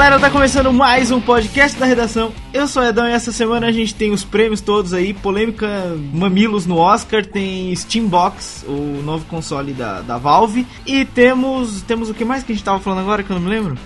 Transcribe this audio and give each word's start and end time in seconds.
Galera, 0.00 0.18
tá 0.18 0.30
começando 0.30 0.72
mais 0.72 1.10
um 1.10 1.20
podcast 1.20 1.78
da 1.78 1.84
redação. 1.84 2.32
Eu 2.54 2.66
sou 2.66 2.82
o 2.82 2.86
Edão 2.86 3.06
e 3.06 3.12
essa 3.12 3.30
semana 3.30 3.66
a 3.66 3.70
gente 3.70 3.94
tem 3.94 4.10
os 4.10 4.24
prêmios 4.24 4.62
todos 4.62 4.94
aí. 4.94 5.12
Polêmica 5.12 5.68
Mamilos 6.14 6.64
no 6.64 6.78
Oscar, 6.78 7.24
tem 7.24 7.76
Steambox, 7.76 8.64
o 8.66 9.02
novo 9.04 9.26
console 9.26 9.74
da, 9.74 10.00
da 10.00 10.16
Valve. 10.16 10.66
E 10.86 11.04
temos. 11.04 11.82
Temos 11.82 12.08
o 12.08 12.14
que 12.14 12.24
mais 12.24 12.42
que 12.42 12.50
a 12.50 12.54
gente 12.54 12.64
tava 12.64 12.80
falando 12.80 13.00
agora 13.00 13.22
que 13.22 13.30
eu 13.30 13.38
não 13.38 13.42
me 13.42 13.50
lembro? 13.50 13.76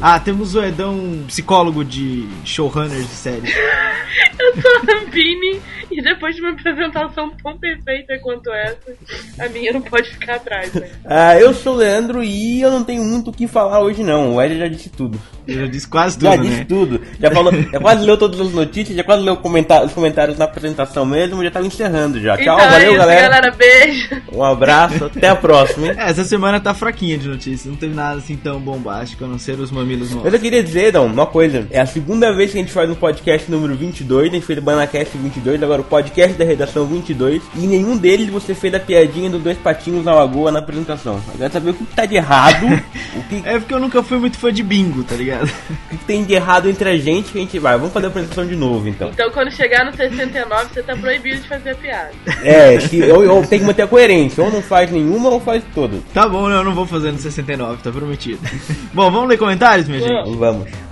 Ah, 0.00 0.18
temos 0.18 0.54
o 0.54 0.62
Edão, 0.62 1.24
psicólogo 1.26 1.84
de 1.84 2.26
showrunners 2.42 3.06
de 3.06 3.14
série. 3.14 3.52
Eu 4.38 4.62
sou 4.62 4.70
a 4.76 5.10
Vini 5.10 5.60
e 5.90 6.02
depois 6.02 6.34
de 6.34 6.42
uma 6.42 6.50
apresentação 6.50 7.30
tão 7.42 7.56
perfeita 7.58 8.18
quanto 8.18 8.52
essa, 8.52 8.94
a 9.38 9.48
minha 9.48 9.72
não 9.72 9.80
pode 9.80 10.10
ficar 10.10 10.36
atrás, 10.36 10.72
né? 10.74 10.90
Ah, 11.04 11.38
eu 11.38 11.54
sou 11.54 11.74
o 11.74 11.76
Leandro 11.76 12.22
e 12.22 12.60
eu 12.60 12.70
não 12.70 12.84
tenho 12.84 13.02
muito 13.02 13.30
o 13.30 13.32
que 13.32 13.46
falar 13.46 13.80
hoje 13.80 14.02
não. 14.02 14.34
O 14.34 14.42
Ed 14.42 14.58
já 14.58 14.68
disse 14.68 14.90
tudo. 14.90 15.18
Eu 15.46 15.60
já 15.60 15.66
disse 15.68 15.86
quase 15.86 16.18
tudo, 16.18 16.28
já 16.28 16.36
né? 16.36 16.42
disse 16.42 16.64
tudo. 16.64 17.00
Já 17.20 17.30
falou, 17.30 17.52
já 17.52 17.78
quase 17.78 18.04
leu 18.04 18.16
todas 18.18 18.40
as 18.40 18.52
notícias, 18.52 18.96
já 18.96 19.04
quase 19.04 19.22
leu 19.22 19.36
comentar- 19.36 19.84
os 19.84 19.92
comentários 19.92 20.36
na 20.36 20.44
apresentação 20.44 21.06
mesmo, 21.06 21.42
já 21.44 21.50
tava 21.52 21.64
encerrando 21.66 22.20
já. 22.20 22.36
Tchau, 22.36 22.42
então 22.56 22.60
é 22.60 22.68
valeu 22.70 22.88
isso, 22.90 22.98
galera. 22.98 23.20
galera. 23.28 23.50
Beijo. 23.56 24.08
Um 24.32 24.42
abraço, 24.42 25.04
até 25.04 25.28
a 25.28 25.36
próxima, 25.36 25.86
hein? 25.86 25.94
É, 25.96 26.10
essa 26.10 26.24
semana 26.24 26.58
tá 26.58 26.74
fraquinha 26.74 27.16
de 27.16 27.28
notícias, 27.28 27.66
não 27.66 27.76
teve 27.76 27.94
nada 27.94 28.18
assim 28.18 28.36
tão 28.36 28.58
bombástico, 28.58 29.24
a 29.24 29.28
não 29.28 29.38
ser 29.38 29.58
os 29.60 29.70
mamilos 29.70 30.10
no 30.10 30.24
Eu 30.26 30.32
só 30.32 30.38
queria 30.38 30.62
dizer, 30.64 30.90
Dom, 30.92 31.06
uma 31.06 31.26
coisa. 31.26 31.66
É 31.70 31.80
a 31.80 31.86
segunda 31.86 32.32
vez 32.34 32.50
que 32.50 32.58
a 32.58 32.60
gente 32.60 32.72
faz 32.72 32.90
um 32.90 32.94
podcast 32.96 33.48
número 33.48 33.76
22, 33.76 34.30
a 34.30 34.34
gente 34.34 34.46
fez 34.46 34.58
o 34.58 34.62
Banacast 34.62 35.16
22, 35.16 35.62
agora 35.62 35.80
o 35.80 35.84
podcast 35.84 36.36
da 36.36 36.44
redação 36.44 36.84
22, 36.86 37.40
e 37.54 37.64
em 37.64 37.68
nenhum 37.68 37.96
deles 37.96 38.28
você 38.30 38.52
fez 38.52 38.74
a 38.74 38.80
piadinha 38.80 39.30
dos 39.30 39.42
dois 39.42 39.56
patinhos 39.58 40.04
na 40.04 40.12
lagoa 40.12 40.50
na 40.50 40.58
apresentação. 40.58 41.20
Eu 41.34 41.38
quero 41.38 41.52
saber 41.52 41.70
o 41.70 41.74
que 41.74 41.84
tá 41.84 42.04
de 42.04 42.16
errado, 42.16 42.66
o 43.14 43.22
que, 43.28 43.42
É 43.48 43.58
porque 43.60 43.72
eu 43.74 43.80
nunca 43.80 44.02
fui 44.02 44.18
muito 44.18 44.36
fã 44.38 44.52
de 44.52 44.62
bingo, 44.62 45.04
tá 45.04 45.14
ligado? 45.16 45.50
o 45.92 45.98
que 45.98 46.04
tem 46.04 46.24
de 46.24 46.34
errado 46.34 46.68
entre 46.68 46.88
a 46.88 46.96
gente 46.96 47.32
que 47.32 47.38
a 47.38 47.40
gente 47.40 47.58
vai. 47.58 47.76
Vamos 47.76 47.92
fazer 47.92 48.06
a 48.06 48.08
apresentação 48.08 48.46
de 48.46 48.56
novo, 48.56 48.88
então. 48.88 49.10
Então 49.10 49.30
quando 49.30 49.50
chegar 49.50 49.84
no 49.84 49.94
69, 49.94 50.66
você 50.72 50.82
tá 50.82 50.96
proibido 50.96 51.40
de 51.40 51.48
fazer 51.48 51.70
a 51.70 51.74
piada. 51.74 52.10
É, 52.42 52.76
que 52.78 52.98
eu, 52.98 53.22
eu 53.22 53.46
tenho 53.46 53.62
que 53.62 53.66
manter 53.66 53.82
a 53.82 53.86
coerência. 53.86 54.42
Ou 54.42 54.50
não 54.50 54.62
faz 54.62 54.90
nenhuma 54.90 55.30
ou 55.30 55.40
faz 55.40 55.62
todas. 55.74 56.00
Tá 56.12 56.28
bom, 56.28 56.50
eu 56.50 56.64
não 56.64 56.74
vou 56.74 56.86
fazer 56.86 57.12
no 57.12 57.18
69, 57.18 57.82
tá 57.82 57.90
prometido. 57.90 58.40
bom, 58.92 59.10
vamos 59.10 59.28
ler 59.28 59.38
comentários, 59.38 59.88
minha 59.88 60.00
gente? 60.00 60.36
Vamos. 60.36 60.85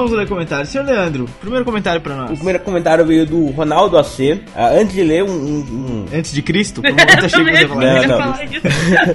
Vamos. 0.00 0.12
Ler 0.12 0.26
comentários. 0.28 0.68
Senhor 0.70 0.84
Leandro, 0.84 1.26
primeiro 1.40 1.64
comentário 1.64 2.00
pra 2.00 2.14
O 2.14 2.16
nós. 2.18 2.30
primeiro 2.32 2.58
comentário 2.60 3.04
veio 3.04 3.26
do 3.26 3.46
Ronaldo 3.50 3.96
AC. 3.98 4.40
Ah, 4.56 4.68
antes 4.70 4.94
de 4.94 5.02
ler 5.02 5.22
um. 5.24 5.28
um- 5.30 5.60
um- 5.60 6.06
Antes 6.12 6.32
de 6.32 6.42
Cristo? 6.42 6.80
Que 6.90 6.92
também 7.30 7.54
você 7.54 7.62
ia 7.62 7.68
falar. 7.68 8.30
achei 8.32 8.46
que 8.48 8.60
Não, 8.60 8.66
ia 8.66 9.06
não. 9.06 9.14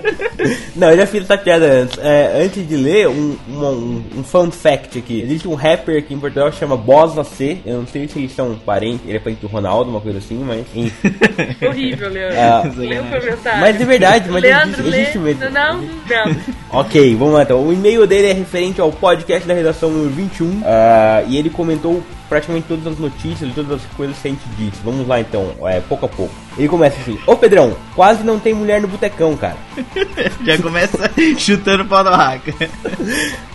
Não, 0.75 0.91
eu 0.91 0.97
já 0.97 1.07
fiz 1.07 1.23
essa 1.23 1.37
piada 1.37 1.65
antes. 1.65 1.97
É, 1.99 2.43
antes 2.43 2.67
de 2.67 2.75
ler, 2.75 3.07
um, 3.07 3.35
um, 3.49 4.03
um 4.17 4.23
fun 4.23 4.51
fact 4.51 4.97
aqui. 4.99 5.21
Existe 5.21 5.47
um 5.47 5.55
rapper 5.55 5.97
aqui 5.97 6.13
em 6.13 6.19
Portugal 6.19 6.51
que 6.51 6.57
chama 6.57 6.75
Boss 6.77 7.17
AC. 7.17 7.59
Eu 7.65 7.77
não 7.79 7.87
sei 7.87 8.07
se 8.07 8.19
eles 8.19 8.31
são 8.33 8.55
parentes, 8.55 9.01
ele 9.07 9.17
é 9.17 9.19
parente 9.19 9.41
do 9.41 9.47
Ronaldo, 9.47 9.89
uma 9.89 10.01
coisa 10.01 10.19
assim, 10.19 10.37
mas 10.45 10.59
enfim. 10.59 10.91
Horrível, 11.65 12.09
Leandro. 12.09 12.37
Ah, 12.39 12.63
Lê 12.75 12.99
o 12.99 13.03
comentário. 13.05 13.61
Mas 13.61 13.77
de 13.77 13.85
verdade, 13.85 14.29
mas 14.29 14.41
Leandro, 14.43 14.81
existe, 14.81 14.97
existe 14.99 15.17
lê. 15.17 15.33
mesmo. 15.33 15.49
Não, 15.49 15.81
não. 15.81 16.35
Ok, 16.71 17.15
vamos 17.15 17.33
lá 17.35 17.43
então. 17.43 17.65
O 17.65 17.73
e-mail 17.73 18.05
dele 18.05 18.27
é 18.27 18.33
referente 18.33 18.81
ao 18.81 18.91
podcast 18.91 19.47
da 19.47 19.53
redação 19.53 19.89
número 19.89 20.09
21 20.13 20.61
ah, 20.65 20.74
e 21.27 21.37
ele 21.37 21.49
comentou 21.49 22.03
praticamente 22.27 22.67
todas 22.67 22.87
as 22.87 22.99
notícias, 22.99 23.53
todas 23.53 23.71
as 23.71 23.85
coisas 23.95 24.17
que 24.17 24.27
a 24.27 24.31
gente 24.31 24.47
disse. 24.57 24.81
Vamos 24.83 25.07
lá 25.07 25.19
então, 25.19 25.53
é, 25.63 25.79
pouco 25.81 26.05
a 26.05 26.09
pouco. 26.09 26.33
Ele 26.57 26.67
começa 26.67 26.99
assim: 26.99 27.19
Ô 27.25 27.35
Pedrão, 27.35 27.75
quase 27.95 28.23
não 28.23 28.39
tem 28.39 28.53
mulher 28.53 28.81
no 28.81 28.87
botecão, 28.87 29.35
cara. 29.35 29.57
Já 30.43 30.57
começa 30.57 31.11
chutando 31.37 31.85
pau 31.85 32.03
da 32.03 32.15
raca. 32.15 32.53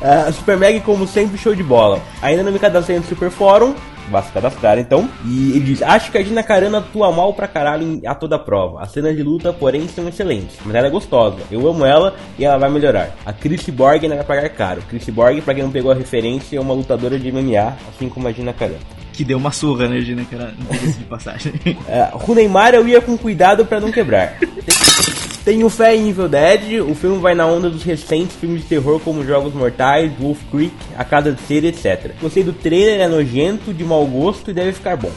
Ah, 0.02 0.32
Super 0.32 0.56
Mag, 0.56 0.80
como 0.80 1.06
sempre, 1.06 1.36
show 1.36 1.54
de 1.54 1.62
bola. 1.62 2.00
Ainda 2.22 2.42
não 2.42 2.50
me 2.50 2.58
cadastrei 2.58 2.98
no 2.98 3.04
Super 3.04 3.30
Fórum. 3.30 3.74
Basta 4.08 4.32
cadastrar 4.32 4.78
então. 4.78 5.08
E 5.24 5.52
ele 5.52 5.60
diz: 5.60 5.82
Acho 5.82 6.10
que 6.10 6.18
a 6.18 6.22
Gina 6.22 6.42
Carano 6.42 6.78
atua 6.78 7.12
mal 7.12 7.32
pra 7.32 7.48
caralho 7.48 8.00
a 8.06 8.14
toda 8.14 8.38
prova. 8.38 8.82
As 8.82 8.90
cenas 8.90 9.16
de 9.16 9.22
luta, 9.22 9.52
porém, 9.52 9.86
são 9.88 10.08
excelentes. 10.08 10.56
Mas 10.64 10.74
ela 10.74 10.86
é 10.86 10.90
gostosa. 10.90 11.38
Eu 11.50 11.68
amo 11.68 11.84
ela 11.84 12.14
e 12.38 12.44
ela 12.44 12.58
vai 12.58 12.70
melhorar. 12.70 13.14
A 13.24 13.32
Chris 13.32 13.68
Borg 13.68 14.02
ainda 14.02 14.16
vai 14.16 14.24
pagar 14.24 14.48
caro. 14.50 14.82
Chris 14.88 15.08
Borg, 15.08 15.40
pra 15.42 15.54
quem 15.54 15.62
não 15.62 15.70
pegou 15.70 15.90
a 15.92 15.94
referência, 15.94 16.56
é 16.56 16.60
uma 16.60 16.74
lutadora 16.74 17.18
de 17.18 17.30
MMA, 17.30 17.76
assim 17.88 18.08
como 18.08 18.28
a 18.28 18.32
Gina 18.32 18.52
Carano. 18.52 18.78
Que 19.12 19.24
deu 19.24 19.38
uma 19.38 19.52
surra, 19.52 19.88
né, 19.88 20.00
Gina? 20.00 20.24
Que 20.24 20.34
era 20.36 20.52
de 20.52 21.04
passagem. 21.04 21.52
Uh, 21.66 22.30
o 22.30 22.34
Neymar 22.34 22.74
eu 22.74 22.86
ia 22.88 23.00
com 23.00 23.16
cuidado 23.16 23.64
pra 23.64 23.80
não 23.80 23.92
quebrar. 23.92 24.38
Tenho 25.50 25.68
fé 25.68 25.96
em 25.96 26.10
Evil 26.10 26.28
Dead, 26.28 26.80
o 26.80 26.94
filme 26.94 27.18
vai 27.18 27.34
na 27.34 27.44
onda 27.44 27.68
dos 27.68 27.82
recentes 27.82 28.36
filmes 28.36 28.62
de 28.62 28.68
terror 28.68 29.00
como 29.00 29.26
Jogos 29.26 29.52
Mortais, 29.52 30.12
Wolf 30.16 30.38
Creek, 30.48 30.72
A 30.96 31.02
Casa 31.02 31.32
de 31.32 31.42
Cera, 31.42 31.66
etc. 31.66 32.12
Gostei 32.22 32.44
do 32.44 32.52
trailer, 32.52 33.00
é 33.00 33.08
nojento, 33.08 33.74
de 33.74 33.82
mau 33.82 34.06
gosto 34.06 34.52
e 34.52 34.54
deve 34.54 34.70
ficar 34.70 34.96
bom. 34.96 35.10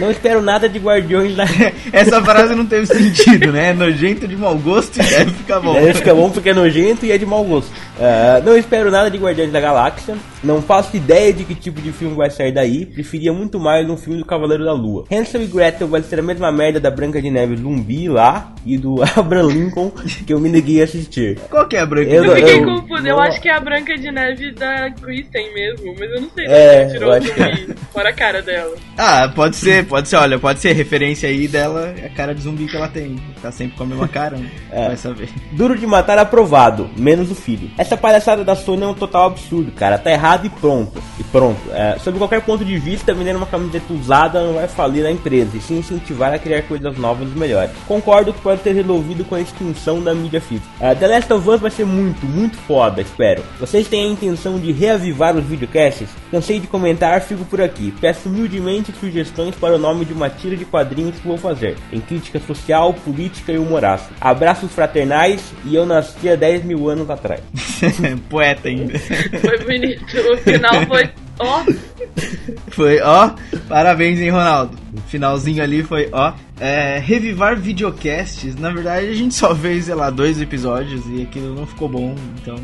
Não 0.00 0.10
espero 0.10 0.42
nada 0.42 0.68
de 0.68 0.80
Guardiões 0.80 1.36
da... 1.36 1.44
Essa 1.92 2.20
frase 2.20 2.56
não 2.56 2.66
teve 2.66 2.86
sentido, 2.86 3.52
né? 3.52 3.72
Nojento 3.72 4.26
de 4.26 4.36
mau 4.36 4.56
gosto 4.56 5.00
e 5.00 5.04
deve 5.04 5.30
ficar 5.30 5.60
bom. 5.60 5.74
Deve 5.74 5.94
ficar 5.94 6.14
bom 6.14 6.30
porque 6.30 6.48
é 6.48 6.54
nojento 6.54 7.06
e 7.06 7.12
é 7.12 7.16
de 7.16 7.24
mau 7.24 7.44
gosto. 7.44 7.70
Uh, 7.70 8.44
não 8.44 8.58
espero 8.58 8.90
nada 8.90 9.08
de 9.08 9.18
Guardiões 9.18 9.52
da 9.52 9.60
Galáxia. 9.60 10.16
Não 10.46 10.62
faço 10.62 10.96
ideia 10.96 11.32
de 11.32 11.42
que 11.44 11.56
tipo 11.56 11.80
de 11.80 11.90
filme 11.90 12.14
vai 12.14 12.30
sair 12.30 12.52
daí. 12.52 12.86
Preferia 12.86 13.32
muito 13.32 13.58
mais 13.58 13.88
um 13.90 13.96
filme 13.96 14.20
do 14.20 14.24
Cavaleiro 14.24 14.64
da 14.64 14.72
Lua. 14.72 15.04
Hansel 15.10 15.42
e 15.42 15.46
Gretel 15.46 15.88
vai 15.88 16.00
ser 16.02 16.20
a 16.20 16.22
mesma 16.22 16.52
merda 16.52 16.78
da 16.78 16.88
Branca 16.88 17.20
de 17.20 17.28
Neve 17.30 17.56
zumbi 17.56 18.08
lá 18.08 18.52
e 18.64 18.78
do 18.78 19.02
Abraham 19.18 19.48
Lincoln 19.48 19.90
que 20.24 20.32
eu 20.32 20.38
me 20.38 20.48
neguei 20.48 20.80
a 20.80 20.84
assistir. 20.84 21.36
Qual 21.50 21.66
que 21.66 21.76
é 21.76 21.80
a 21.80 21.86
branca? 21.86 22.08
Eu 22.10 22.24
Eu 22.24 22.30
não- 22.30 22.36
fiquei 22.36 22.54
eu- 22.60 22.64
confusa. 22.64 23.08
Eu 23.08 23.16
não- 23.16 23.22
acho 23.22 23.40
que 23.40 23.48
é 23.48 23.54
a 23.54 23.60
Branca 23.60 23.96
de 23.98 24.10
Neve 24.12 24.52
da 24.52 24.90
Kristen 24.92 25.52
mesmo, 25.52 25.94
mas 25.98 26.10
eu 26.12 26.20
não 26.20 26.30
sei 26.30 26.46
se 26.46 26.52
É, 26.52 26.82
ela 26.82 26.92
tirou 26.92 27.08
eu 27.08 27.14
o 27.14 27.16
é. 27.16 27.20
zumbi. 27.56 27.74
Fora 27.92 28.08
a 28.10 28.12
cara 28.12 28.42
dela. 28.42 28.76
Ah, 28.96 29.32
pode 29.34 29.56
ser, 29.56 29.84
pode 29.86 30.08
ser, 30.08 30.16
olha, 30.16 30.38
pode 30.38 30.60
ser 30.60 30.72
referência 30.74 31.28
aí 31.28 31.48
dela, 31.48 31.92
é 32.00 32.06
a 32.06 32.10
cara 32.10 32.32
de 32.34 32.42
zumbi 32.42 32.66
que 32.66 32.76
ela 32.76 32.88
tem. 32.88 33.16
Tá 33.42 33.50
sempre 33.50 33.76
com 33.76 33.82
a 33.82 33.86
mesma 33.86 34.06
cara, 34.06 34.36
né? 34.36 34.48
É. 34.70 34.86
Vai 34.88 34.96
saber. 34.96 35.28
Duro 35.52 35.76
de 35.76 35.86
matar 35.86 36.18
aprovado, 36.18 36.88
menos 36.96 37.30
o 37.30 37.34
filho. 37.34 37.68
Essa 37.78 37.96
palhaçada 37.96 38.44
da 38.44 38.54
Sony 38.54 38.82
é 38.82 38.86
um 38.86 38.94
total 38.94 39.26
absurdo, 39.26 39.72
cara. 39.72 39.98
Tá 39.98 40.10
errado 40.10 40.35
e 40.44 40.48
pronto. 40.48 41.02
E 41.18 41.24
pronto. 41.24 41.60
É, 41.72 41.98
sob 41.98 42.18
qualquer 42.18 42.40
ponto 42.42 42.64
de 42.64 42.78
vista, 42.78 43.14
vender 43.14 43.36
uma 43.36 43.46
camiseta 43.46 43.92
usada 43.92 44.42
não 44.42 44.54
vai 44.54 44.68
falir 44.68 45.04
a 45.06 45.10
empresa, 45.10 45.56
e 45.56 45.60
sim 45.60 45.78
incentivar 45.78 46.32
a 46.32 46.38
criar 46.38 46.62
coisas 46.62 46.96
novas 46.98 47.28
e 47.28 47.38
melhores. 47.38 47.70
Concordo 47.86 48.32
que 48.32 48.40
pode 48.40 48.60
ter 48.60 48.72
resolvido 48.72 49.24
com 49.24 49.34
a 49.34 49.40
extinção 49.40 50.02
da 50.02 50.14
mídia 50.14 50.40
física. 50.40 50.66
É, 50.80 50.94
The 50.94 51.06
Last 51.06 51.32
of 51.32 51.48
Us 51.48 51.60
vai 51.60 51.70
ser 51.70 51.86
muito, 51.86 52.26
muito 52.26 52.56
foda, 52.56 53.00
espero. 53.00 53.42
Vocês 53.58 53.88
têm 53.88 54.08
a 54.08 54.12
intenção 54.12 54.58
de 54.58 54.72
reavivar 54.72 55.36
os 55.36 55.44
videocasts? 55.44 56.08
Cansei 56.30 56.58
de 56.58 56.66
comentar, 56.66 57.20
fico 57.20 57.44
por 57.44 57.60
aqui. 57.60 57.92
Peço 58.00 58.28
humildemente 58.28 58.92
sugestões 58.98 59.54
para 59.54 59.76
o 59.76 59.78
nome 59.78 60.04
de 60.04 60.12
uma 60.12 60.28
tira 60.28 60.56
de 60.56 60.64
quadrinhos 60.64 61.16
que 61.16 61.26
vou 61.26 61.38
fazer. 61.38 61.76
Em 61.92 62.00
crítica 62.00 62.40
social, 62.40 62.92
política 62.92 63.52
e 63.52 63.58
humoraço. 63.58 64.08
Abraços 64.20 64.72
fraternais 64.72 65.52
e 65.64 65.74
eu 65.74 65.86
nasci 65.86 66.28
há 66.28 66.36
10 66.36 66.64
mil 66.64 66.88
anos 66.88 67.08
atrás. 67.08 67.40
Poeta 68.28 68.68
ainda. 68.68 68.98
Foi 68.98 69.58
bonito. 69.64 70.04
O 70.32 70.36
final 70.36 70.86
foi. 70.86 71.10
Ó, 71.38 71.64
Foi, 72.68 73.00
ó, 73.00 73.30
parabéns, 73.68 74.20
hein, 74.20 74.30
Ronaldo. 74.30 74.76
O 74.92 75.00
finalzinho 75.08 75.62
ali 75.62 75.82
foi, 75.82 76.08
ó. 76.12 76.32
É, 76.58 76.98
revivar 76.98 77.54
videocasts, 77.54 78.56
na 78.56 78.70
verdade 78.70 79.08
a 79.08 79.14
gente 79.14 79.34
só 79.34 79.54
fez, 79.54 79.84
sei 79.84 79.94
lá, 79.94 80.08
dois 80.08 80.40
episódios 80.40 81.02
e 81.06 81.20
aquilo 81.20 81.54
não 81.54 81.66
ficou 81.66 81.86
bom, 81.86 82.14
então. 82.40 82.56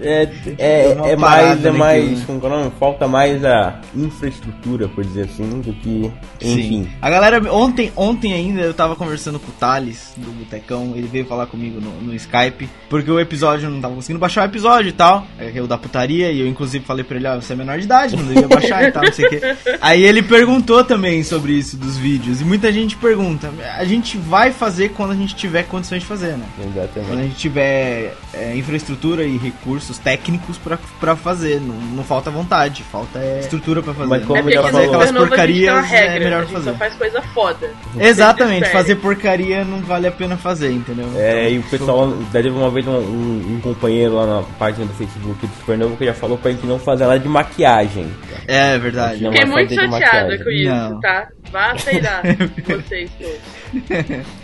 É, 0.00 0.28
é, 0.58 0.92
é 0.92 1.16
mais, 1.16 1.46
é 1.46 1.54
naquilo, 1.54 1.78
mais, 1.78 2.18
né? 2.20 2.24
como 2.24 2.38
que 2.38 2.46
é 2.46 2.48
o 2.48 2.52
nome? 2.52 2.72
Falta 2.78 3.08
mais 3.08 3.44
a 3.44 3.80
infraestrutura, 3.96 4.88
por 4.88 5.02
dizer 5.02 5.24
assim, 5.24 5.60
do 5.60 5.72
que, 5.72 6.12
enfim. 6.40 6.84
Sim. 6.84 6.88
A 7.02 7.10
galera, 7.10 7.52
ontem, 7.52 7.90
ontem 7.96 8.32
ainda 8.32 8.60
eu 8.60 8.72
tava 8.72 8.94
conversando 8.94 9.40
com 9.40 9.50
o 9.50 9.54
Thales 9.54 10.14
do 10.16 10.30
Botecão, 10.30 10.92
ele 10.94 11.08
veio 11.08 11.26
falar 11.26 11.46
comigo 11.46 11.80
no, 11.80 12.00
no 12.00 12.14
Skype, 12.14 12.70
porque 12.88 13.10
o 13.10 13.18
episódio 13.18 13.66
eu 13.66 13.70
não 13.72 13.80
tava 13.80 13.96
conseguindo 13.96 14.20
baixar 14.20 14.42
o 14.42 14.44
episódio 14.44 14.90
e 14.90 14.92
tal, 14.92 15.26
é 15.36 15.60
o 15.60 15.66
da 15.66 15.76
putaria, 15.76 16.30
e 16.30 16.38
eu 16.38 16.46
inclusive 16.46 16.84
falei 16.84 17.02
pra 17.02 17.16
ele, 17.16 17.26
ó, 17.26 17.40
você 17.40 17.54
é 17.54 17.56
menor 17.56 17.76
de 17.76 17.86
idade, 17.86 18.11
não 18.16 18.24
devia 18.26 18.48
baixar 18.48 18.84
e 18.88 18.92
tal, 18.92 19.02
não 19.04 19.12
sei 19.12 19.26
o 19.26 19.30
quê. 19.30 19.40
Aí 19.80 20.02
ele 20.04 20.22
perguntou 20.22 20.84
também 20.84 21.22
sobre 21.22 21.52
isso, 21.52 21.76
dos 21.76 21.96
vídeos. 21.96 22.40
E 22.40 22.44
muita 22.44 22.72
gente 22.72 22.96
pergunta. 22.96 23.50
A 23.78 23.84
gente 23.84 24.16
vai 24.16 24.52
fazer 24.52 24.90
quando 24.90 25.12
a 25.12 25.16
gente 25.16 25.34
tiver 25.34 25.64
condições 25.64 26.00
de 26.02 26.06
fazer, 26.06 26.32
né? 26.36 26.44
Quando 26.56 26.78
a 26.78 26.82
Exatamente. 26.84 27.22
gente 27.28 27.36
tiver 27.36 28.14
é, 28.34 28.56
infraestrutura 28.56 29.24
e 29.24 29.36
recursos 29.36 29.98
técnicos 29.98 30.56
pra, 30.58 30.78
pra 31.00 31.16
fazer. 31.16 31.60
Não, 31.60 31.74
não 31.74 32.04
falta 32.04 32.30
vontade, 32.30 32.82
falta 32.90 33.18
é, 33.18 33.40
estrutura 33.40 33.82
pra 33.82 33.92
fazer. 33.94 34.08
Mas 34.08 34.24
como 34.24 34.48
É 34.48 34.52
já 34.52 34.62
falou. 34.62 34.86
aquelas 34.86 35.12
porcarias 35.12 35.76
é 35.76 35.80
regra, 35.80 36.24
melhor 36.24 36.38
a 36.38 36.42
gente 36.44 36.52
fazer. 36.52 36.70
só 36.72 36.76
faz 36.76 36.94
coisa 36.94 37.22
foda. 37.34 37.70
Exatamente, 37.98 38.68
fazer 38.70 38.96
porcaria 38.96 39.64
não 39.64 39.80
vale 39.80 40.06
a 40.06 40.12
pena 40.12 40.36
fazer, 40.36 40.70
entendeu? 40.72 41.06
É, 41.16 41.50
e 41.50 41.56
o 41.58 41.60
Então, 41.60 41.70
pessoal, 41.78 42.08
daí 42.32 42.42
teve 42.42 42.56
uma 42.56 42.70
vez 42.70 42.86
um, 42.86 42.92
um- 42.92 43.54
um 43.56 43.60
companheiro 43.60 44.14
lá 44.14 44.26
na 44.26 44.42
página 44.58 44.86
do 44.86 44.94
Facebook 44.94 45.46
do 45.46 45.54
Supernova 45.60 45.96
que 45.96 46.04
já 46.04 46.14
falou 46.14 46.36
pra 46.38 46.50
gente 46.50 46.66
não 46.66 46.78
fazer 46.78 47.04
nada 47.06 47.18
de 47.18 47.28
maquiagem. 47.28 48.01
É 48.46 48.78
verdade. 48.78 49.24
Fiquei 49.24 49.30
vai 49.30 49.46
muito 49.46 49.74
chateada 49.74 49.90
maquiagem. 49.90 50.44
com 50.44 50.50
isso, 50.50 50.68
Não. 50.70 51.00
tá? 51.00 51.28
Vá 51.50 51.72
aceitar 51.72 52.22
vocês 52.66 53.10
todos. 53.18 53.38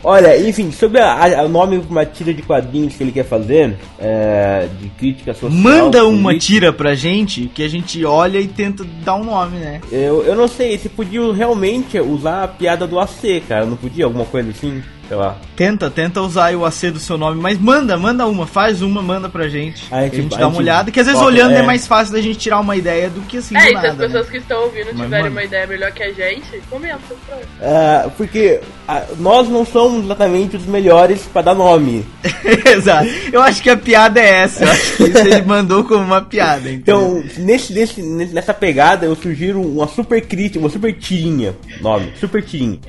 Olha, 0.02 0.38
enfim, 0.48 0.70
sobre 0.72 1.00
a- 1.00 1.40
a- 1.40 1.44
o 1.44 1.48
nome 1.48 1.78
de 1.78 1.86
uma 1.86 2.04
tira 2.06 2.32
de 2.32 2.42
quadrinhos 2.42 2.94
que 2.94 3.02
ele 3.02 3.12
quer 3.12 3.24
fazer, 3.24 3.76
é, 3.98 4.68
de 4.80 4.88
crítica 4.90 5.32
social. 5.34 5.50
Manda 5.52 6.04
uma 6.06 6.30
política, 6.30 6.46
tira 6.54 6.72
pra 6.72 6.94
gente 6.94 7.46
que 7.54 7.62
a 7.62 7.68
gente 7.68 8.04
olha 8.04 8.38
e 8.38 8.46
tenta 8.48 8.84
dar 9.04 9.16
um 9.16 9.24
nome, 9.24 9.58
né? 9.58 9.80
Eu, 9.92 10.24
eu 10.24 10.34
não 10.34 10.48
sei, 10.48 10.76
você 10.78 10.88
podia 10.88 11.20
realmente 11.32 11.98
usar 12.00 12.44
a 12.44 12.48
piada 12.48 12.86
do 12.86 12.98
AC, 12.98 13.42
cara, 13.48 13.66
não 13.66 13.76
podia? 13.76 14.04
Alguma 14.06 14.24
coisa 14.24 14.50
assim? 14.50 14.82
Sei 15.08 15.16
lá. 15.16 15.36
Tenta, 15.56 15.88
tenta 15.90 16.20
usar 16.20 16.54
o 16.54 16.66
AC 16.66 16.90
do 16.90 16.98
seu 17.00 17.16
nome, 17.16 17.40
mas 17.40 17.58
manda, 17.58 17.96
manda 17.96 18.26
uma, 18.26 18.46
faz 18.46 18.82
uma, 18.82 19.00
manda 19.00 19.26
pra 19.26 19.48
gente. 19.48 19.86
A 19.90 20.02
gente- 20.02 20.10
que 20.10 20.16
a 20.18 20.22
gente 20.22 20.30
dá 20.38 20.46
uma 20.46 20.50
gente 20.50 20.60
olhada, 20.60 20.90
que 20.90 21.00
às 21.00 21.06
vezes 21.06 21.18
bota- 21.18 21.32
olhando 21.32 21.54
é. 21.54 21.58
é. 21.60 21.62
mais 21.62 21.86
fácil 21.86 22.12
da 22.12 22.20
gente 22.20 22.38
tirar 22.38 22.60
uma 22.60 22.76
ideia 22.76 23.08
do 23.08 23.22
que 23.22 23.38
assim 23.38 23.56
É, 23.56 23.60
e 23.64 23.68
se 23.68 23.72
nada, 23.74 23.88
as 23.88 23.96
pessoas 23.96 24.26
né? 24.26 24.32
que 24.32 24.36
estão 24.38 24.62
ouvindo 24.64 24.86
Mas 24.92 24.96
tiverem 25.00 25.24
manda. 25.24 25.30
uma 25.30 25.44
ideia 25.44 25.66
melhor 25.66 25.90
que 25.92 26.02
a 26.02 26.12
gente, 26.12 26.60
comentam. 26.68 26.98
Pronto. 27.26 27.46
Ah, 27.62 28.10
porque 28.18 28.60
ah, 28.86 29.02
nós 29.18 29.48
não 29.48 29.64
somos 29.64 30.04
exatamente 30.04 30.56
os 30.58 30.66
melhores 30.66 31.22
pra 31.32 31.40
dar 31.40 31.54
nome. 31.54 32.04
Exato. 32.70 33.08
Eu 33.32 33.40
acho 33.40 33.62
que 33.62 33.70
a 33.70 33.76
piada 33.78 34.20
é 34.20 34.42
essa. 34.42 34.64
Eu 34.64 34.70
acho 34.70 34.96
que 34.98 35.02
isso 35.04 35.18
ele 35.18 35.40
mandou 35.48 35.84
como 35.84 36.04
uma 36.04 36.20
piada. 36.20 36.70
Então, 36.70 37.18
Então, 37.24 37.44
nesse, 37.44 37.72
nesse, 37.72 38.02
nessa 38.02 38.52
pegada, 38.52 39.06
eu 39.06 39.16
sugiro 39.16 39.60
uma 39.62 39.88
super 39.88 40.20
crítica, 40.20 40.58
uma 40.58 40.68
super 40.68 40.92
tirinha. 40.92 41.54
Nome, 41.80 42.12
super 42.20 42.42
tirinha. 42.42 42.78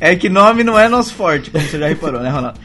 é 0.00 0.16
que 0.16 0.28
nome 0.28 0.64
não 0.64 0.78
é 0.78 0.88
nosso 0.88 1.14
forte, 1.14 1.50
como 1.50 1.62
você 1.62 1.78
já 1.78 1.86
reparou, 1.86 2.20
né, 2.20 2.30
Ronaldo? 2.30 2.58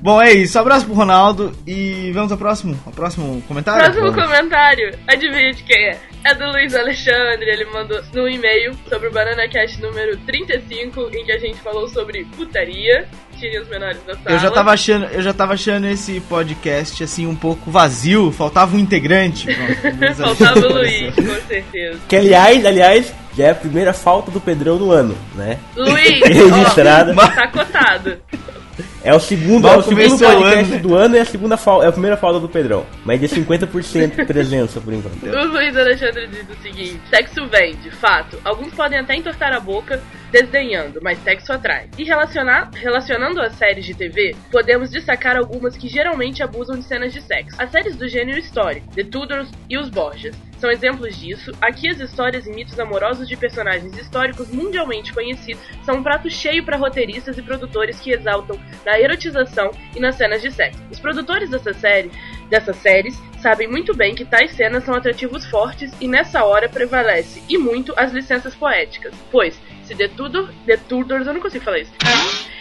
Bom, 0.00 0.22
é 0.22 0.32
isso. 0.32 0.58
Abraço 0.58 0.86
pro 0.86 0.94
Ronaldo 0.94 1.52
e 1.66 2.12
vamos 2.12 2.30
ao 2.30 2.38
próximo, 2.38 2.80
ao 2.86 2.92
próximo 2.92 3.42
comentário. 3.42 3.92
Próximo 3.92 4.14
comentário, 4.14 4.96
adivinha 5.06 5.52
de 5.52 5.62
quem 5.64 5.88
é? 5.88 5.98
É 6.24 6.34
do 6.34 6.46
Luiz 6.50 6.74
Alexandre, 6.74 7.50
ele 7.50 7.64
mandou 7.66 8.00
no 8.14 8.28
e-mail 8.28 8.76
sobre 8.88 9.08
o 9.08 9.12
Banana 9.12 9.48
Cast 9.48 9.80
número 9.80 10.16
35, 10.18 11.10
em 11.12 11.24
que 11.24 11.32
a 11.32 11.38
gente 11.38 11.58
falou 11.60 11.88
sobre 11.88 12.24
putaria, 12.36 13.08
tirem 13.38 13.60
os 13.60 13.68
menores 13.68 13.98
da 14.06 14.14
sala. 14.14 14.30
Eu 14.36 14.38
já 14.38 14.50
tava 14.50 14.70
achando, 14.72 15.04
eu 15.06 15.22
já 15.22 15.32
tava 15.32 15.52
achando 15.54 15.86
esse 15.86 16.20
podcast 16.20 17.04
assim 17.04 17.26
um 17.26 17.34
pouco 17.34 17.70
vazio, 17.70 18.32
faltava 18.32 18.76
um 18.76 18.78
integrante. 18.78 19.46
Faltava 20.16 20.60
o 20.60 20.72
Luiz, 20.72 21.14
com 21.14 21.46
certeza. 21.46 21.98
Que 22.08 22.16
aliás, 22.16 22.64
aliás, 22.66 23.14
já 23.36 23.44
é 23.44 23.50
a 23.50 23.54
primeira 23.54 23.92
falta 23.92 24.30
do 24.30 24.40
Pedrão 24.40 24.76
no 24.78 24.90
ano, 24.90 25.16
né? 25.34 25.58
Luiz, 25.76 26.20
Registrada. 26.26 27.14
ó, 27.16 27.26
tá 27.28 27.46
cotado. 27.48 28.18
É 29.04 29.14
o 29.14 29.20
segundo, 29.20 29.62
Mal 29.62 29.74
é 29.74 29.78
o 29.78 29.82
segundo 29.82 30.18
podcast 30.18 30.34
ano, 30.34 30.70
né? 30.70 30.78
do 30.78 30.94
ano 30.94 31.16
e 31.16 31.20
a 31.20 31.24
segunda 31.24 31.56
falta, 31.56 31.86
é 31.86 31.88
a 31.88 31.92
primeira 31.92 32.16
falta 32.16 32.40
do 32.40 32.48
Pedrão. 32.48 32.84
Mas 33.04 33.20
de 33.20 33.28
50% 33.28 34.16
de 34.16 34.24
presença 34.24 34.80
por 34.80 34.92
enquanto. 34.92 35.24
O 35.24 35.44
Luiz 35.52 35.76
Alexandre 35.76 36.26
diz 36.26 36.48
o 36.50 36.62
seguinte: 36.62 37.00
sexo 37.08 37.46
vende, 37.46 37.90
fato. 37.92 38.38
Alguns 38.44 38.74
podem 38.74 38.98
até 38.98 39.14
entortar 39.14 39.52
a 39.52 39.60
boca 39.60 40.02
desdenhando, 40.32 41.00
mas 41.02 41.18
sexo 41.22 41.52
atrai. 41.52 41.88
E 41.96 42.04
relacionar, 42.04 42.70
relacionando 42.74 43.40
as 43.40 43.54
séries 43.54 43.86
de 43.86 43.94
TV, 43.94 44.34
podemos 44.50 44.90
destacar 44.90 45.36
algumas 45.36 45.76
que 45.76 45.88
geralmente 45.88 46.42
abusam 46.42 46.76
de 46.76 46.84
cenas 46.84 47.12
de 47.12 47.22
sexo. 47.22 47.56
As 47.60 47.70
séries 47.70 47.96
do 47.96 48.08
gênero 48.08 48.38
histórico, 48.38 48.92
The 48.94 49.04
Tudors 49.04 49.48
e 49.70 49.78
os 49.78 49.88
Borgias, 49.88 50.36
são 50.58 50.70
exemplos 50.70 51.16
disso. 51.16 51.52
Aqui 51.60 51.88
as 51.88 52.00
histórias 52.00 52.46
e 52.46 52.50
mitos 52.50 52.78
amorosos 52.78 53.28
de 53.28 53.36
personagens 53.36 53.96
históricos 53.96 54.48
mundialmente 54.48 55.12
conhecidos 55.12 55.62
são 55.84 55.96
um 55.96 56.02
prato 56.02 56.28
cheio 56.28 56.64
para 56.64 56.76
roteiristas 56.76 57.38
e 57.38 57.42
produtores 57.42 58.00
que 58.00 58.10
exaltam 58.10 58.58
na 58.88 58.98
erotização 58.98 59.70
e 59.94 60.00
nas 60.00 60.16
cenas 60.16 60.40
de 60.40 60.50
sexo. 60.50 60.82
Os 60.90 60.98
produtores 60.98 61.50
dessa 61.50 61.74
série, 61.74 62.10
dessas 62.48 62.76
séries 62.76 63.20
sabem 63.42 63.68
muito 63.68 63.94
bem 63.94 64.14
que 64.14 64.24
tais 64.24 64.52
cenas 64.52 64.82
são 64.82 64.94
atrativos 64.94 65.44
fortes 65.44 65.92
e 66.00 66.08
nessa 66.08 66.42
hora 66.42 66.70
prevalece 66.70 67.42
e 67.50 67.58
muito 67.58 67.92
as 67.98 68.12
licenças 68.12 68.54
poéticas, 68.54 69.12
pois 69.30 69.60
se 69.84 69.94
The, 69.94 70.08
Tudor, 70.08 70.48
The 70.64 70.78
Tudors, 70.78 71.26
eu 71.26 71.34
não 71.34 71.40
consigo 71.40 71.64
falar 71.64 71.80
isso, 71.80 71.92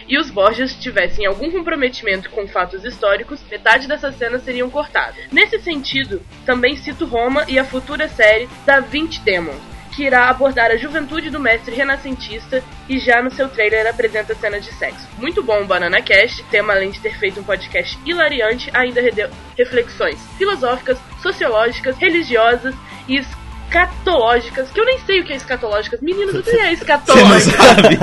e 0.06 0.18
os 0.18 0.30
Borgias 0.30 0.74
tivessem 0.74 1.26
algum 1.26 1.50
comprometimento 1.50 2.30
com 2.30 2.46
fatos 2.46 2.84
históricos, 2.84 3.42
metade 3.50 3.88
dessas 3.88 4.16
cenas 4.18 4.44
seriam 4.44 4.70
cortadas. 4.70 5.26
Nesse 5.32 5.60
sentido, 5.60 6.22
também 6.46 6.76
cito 6.76 7.06
Roma 7.06 7.46
e 7.48 7.58
a 7.58 7.64
futura 7.64 8.08
série 8.10 8.50
Da 8.66 8.82
Vinci 8.82 9.22
Demons, 9.22 9.77
que 9.98 10.04
irá 10.04 10.30
abordar 10.30 10.70
a 10.70 10.78
juventude 10.78 11.32
do 11.32 11.40
mestre 11.40 11.74
renascentista 11.76 12.64
e 12.88 13.00
já 13.00 13.20
no 13.20 13.32
seu 13.32 13.50
trailer 13.50 13.88
apresenta 13.88 14.36
cenas 14.36 14.64
de 14.64 14.72
sexo. 14.76 15.08
Muito 15.18 15.42
bom 15.42 15.64
o 15.64 15.66
Banana 15.66 16.00
Cast, 16.04 16.44
tema 16.52 16.74
além 16.74 16.92
de 16.92 17.00
ter 17.00 17.18
feito 17.18 17.40
um 17.40 17.44
podcast 17.44 17.98
hilariante, 18.06 18.70
ainda 18.76 19.02
redeu 19.02 19.28
reflexões 19.58 20.20
filosóficas, 20.38 21.00
sociológicas, 21.24 21.98
religiosas 21.98 22.76
e 23.08 23.18
escatológicas, 23.18 24.70
que 24.70 24.80
eu 24.80 24.86
nem 24.86 25.00
sei 25.00 25.20
o 25.20 25.26
que 25.26 25.34
é 25.34 25.36
escatológicas. 25.36 26.00
Meninos, 26.00 26.36
o 26.36 26.44
que 26.44 26.52
é 26.52 26.54
Você 26.54 26.62
não 26.64 26.72
escatológica? 26.74 27.58
sabe? 27.64 27.98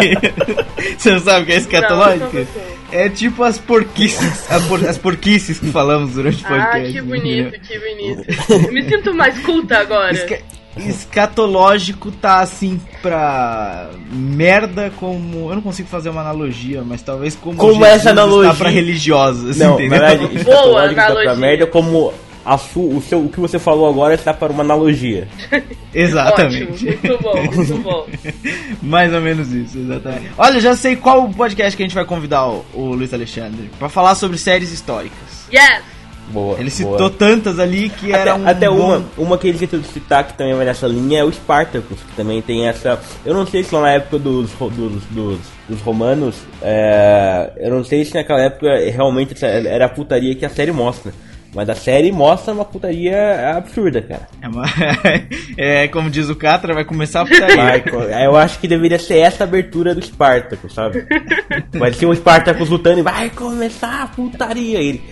Você 0.98 1.10
não 1.12 1.20
sabe 1.20 1.42
o 1.42 1.46
que 1.46 1.52
é 1.52 1.56
escatológica? 1.56 2.38
Não. 2.40 2.74
É 2.90 3.08
tipo 3.08 3.44
as 3.44 3.56
porquices, 3.58 4.46
por- 4.68 4.84
as 4.88 4.98
porquices 4.98 5.60
que 5.60 5.70
falamos 5.70 6.14
durante 6.14 6.42
o 6.42 6.46
Ah, 6.46 6.50
podcast. 6.50 6.92
que 6.92 6.98
entendeu? 6.98 7.04
bonito, 7.20 7.60
que 7.60 7.78
bonito. 7.78 8.72
Me 8.72 8.82
sinto 8.88 9.14
mais 9.14 9.38
culta 9.40 9.78
agora. 9.78 10.12
Esca- 10.12 10.40
Escatológico 10.76 12.10
tá 12.10 12.40
assim 12.40 12.80
pra 13.00 13.90
merda 14.10 14.92
como. 14.98 15.48
Eu 15.50 15.54
não 15.56 15.62
consigo 15.62 15.88
fazer 15.88 16.08
uma 16.08 16.20
analogia, 16.20 16.82
mas 16.84 17.02
talvez 17.02 17.34
como. 17.36 17.56
Como 17.56 17.74
Jesus 17.74 17.88
essa 18.00 18.10
analogia- 18.10 18.50
Está 18.50 18.64
pra 18.64 18.70
religiosos, 18.70 19.56
Não, 19.56 19.74
entendeu? 19.74 19.98
na 20.00 20.06
verdade, 20.08 20.26
Boa 20.26 20.40
escatológico 20.40 20.94
tá 21.00 21.12
pra 21.14 21.36
merda 21.36 21.66
como 21.66 22.12
a 22.44 22.58
su, 22.58 22.80
o, 22.80 23.00
seu, 23.00 23.20
o 23.24 23.28
que 23.30 23.40
você 23.40 23.58
falou 23.58 23.88
agora 23.88 24.14
está 24.14 24.34
para 24.34 24.52
uma 24.52 24.62
analogia. 24.62 25.26
Exatamente. 25.94 26.64
Ótimo, 26.64 26.90
muito 26.90 27.22
bom, 27.22 27.42
muito 27.42 27.74
bom. 27.78 28.06
Mais 28.82 29.14
ou 29.14 29.20
menos 29.20 29.50
isso, 29.52 29.78
exatamente. 29.78 30.30
Olha, 30.36 30.60
já 30.60 30.76
sei 30.76 30.96
qual 30.96 31.24
o 31.24 31.32
podcast 31.32 31.76
que 31.76 31.82
a 31.82 31.86
gente 31.86 31.94
vai 31.94 32.04
convidar 32.04 32.46
o, 32.48 32.64
o 32.74 32.94
Luiz 32.94 33.14
Alexandre 33.14 33.70
pra 33.78 33.88
falar 33.88 34.14
sobre 34.14 34.36
séries 34.36 34.72
históricas. 34.72 35.46
Yes! 35.52 35.93
Boa. 36.28 36.54
Ele 36.58 36.70
boa. 36.70 36.70
citou 36.70 37.10
tantas 37.10 37.58
ali 37.58 37.88
que 37.90 38.12
Até, 38.12 38.20
era 38.22 38.34
um. 38.36 38.46
até 38.48 38.68
bom- 38.68 38.76
uma, 38.76 39.04
uma 39.18 39.38
que 39.38 39.46
ele 39.48 39.58
tentou 39.58 39.82
citar 39.82 40.26
que 40.26 40.34
também 40.34 40.54
vai 40.54 40.64
nessa 40.64 40.86
linha 40.86 41.20
é 41.20 41.24
o 41.24 41.32
Spartacus, 41.32 41.98
que 42.00 42.16
também 42.16 42.40
tem 42.42 42.66
essa. 42.66 42.98
Eu 43.24 43.34
não 43.34 43.46
sei 43.46 43.62
se 43.62 43.74
lá 43.74 43.82
na 43.82 43.90
época 43.92 44.18
dos, 44.18 44.50
dos, 44.52 45.02
dos, 45.10 45.38
dos 45.68 45.80
romanos, 45.82 46.36
é, 46.62 47.50
eu 47.58 47.70
não 47.70 47.84
sei 47.84 48.04
se 48.04 48.14
naquela 48.14 48.40
época 48.40 48.68
realmente 48.90 49.34
era 49.44 49.86
a 49.86 49.88
putaria 49.88 50.34
que 50.34 50.44
a 50.44 50.50
série 50.50 50.72
mostra. 50.72 51.12
Mas 51.54 51.68
a 51.70 51.74
série 51.74 52.10
mostra 52.10 52.52
uma 52.52 52.64
putaria 52.64 53.56
absurda, 53.56 54.02
cara. 54.02 54.28
É, 54.42 54.48
uma- 54.48 54.64
é, 55.56 55.88
como 55.88 56.10
diz 56.10 56.28
o 56.28 56.34
Catra, 56.34 56.74
vai 56.74 56.84
começar 56.84 57.20
a 57.20 57.26
putaria. 57.26 57.56
Vai, 57.56 58.26
eu 58.26 58.36
acho 58.36 58.58
que 58.58 58.66
deveria 58.66 58.98
ser 58.98 59.18
essa 59.18 59.44
abertura 59.44 59.94
do 59.94 60.02
Spartacus, 60.04 60.74
sabe? 60.74 61.06
Vai 61.78 61.92
ser 61.92 62.06
um 62.06 62.14
Spartacus 62.14 62.68
lutando 62.68 63.00
e 63.00 63.02
vai 63.02 63.30
começar 63.30 64.02
a 64.02 64.06
putaria. 64.06 64.78
Ele 64.80 65.02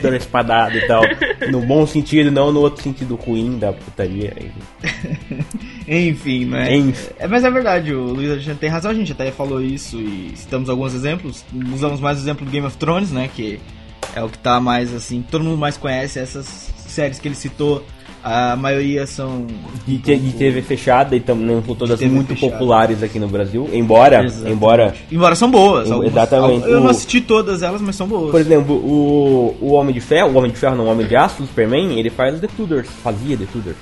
dando 0.00 0.16
espadada 0.16 0.76
e 0.76 0.86
tal. 0.86 1.02
No 1.50 1.60
bom 1.60 1.86
sentido, 1.86 2.30
não 2.30 2.52
no 2.52 2.60
outro 2.60 2.82
sentido 2.82 3.14
ruim 3.16 3.58
da 3.58 3.72
putaria. 3.72 4.32
Enfim, 5.86 6.46
né? 6.46 6.74
Enfim. 6.76 7.10
É, 7.18 7.26
mas 7.26 7.44
é 7.44 7.50
verdade, 7.50 7.94
o 7.94 8.04
Luiz 8.04 8.30
Alexandre 8.30 8.58
tem 8.58 8.68
razão, 8.70 8.90
a 8.90 8.94
gente 8.94 9.12
até 9.12 9.30
falou 9.30 9.60
isso 9.60 9.96
e 10.00 10.32
citamos 10.36 10.68
alguns 10.68 10.94
exemplos. 10.94 11.44
Usamos 11.72 12.00
mais 12.00 12.18
o 12.18 12.20
exemplo 12.22 12.44
do 12.44 12.50
Game 12.50 12.66
of 12.66 12.76
Thrones, 12.76 13.10
né? 13.10 13.28
Que 13.34 13.60
é 14.14 14.22
o 14.22 14.28
que 14.28 14.38
tá 14.38 14.60
mais 14.60 14.94
assim, 14.94 15.24
todo 15.30 15.42
mundo 15.44 15.58
mais 15.58 15.76
conhece 15.76 16.18
essas 16.18 16.46
séries 16.86 17.18
que 17.18 17.28
ele 17.28 17.34
citou. 17.34 17.82
A 18.24 18.54
maioria 18.54 19.04
são. 19.04 19.48
De, 19.84 19.98
te- 19.98 20.16
de 20.16 20.30
TV 20.34 20.62
fechada 20.62 21.16
e 21.16 21.18
também 21.18 21.44
não 21.44 21.60
são 21.64 21.74
todas 21.74 22.00
muito 22.02 22.28
fechada. 22.28 22.52
populares 22.52 23.02
aqui 23.02 23.18
no 23.18 23.26
Brasil. 23.26 23.68
Embora, 23.72 24.22
Exatamente. 24.24 24.52
embora, 24.54 24.94
Embora 25.10 25.34
são 25.34 25.50
boas. 25.50 25.90
Algumas. 25.90 26.12
exatamente. 26.12 26.68
Eu 26.68 26.80
não 26.80 26.90
assisti 26.90 27.20
todas 27.20 27.64
elas, 27.64 27.80
mas 27.80 27.96
são 27.96 28.06
boas. 28.06 28.30
por 28.30 28.40
exemplo, 28.40 28.76
o, 28.76 29.56
o 29.60 29.72
Homem 29.72 29.92
de 29.92 30.00
Ferro, 30.00 30.30
o 30.30 30.38
Homem 30.38 30.52
de 30.52 30.56
Ferro 30.56 30.76
não, 30.76 30.84
o 30.84 30.88
Homem 30.88 31.04
de 31.04 31.16
Aço, 31.16 31.42
o 31.42 31.46
Superman, 31.48 31.98
ele 31.98 32.10
faz 32.10 32.38
The 32.38 32.46
Tudors, 32.56 32.86
fazia 33.02 33.36
The 33.36 33.46
Tudors. 33.52 33.76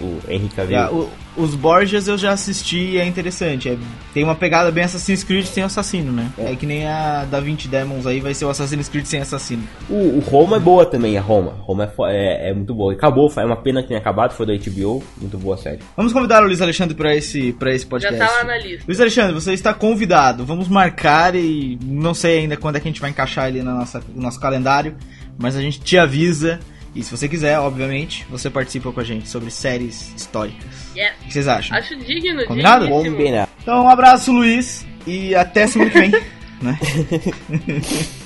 O 0.00 0.18
Henry 0.28 0.48
Cavill. 0.48 0.72
Yeah, 0.76 0.92
o- 0.92 1.08
os 1.36 1.54
Borgias 1.54 2.06
eu 2.08 2.16
já 2.18 2.32
assisti 2.32 2.78
e 2.78 2.98
é 2.98 3.04
interessante. 3.06 3.68
É- 3.68 3.78
tem 4.12 4.22
uma 4.24 4.34
pegada 4.34 4.70
bem 4.72 4.84
Assassin's 4.84 5.22
Creed 5.24 5.46
sem 5.46 5.62
assassino, 5.64 6.10
né? 6.12 6.30
É. 6.38 6.54
que 6.56 6.66
nem 6.66 6.86
a 6.86 7.24
da 7.24 7.40
20 7.40 7.68
Demons 7.68 8.06
aí, 8.06 8.20
vai 8.20 8.34
ser 8.34 8.44
o 8.44 8.50
Assassin's 8.50 8.88
Creed 8.88 9.04
sem 9.06 9.20
assassino. 9.20 9.62
O, 9.88 9.94
o 10.16 10.20
Roma 10.20 10.56
é 10.56 10.60
boa 10.60 10.84
também, 10.86 11.16
a 11.16 11.20
Roma. 11.20 11.52
Roma 11.60 11.92
é, 12.08 12.48
é, 12.48 12.50
é 12.50 12.54
muito 12.54 12.74
boa. 12.74 12.92
Acabou, 12.92 13.32
é 13.36 13.44
uma 13.44 13.56
pena 13.56 13.82
que 13.82 13.88
tenha 13.88 14.00
acabado, 14.00 14.32
foi 14.32 14.46
da 14.46 14.52
HBO. 14.54 15.02
Muito 15.20 15.38
boa 15.38 15.54
a 15.54 15.58
série. 15.58 15.78
Vamos 15.96 16.12
convidar 16.12 16.42
o 16.42 16.46
Luiz 16.46 16.60
Alexandre 16.60 16.94
pra 16.94 17.14
esse, 17.14 17.52
pra 17.52 17.72
esse 17.74 17.84
Já 17.84 17.90
podcast. 17.90 18.18
tá 18.18 18.32
lá 18.38 18.44
na 18.44 18.58
lista. 18.58 18.84
Luiz 18.86 19.00
Alexandre, 19.00 19.34
você 19.34 19.52
está 19.52 19.72
convidado. 19.74 20.44
Vamos 20.44 20.68
marcar 20.68 21.34
e 21.34 21.78
não 21.84 22.14
sei 22.14 22.38
ainda 22.40 22.56
quando 22.56 22.76
é 22.76 22.80
que 22.80 22.88
a 22.88 22.90
gente 22.90 23.00
vai 23.00 23.10
encaixar 23.10 23.48
ele 23.48 23.62
na 23.62 23.74
nossa, 23.74 24.00
no 24.14 24.22
nosso 24.22 24.38
calendário, 24.40 24.94
mas 25.38 25.56
a 25.56 25.60
gente 25.60 25.80
te 25.80 25.96
avisa. 25.98 26.58
E 26.94 27.02
se 27.02 27.10
você 27.10 27.28
quiser, 27.28 27.58
obviamente, 27.58 28.24
você 28.30 28.48
participa 28.48 28.92
com 28.92 29.00
a 29.00 29.04
gente 29.04 29.28
sobre 29.28 29.50
séries 29.50 30.12
históricas. 30.16 30.64
Yes. 30.96 31.12
O 31.22 31.24
que 31.24 31.32
vocês 31.32 31.48
acham? 31.48 31.76
Acho 31.76 31.96
digno, 31.96 32.44
Combinado? 32.46 32.86
digníssimo. 32.86 33.16
Combinado. 33.16 33.50
Então, 33.60 33.84
um 33.84 33.88
abraço, 33.88 34.32
Luiz, 34.32 34.86
e 35.06 35.34
até 35.34 35.66
semana 35.66 35.90
que 35.90 35.98
vem. 35.98 36.10
né? 36.62 36.78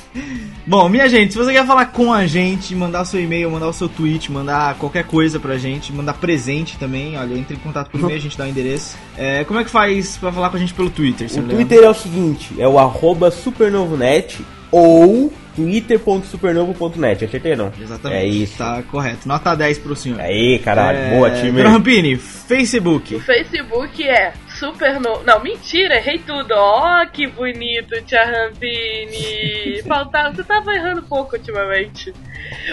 Bom, 0.67 0.87
minha 0.89 1.09
gente, 1.09 1.33
se 1.33 1.39
você 1.39 1.51
quer 1.53 1.67
falar 1.67 1.87
com 1.87 2.13
a 2.13 2.27
gente, 2.27 2.75
mandar 2.75 3.01
o 3.01 3.05
seu 3.07 3.19
e-mail, 3.23 3.51
mandar 3.51 3.69
o 3.69 3.73
seu 3.73 3.89
tweet, 3.89 4.31
mandar 4.31 4.75
qualquer 4.75 5.05
coisa 5.05 5.41
pra 5.41 5.57
gente, 5.57 5.93
mandar 5.93 6.15
presente 6.15 6.77
também, 6.77 7.17
olha, 7.17 7.35
entre 7.35 7.57
em 7.57 7.59
contato 7.59 7.91
por 7.91 7.99
e-mail, 7.99 8.17
a 8.17 8.21
gente 8.21 8.37
dá 8.37 8.45
o 8.45 8.49
endereço. 8.49 8.97
É, 9.17 9.45
como 9.45 9.59
é 9.59 9.65
que 9.65 9.71
faz 9.71 10.19
pra 10.19 10.31
falar 10.31 10.51
com 10.51 10.57
a 10.57 10.61
gente 10.61 10.75
pelo 10.75 10.91
Twitter, 10.91 11.27
O? 11.39 11.43
Twitter 11.43 11.83
é 11.83 11.89
o 11.89 11.95
seguinte, 11.95 12.55
é 12.59 12.69
o 12.69 12.79
arroba 12.79 13.31
supernovonet 13.31 14.45
ou 14.71 15.33
twitter.supernovo.net, 15.59 17.25
acertei 17.25 17.57
não? 17.57 17.73
Exatamente. 17.81 18.21
É 18.21 18.27
isso. 18.27 18.59
Tá 18.59 18.83
correto. 18.83 19.27
Nota 19.27 19.55
10 19.55 19.79
pro 19.79 19.97
senhor. 19.97 20.21
Aí, 20.21 20.59
caralho, 20.61 20.99
É, 20.99 21.11
boa 21.17 21.31
time. 21.31 21.61
Rampini, 21.63 22.17
Facebook. 22.17 23.17
O 23.17 23.21
Facebook 23.21 24.03
é 24.09 24.33
super 24.59 25.01
no... 25.01 25.23
Não, 25.23 25.41
mentira, 25.41 25.97
errei 25.97 26.19
tudo. 26.19 26.53
Ó, 26.53 27.07
que 27.07 27.27
bonito, 27.27 27.99
Tia 28.03 28.23
Rampini. 28.25 29.83
Faltava... 29.83 30.35
Você 30.35 30.45
tava 30.45 30.75
errando 30.75 31.03
pouco 31.03 31.37
ultimamente. 31.37 32.13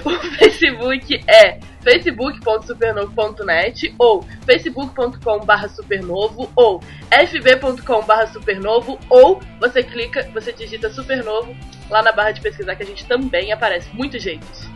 O 0.03 0.09
Facebook 0.09 1.23
é 1.27 1.59
facebook.supernovo.net 1.81 3.95
ou 3.99 4.23
facebook.com.br 4.45 5.67
supernovo 5.69 6.51
ou 6.55 6.81
fb.com.br 7.11 8.25
supernovo 8.33 8.99
ou 9.09 9.39
você 9.59 9.83
clica, 9.83 10.27
você 10.33 10.51
digita 10.51 10.89
supernovo 10.89 11.55
lá 11.89 12.01
na 12.01 12.11
barra 12.11 12.31
de 12.31 12.41
pesquisar 12.41 12.75
que 12.75 12.83
a 12.83 12.85
gente 12.85 13.05
também 13.05 13.51
aparece. 13.51 13.89
Muitos 13.93 14.23
jeitos. 14.23 14.67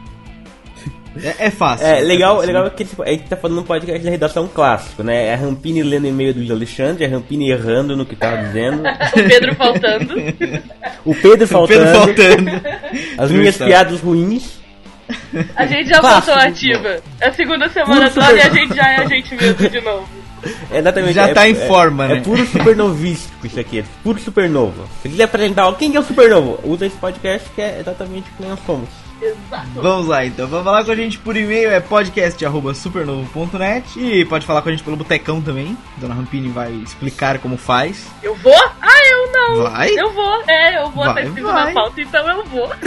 É, 1.23 1.47
é 1.47 1.49
fácil. 1.49 1.85
É, 1.85 1.99
legal, 2.01 2.35
fácil. 2.37 2.47
legal 2.47 2.71
que 2.71 2.85
tipo, 2.85 3.03
a 3.03 3.07
gente 3.07 3.23
tá 3.23 3.35
falando 3.35 3.61
um 3.61 3.63
podcast 3.63 4.03
da 4.03 4.09
redação 4.09 4.47
clássico, 4.47 5.03
né? 5.03 5.27
É 5.27 5.33
a 5.33 5.37
Rampini 5.37 5.81
lendo 5.83 6.07
e-mail 6.07 6.33
do 6.33 6.53
Alexandre, 6.53 7.05
a 7.05 7.09
Rampini 7.09 7.51
errando 7.51 7.95
no 7.97 8.05
que 8.05 8.15
tava 8.15 8.37
dizendo, 8.37 8.83
O 9.15 9.27
Pedro 9.27 9.55
faltando. 9.55 10.13
o 11.05 11.15
Pedro 11.15 11.45
O 11.45 11.47
faltando, 11.47 11.67
Pedro 11.67 11.99
faltando. 11.99 12.51
as 13.17 13.31
minhas 13.31 13.57
piadas 13.57 13.99
ruins. 14.01 14.59
A 15.55 15.65
gente 15.65 15.89
já 15.89 16.01
voltou 16.01 16.35
ativa. 16.35 16.99
É 17.19 17.29
a 17.29 17.33
segunda 17.33 17.67
semana 17.69 18.09
toda 18.11 18.31
e 18.33 18.41
a 18.41 18.49
gente 18.49 18.75
já 18.75 18.91
é 18.91 18.95
a 18.97 19.05
gente 19.05 19.35
mesmo 19.35 19.69
de 19.69 19.81
novo. 19.81 20.07
É 20.71 20.77
Exatamente. 20.77 21.13
Já 21.13 21.27
é, 21.27 21.33
tá 21.33 21.49
em 21.49 21.53
é- 21.53 21.67
forma, 21.67 22.05
é, 22.05 22.15
né? 22.15 22.21
puro 22.21 22.45
supernovístico 22.45 23.47
isso 23.47 23.59
aqui, 23.59 23.79
é 23.79 23.83
puro 24.03 24.19
supernovo. 24.19 24.87
Se 25.01 25.09
quiser 25.09 25.23
apresentar 25.23 25.71
quem 25.73 25.91
que 25.91 25.97
é 25.97 25.99
o 25.99 26.03
supernovo, 26.03 26.59
usa 26.63 26.85
esse 26.85 26.95
podcast 26.97 27.49
que 27.55 27.61
é 27.61 27.79
exatamente 27.79 28.29
o 28.29 28.33
que 28.37 28.47
nós 28.47 28.59
somos. 28.65 28.87
Exato. 29.21 29.67
Vamos 29.75 30.07
lá 30.07 30.25
então, 30.25 30.47
vamos 30.47 30.65
falar 30.65 30.83
com 30.85 30.91
a 30.91 30.95
gente 30.95 31.19
por 31.19 31.35
e-mail, 31.35 31.71
é 31.71 31.79
podcast.supernovo.net 31.79 33.99
e 33.99 34.23
pode 34.25 34.45
falar 34.45 34.61
com 34.61 34.69
a 34.69 34.71
gente 34.71 34.83
pelo 34.83 34.97
Botecão 34.97 35.41
também. 35.41 35.75
Dona 35.97 36.13
Rampini 36.13 36.49
vai 36.49 36.71
explicar 36.71 37.39
como 37.39 37.57
faz. 37.57 38.07
Eu 38.23 38.35
vou? 38.35 38.55
Ah, 38.81 39.01
eu 39.11 39.31
não. 39.31 39.63
Vai? 39.63 39.89
Eu 39.97 40.13
vou. 40.13 40.43
É, 40.47 40.77
eu 40.77 40.89
vou. 40.91 41.05
Vai, 41.05 41.15
tá 41.15 41.21
escrito 41.21 41.47
vai. 41.47 41.65
na 41.65 41.71
pauta, 41.73 42.01
então 42.01 42.29
eu 42.29 42.45
vou. 42.45 42.69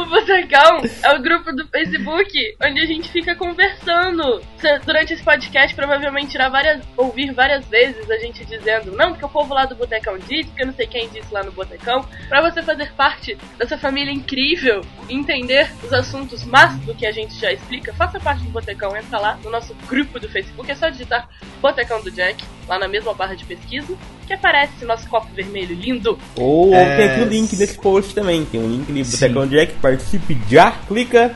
o 0.00 0.06
Botecão 0.06 0.82
é 1.02 1.14
o 1.14 1.22
grupo 1.22 1.52
do 1.52 1.66
Facebook 1.68 2.56
onde 2.64 2.80
a 2.80 2.86
gente 2.86 3.10
fica 3.10 3.34
conversando. 3.34 4.42
Durante 4.84 5.12
esse 5.12 5.22
podcast, 5.22 5.74
provavelmente 5.74 6.34
irá 6.34 6.48
várias, 6.48 6.82
ouvir 6.96 7.32
várias 7.32 7.64
vezes 7.66 8.08
a 8.10 8.16
gente 8.18 8.44
dizendo 8.44 8.92
não, 8.92 9.10
porque 9.10 9.24
o 9.24 9.28
povo 9.28 9.52
lá 9.54 9.64
do 9.64 9.74
Botecão 9.74 10.18
disse, 10.18 10.50
porque 10.50 10.64
não 10.64 10.74
sei 10.74 10.86
quem 10.86 11.08
disse 11.08 11.32
lá 11.32 11.42
no 11.42 11.52
Botecão. 11.52 12.06
Pra 12.28 12.40
você 12.40 12.62
fazer 12.62 12.92
parte 12.92 13.36
dessa 13.58 13.76
família 13.76 14.12
incrível 14.12 14.82
e 15.08 15.14
entender 15.14 15.70
os 15.82 15.92
assuntos 15.92 16.44
mais 16.44 16.76
do 16.80 16.94
que 16.94 17.06
a 17.06 17.12
gente 17.12 17.34
já 17.38 17.52
explica, 17.52 17.92
faça 17.92 18.20
parte 18.20 18.44
do 18.44 18.50
Botecão. 18.50 18.96
Entra 18.96 19.18
lá 19.18 19.38
no 19.42 19.50
nosso 19.50 19.74
grupo 19.88 20.20
do 20.20 20.28
Facebook. 20.28 20.70
É 20.70 20.74
só 20.74 20.88
digitar 20.88 21.28
Botecão 21.60 22.02
do 22.02 22.10
Jack, 22.10 22.44
lá 22.68 22.78
na 22.78 22.88
mesma 22.88 23.14
barra 23.14 23.34
de 23.34 23.44
pesquisa, 23.44 23.96
que 24.32 24.34
aparece 24.34 24.84
nosso 24.86 25.06
copo 25.08 25.28
vermelho 25.34 25.74
lindo. 25.74 26.18
Ou 26.36 26.74
É, 26.74 26.96
tem 26.96 27.10
aqui 27.10 27.20
o 27.20 27.24
link 27.24 27.56
nesse 27.56 27.78
post 27.78 28.14
também, 28.14 28.44
tem 28.44 28.60
um 28.60 28.68
link 28.68 28.90
ali, 28.90 29.04
Sim. 29.04 29.12
Botecão 29.12 29.46
Jack, 29.46 29.74
participe 29.74 30.38
já, 30.48 30.72
clica 30.88 31.34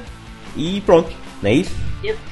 e 0.57 0.81
pronto, 0.81 1.13
não 1.43 1.51
é 1.51 1.55
isso? 1.55 1.75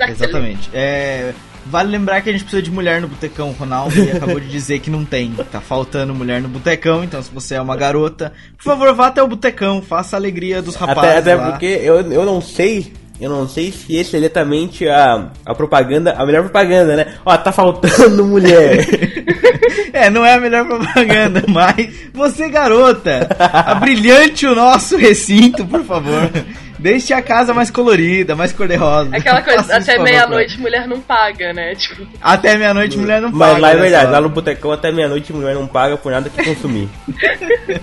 Exatamente. 0.08 0.70
É, 0.72 1.34
vale 1.66 1.90
lembrar 1.90 2.22
que 2.22 2.30
a 2.30 2.32
gente 2.32 2.42
precisa 2.44 2.62
de 2.62 2.70
mulher 2.70 3.00
no 3.00 3.08
Botecão, 3.08 3.52
Ronaldo, 3.52 3.94
e 3.98 4.10
acabou 4.12 4.40
de 4.40 4.48
dizer 4.48 4.78
que 4.78 4.88
não 4.88 5.04
tem. 5.04 5.32
Tá 5.52 5.60
faltando 5.60 6.14
mulher 6.14 6.40
no 6.40 6.48
Botecão, 6.48 7.04
então 7.04 7.22
se 7.22 7.30
você 7.30 7.56
é 7.56 7.60
uma 7.60 7.76
garota, 7.76 8.32
por 8.56 8.64
favor, 8.64 8.94
vá 8.94 9.08
até 9.08 9.22
o 9.22 9.28
Botecão, 9.28 9.82
faça 9.82 10.16
a 10.16 10.18
alegria 10.18 10.62
dos 10.62 10.76
rapazes 10.76 11.10
Até, 11.10 11.32
até 11.32 11.34
lá. 11.34 11.50
porque 11.50 11.66
eu, 11.66 11.96
eu 12.10 12.24
não 12.24 12.40
sei, 12.40 12.92
eu 13.20 13.28
não 13.28 13.46
sei 13.46 13.70
se 13.70 13.94
esse 13.94 14.16
é 14.16 14.18
exatamente 14.18 14.88
a, 14.88 15.30
a 15.44 15.54
propaganda, 15.54 16.14
a 16.14 16.24
melhor 16.24 16.42
propaganda, 16.44 16.96
né? 16.96 17.14
Ó, 17.24 17.36
tá 17.36 17.52
faltando 17.52 18.24
mulher. 18.24 18.78
É, 19.94 20.10
não 20.10 20.26
é 20.26 20.34
a 20.34 20.40
melhor 20.40 20.66
propaganda, 20.66 21.44
mas 21.48 21.88
você, 22.12 22.48
garota, 22.48 23.28
abrilhante 23.38 24.44
o 24.44 24.54
nosso 24.54 24.96
recinto, 24.96 25.64
por 25.64 25.84
favor. 25.84 26.30
Deixe 26.76 27.14
a 27.14 27.22
casa 27.22 27.54
mais 27.54 27.70
colorida, 27.70 28.34
mais 28.34 28.52
cor-de-rosa. 28.52 29.16
Aquela 29.16 29.40
coisa, 29.40 29.62
Faça 29.62 29.92
até 29.92 30.02
meia-noite 30.02 30.60
mulher 30.60 30.86
não 30.86 31.00
paga, 31.00 31.52
né? 31.54 31.74
Tipo, 31.76 32.06
Até 32.20 32.58
meia-noite 32.58 32.98
mulher 32.98 33.22
não 33.22 33.32
paga. 33.32 33.52
Mas 33.52 33.62
lá 33.62 33.68
é 33.68 33.72
olha 33.72 33.80
verdade, 33.82 34.04
só. 34.04 34.10
lá 34.10 34.20
no 34.20 34.28
Botecão 34.28 34.72
até 34.72 34.92
meia-noite 34.92 35.32
mulher 35.32 35.54
não 35.54 35.66
paga 35.66 35.96
por 35.96 36.12
nada 36.12 36.28
que 36.28 36.44
consumir. 36.44 36.88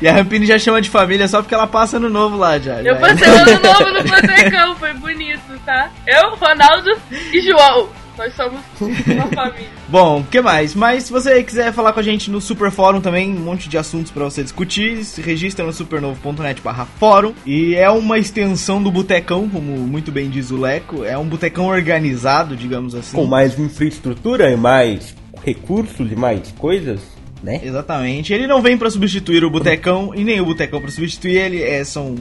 E 0.00 0.06
a 0.08 0.12
Rampini 0.12 0.46
já 0.46 0.58
chama 0.58 0.80
de 0.80 0.88
família 0.90 1.26
só 1.26 1.40
porque 1.42 1.54
ela 1.54 1.66
passa 1.66 1.98
no 1.98 2.08
novo 2.08 2.36
lá 2.36 2.58
já. 2.58 2.80
eu 2.80 2.94
já. 2.94 2.96
passei 2.96 3.28
o 3.28 3.34
ano 3.34 3.60
novo 3.62 3.90
no 3.92 4.02
Botecão, 4.04 4.76
foi 4.76 4.92
bonito, 4.94 5.40
tá? 5.64 5.90
Eu, 6.06 6.34
Ronaldo 6.36 6.90
e 7.32 7.40
João. 7.40 7.88
Nós 8.16 8.34
somos 8.34 8.60
uma 8.80 9.26
família. 9.34 9.68
Bom, 9.88 10.20
o 10.20 10.24
que 10.24 10.40
mais? 10.40 10.74
Mas 10.74 11.04
se 11.04 11.12
você 11.12 11.42
quiser 11.42 11.72
falar 11.72 11.92
com 11.92 12.00
a 12.00 12.02
gente 12.02 12.30
no 12.30 12.40
Super 12.40 12.70
Fórum 12.70 13.00
também, 13.00 13.30
um 13.30 13.40
monte 13.40 13.68
de 13.68 13.76
assuntos 13.76 14.10
pra 14.10 14.24
você 14.24 14.42
discutir, 14.42 15.04
se 15.04 15.20
registra 15.20 15.64
no 15.64 15.72
supernovo.net 15.72 16.60
barra 16.62 16.86
fórum. 16.98 17.34
E 17.44 17.74
é 17.74 17.90
uma 17.90 18.18
extensão 18.18 18.82
do 18.82 18.90
Botecão, 18.90 19.48
como 19.48 19.76
muito 19.78 20.10
bem 20.10 20.30
diz 20.30 20.50
o 20.50 20.56
Leco. 20.56 21.04
É 21.04 21.16
um 21.18 21.26
Botecão 21.26 21.66
organizado, 21.66 22.56
digamos 22.56 22.94
assim. 22.94 23.16
Com 23.16 23.26
mais 23.26 23.58
infraestrutura 23.58 24.50
e 24.50 24.56
mais 24.56 25.14
recursos 25.44 26.10
e 26.10 26.16
mais 26.16 26.52
coisas, 26.58 27.00
né? 27.42 27.60
Exatamente. 27.62 28.32
Ele 28.32 28.46
não 28.46 28.62
vem 28.62 28.76
pra 28.78 28.90
substituir 28.90 29.44
o 29.44 29.50
Botecão 29.50 30.12
e 30.14 30.24
nem 30.24 30.40
o 30.40 30.46
Botecão 30.46 30.80
pra 30.80 30.90
substituir 30.90 31.36
ele. 31.36 31.62
É, 31.62 31.84
são 31.84 32.16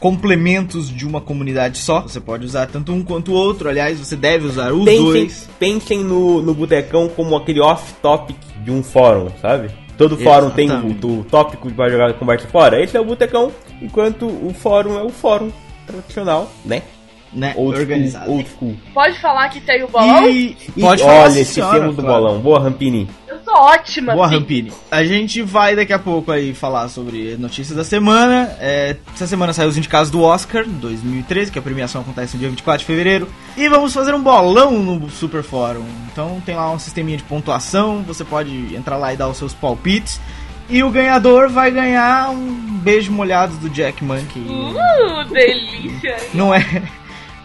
complementos 0.00 0.88
de 0.88 1.06
uma 1.06 1.20
comunidade 1.20 1.78
só. 1.78 2.00
Você 2.02 2.20
pode 2.20 2.44
usar 2.44 2.66
tanto 2.66 2.92
um 2.92 3.02
quanto 3.02 3.32
o 3.32 3.34
outro. 3.34 3.68
Aliás, 3.68 3.98
você 3.98 4.16
deve 4.16 4.46
usar 4.46 4.72
os 4.72 4.84
Pensem, 4.84 5.04
dois. 5.04 5.48
pensem 5.58 6.04
no, 6.04 6.40
no 6.42 6.54
Botecão 6.54 7.08
como 7.08 7.36
aquele 7.36 7.60
off-topic 7.60 8.36
de 8.64 8.70
um 8.70 8.82
fórum, 8.82 9.28
sabe? 9.40 9.70
Todo 9.96 10.16
fórum 10.16 10.50
tem 10.50 10.68
o, 10.68 10.72
Exatamente. 10.72 11.06
o 11.06 11.24
tópico 11.24 11.70
para 11.72 11.90
jogar 11.90 12.12
conversa 12.14 12.46
fora. 12.48 12.82
Esse 12.82 12.96
é 12.96 13.00
o 13.00 13.04
Botecão, 13.04 13.50
enquanto 13.82 14.26
o 14.26 14.54
fórum 14.54 14.96
é 14.98 15.02
o 15.02 15.08
fórum 15.10 15.50
tradicional, 15.86 16.50
né? 16.64 16.82
Né? 17.32 17.52
Old 17.56 17.78
organizado. 17.78 18.24
school, 18.24 18.36
old 18.36 18.48
school. 18.50 18.76
Pode 18.94 19.20
falar 19.20 19.48
que 19.50 19.60
tem 19.60 19.82
o 19.84 19.88
bolão? 19.88 20.30
E, 20.30 20.56
E 20.74 20.80
pode 20.80 21.02
falar, 21.02 21.24
olha, 21.24 21.28
esquecemos 21.40 21.70
senhora, 21.72 21.92
do 21.92 22.02
claro. 22.02 22.22
bolão. 22.22 22.40
Boa, 22.40 22.58
Rampini. 22.60 23.06
Sou 23.48 23.56
ótima, 23.56 24.12
Boa, 24.12 24.28
sim. 24.28 24.34
Rampini. 24.34 24.72
A 24.90 25.02
gente 25.02 25.40
vai 25.40 25.74
daqui 25.74 25.92
a 25.92 25.98
pouco 25.98 26.30
aí 26.30 26.52
falar 26.52 26.86
sobre 26.88 27.34
notícias 27.38 27.74
da 27.74 27.82
semana. 27.82 28.54
É, 28.60 28.94
essa 29.14 29.26
semana 29.26 29.54
saiu 29.54 29.70
os 29.70 29.78
indicados 29.78 30.10
do 30.10 30.20
Oscar 30.20 30.66
2013, 30.68 31.50
que 31.50 31.58
a 31.58 31.62
premiação 31.62 32.02
acontece 32.02 32.34
no 32.34 32.40
dia 32.40 32.50
24 32.50 32.80
de 32.80 32.84
fevereiro. 32.84 33.26
E 33.56 33.66
vamos 33.66 33.94
fazer 33.94 34.14
um 34.14 34.22
bolão 34.22 34.72
no 34.72 35.08
Super 35.08 35.42
Fórum. 35.42 35.86
Então 36.12 36.42
tem 36.44 36.56
lá 36.56 36.70
um 36.70 36.78
sisteminha 36.78 37.16
de 37.16 37.24
pontuação, 37.24 38.02
você 38.02 38.22
pode 38.22 38.76
entrar 38.76 38.98
lá 38.98 39.14
e 39.14 39.16
dar 39.16 39.28
os 39.28 39.38
seus 39.38 39.54
palpites. 39.54 40.20
E 40.68 40.82
o 40.82 40.90
ganhador 40.90 41.48
vai 41.48 41.70
ganhar 41.70 42.28
um 42.28 42.78
beijo 42.82 43.10
molhado 43.10 43.56
do 43.56 43.70
Jack 43.70 44.04
Monkey. 44.04 44.40
Uh, 44.40 45.24
delícia. 45.32 46.18
Não 46.34 46.54
é. 46.54 46.60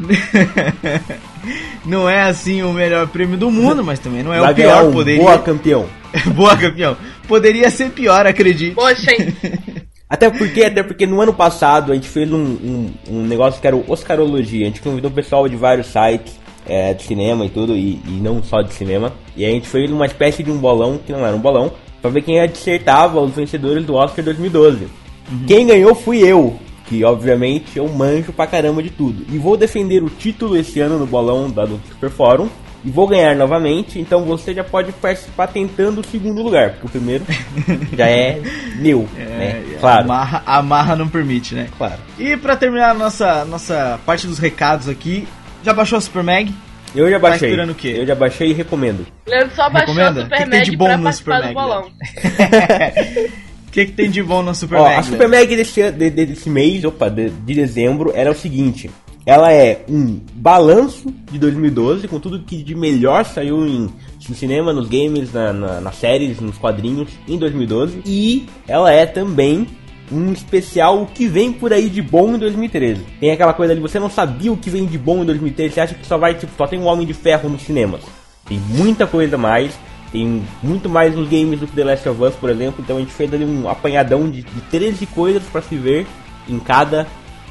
não 1.85 2.09
é 2.09 2.23
assim 2.23 2.61
o 2.63 2.73
melhor 2.73 3.07
prêmio 3.07 3.37
do 3.37 3.51
mundo, 3.51 3.83
mas 3.83 3.99
também 3.99 4.23
não 4.23 4.33
é 4.33 4.39
Vai 4.39 4.51
o 4.51 4.55
pior. 4.55 4.85
um 4.85 4.91
Poderia. 4.91 5.23
Boa, 5.23 5.39
campeão. 5.39 5.85
Boa, 6.35 6.57
campeão. 6.57 6.97
Poderia 7.27 7.69
ser 7.69 7.89
pior, 7.91 8.25
acredite. 8.25 8.75
Poxa, 8.75 9.11
hein? 9.11 9.33
Até 10.09 10.29
porque, 10.29 10.63
até 10.63 10.83
porque 10.83 11.07
no 11.07 11.19
ano 11.19 11.33
passado 11.33 11.91
a 11.91 11.95
gente 11.95 12.07
fez 12.07 12.31
um, 12.31 12.37
um, 12.37 12.93
um 13.09 13.25
negócio 13.25 13.59
que 13.59 13.65
era 13.65 13.75
o 13.75 13.83
Oscarologia. 13.87 14.61
A 14.61 14.67
gente 14.67 14.79
convidou 14.79 15.09
o 15.09 15.13
pessoal 15.13 15.49
de 15.49 15.55
vários 15.55 15.87
sites 15.87 16.37
é, 16.67 16.93
de 16.93 17.01
cinema 17.03 17.45
e 17.45 17.49
tudo, 17.49 17.75
e, 17.75 17.99
e, 18.05 18.19
não 18.21 18.43
só 18.43 18.61
de 18.61 18.73
cinema. 18.73 19.11
E 19.35 19.45
a 19.45 19.49
gente 19.49 19.67
fez 19.67 19.89
uma 19.91 20.05
espécie 20.05 20.43
de 20.43 20.51
um 20.51 20.57
bolão, 20.57 20.99
que 21.03 21.11
não 21.11 21.25
era 21.25 21.35
um 21.35 21.39
bolão, 21.39 21.71
pra 22.01 22.11
ver 22.11 22.21
quem 22.21 22.39
acertava 22.39 23.19
os 23.19 23.33
vencedores 23.33 23.83
do 23.85 23.95
Oscar 23.95 24.23
2012. 24.23 24.83
Uhum. 25.31 25.45
Quem 25.47 25.65
ganhou 25.65 25.95
fui 25.95 26.19
eu, 26.19 26.59
que 26.85 27.03
obviamente 27.03 27.77
eu 27.77 27.87
manjo 27.87 28.33
pra 28.33 28.47
caramba 28.47 28.83
de 28.83 28.89
tudo. 28.89 29.25
E 29.33 29.37
vou 29.37 29.57
defender 29.57 30.03
o 30.03 30.09
título 30.09 30.57
esse 30.57 30.79
ano 30.79 30.99
no 30.99 31.05
bolão 31.05 31.49
da 31.49 31.65
do 31.65 31.79
Super 31.89 32.09
Fórum. 32.09 32.49
E 32.85 32.89
vou 32.89 33.07
ganhar 33.07 33.33
novamente, 33.33 33.97
então 33.97 34.25
você 34.25 34.53
já 34.53 34.61
pode 34.61 34.91
participar 34.91 35.47
tentando 35.47 36.01
o 36.01 36.03
segundo 36.05 36.43
lugar, 36.43 36.71
porque 36.71 36.87
o 36.87 36.89
primeiro 36.89 37.23
já 37.95 38.09
é 38.09 38.41
meu, 38.75 39.07
é, 39.17 39.23
né? 39.23 39.77
Claro. 39.79 40.03
Amarra, 40.03 40.43
amarra 40.45 40.95
não 40.97 41.07
permite, 41.07 41.55
né? 41.55 41.69
Claro. 41.77 42.01
E 42.19 42.35
para 42.35 42.57
terminar 42.57 42.89
a 42.89 42.93
nossa, 42.93 43.45
nossa 43.45 43.97
parte 44.05 44.27
dos 44.27 44.37
recados 44.37 44.89
aqui, 44.89 45.25
já 45.63 45.71
baixou 45.71 45.97
a 45.97 46.01
Super 46.01 46.23
Mag? 46.23 46.53
Eu 46.93 47.09
já 47.09 47.17
baixei. 47.17 47.39
Tá 47.39 47.45
esperando 47.47 47.69
o 47.71 47.75
quê? 47.75 47.95
Eu 47.97 48.05
já 48.05 48.15
baixei 48.15 48.49
e 48.49 48.53
recomendo. 48.53 49.07
Leandro 49.25 49.55
só 49.55 49.69
baixou 49.69 49.95
Recomenda? 49.95 50.19
a 50.19 50.23
Super 50.23 50.49
que 50.49 50.71
Mag 50.71 50.77
pra 50.77 50.97
participar 50.97 51.41
do 51.41 51.53
bolão. 51.53 51.89
O 53.73 53.75
que, 53.75 53.87
que 53.87 53.91
tem 53.93 54.07
de 54.07 54.21
bom 54.21 54.43
na 54.43 54.53
Super 54.53 54.77
Ó, 54.77 54.83
Mag? 54.83 54.97
A 54.97 55.01
Super 55.01 55.27
Mag 55.27 55.55
desse, 55.55 55.91
de, 55.91 56.11
desse 56.11 56.47
mês, 56.47 56.85
opa, 56.85 57.09
de, 57.09 57.31
de 57.31 57.55
dezembro, 57.55 58.11
era 58.13 58.29
o 58.29 58.35
seguinte. 58.35 58.87
Ela 59.25 59.51
é 59.51 59.83
um 59.89 60.19
balanço 60.35 61.11
de 61.31 61.39
2012, 61.39 62.07
com 62.07 62.19
tudo 62.19 62.43
que 62.43 62.61
de 62.61 62.75
melhor 62.75 63.25
saiu 63.25 63.65
em, 63.65 63.89
no 64.29 64.35
cinema, 64.35 64.71
nos 64.71 64.87
games, 64.87 65.33
na, 65.33 65.51
na, 65.51 65.81
nas 65.81 65.95
séries, 65.95 66.39
nos 66.39 66.55
quadrinhos 66.59 67.09
em 67.27 67.35
2012. 67.35 68.03
E 68.05 68.45
ela 68.67 68.91
é 68.91 69.07
também 69.07 69.65
um 70.11 70.31
especial 70.31 71.01
o 71.01 71.07
que 71.07 71.25
vem 71.25 71.51
por 71.51 71.73
aí 71.73 71.89
de 71.89 72.03
bom 72.03 72.35
em 72.35 72.37
2013. 72.37 73.01
Tem 73.19 73.31
aquela 73.31 73.55
coisa 73.55 73.73
ali, 73.73 73.81
você 73.81 73.99
não 73.99 74.09
sabia 74.09 74.53
o 74.53 74.57
que 74.57 74.69
vem 74.69 74.85
de 74.85 74.99
bom 74.99 75.23
em 75.23 75.25
2013, 75.25 75.73
você 75.73 75.81
acha 75.81 75.95
que 75.95 76.05
só 76.05 76.15
vai, 76.15 76.35
tipo, 76.35 76.51
só 76.55 76.67
tem 76.67 76.77
um 76.77 76.85
Homem 76.85 77.07
de 77.07 77.13
Ferro 77.15 77.49
nos 77.49 77.63
cinemas. 77.63 78.01
Tem 78.47 78.59
muita 78.69 79.07
coisa 79.07 79.35
mais, 79.35 79.73
tem 80.13 80.43
muito 80.61 80.87
mais 80.87 81.15
nos 81.15 81.27
games 81.27 81.59
do 81.59 81.65
que 81.65 81.73
The 81.73 81.83
Last 81.83 82.07
of 82.07 82.21
Us, 82.21 82.35
por 82.35 82.51
exemplo, 82.51 82.83
então 82.83 82.97
a 82.97 82.99
gente 82.99 83.11
fez 83.11 83.33
ali 83.33 83.43
um 83.43 83.67
apanhadão 83.67 84.29
de, 84.29 84.43
de 84.43 84.61
13 84.69 85.07
coisas 85.07 85.41
para 85.51 85.63
se 85.63 85.75
ver 85.75 86.05
em 86.47 86.59
cada 86.59 87.07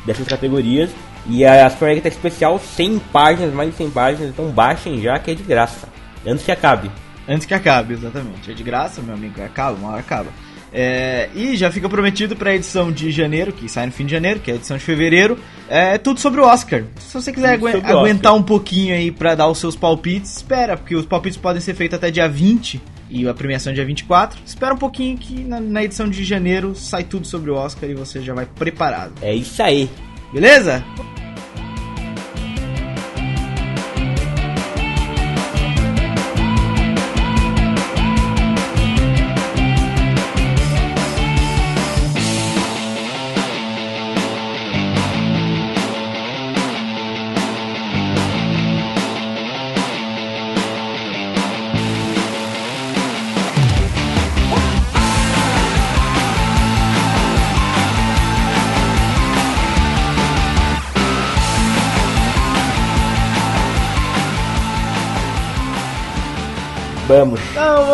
dessas 0.07 0.29
categorias. 0.29 0.89
E 1.27 1.45
a 1.45 1.69
Super 1.69 2.01
tá 2.01 2.09
especial 2.09 2.61
100 2.61 3.01
páginas, 3.13 3.53
mais 3.53 3.71
de 3.71 3.77
100 3.77 3.91
páginas, 3.91 4.31
então 4.31 4.49
baixem 4.51 5.01
já 5.03 5.19
que 5.19 5.33
é 5.33 5.35
de 5.35 5.43
graça. 5.43 5.89
Antes 6.25 6.45
que 6.45 6.53
acabe. 6.53 6.89
Antes 7.29 7.47
que 7.47 7.55
acabe, 7.55 7.95
exatamente. 7.95 8.49
É 8.49 8.55
de 8.55 8.63
graça, 8.63 9.03
meu 9.03 9.15
amigo, 9.15 9.43
acaba, 9.43 9.77
uma 9.77 9.91
hora 9.91 10.01
acaba. 10.01 10.29
É, 10.75 11.29
e 11.35 11.57
já 11.57 11.71
fica 11.71 11.89
prometido 11.89 12.35
para 12.35 12.51
a 12.51 12.55
edição 12.55 12.91
de 12.91 13.11
janeiro, 13.11 13.53
que 13.53 13.69
sai 13.69 13.87
no 13.87 13.93
fim 13.93 14.07
de 14.07 14.13
janeiro, 14.13 14.41
que 14.41 14.51
é 14.51 14.55
a 14.55 14.57
edição 14.57 14.77
de 14.77 14.83
fevereiro, 14.83 15.39
é 15.69 15.99
tudo 15.99 16.19
sobre 16.19 16.41
o 16.41 16.45
Oscar. 16.45 16.85
Se 16.99 17.15
você 17.15 17.33
quiser 17.33 17.55
agu 17.55 17.69
aguentar 17.69 18.35
um 18.35 18.43
pouquinho 18.43 18.95
aí 18.95 19.11
para 19.11 19.35
dar 19.35 19.49
os 19.49 19.59
seus 19.59 19.77
palpites, 19.77 20.37
espera, 20.37 20.77
porque 20.77 20.95
os 20.95 21.05
palpites 21.05 21.37
podem 21.37 21.61
ser 21.61 21.75
feitos 21.75 21.97
até 21.97 22.11
dia 22.11 22.29
20 22.29 22.81
e 23.11 23.29
a 23.29 23.35
premiação 23.35 23.73
é 23.73 23.75
dia 23.75 23.85
24. 23.85 24.41
Espera 24.47 24.73
um 24.73 24.79
pouquinho 24.79 25.19
que 25.19 25.45
na, 25.45 25.61
na 25.61 25.85
edição 25.85 26.09
de 26.09 26.25
janeiro 26.25 26.75
sai 26.75 27.05
tudo 27.05 27.27
sobre 27.27 27.51
o 27.51 27.55
Oscar 27.55 27.89
e 27.89 27.95
você 27.95 28.23
já 28.23 28.33
vai 28.33 28.47
preparado. 28.47 29.13
É 29.21 29.35
isso 29.35 29.63
aí. 29.63 29.91
Beleza? 30.33 30.83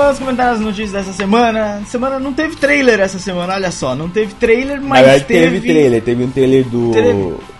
Vamos 0.08 0.18
comentar 0.20 0.54
as 0.54 0.60
notícias 0.60 0.92
dessa 0.92 1.12
semana. 1.12 1.82
Semana 1.86 2.18
não 2.18 2.32
teve 2.32 2.56
trailer 2.56 2.98
essa 3.00 3.18
semana, 3.18 3.54
olha 3.54 3.70
só. 3.70 3.94
Não 3.94 4.08
teve 4.08 4.32
trailer, 4.34 4.80
mas 4.80 5.04
verdade, 5.04 5.24
teve... 5.24 5.60
teve 5.60 5.60
trailer. 5.72 6.02
Teve 6.02 6.24
um 6.24 6.30
trailer 6.30 6.64
do, 6.64 6.90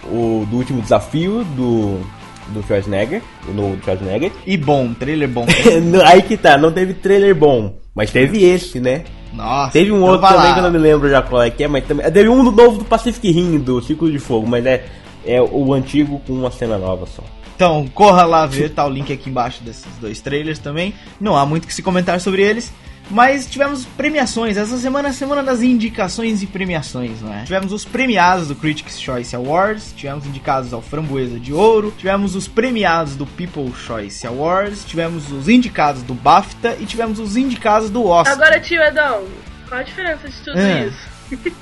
o, 0.05 0.47
do 0.50 0.57
último 0.57 0.81
desafio 0.81 1.45
do, 1.45 2.00
do 2.49 2.62
Schwarzenegger, 2.62 3.21
o 3.47 3.52
novo 3.52 3.78
Schwarzenegger. 3.83 4.33
E 4.46 4.57
bom, 4.57 4.94
trailer 4.94 5.29
bom. 5.29 5.44
Aí 6.07 6.22
que 6.22 6.37
tá, 6.38 6.57
não 6.57 6.72
teve 6.72 6.94
trailer 6.94 7.35
bom, 7.35 7.75
mas 7.94 8.11
teve 8.11 8.42
esse, 8.42 8.81
né? 8.81 9.05
Nossa. 9.33 9.72
Teve 9.72 9.92
um 9.92 9.99
então 9.99 10.09
outro 10.09 10.27
também 10.27 10.53
que 10.55 10.59
eu 10.59 10.62
não 10.62 10.70
me 10.70 10.79
lembro 10.79 11.11
já 11.11 11.20
qual 11.20 11.42
é 11.42 11.51
que 11.51 11.64
é, 11.64 11.68
mas 11.68 11.85
também. 11.85 12.11
Teve 12.11 12.31
um 12.31 12.42
novo 12.42 12.79
do 12.79 12.85
Pacific 12.85 13.31
Rim, 13.31 13.59
do 13.59 13.83
Círculo 13.83 14.11
de 14.11 14.18
Fogo, 14.18 14.46
mas 14.46 14.64
é, 14.64 14.85
é 15.27 15.42
o 15.42 15.75
antigo 15.75 16.18
com 16.27 16.33
uma 16.33 16.51
cena 16.51 16.79
nova 16.79 17.05
só. 17.05 17.22
Então, 17.59 17.88
corra 17.88 18.25
lá 18.25 18.47
ver, 18.47 18.71
tá 18.71 18.87
o 18.87 18.88
link 18.88 19.12
aqui 19.12 19.29
embaixo 19.29 19.64
desses 19.64 19.85
dois 20.01 20.21
trailers 20.21 20.61
também. 20.61 20.94
Não 21.21 21.37
há 21.37 21.44
muito 21.44 21.66
que 21.66 21.75
se 21.75 21.83
comentar 21.83 22.21
sobre 22.21 22.40
eles. 22.40 22.73
Mas 23.11 23.47
tivemos 23.51 23.85
premiações. 23.85 24.57
Essa 24.57 24.79
semana 24.79 25.09
é 25.09 25.11
a 25.11 25.14
semana 25.14 25.42
das 25.42 25.61
indicações 25.61 26.40
e 26.40 26.47
premiações, 26.47 27.21
não 27.21 27.35
é? 27.35 27.42
Tivemos 27.42 27.73
os 27.73 27.85
premiados 27.85 28.47
do 28.47 28.55
Critics' 28.55 29.01
Choice 29.01 29.35
Awards, 29.35 29.92
tivemos 29.97 30.25
indicados 30.25 30.73
ao 30.73 30.81
Framboesa 30.81 31.40
de 31.40 31.53
Ouro, 31.53 31.92
tivemos 31.99 32.37
os 32.37 32.47
premiados 32.47 33.16
do 33.16 33.27
People's 33.27 33.77
Choice 33.79 34.25
Awards, 34.25 34.85
tivemos 34.85 35.33
os 35.33 35.49
indicados 35.49 36.05
do 36.05 36.14
BAFTA 36.14 36.77
e 36.79 36.87
tivemos 36.87 37.18
os 37.18 37.37
indicados 37.37 37.90
do 37.90 38.07
Oscar. 38.07 38.35
Agora, 38.35 38.61
tio 38.61 38.81
Edão, 38.81 39.25
qual 39.68 39.81
a 39.81 39.83
diferença 39.83 40.29
de 40.29 40.37
tudo 40.44 40.61
é. 40.61 40.87
isso? 40.87 41.17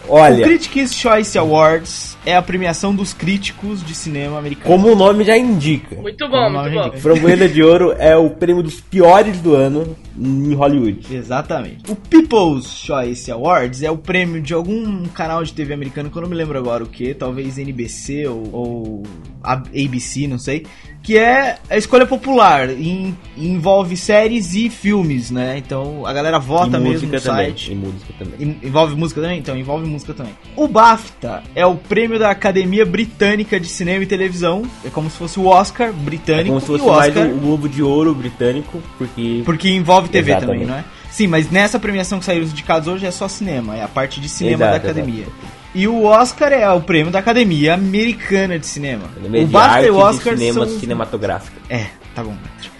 Olha, 0.08 0.38
o 0.38 0.42
Critics' 0.42 0.94
Choice 0.94 1.36
Awards 1.36 2.16
é 2.24 2.36
a 2.36 2.42
premiação 2.42 2.94
dos 2.94 3.12
críticos 3.12 3.84
de 3.84 3.94
cinema 3.94 4.38
americano. 4.38 4.66
Como 4.66 4.92
o 4.92 4.96
nome 4.96 5.24
já 5.24 5.36
indica. 5.36 5.96
Muito 5.96 6.28
bom, 6.28 6.50
muito 6.50 6.74
bom. 6.74 6.92
Framboesa 6.98 7.48
de 7.48 7.62
Ouro 7.62 7.92
é 7.98 8.16
o 8.16 8.30
prêmio 8.30 8.62
dos 8.62 8.80
piores 8.80 9.40
do 9.40 9.54
ano 9.54 9.96
em 10.18 10.54
Hollywood. 10.54 11.14
Exatamente. 11.14 11.90
O 11.90 11.96
People's 11.96 12.66
Choice 12.66 13.30
Awards 13.30 13.82
é 13.82 13.90
o 13.90 13.96
prêmio 13.96 14.40
de 14.40 14.54
algum 14.54 15.04
canal 15.06 15.44
de 15.44 15.52
TV 15.52 15.74
americano, 15.74 16.10
que 16.10 16.16
eu 16.16 16.22
não 16.22 16.28
me 16.28 16.34
lembro 16.34 16.58
agora 16.58 16.82
o 16.82 16.86
que, 16.86 17.14
talvez 17.14 17.58
NBC 17.58 18.26
ou, 18.26 18.48
ou 18.52 19.02
ABC, 19.42 20.26
não 20.26 20.38
sei, 20.38 20.66
que 21.02 21.16
é 21.16 21.58
a 21.70 21.76
escolha 21.76 22.06
popular, 22.06 22.68
em, 22.70 23.16
envolve 23.36 23.96
séries 23.96 24.54
e 24.54 24.68
filmes, 24.68 25.30
né? 25.30 25.56
Então 25.58 26.04
a 26.04 26.12
galera 26.12 26.38
vota 26.38 26.80
mesmo 26.80 27.08
no 27.08 27.20
também, 27.20 27.46
site. 27.46 27.72
E 27.72 27.74
música 27.74 28.12
também. 28.18 28.58
Envolve 28.62 28.96
música 28.96 29.20
também? 29.20 29.38
Então 29.38 29.55
envolve 29.58 29.86
música 29.86 30.14
também. 30.14 30.34
O 30.54 30.68
BAFTA 30.68 31.42
é 31.54 31.64
o 31.64 31.74
prêmio 31.74 32.18
da 32.18 32.30
Academia 32.30 32.84
Britânica 32.84 33.58
de 33.58 33.68
Cinema 33.68 34.02
e 34.02 34.06
Televisão. 34.06 34.62
É 34.84 34.90
como 34.90 35.10
se 35.10 35.16
fosse 35.16 35.38
o 35.38 35.46
Oscar 35.46 35.92
britânico. 35.92 36.46
É 36.46 36.48
como 36.48 36.60
se 36.60 36.66
fosse 36.66 36.84
o 36.84 36.88
Oscar, 36.88 37.24
mais 37.24 37.36
o 37.36 37.40
Globo 37.40 37.68
de 37.68 37.82
Ouro 37.82 38.14
britânico, 38.14 38.82
porque. 38.98 39.42
Porque 39.44 39.68
envolve 39.68 40.08
TV 40.08 40.32
Exatamente. 40.32 40.60
também, 40.60 40.66
não 40.66 40.78
é? 40.78 40.84
Sim, 41.10 41.28
mas 41.28 41.50
nessa 41.50 41.78
premiação 41.78 42.18
que 42.18 42.24
saíram 42.24 42.44
os 42.44 42.52
indicados 42.52 42.88
hoje 42.88 43.06
é 43.06 43.10
só 43.10 43.26
cinema, 43.26 43.76
é 43.76 43.82
a 43.82 43.88
parte 43.88 44.20
de 44.20 44.28
cinema 44.28 44.64
Exato, 44.64 44.70
da 44.70 44.76
academia. 44.76 45.22
Exato. 45.22 45.56
E 45.74 45.86
o 45.86 46.04
Oscar 46.04 46.52
é 46.52 46.70
o 46.70 46.80
prêmio 46.80 47.12
da 47.12 47.18
Academia 47.18 47.74
Americana 47.74 48.58
de 48.58 48.66
Cinema. 48.66 49.04
Academia 49.14 49.42
o 49.42 49.46
BAFTA 49.46 49.86
e 49.86 49.90
o 49.90 49.96
Oscar 49.96 50.34
de 50.34 50.40
cinema 50.40 50.66
são... 50.66 50.78
cinematográfico. 50.78 51.56
É, 51.68 51.86
tá 52.14 52.22
bom. 52.24 52.34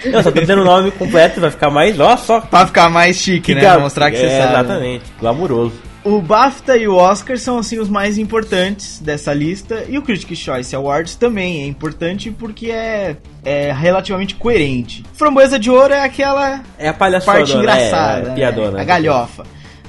Não, 0.06 0.22
só 0.22 0.30
tô 0.30 0.40
dizendo 0.40 0.62
o 0.62 0.64
nome 0.64 0.90
completo, 0.90 1.38
vai 1.38 1.50
ficar 1.50 1.70
mais, 1.70 2.00
ó, 2.00 2.16
só. 2.16 2.40
Pra 2.40 2.66
ficar 2.66 2.88
mais 2.88 3.16
chique, 3.16 3.54
né? 3.54 3.60
Pra 3.60 3.78
mostrar 3.78 4.10
que 4.10 4.16
é, 4.16 4.20
você 4.20 4.28
sabe. 4.38 4.52
Exatamente, 4.52 5.04
glamuroso. 5.20 5.74
O 6.06 6.22
BAFTA 6.22 6.76
e 6.76 6.86
o 6.86 6.94
Oscar 6.94 7.36
são 7.36 7.58
assim 7.58 7.80
os 7.80 7.88
mais 7.88 8.16
importantes 8.16 9.00
dessa 9.00 9.34
lista 9.34 9.84
e 9.88 9.98
o 9.98 10.02
Critics' 10.02 10.38
Choice 10.38 10.76
Awards 10.76 11.16
também 11.16 11.64
é 11.64 11.66
importante 11.66 12.30
porque 12.30 12.70
é, 12.70 13.16
é 13.44 13.72
relativamente 13.72 14.36
coerente. 14.36 15.02
Framboesa 15.14 15.58
de 15.58 15.68
Ouro 15.68 15.92
é 15.92 16.04
aquela 16.04 16.62
é 16.78 16.90
a 16.90 16.94
parte 16.94 17.52
engraçada, 17.52 18.28
é, 18.28 18.28
é 18.28 18.30
a 18.30 18.34
piadona, 18.34 18.70
né? 18.70 18.82
a 18.82 18.84
galhofa. 18.84 19.44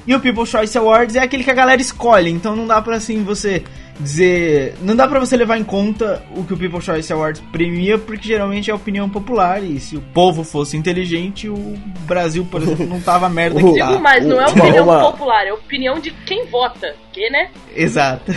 E 0.08 0.16
o 0.16 0.20
People's 0.20 0.50
Choice 0.50 0.76
Awards 0.76 1.16
é 1.16 1.20
aquele 1.20 1.44
que 1.44 1.52
a 1.52 1.54
galera 1.54 1.80
escolhe, 1.80 2.32
então 2.32 2.56
não 2.56 2.66
dá 2.66 2.82
pra 2.82 2.96
assim 2.96 3.24
você 3.24 3.64
dizer. 4.00 4.76
Não 4.82 4.96
dá 4.96 5.08
pra 5.08 5.20
você 5.20 5.36
levar 5.36 5.58
em 5.58 5.64
conta 5.64 6.24
o 6.36 6.44
que 6.44 6.54
o 6.54 6.58
People's 6.58 6.84
Choice 6.84 7.12
Awards 7.12 7.42
premia, 7.52 7.98
porque 7.98 8.28
geralmente 8.28 8.70
é 8.70 8.74
opinião 8.74 9.10
popular. 9.10 9.64
E 9.64 9.80
se 9.80 9.96
o 9.96 10.02
povo 10.02 10.44
fosse 10.44 10.78
inteligente, 10.78 11.50
o 11.50 11.78
Brasil, 12.06 12.46
por 12.50 12.62
exemplo, 12.62 12.86
não 12.86 13.02
tava 13.02 13.28
merda 13.30 13.62
que 13.62 13.78
tá. 13.78 13.88
Digo 13.88 14.02
mais, 14.02 14.26
não 14.26 14.40
é 14.40 14.48
opinião 14.48 14.84
uma... 14.84 15.00
popular, 15.12 15.46
é 15.48 15.54
opinião 15.54 16.00
de 16.00 16.12
quem 16.12 16.46
vota, 16.48 16.96
que, 17.12 17.30
né? 17.30 17.50
Exato. 17.76 18.32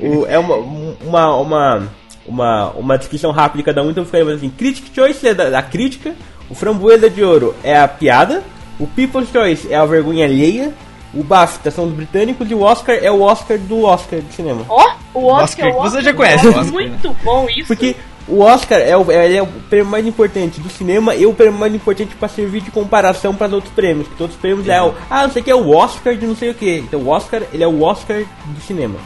o, 0.00 0.26
é 0.26 0.38
uma, 0.38 0.56
uma, 0.56 1.36
uma, 1.36 1.88
uma, 2.26 2.70
uma 2.70 2.98
descrição 2.98 3.30
rápida 3.30 3.58
de 3.58 3.64
cada 3.64 3.82
um, 3.82 3.90
então 3.90 4.04
ficaria 4.04 4.34
assim: 4.34 4.50
Critic 4.50 4.94
Choice 4.94 5.26
é 5.26 5.34
da, 5.34 5.50
da 5.50 5.62
crítica, 5.62 6.14
o 6.48 6.54
Framboesa 6.54 7.08
de 7.08 7.22
Ouro 7.22 7.54
é 7.62 7.78
a 7.78 7.88
piada, 7.88 8.42
o 8.78 8.86
People's 8.86 9.30
Choice 9.30 9.72
é 9.72 9.76
a 9.76 9.86
vergonha 9.86 10.24
alheia. 10.24 10.72
O 11.14 11.22
BAFTA 11.22 11.70
são 11.70 11.86
dos 11.86 11.94
britânicos 11.94 12.50
e 12.50 12.54
o 12.54 12.62
Oscar 12.62 12.96
é 13.00 13.10
o 13.10 13.20
Oscar 13.20 13.58
do 13.58 13.82
Oscar 13.82 14.20
de 14.20 14.32
cinema. 14.32 14.64
Ó, 14.68 14.82
oh, 15.14 15.18
o 15.20 15.24
Oscar, 15.26 15.42
Oscar, 15.42 15.66
o 15.66 15.76
Oscar 15.76 15.90
você 15.90 16.02
já 16.02 16.14
conhece. 16.14 16.46
É 16.46 16.62
muito 16.62 17.16
bom 17.22 17.46
isso. 17.50 17.66
Porque 17.66 17.94
o, 18.26 18.40
Oscar 18.40 18.78
é 18.78 18.96
o, 18.96 19.10
é, 19.10 19.34
é 19.34 19.42
o 19.42 19.46
prêmio 19.46 19.90
mais 19.90 20.06
importante 20.06 20.60
do 20.60 20.70
cinema 20.70 21.14
e 21.14 21.26
o 21.26 21.34
prêmio 21.34 21.58
mais 21.58 21.74
importante 21.74 22.14
para 22.14 22.28
servir 22.28 22.62
de 22.62 22.70
comparação 22.70 23.34
para 23.34 23.48
os 23.48 23.52
outros 23.54 23.72
prêmios. 23.74 24.08
Porque 24.08 24.22
outros 24.22 24.40
prêmios 24.40 24.68
é 24.68 24.80
o. 24.80 24.94
Ah, 25.10 25.26
você 25.26 25.42
quer 25.42 25.50
é 25.50 25.54
o 25.54 25.70
Oscar 25.70 26.16
de 26.16 26.26
não 26.26 26.36
sei 26.36 26.50
o 26.50 26.54
que. 26.54 26.78
Então 26.78 27.00
o 27.00 27.08
Oscar, 27.08 27.42
ele 27.52 27.62
é 27.62 27.68
o 27.68 27.82
Oscar 27.82 28.24
do 28.46 28.60
cinema. 28.62 28.98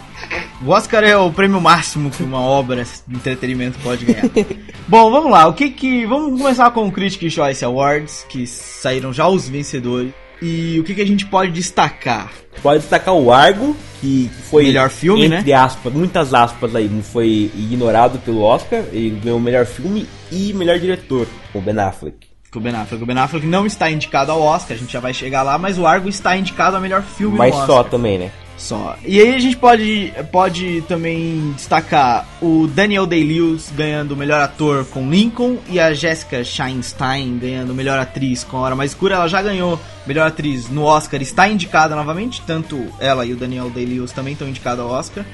O 0.64 0.70
Oscar 0.70 1.02
é 1.02 1.16
o 1.16 1.30
prêmio 1.32 1.60
máximo 1.60 2.10
que 2.10 2.22
uma 2.22 2.40
obra 2.40 2.84
de 2.84 3.16
entretenimento 3.16 3.78
pode 3.80 4.04
ganhar. 4.04 4.30
Bom, 4.86 5.10
vamos 5.10 5.30
lá. 5.30 5.46
O 5.48 5.54
que 5.54 5.70
que. 5.70 6.06
Vamos 6.06 6.40
começar 6.40 6.70
com 6.70 6.86
o 6.86 6.92
Critic 6.92 7.28
Choice 7.30 7.64
Awards, 7.64 8.24
que 8.28 8.46
saíram 8.46 9.12
já 9.12 9.26
os 9.26 9.48
vencedores. 9.48 10.12
E 10.40 10.78
o 10.78 10.84
que, 10.84 10.94
que 10.94 11.00
a 11.00 11.06
gente 11.06 11.26
pode 11.26 11.52
destacar? 11.52 12.32
Pode 12.62 12.80
destacar 12.80 13.14
o 13.14 13.32
Argo, 13.32 13.76
que 14.00 14.30
foi 14.50 14.64
melhor 14.64 14.90
filme, 14.90 15.24
entre 15.26 15.50
né? 15.50 15.52
aspas, 15.52 15.92
muitas 15.92 16.34
aspas 16.34 16.74
aí, 16.74 16.90
foi 17.02 17.50
ignorado 17.54 18.18
pelo 18.18 18.42
Oscar, 18.42 18.84
ele 18.92 19.18
ganhou 19.22 19.38
o 19.38 19.42
melhor 19.42 19.66
filme 19.66 20.06
e 20.30 20.52
melhor 20.52 20.78
diretor 20.78 21.26
com 21.52 21.58
o 21.58 21.62
Ben 21.62 21.78
Affleck. 21.78 22.26
Com 22.50 22.58
o 22.58 22.62
Ben 22.62 22.74
Affleck. 22.74 23.02
O 23.02 23.06
Ben 23.06 23.18
Affleck 23.18 23.46
não 23.46 23.66
está 23.66 23.90
indicado 23.90 24.32
ao 24.32 24.40
Oscar, 24.40 24.76
a 24.76 24.80
gente 24.80 24.92
já 24.92 25.00
vai 25.00 25.14
chegar 25.14 25.42
lá, 25.42 25.58
mas 25.58 25.78
o 25.78 25.86
Argo 25.86 26.08
está 26.08 26.36
indicado 26.36 26.76
a 26.76 26.80
melhor 26.80 27.02
filme 27.02 27.36
Mas 27.36 27.54
só 27.54 27.60
Oscar. 27.80 27.84
também, 27.84 28.18
né? 28.18 28.30
Só. 28.56 28.96
E 29.04 29.20
aí 29.20 29.34
a 29.34 29.38
gente 29.38 29.56
pode, 29.56 30.12
pode 30.32 30.82
também 30.88 31.52
destacar 31.52 32.26
o 32.40 32.66
Daniel 32.66 33.06
Day-Lewis 33.06 33.70
ganhando 33.76 34.12
o 34.12 34.16
melhor 34.16 34.40
ator 34.40 34.84
com 34.86 35.10
Lincoln 35.10 35.58
e 35.68 35.78
a 35.78 35.92
Jessica 35.92 36.42
Chastain 36.42 37.38
ganhando 37.38 37.74
melhor 37.74 37.98
atriz 37.98 38.42
com 38.44 38.56
A 38.56 38.60
Hora 38.60 38.74
Mais 38.74 38.92
Escura. 38.92 39.16
Ela 39.16 39.28
já 39.28 39.42
ganhou 39.42 39.78
melhor 40.06 40.26
atriz 40.26 40.70
no 40.70 40.84
Oscar, 40.84 41.20
está 41.20 41.48
indicada 41.48 41.94
novamente, 41.94 42.42
tanto 42.46 42.86
ela 42.98 43.26
e 43.26 43.32
o 43.32 43.36
Daniel 43.36 43.68
Day-Lewis 43.68 44.12
também 44.12 44.32
estão 44.32 44.48
indicados 44.48 44.82
ao 44.82 44.90
Oscar. 44.90 45.24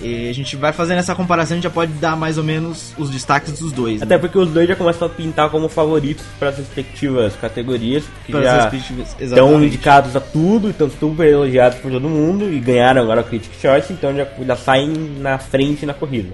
E 0.00 0.28
a 0.28 0.32
gente 0.34 0.56
vai 0.56 0.72
fazendo 0.72 0.98
essa 0.98 1.14
comparação, 1.14 1.54
a 1.54 1.56
gente 1.56 1.64
já 1.64 1.70
pode 1.70 1.92
dar 1.94 2.16
mais 2.16 2.36
ou 2.36 2.44
menos 2.44 2.92
os 2.98 3.10
destaques 3.10 3.58
dos 3.58 3.72
dois. 3.72 4.02
Até 4.02 4.14
né? 4.16 4.18
porque 4.20 4.38
os 4.38 4.50
dois 4.50 4.68
já 4.68 4.76
começam 4.76 5.06
a 5.06 5.10
pintar 5.10 5.48
como 5.50 5.68
favoritos 5.68 6.24
para 6.38 6.50
as 6.50 6.58
respectivas 6.58 7.34
categorias, 7.36 8.04
que 8.26 8.32
Para 8.32 8.42
já 8.42 8.56
as 8.56 8.64
respectivas- 8.64 9.16
estão 9.18 9.62
indicados 9.62 10.14
a 10.14 10.20
tudo, 10.20 10.70
estão 10.70 10.90
super 10.90 11.26
elogiados 11.26 11.78
por 11.78 11.90
todo 11.90 12.08
mundo 12.08 12.52
e 12.52 12.60
ganharam 12.60 13.02
agora 13.02 13.22
o 13.22 13.24
Critic 13.24 13.52
Choice, 13.60 13.92
então 13.92 14.14
já, 14.14 14.26
já 14.46 14.56
saem 14.56 14.92
na 15.18 15.38
frente 15.38 15.86
na 15.86 15.94
corrida. 15.94 16.30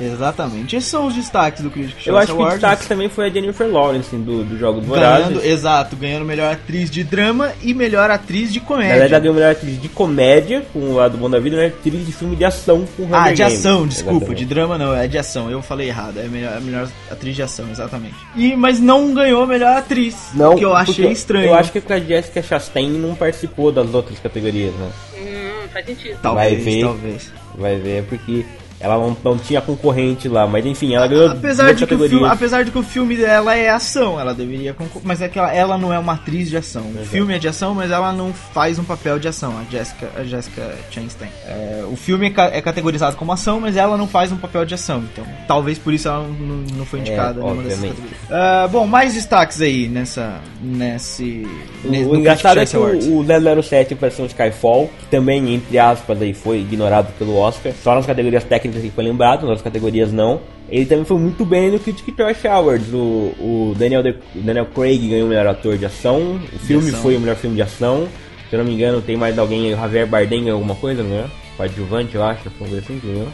Exatamente. 0.00 0.76
Esses 0.76 0.90
são 0.90 1.06
os 1.06 1.14
destaques 1.14 1.62
do 1.62 1.70
Critics' 1.70 1.94
Choice 1.94 2.08
Eu 2.08 2.16
acho 2.18 2.26
que 2.28 2.32
o 2.32 2.36
Awards. 2.36 2.60
destaque 2.60 2.86
também 2.86 3.08
foi 3.08 3.26
a 3.26 3.30
Jennifer 3.30 3.66
Lawrence 3.70 4.14
do, 4.16 4.44
do 4.44 4.58
Jogo 4.58 4.80
do. 4.80 4.92
Ganhando, 4.92 5.42
exato, 5.44 5.96
ganhando 5.96 6.24
melhor 6.24 6.52
atriz 6.52 6.90
de 6.90 7.02
drama 7.02 7.52
e 7.62 7.72
melhor 7.72 8.10
atriz 8.10 8.52
de 8.52 8.60
comédia. 8.60 9.04
ela 9.04 9.18
ganhou 9.18 9.34
melhor 9.34 9.52
atriz 9.52 9.80
de 9.80 9.88
comédia 9.88 10.64
com 10.72 10.80
o 10.80 10.94
lado 10.94 11.16
bom 11.16 11.30
da 11.30 11.38
vida, 11.38 11.56
melhor 11.56 11.70
atriz 11.70 12.06
de 12.06 12.12
filme 12.12 12.36
de 12.36 12.44
ação 12.44 12.84
com 12.96 13.04
Hunger 13.04 13.14
Ah, 13.16 13.30
de 13.32 13.36
Games. 13.42 13.54
ação, 13.58 13.86
desculpa, 13.86 14.16
Exatamente. 14.16 14.38
de 14.38 14.44
drama 14.44 14.78
não, 14.78 14.94
é 14.94 15.06
de 15.08 15.18
ação, 15.18 15.50
eu 15.50 15.62
falei 15.62 15.88
errado, 15.88 16.18
é 16.18 16.26
a 16.26 16.28
melhor, 16.28 16.56
a 16.56 16.60
melhor 16.60 16.88
atriz 17.10 17.34
de 17.34 17.42
ação, 17.42 17.66
exatamente. 17.70 18.14
E, 18.34 18.54
mas 18.56 18.78
não 18.80 19.14
ganhou 19.14 19.42
a 19.42 19.46
melhor 19.46 19.76
atriz, 19.76 20.16
Não, 20.34 20.54
que 20.56 20.64
eu 20.64 20.74
achei 20.74 21.10
estranho. 21.10 21.46
Eu 21.48 21.54
acho 21.54 21.72
que 21.72 21.78
é 21.78 21.80
porque 21.80 21.92
a 21.94 22.00
Jessica 22.00 22.42
Chastain 22.42 22.90
não 22.90 23.14
participou 23.14 23.72
das 23.72 23.92
outras 23.94 24.18
categorias, 24.18 24.74
né? 24.74 24.90
Hum, 25.18 25.68
faz 25.72 25.86
sentido. 25.86 26.18
Talvez, 26.22 26.52
vai 26.52 26.56
ver. 26.62 26.80
talvez. 26.82 27.32
Vai 27.56 27.76
ver, 27.76 28.02
porque 28.04 28.44
ela 28.86 28.96
não, 28.98 29.16
não 29.22 29.38
tinha 29.38 29.60
concorrente 29.60 30.28
lá, 30.28 30.46
mas 30.46 30.64
enfim, 30.64 30.94
ela 30.94 31.06
ganhou 31.06 31.30
Apesar 31.30 31.66
de, 31.72 31.74
que 31.78 31.84
o 31.84 31.86
categorias. 31.86 32.10
filme, 32.10 32.26
apesar 32.32 32.64
de 32.64 32.70
que 32.70 32.78
o 32.78 32.82
filme 32.82 33.16
dela 33.16 33.54
é 33.56 33.68
ação, 33.68 34.18
ela 34.18 34.32
deveria 34.34 34.72
concorrer. 34.72 35.02
Mas 35.06 35.20
é 35.20 35.28
que 35.28 35.38
ela, 35.38 35.52
ela 35.52 35.76
não 35.78 35.92
é 35.92 35.98
uma 35.98 36.14
atriz 36.14 36.48
de 36.48 36.56
ação. 36.56 36.82
O 36.82 36.90
Exato. 36.90 37.06
filme 37.06 37.34
é 37.34 37.38
de 37.38 37.48
ação, 37.48 37.74
mas 37.74 37.90
ela 37.90 38.12
não 38.12 38.32
faz 38.32 38.78
um 38.78 38.84
papel 38.84 39.18
de 39.18 39.28
ação, 39.28 39.54
a 39.58 39.64
Jessica, 39.70 40.08
a 40.16 40.24
Jessica 40.24 40.74
Chastain. 40.90 41.28
É, 41.46 41.84
o 41.90 41.96
filme 41.96 42.26
é, 42.26 42.30
ca- 42.30 42.50
é 42.52 42.60
categorizado 42.62 43.16
como 43.16 43.32
ação, 43.32 43.60
mas 43.60 43.76
ela 43.76 43.96
não 43.96 44.06
faz 44.08 44.30
um 44.32 44.36
papel 44.36 44.64
de 44.64 44.74
ação. 44.74 45.04
Então, 45.12 45.24
talvez 45.46 45.78
por 45.78 45.92
isso 45.92 46.08
ela 46.08 46.22
não, 46.26 46.56
não 46.78 46.86
foi 46.86 47.00
indicada 47.00 47.40
É, 47.40 47.42
nenhuma 47.42 47.62
dessas 47.62 47.80
categorias. 47.80 48.16
Ah, 48.30 48.68
bom, 48.70 48.86
mais 48.86 49.14
destaques 49.14 49.60
aí 49.60 49.88
nessa. 49.88 50.40
nesse. 50.62 51.46
O, 51.84 51.88
nesse- 51.88 52.08
o 52.10 52.16
engraçado 52.16 52.58
é 52.60 52.66
que 52.66 52.76
Awards. 52.76 53.06
o, 53.06 53.18
o 53.20 53.62
007 53.62 53.94
Operação 53.94 54.26
Skyfall, 54.26 54.90
que 55.00 55.06
também, 55.06 55.54
entre 55.54 55.78
aspas, 55.78 56.20
aí, 56.20 56.32
foi 56.34 56.58
ignorado 56.58 57.12
pelo 57.18 57.36
Oscar, 57.36 57.72
só 57.82 57.94
nas 57.94 58.06
categorias 58.06 58.44
técnicas 58.44 58.75
que 58.82 58.90
foi 58.90 59.04
lembrado, 59.04 59.46
nas 59.46 59.62
categorias 59.62 60.12
não. 60.12 60.40
Ele 60.68 60.84
também 60.86 61.04
foi 61.04 61.18
muito 61.18 61.44
bem 61.44 61.70
no 61.70 61.78
Critic 61.78 62.14
Choice 62.16 62.46
Awards. 62.48 62.92
O, 62.92 62.96
o 63.40 63.74
Daniel, 63.78 64.02
De- 64.02 64.16
Daniel 64.34 64.66
Craig 64.66 64.98
ganhou 65.08 65.26
o 65.26 65.28
melhor 65.28 65.46
ator 65.46 65.78
de 65.78 65.86
ação, 65.86 66.40
o 66.52 66.58
filme 66.58 66.88
ação. 66.88 67.00
foi 67.02 67.16
o 67.16 67.20
melhor 67.20 67.36
filme 67.36 67.56
de 67.56 67.62
ação. 67.62 68.08
Se 68.50 68.54
eu 68.54 68.58
não 68.58 68.66
me 68.66 68.74
engano, 68.74 69.00
tem 69.00 69.16
mais 69.16 69.38
alguém 69.38 69.66
aí, 69.66 69.74
o 69.74 69.76
Javier 69.76 70.06
Bardem 70.06 70.40
ganhou 70.44 70.56
alguma 70.56 70.74
coisa, 70.74 71.02
não 71.02 71.16
é? 71.16 71.24
Coadjuvante, 71.56 72.14
eu 72.14 72.22
acho, 72.24 72.48
alguma 72.48 72.68
coisa 72.70 72.78
assim, 72.84 72.98
que 72.98 73.06
ganhou. 73.06 73.28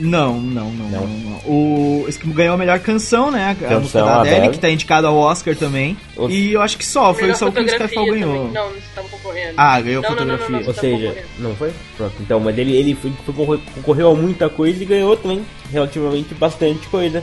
Não, 0.00 0.40
não, 0.40 0.70
não, 0.70 0.88
Não. 0.88 1.00
não, 1.06 1.08
não. 1.30 1.38
O 1.46 2.06
que 2.10 2.26
ganhou 2.32 2.54
a 2.54 2.56
melhor 2.58 2.78
canção, 2.80 3.30
né? 3.30 3.50
A- 3.50 3.54
Canção, 3.54 3.80
música 3.80 4.02
da 4.02 4.20
Adele, 4.20 4.36
Adele. 4.36 4.52
que 4.52 4.58
tá 4.58 4.70
indicada 4.70 5.08
ao 5.08 5.16
Oscar 5.16 5.54
também. 5.54 5.96
O- 6.16 6.28
E 6.30 6.52
eu 6.54 6.62
acho 6.62 6.76
que 6.78 6.84
só, 6.86 7.12
foi 7.12 7.24
Melhor 7.24 7.36
só 7.36 7.48
o 7.48 7.52
que 7.52 7.60
o 7.60 7.66
Skyfall 7.66 8.06
ganhou. 8.06 8.34
também. 8.36 8.52
Não, 8.52 8.70
não 8.70 8.76
estava 8.78 9.08
concorrendo. 9.08 9.54
Ah, 9.56 9.80
ganhou 9.80 10.02
Não, 10.02 10.10
não, 10.10 10.16
não, 10.16 10.26
não, 10.26 10.38
fotografia. 10.38 10.60
não, 10.60 10.68
Ou 10.68 10.74
seja, 10.74 11.24
não 11.38 11.54
foi? 11.56 11.72
Pronto, 11.96 12.14
então, 12.20 12.40
mas 12.40 12.56
ele, 12.58 12.72
ele 12.74 12.94
foi, 12.94 13.12
foi 13.24 13.34
concorre- 13.34 13.60
concorreu 13.74 14.10
a 14.10 14.14
muita 14.14 14.48
coisa 14.48 14.82
e 14.82 14.86
ganhou 14.86 15.16
também 15.16 15.44
relativamente 15.70 16.34
bastante 16.34 16.86
coisa. 16.88 17.22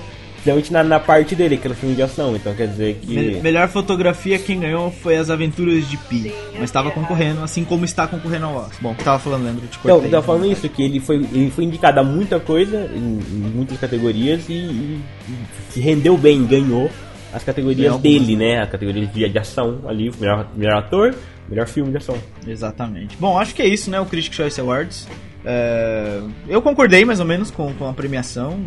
Principalmente 0.54 0.72
na, 0.72 0.84
na 0.84 1.00
parte 1.00 1.36
dele, 1.36 1.58
que 1.58 1.68
era 1.68 1.76
filme 1.76 1.94
de 1.94 2.02
ação, 2.02 2.36
então 2.36 2.54
quer 2.54 2.68
dizer 2.68 3.00
que. 3.02 3.14
Me- 3.14 3.42
Melhor 3.42 3.68
fotografia, 3.68 4.40
quem 4.40 4.60
ganhou 4.62 4.90
foi 4.92 5.18
As 5.18 5.30
Aventuras 5.30 5.88
de 5.90 5.98
Pi. 5.98 6.24
Sim, 6.24 6.32
mas 6.54 6.64
estava 6.64 6.88
é. 6.90 6.92
concorrendo, 6.92 7.44
assim 7.44 7.66
como 7.66 7.84
está 7.84 8.08
concorrendo 8.08 8.46
ao 8.46 8.56
Oscar. 8.56 8.78
Bom, 8.82 8.94
tava 8.96 9.20
falando, 9.20 9.48
eu 9.48 9.68
te 9.68 9.78
Então, 9.84 10.02
tava 10.10 10.24
falando 10.24 10.50
isso, 10.52 10.70
que 10.70 10.82
ele 10.84 11.00
foi, 11.02 11.18
ele 11.18 11.52
foi 11.52 11.66
indicado 11.66 12.00
a 12.00 12.04
muita 12.04 12.40
coisa, 12.40 12.90
em, 12.96 13.20
em 13.20 13.52
muitas 13.56 13.78
categorias, 13.80 14.48
e, 14.48 14.54
e- 14.54 15.02
e 15.30 15.74
se 15.74 15.80
rendeu 15.82 16.18
bem, 16.18 16.46
ganhou 16.46 16.90
as 17.34 17.44
categorias 17.44 17.88
Ganhou 17.88 18.00
dele, 18.00 18.36
né? 18.38 18.62
A 18.62 18.68
categoria 18.68 19.06
de, 19.06 19.30
de 19.30 19.38
ação 19.40 19.82
ali, 19.86 20.10
melhor, 20.18 20.48
melhor 20.56 20.78
ator, 20.78 21.14
melhor 21.50 21.68
filme 21.68 21.92
de 21.92 21.98
ação. 21.98 22.16
Exatamente. 22.48 23.18
Bom, 23.20 23.38
acho 23.38 23.54
que 23.54 23.62
é 23.62 23.68
isso, 23.68 23.90
né? 23.92 24.00
O 24.00 24.06
Critics' 24.06 24.36
Choice 24.36 24.62
Awards. 24.62 25.08
É, 25.50 26.20
Eu 26.50 26.62
concordei 26.62 27.06
mais 27.06 27.22
ou 27.22 27.26
menos 27.26 27.50
com, 27.50 27.74
com 27.74 27.88
a 27.88 27.94
premiação. 27.94 28.60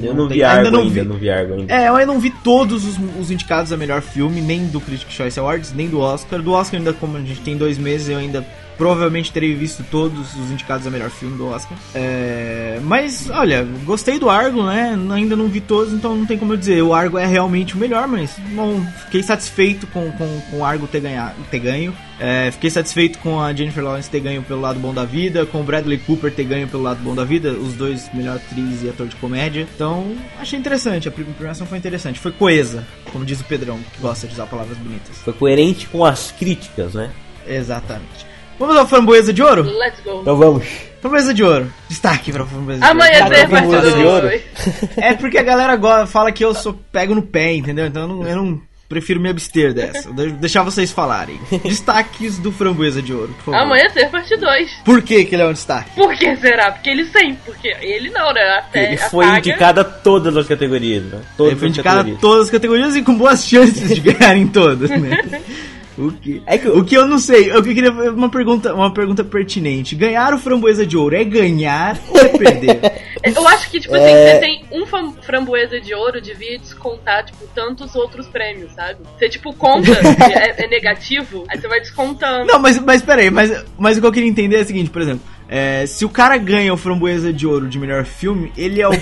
Eu 0.00 0.14
não, 0.14 0.28
tem- 0.28 0.36
vi 0.38 0.44
Argo 0.44 0.66
ainda, 0.66 0.70
não 0.70 0.88
vi. 0.88 1.02
não 1.02 1.16
vi 1.16 1.28
Argo 1.30 1.54
ainda. 1.54 1.74
É, 1.74 1.88
eu 1.88 2.06
não 2.06 2.20
vi 2.20 2.30
todos 2.30 2.84
os, 2.84 2.96
os 3.20 3.30
indicados 3.32 3.72
a 3.72 3.76
melhor 3.76 4.00
filme, 4.02 4.40
nem 4.40 4.66
do 4.68 4.80
Critics' 4.80 5.12
Choice 5.12 5.38
Awards, 5.40 5.72
nem 5.74 5.88
do 5.88 5.98
Oscar. 5.98 6.40
Do 6.40 6.52
Oscar 6.52 6.78
ainda, 6.78 6.92
como 6.92 7.16
a 7.16 7.20
gente 7.20 7.40
tem 7.40 7.56
dois 7.56 7.76
meses, 7.76 8.08
eu 8.08 8.18
ainda 8.18 8.46
provavelmente 8.78 9.32
terei 9.32 9.54
visto 9.54 9.84
todos 9.90 10.34
os 10.36 10.50
indicados 10.50 10.86
a 10.86 10.90
melhor 10.90 11.10
filme 11.10 11.36
do 11.36 11.48
Oscar. 11.48 11.76
É, 11.94 12.78
mas, 12.84 13.28
olha, 13.28 13.66
gostei 13.84 14.18
do 14.18 14.30
Argo, 14.30 14.62
né? 14.62 14.96
Ainda 15.12 15.36
não 15.36 15.48
vi 15.48 15.60
todos, 15.60 15.92
então 15.92 16.16
não 16.16 16.24
tem 16.24 16.38
como 16.38 16.52
eu 16.52 16.56
dizer. 16.56 16.80
O 16.82 16.94
Argo 16.94 17.18
é 17.18 17.26
realmente 17.26 17.74
o 17.74 17.78
melhor, 17.78 18.06
mas, 18.06 18.38
bom, 18.54 18.80
fiquei 19.04 19.22
satisfeito 19.22 19.86
com, 19.88 20.10
com, 20.12 20.40
com 20.48 20.58
o 20.58 20.64
Argo 20.64 20.86
ter, 20.86 21.00
ganhado, 21.00 21.34
ter 21.50 21.58
ganho. 21.58 21.92
É, 22.20 22.50
fiquei 22.50 22.70
satisfeito 22.70 23.18
com 23.18 23.40
a 23.40 23.52
Jennifer 23.52 23.82
Lawrence 23.82 24.10
ter 24.10 24.20
ganho 24.20 24.42
pelo 24.42 24.60
lado 24.60 24.78
bom 24.78 24.94
da 24.94 25.04
vida, 25.04 25.44
com 25.46 25.60
o 25.60 25.64
Bradley 25.64 25.98
Cooper 25.98 26.32
ter 26.32 26.44
ganho 26.44 26.66
pelo 26.66 26.82
lado 26.82 27.00
bom 27.00 27.14
da 27.14 27.24
vida, 27.24 27.52
os 27.52 27.74
dois 27.74 28.12
melhor 28.12 28.36
atriz 28.36 28.82
e 28.82 28.88
ator 28.88 29.06
de 29.06 29.16
comédia. 29.16 29.66
Então, 29.74 30.16
achei 30.38 30.58
interessante, 30.58 31.08
a 31.08 31.12
premiação 31.12 31.66
foi 31.66 31.78
interessante, 31.78 32.18
foi 32.18 32.32
coesa, 32.32 32.84
como 33.12 33.24
diz 33.24 33.40
o 33.40 33.44
Pedrão, 33.44 33.78
que 33.94 34.00
gosta 34.00 34.26
de 34.26 34.32
usar 34.34 34.46
palavras 34.46 34.76
bonitas. 34.78 35.16
Foi 35.18 35.32
coerente 35.32 35.86
com 35.86 36.04
as 36.04 36.32
críticas, 36.32 36.94
né? 36.94 37.10
Exatamente. 37.46 38.27
Vamos 38.58 38.76
ao 38.76 38.86
Framboesa 38.86 39.32
de 39.32 39.42
Ouro? 39.42 39.62
Let's 39.62 40.00
go. 40.04 40.20
Então 40.22 40.36
vamos. 40.36 40.64
Framboesa 41.00 41.32
de 41.32 41.44
Ouro. 41.44 41.72
Destaque 41.88 42.32
pra 42.32 42.44
Framboesa 42.44 42.80
de 42.80 42.86
Ouro. 42.86 43.00
Amanhã 43.00 43.28
tem 43.30 43.46
um 43.46 43.48
parte 43.50 43.68
de 43.68 44.04
ouro. 44.04 44.28
2. 44.28 44.42
É 44.96 45.14
porque 45.14 45.38
a 45.38 45.42
galera 45.42 45.76
go- 45.76 46.06
fala 46.06 46.32
que 46.32 46.44
eu 46.44 46.54
sou 46.54 46.74
pego 46.92 47.14
no 47.14 47.22
pé, 47.22 47.54
entendeu? 47.54 47.86
Então 47.86 48.02
eu 48.02 48.08
não, 48.08 48.26
eu 48.26 48.36
não 48.36 48.60
prefiro 48.88 49.20
me 49.20 49.28
abster 49.28 49.72
dessa. 49.72 50.10
De- 50.12 50.32
Deixar 50.32 50.62
vocês 50.64 50.90
falarem. 50.90 51.38
Destaques 51.62 52.38
do 52.38 52.50
Framboesa 52.50 53.00
de 53.00 53.12
Ouro, 53.14 53.28
por 53.44 53.44
favor. 53.52 53.58
Amanhã 53.60 53.86
tem 53.94 54.08
parte 54.08 54.36
2. 54.36 54.70
Por 54.84 55.00
que, 55.02 55.24
que 55.24 55.34
ele 55.36 55.42
é 55.42 55.46
um 55.46 55.52
destaque? 55.52 55.90
Por 55.94 56.12
que 56.16 56.36
será? 56.38 56.72
Porque 56.72 56.90
ele 56.90 57.04
sempre. 57.04 57.38
Porque 57.46 57.68
ele 57.80 58.10
não, 58.10 58.32
né? 58.32 58.40
Até 58.58 58.86
Ele 58.92 58.94
a 59.00 59.08
foi 59.10 59.24
saga- 59.24 59.38
indicado 59.38 59.80
a 59.80 59.84
todas 59.84 60.36
as 60.36 60.46
categorias, 60.48 61.04
né? 61.04 61.20
Todas 61.36 61.52
Ele 61.52 61.60
foi 61.60 61.68
indicado 61.68 62.12
a 62.12 62.14
todas 62.18 62.44
as 62.46 62.50
categorias 62.50 62.96
e 62.96 63.02
com 63.02 63.14
boas 63.16 63.46
chances 63.46 63.94
de 63.94 64.00
ganhar 64.12 64.36
em 64.36 64.48
todas, 64.48 64.90
né? 64.90 65.16
O 65.98 66.12
que, 66.12 66.42
É 66.46 66.56
que 66.56 66.68
o 66.68 66.84
que 66.84 66.96
eu 66.96 67.06
não 67.06 67.18
sei, 67.18 67.50
eu 67.50 67.62
que 67.62 67.74
queria 67.74 67.90
uma 67.90 68.30
pergunta, 68.30 68.72
uma 68.72 68.92
pergunta 68.94 69.24
pertinente. 69.24 69.94
Ganhar 69.96 70.32
o 70.32 70.38
framboesa 70.38 70.86
de 70.86 70.96
ouro 70.96 71.16
é 71.16 71.24
ganhar 71.24 71.98
ou 72.08 72.18
é 72.20 72.28
perder? 72.28 72.78
Eu 73.24 73.48
acho 73.48 73.68
que, 73.68 73.80
tipo 73.80 73.94
assim, 73.96 74.04
É. 74.04 74.34
você 74.34 74.38
tem 74.38 74.64
um 74.70 74.86
framboesa 75.20 75.80
de 75.80 75.92
ouro, 75.92 76.20
devia 76.20 76.56
descontar, 76.56 77.24
tipo, 77.26 77.44
tantos 77.52 77.96
outros 77.96 78.28
prêmios, 78.28 78.70
sabe? 78.72 79.00
Você, 79.18 79.28
tipo, 79.28 79.52
conta, 79.54 79.90
é, 80.32 80.64
é 80.64 80.68
negativo, 80.68 81.44
aí 81.48 81.60
você 81.60 81.66
vai 81.66 81.80
descontando. 81.80 82.46
não, 82.46 82.60
mas, 82.60 82.78
mas 82.78 83.02
peraí, 83.02 83.28
mas, 83.28 83.64
mas 83.76 83.98
o 83.98 84.00
que 84.00 84.06
eu 84.06 84.12
queria 84.12 84.28
entender 84.30 84.58
é 84.58 84.62
o 84.62 84.64
seguinte, 84.64 84.88
por 84.90 85.02
exemplo, 85.02 85.20
é, 85.48 85.86
se 85.86 86.04
o 86.04 86.08
cara 86.08 86.36
ganha 86.36 86.72
o 86.72 86.76
framboesa 86.76 87.32
de 87.32 87.46
ouro 87.46 87.68
de 87.68 87.78
melhor 87.78 88.04
filme, 88.04 88.52
ele 88.56 88.80
é 88.82 88.88
o 88.88 88.92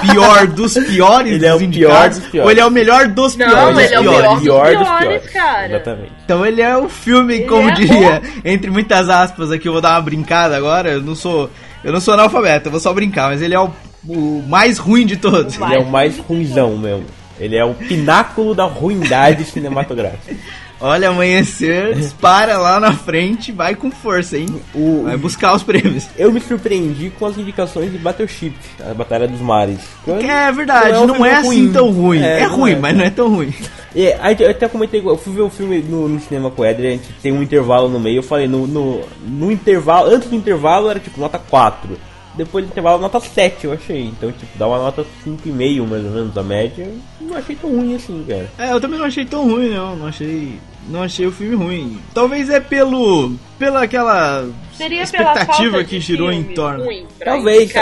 pior 0.00 0.46
dos 0.46 0.74
piores 0.74 1.32
Ele 1.32 1.46
é 1.46 1.54
o 1.54 1.58
pior 1.58 2.08
dos 2.10 2.18
piores. 2.18 2.44
ou 2.44 2.50
ele 2.50 2.60
é 2.60 2.66
o 2.66 2.70
melhor 2.70 3.08
dos 3.08 3.36
Não, 3.36 3.46
piores 3.48 3.78
ele 3.78 3.94
é 3.94 3.98
o 3.98 4.02
dos 4.02 4.12
piores? 4.12 4.40
pior. 4.42 4.66
Pior 4.70 4.76
dos 4.78 4.98
piores, 4.98 5.30
cara. 5.30 5.66
Exatamente. 5.68 6.12
Então 6.24 6.44
ele 6.46 6.60
é 6.62 6.76
o 6.76 6.88
filme, 6.88 7.34
Ele 7.34 7.44
como 7.46 7.68
é 7.70 7.72
diria, 7.72 8.22
entre 8.44 8.70
muitas 8.70 9.08
aspas 9.08 9.50
aqui, 9.50 9.66
eu 9.68 9.72
vou 9.72 9.80
dar 9.80 9.92
uma 9.92 10.02
brincada 10.02 10.56
agora, 10.56 10.90
eu 10.90 11.02
não 11.02 11.14
sou. 11.14 11.50
Eu 11.84 11.92
não 11.92 12.00
sou 12.00 12.14
analfabeto, 12.14 12.66
eu 12.66 12.72
vou 12.72 12.80
só 12.80 12.92
brincar, 12.92 13.30
mas 13.30 13.40
ele 13.40 13.54
é 13.54 13.60
o 13.60 13.70
o 14.08 14.42
mais 14.46 14.78
ruim 14.78 15.04
de 15.04 15.16
todos. 15.16 15.56
Ele 15.60 15.74
é 15.74 15.78
o 15.78 15.86
mais 15.86 16.16
ruimzão 16.18 16.76
mesmo. 16.76 17.06
Ele 17.40 17.56
é 17.56 17.64
o 17.64 17.74
pináculo 17.74 18.54
da 18.54 18.64
ruindade 18.64 19.44
cinematográfica. 19.44 20.34
Olha, 20.80 21.08
amanhecer, 21.08 21.94
dispara 21.96 22.58
lá 22.58 22.78
na 22.78 22.92
frente, 22.92 23.50
vai 23.50 23.74
com 23.74 23.90
força, 23.90 24.36
hein? 24.36 24.46
O, 24.74 25.04
Vai 25.04 25.16
buscar 25.16 25.54
os 25.54 25.62
prêmios. 25.62 26.06
eu 26.18 26.30
me 26.30 26.40
surpreendi 26.40 27.10
com 27.10 27.26
as 27.26 27.38
indicações 27.38 27.90
de 27.90 27.98
Battleship, 27.98 28.54
a 28.88 28.92
Batalha 28.92 29.26
dos 29.26 29.40
Mares. 29.40 29.80
É 30.06 30.52
verdade, 30.52 30.92
Não 30.92 30.96
é 30.96 31.00
um 31.02 31.06
não 31.06 31.24
é 31.26 31.34
assim 31.36 31.46
ruim. 31.48 31.72
tão 31.72 31.90
ruim. 31.90 32.20
É, 32.22 32.40
É, 32.40 32.44
ruim, 32.44 32.72
é. 32.72 32.76
mas 32.76 32.96
não 32.96 33.04
é 33.04 33.10
tão 33.10 33.28
ruim. 33.28 33.54
É, 33.94 34.18
eu 34.38 34.50
até 34.50 34.68
comentei, 34.68 35.00
eu 35.00 35.16
fui 35.16 35.32
ver 35.32 35.40
o 35.42 35.48
filme 35.50 35.78
no, 35.78 36.06
no 36.08 36.20
cinema 36.20 36.50
com 36.50 36.60
o 36.60 36.64
Eder, 36.66 36.86
a 36.86 36.90
gente 36.90 37.08
tem 37.22 37.32
um 37.32 37.42
intervalo 37.42 37.88
no 37.88 37.98
meio, 37.98 38.18
eu 38.18 38.22
falei, 38.22 38.46
no, 38.46 38.66
no, 38.66 39.00
no 39.26 39.50
intervalo, 39.50 40.10
antes 40.14 40.28
do 40.28 40.36
intervalo 40.36 40.90
era 40.90 41.00
tipo 41.00 41.18
nota 41.18 41.38
4, 41.38 41.96
depois 42.36 42.64
do 42.64 42.70
intervalo 42.70 43.00
nota 43.00 43.18
7 43.20 43.64
eu 43.64 43.72
achei, 43.72 44.02
então 44.04 44.30
tipo, 44.32 44.58
dá 44.58 44.66
uma 44.66 44.78
nota 44.78 45.04
5,5 45.26 45.86
mais 45.86 46.04
ou 46.04 46.10
menos 46.10 46.36
a 46.38 46.42
média, 46.42 46.88
não 47.20 47.36
achei 47.36 47.56
tão 47.56 47.70
ruim 47.70 47.94
assim, 47.94 48.24
cara. 48.28 48.48
É, 48.58 48.72
eu 48.72 48.80
também 48.80 48.98
não 48.98 49.06
achei 49.06 49.24
tão 49.24 49.44
ruim, 49.48 49.70
não. 49.70 49.96
Não 49.96 50.06
achei. 50.06 50.58
Não 50.88 51.02
achei 51.02 51.26
o 51.26 51.32
filme 51.32 51.56
ruim. 51.56 51.98
Talvez 52.14 52.48
é 52.48 52.60
pelo. 52.60 53.32
pela 53.58 53.82
aquela 53.82 54.46
Seria 54.72 55.04
pela 55.04 55.32
expectativa 55.32 55.82
que 55.82 55.98
girou 55.98 56.30
em 56.30 56.44
torno. 56.44 56.84
ruim 56.84 57.04
Talvez, 57.24 57.72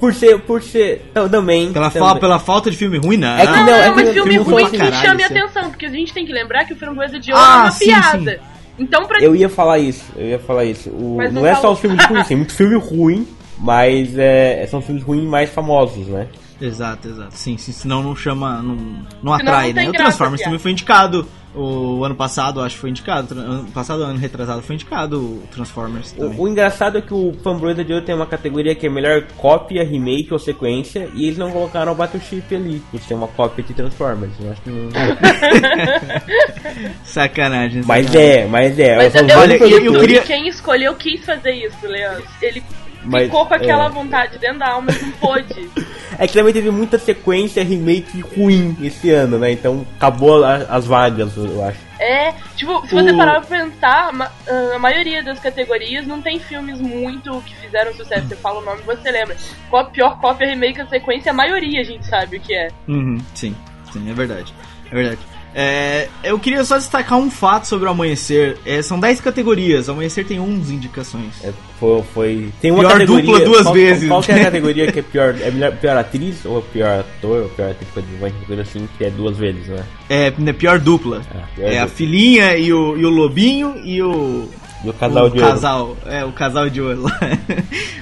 por 0.00 0.12
ser, 0.12 0.40
por 0.40 0.60
ser, 0.60 1.08
t- 1.14 1.28
também. 1.28 1.72
Pela, 1.72 1.88
também. 1.88 2.08
fa 2.08 2.16
pela 2.16 2.38
falta 2.40 2.68
de 2.68 2.76
filme 2.76 2.98
ruim, 2.98 3.16
não. 3.16 3.28
É 3.38 3.46
que 3.46 3.52
Não, 3.52 3.64
não, 3.66 3.72
é, 3.74 3.86
é 3.86 3.90
mas 3.92 4.08
filme 4.12 4.32
filme 4.32 4.50
ruim 4.50 4.62
pra 4.62 4.70
que 4.70 4.76
caralho, 4.78 5.06
chame 5.06 5.22
isso 5.22 5.32
é- 5.32 5.38
atenção, 5.38 5.70
porque 5.70 5.86
a 5.86 5.90
gente 5.90 6.12
tem 6.12 6.26
que 6.26 6.32
lembrar 6.32 6.64
que 6.64 6.72
o 6.72 6.76
Framboesa 6.76 7.20
de 7.20 7.30
Ouro 7.32 7.44
Ah, 7.44 7.54
é 7.54 7.60
uma 7.62 7.70
sim, 7.70 7.84
piada. 7.84 8.40
Então, 8.76 9.06
pra 9.06 9.20
Eu 9.20 9.36
ia 9.36 9.48
falar 9.48 9.78
isso, 9.78 10.04
eu 10.16 10.26
ia 10.26 10.38
falar 10.40 10.64
isso. 10.64 10.90
O, 10.90 11.16
Mas 11.16 11.32
não 11.32 11.42
não 11.42 11.48
é 11.48 11.54
só 11.54 11.60
falou. 11.60 11.74
os 11.74 11.80
filmes 11.80 12.04
ruins, 12.06 12.26
tem 12.26 12.36
muito 12.36 12.54
filme 12.54 12.74
ruim, 12.76 13.26
mas 13.58 14.16
é, 14.16 14.64
são 14.66 14.80
filmes 14.80 15.02
ruins 15.02 15.28
mais 15.28 15.50
famosos, 15.50 16.06
né? 16.06 16.28
Exato, 16.60 17.08
exato. 17.08 17.36
Sim, 17.36 17.56
sim, 17.56 17.72
senão 17.72 18.02
não 18.02 18.16
chama. 18.16 18.60
Não, 18.60 18.76
não 19.22 19.32
atrai, 19.32 19.72
não 19.72 19.82
né? 19.82 19.88
O 19.88 19.92
Transformers 19.92 20.42
também 20.42 20.58
foi 20.58 20.72
indicado. 20.72 21.26
O 21.54 22.04
ano 22.04 22.14
passado, 22.14 22.60
acho 22.60 22.74
que 22.74 22.80
foi 22.80 22.90
indicado. 22.90 23.34
Ano 23.34 23.70
passado, 23.72 24.02
ano 24.02 24.18
retrasado, 24.18 24.60
foi 24.60 24.74
indicado 24.74 25.18
o 25.18 25.42
Transformers 25.50 26.12
também. 26.12 26.38
O, 26.38 26.42
o 26.42 26.48
engraçado 26.48 26.98
é 26.98 27.00
que 27.00 27.14
o 27.14 27.32
Fanbroida 27.42 27.84
de 27.84 27.92
Ouro 27.92 28.04
tem 28.04 28.14
uma 28.14 28.26
categoria 28.26 28.74
que 28.74 28.86
é 28.86 28.90
melhor 28.90 29.22
cópia, 29.36 29.82
remake 29.82 30.32
ou 30.32 30.38
sequência, 30.38 31.08
e 31.14 31.24
eles 31.24 31.38
não 31.38 31.50
colocaram 31.50 31.92
o 31.92 31.94
Battleship 31.94 32.54
ali, 32.54 32.82
por 32.90 33.00
ser 33.00 33.14
uma 33.14 33.28
cópia 33.28 33.64
de 33.64 33.72
Transformers. 33.72 34.32
Eu 34.40 34.52
acho 34.52 34.60
que 34.62 34.70
não... 34.70 34.88
Sacanagem. 37.04 37.82
mas 37.86 38.06
sacanagem. 38.06 38.42
é, 38.42 38.46
mas 38.46 38.78
é. 38.78 38.96
Mas 38.96 39.14
eu, 39.14 39.22
eu, 39.22 39.28
produtores. 39.58 39.84
eu 39.84 40.00
queria- 40.00 40.22
quem 40.22 40.48
escolheu 40.48 40.94
quis 40.94 41.24
fazer 41.24 41.52
isso, 41.52 41.86
Leandro. 41.86 42.24
Ele 42.42 42.62
Mas, 43.10 43.24
ficou 43.24 43.46
com 43.46 43.54
aquela 43.54 43.86
é. 43.86 43.88
vontade 43.88 44.38
dentro 44.38 44.58
da 44.58 44.68
alma, 44.70 44.88
mas 44.90 45.02
não 45.02 45.10
pôde. 45.12 45.70
É 46.20 46.26
que 46.26 46.32
também 46.32 46.52
teve 46.52 46.70
muita 46.70 46.98
sequência 46.98 47.62
remake 47.62 48.20
ruim 48.34 48.76
esse 48.82 49.08
ano, 49.10 49.38
né? 49.38 49.52
Então 49.52 49.86
acabou 49.96 50.42
a- 50.42 50.56
as 50.68 50.84
vagas, 50.84 51.36
eu 51.36 51.64
acho. 51.64 51.78
É, 52.00 52.32
tipo, 52.56 52.84
se 52.88 52.94
você 52.94 53.12
O- 53.12 53.16
parar 53.16 53.40
pra 53.42 53.58
pensar, 53.58 54.10
ah, 54.12 54.74
a 54.74 54.78
maioria 54.80 55.22
das 55.22 55.38
categorias 55.38 56.06
não 56.08 56.20
tem 56.20 56.40
filmes 56.40 56.80
muito 56.80 57.40
que 57.46 57.54
fizeram 57.56 57.92
sucesso. 57.94 58.26
Você 58.26 58.34
fala 58.36 58.58
o 58.58 58.64
nome 58.64 58.80
e 58.80 58.84
você 58.84 59.10
lembra. 59.12 59.36
Qual 59.70 59.82
a 59.82 59.84
pior 59.90 60.18
cópia, 60.18 60.48
remake, 60.48 60.80
a 60.80 60.86
sequência, 60.88 61.30
a 61.30 61.34
maioria 61.34 61.82
a 61.82 61.84
gente 61.84 62.04
sabe 62.06 62.38
o 62.38 62.40
que 62.40 62.54
é. 62.54 62.68
Uhum, 62.88 63.18
sim, 63.34 63.54
sim, 63.92 64.10
é 64.10 64.14
verdade. 64.14 64.52
É 64.90 64.94
verdade. 64.94 65.20
É, 65.60 66.08
eu 66.22 66.38
queria 66.38 66.64
só 66.64 66.78
destacar 66.78 67.18
um 67.18 67.28
fato 67.28 67.66
sobre 67.66 67.88
o 67.88 67.90
Amanhecer. 67.90 68.56
É, 68.64 68.80
são 68.80 69.00
10 69.00 69.20
categorias, 69.20 69.88
o 69.88 69.90
Amanhecer 69.90 70.24
tem 70.24 70.38
11 70.38 70.72
indicações. 70.72 71.32
É, 71.42 71.52
foi, 71.80 72.02
foi- 72.14 72.48
Tem 72.60 72.70
uma 72.70 72.80
Pior 72.80 72.92
categoria. 72.92 73.24
dupla 73.26 73.44
duas 73.44 73.62
qual, 73.64 73.74
vezes. 73.74 74.08
Qual 74.08 74.22
que 74.22 74.30
é 74.30 74.34
a 74.36 74.44
categoria 74.46 74.92
que 74.92 75.00
é 75.00 75.02
pior? 75.02 75.34
É 75.40 75.50
melhor, 75.50 75.72
pior 75.72 75.96
atriz 75.96 76.44
ou 76.44 76.62
pior 76.62 77.00
ator 77.00 77.42
ou 77.42 77.48
pior 77.48 77.72
atriz 77.72 77.90
coadjuvante, 77.92 78.36
coisa 78.46 78.62
assim, 78.62 78.88
que 78.96 79.04
é 79.04 79.10
duas 79.10 79.36
vezes, 79.36 79.66
né? 79.66 79.84
É, 80.08 80.32
né, 80.38 80.52
pior 80.52 80.78
dupla. 80.78 81.22
Ah, 81.34 81.42
pior 81.56 81.66
é 81.72 81.78
a 81.78 81.82
dupla. 81.82 81.96
filhinha 81.96 82.56
e 82.56 82.72
o, 82.72 82.96
e 82.96 83.04
o 83.04 83.10
lobinho 83.10 83.74
e 83.84 84.00
o. 84.00 84.48
Do 84.84 84.92
casal 84.92 85.26
o 85.26 85.30
de 85.30 85.38
ouro. 85.40 85.50
casal, 85.50 85.96
é, 86.06 86.24
o 86.24 86.32
casal 86.32 86.70
de 86.70 86.80
ouro 86.80 87.02
lá. 87.02 87.18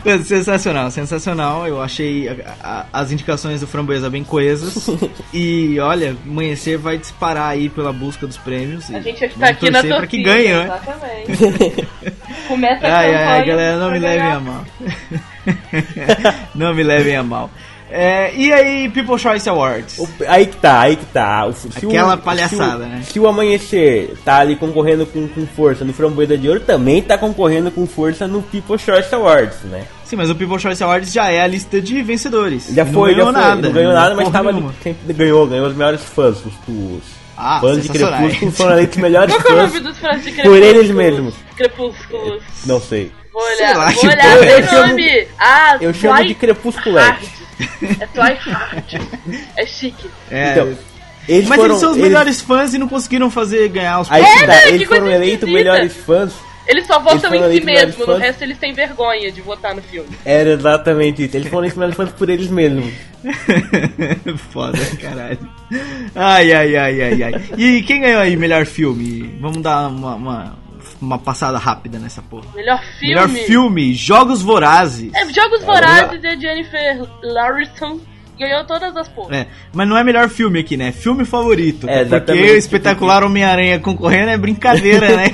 É 0.07 0.19
sensacional, 0.19 0.89
sensacional. 0.93 1.67
Eu 1.67 1.83
achei 1.83 2.29
a- 2.29 2.37
a- 2.63 2.87
as 2.93 3.11
indicações 3.11 3.61
do 3.61 3.67
Framboesa 3.67 4.09
bem 4.09 4.23
coesas. 4.23 4.89
e 5.35 5.81
olha, 5.81 6.17
amanhecer 6.25 6.79
vai 6.79 6.97
disparar 6.97 7.49
aí 7.51 7.69
pela 7.69 7.93
busca 7.93 8.25
dos 8.25 8.37
prêmios. 8.37 8.89
A 8.95 9.01
gente 9.01 9.19
vai 9.19 9.29
ficar 9.29 9.49
aqui 9.49 9.65
na 9.69 9.79
torcida. 9.81 9.97
pra 9.97 10.07
que 10.07 10.23
ganhe, 10.23 10.53
né? 10.53 10.65
Exatamente. 11.29 11.89
Começa 12.47 12.87
a 12.87 12.99
Ai, 12.99 13.15
ai, 13.17 13.45
galera, 13.47 13.79
não 13.79 13.91
me 13.91 13.99
levem 13.99 14.27
a 14.31 14.39
mal. 14.39 14.65
não 16.55 16.75
me 16.75 16.83
levem 16.85 17.17
a 17.17 17.23
mal. 17.25 17.51
É, 17.89 18.33
e 18.35 18.53
aí, 18.53 18.89
People 18.89 19.17
Choice 19.17 19.49
Awards? 19.49 19.99
O- 19.99 20.09
Aí 20.27 20.47
que 20.47 20.57
tá, 20.57 20.81
aí 20.81 20.97
que 20.97 21.05
tá. 21.07 21.49
Se 21.53 21.69
Aquela 21.87 22.15
o- 22.15 22.19
palhaçada, 22.19 22.85
se 22.85 22.85
o, 22.85 22.89
né? 22.89 23.03
Se 23.13 23.21
o 23.21 23.29
Amanhecer 23.29 24.15
tá 24.25 24.39
ali 24.39 24.57
concorrendo 24.57 25.07
com, 25.07 25.29
com 25.29 25.47
força 25.47 25.85
no 25.85 25.93
Framboesa 25.93 26.37
de 26.37 26.49
Ouro, 26.49 26.61
também 26.61 27.01
tá 27.01 27.17
concorrendo 27.17 27.71
com 27.71 27.87
força 27.87 28.27
no 28.27 28.43
People 28.43 28.77
Choice 28.77 29.15
Awards, 29.15 29.59
né? 29.65 29.85
Sim, 30.05 30.17
mas 30.17 30.29
o 30.31 30.35
People 30.35 30.59
Choice 30.59 30.83
Awards 30.83 31.13
já 31.13 31.31
é 31.31 31.41
a 31.41 31.47
lista 31.47 31.81
de 31.81 32.03
vencedores. 32.03 32.69
Já 32.75 32.85
foi, 32.85 33.11
não 33.15 33.19
ganhou 33.19 33.33
já 33.33 33.39
foi. 33.41 33.49
nada. 33.51 33.63
não 33.63 33.73
ganhou 33.73 33.93
nada, 33.93 34.15
mas 34.17 34.29
tava 34.31 34.49
ali, 34.49 34.65
sempre 34.83 35.13
ganhou, 35.13 35.47
ganhou 35.47 35.67
os 35.69 35.77
melhores 35.77 36.03
fãs, 36.03 36.39
os, 36.45 36.53
os 36.69 37.03
Ah, 37.37 37.59
fãs 37.61 37.83
de. 37.83 37.89
Crepúsculo 37.89 38.51
foram 38.53 38.73
eleitos 38.73 38.97
os 38.97 39.03
melhores 39.03 39.33
Qual 39.37 39.43
que 39.45 39.49
é 39.49 39.55
o 39.55 39.59
fãs. 39.59 39.73
nome 39.75 39.81
dos 39.85 39.99
fãs 39.99 40.17
de 40.25 40.31
por 40.31 40.35
Crepúsculo? 40.35 40.65
eles 40.65 40.91
mesmos. 40.91 41.35
Crepúsculos. 41.57 42.43
Não 42.67 42.81
sei. 42.81 43.13
Vou 43.33 43.43
Sei 43.43 43.57
olhar, 43.67 43.77
lá, 43.77 43.91
vou 43.91 44.05
olhar, 44.11 44.37
Eu 44.49 44.67
chamo- 44.67 44.87
nome. 44.89 45.27
Ah, 45.39 45.77
Eu 45.81 45.95
chamo 45.95 46.25
de 46.25 46.35
Crepusculete. 46.35 47.36
É 48.01 48.07
Twilight. 48.07 49.01
É 49.57 49.67
chique. 49.67 50.11
É, 50.31 50.53
Então, 50.53 50.77
eles 51.29 51.49
mas 51.49 51.57
foram, 51.57 51.71
eles 51.71 51.81
são 51.81 51.93
os 51.93 51.97
melhores 51.97 52.41
fãs 52.41 52.75
e 52.75 52.79
não 52.79 52.89
conseguiram 52.89 53.31
fazer 53.31 53.69
ganhar 53.69 54.01
os 54.01 54.11
Aí 54.11 54.25
que 54.25 54.41
tá, 54.41 54.47
né? 54.47 54.69
Eles 54.69 54.89
coisa 54.89 55.03
foram 55.03 55.15
eleitos 55.15 55.49
melhores 55.49 55.97
fãs. 55.97 56.33
Eles 56.69 56.85
só 56.87 56.99
votam 56.99 57.31
foram 57.31 57.53
em 57.53 57.59
si 57.61 57.65
mesmo, 57.65 58.07
no 58.07 58.17
resto 58.17 58.43
eles 58.43 58.59
têm 58.59 58.73
vergonha 58.73 59.31
de 59.31 59.41
votar 59.41 59.75
no 59.75 59.81
filme. 59.83 60.09
Era 60.25 60.51
exatamente 60.51 61.25
isso. 61.25 61.37
Eles 61.37 61.49
foram 61.49 61.61
eleitos 61.61 61.79
melhores 61.79 61.97
fãs 61.97 62.11
por 62.13 62.29
eles 62.29 62.49
mesmos. 62.49 62.93
Foda, 64.53 64.79
caralho. 65.01 65.39
Ai, 66.15 66.53
ai, 66.53 66.77
ai, 66.77 67.03
ai, 67.03 67.23
ai. 67.23 67.45
E 67.57 67.83
quem 67.83 68.01
ganhou 68.01 68.21
aí 68.21 68.37
melhor 68.37 68.67
filme? 68.67 69.37
Vamos 69.41 69.63
dar 69.63 69.89
uma, 69.89 70.15
uma, 70.17 70.59
uma 71.01 71.19
passada 71.19 71.59
rápida 71.59 71.99
nessa 71.99 72.23
porra. 72.23 72.47
Melhor 72.55 72.81
filme. 72.99 73.15
Melhor 73.15 73.29
filme, 73.29 73.95
Jogos 73.95 74.43
Vorazes. 74.43 75.13
É, 75.15 75.25
Jogos 75.33 75.63
Vorazes 75.65 76.23
e 76.23 76.27
a 76.27 76.37
Jennifer 76.37 77.03
Larson 77.23 78.01
ganhou 78.39 78.65
todas 78.65 78.95
as 78.97 79.09
porras. 79.09 79.37
É, 79.37 79.47
mas 79.73 79.89
não 79.89 79.97
é 79.97 80.05
melhor 80.05 80.29
filme 80.29 80.61
aqui, 80.61 80.77
né? 80.77 80.93
Filme 80.93 81.25
favorito. 81.25 81.89
É, 81.89 82.05
porque 82.05 82.33
o 82.33 82.57
espetacular 82.57 83.25
Homem-Aranha 83.25 83.79
concorrendo 83.81 84.31
é 84.31 84.37
brincadeira, 84.37 85.17
né? 85.17 85.27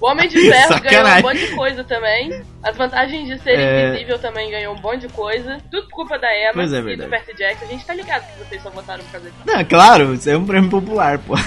O 0.00 0.08
Homem 0.10 0.28
de 0.28 0.36
Ferro 0.40 0.80
ganhou 0.82 1.02
um 1.02 1.06
Sacanagem. 1.06 1.22
monte 1.22 1.38
de 1.46 1.54
coisa 1.54 1.84
também. 1.84 2.42
As 2.60 2.76
vantagens 2.76 3.28
de 3.28 3.38
ser 3.40 3.56
É. 3.56 3.88
invisível 3.90 4.18
também 4.18 4.50
ganhou 4.50 4.74
um 4.74 4.80
monte 4.80 5.02
de 5.06 5.08
coisa. 5.10 5.58
Tudo 5.70 5.86
por 5.88 5.94
culpa 5.94 6.18
da 6.18 6.26
Emma 6.42 6.54
Pois 6.54 6.72
é, 6.72 6.78
e 6.78 6.80
do 6.80 6.86
verdade. 6.86 7.10
Percy 7.10 7.34
Jackson. 7.38 7.64
A 7.64 7.68
gente 7.68 7.86
tá 7.86 7.94
ligado 7.94 8.24
que 8.32 8.44
vocês 8.44 8.62
só 8.62 8.70
votaram 8.70 9.04
por 9.04 9.12
causa 9.12 9.30
disso. 9.30 9.42
Não, 9.46 9.64
claro, 9.64 10.14
isso 10.14 10.28
é 10.28 10.36
um 10.36 10.44
prêmio 10.44 10.70
popular, 10.70 11.18
pô. 11.18 11.34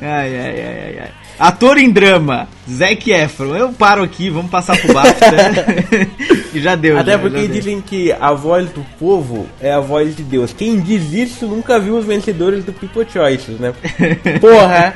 Ai, 0.00 0.08
ai, 0.38 0.38
ai, 0.38 0.78
ai, 0.84 0.98
ai. 1.00 1.10
Ator 1.38 1.78
em 1.78 1.90
drama, 1.90 2.48
Zac 2.68 3.10
Efron. 3.10 3.54
Eu 3.54 3.72
paro 3.72 4.02
aqui, 4.02 4.28
vamos 4.28 4.50
passar 4.50 4.76
pro 4.76 4.92
BAFTA. 4.92 5.26
e 6.52 6.60
já 6.60 6.74
deu. 6.74 6.98
Até 6.98 7.12
já, 7.12 7.18
porque 7.18 7.42
já 7.42 7.46
deu. 7.46 7.54
dizem 7.54 7.80
que 7.80 8.10
a 8.12 8.32
voz 8.32 8.68
do 8.70 8.84
povo 8.98 9.46
é 9.60 9.72
a 9.72 9.78
voz 9.78 10.16
de 10.16 10.24
Deus. 10.24 10.52
Quem 10.52 10.80
diz 10.80 11.12
isso 11.12 11.46
nunca 11.46 11.78
viu 11.78 11.96
os 11.96 12.04
vencedores 12.04 12.64
do 12.64 12.72
People 12.72 13.06
Choices, 13.08 13.58
né? 13.60 13.72
Porra! 14.40 14.94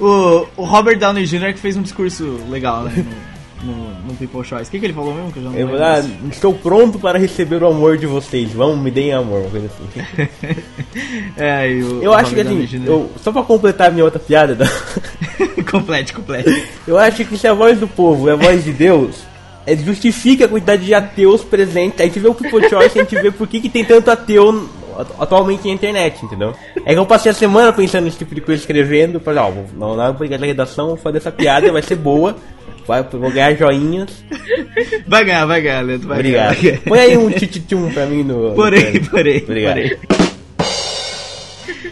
O, 0.00 0.46
o 0.56 0.64
Robert 0.64 0.98
Downey 0.98 1.24
Jr. 1.24 1.52
que 1.52 1.60
fez 1.60 1.76
um 1.76 1.82
discurso 1.82 2.40
legal, 2.48 2.84
né? 2.84 3.04
No, 3.62 3.74
no, 4.06 4.14
People 4.14 4.44
Choice. 4.44 4.68
O 4.68 4.70
que, 4.70 4.78
que 4.78 4.86
ele 4.86 4.92
falou 4.92 5.12
mesmo? 5.12 5.32
Que 5.32 5.38
eu 5.38 5.42
já 5.42 5.50
não 5.50 5.58
Eu 5.58 5.66
lembro 5.66 5.80
mais. 5.80 6.06
estou 6.30 6.54
pronto 6.54 6.98
para 6.98 7.18
receber 7.18 7.62
o 7.62 7.66
amor 7.66 7.98
de 7.98 8.06
vocês. 8.06 8.52
Vamos, 8.52 8.78
me 8.78 8.90
deem 8.90 9.12
amor, 9.12 9.40
uma 9.40 9.50
coisa 9.50 9.66
assim. 9.66 10.58
É, 11.36 11.70
Eu 12.02 12.12
acho 12.12 12.34
que 12.34 12.40
assim, 12.40 12.68
eu, 12.84 13.10
só 13.22 13.30
pra 13.30 13.42
completar 13.42 13.88
a 13.88 13.90
minha 13.90 14.04
outra 14.04 14.18
piada, 14.18 14.54
né? 14.54 14.66
complete, 15.70 16.12
complete. 16.12 16.66
eu 16.86 16.98
acho 16.98 17.24
que 17.24 17.36
se 17.36 17.46
a 17.46 17.54
voz 17.54 17.78
do 17.78 17.86
povo 17.86 18.28
é 18.28 18.32
a 18.32 18.36
voz 18.36 18.64
de 18.64 18.72
Deus, 18.72 19.16
é, 19.66 19.76
justifica 19.76 20.46
a 20.46 20.48
quantidade 20.48 20.84
de 20.84 20.94
ateus 20.94 21.44
presentes. 21.44 22.00
A 22.00 22.04
gente 22.04 22.18
vê 22.18 22.28
o 22.28 22.34
People 22.34 22.68
Choice, 22.68 22.98
a 22.98 23.02
gente 23.02 23.14
vê 23.20 23.30
por 23.30 23.46
que, 23.46 23.60
que 23.60 23.68
tem 23.68 23.84
tanto 23.84 24.10
ateu 24.10 24.68
atualmente 25.18 25.66
na 25.68 25.74
internet, 25.74 26.24
entendeu? 26.24 26.54
É 26.84 26.92
que 26.92 26.98
eu 26.98 27.06
passei 27.06 27.30
a 27.30 27.34
semana 27.34 27.72
pensando 27.72 28.04
nesse 28.04 28.18
tipo 28.18 28.34
de 28.34 28.40
coisa, 28.40 28.60
escrevendo, 28.60 29.20
falei, 29.20 29.40
ó, 29.40 29.52
não, 29.74 30.10
obrigado 30.10 30.40
da 30.40 30.46
redação, 30.46 30.88
vou 30.88 30.96
fazer 30.96 31.18
essa 31.18 31.30
piada, 31.30 31.70
vai 31.70 31.82
ser 31.82 31.96
boa, 31.96 32.36
vai, 32.88 33.02
vou 33.02 33.30
ganhar 33.30 33.54
joinhas. 33.54 34.24
Vai 35.06 35.24
ganhar, 35.24 35.46
vai 35.46 35.60
ganhar, 35.60 35.82
Leandro. 35.82 36.08
Vai 36.08 36.18
Obrigado. 36.18 36.60
Ganhar. 36.60 36.80
Põe 36.80 36.98
aí 36.98 37.16
um 37.16 37.30
tchutchum 37.30 37.90
pra 37.92 38.06
mim 38.06 38.24
no. 38.24 38.54
Porém, 38.54 39.04
porém, 39.04 39.42
Obrigado. 39.44 39.74
porém. 39.74 39.96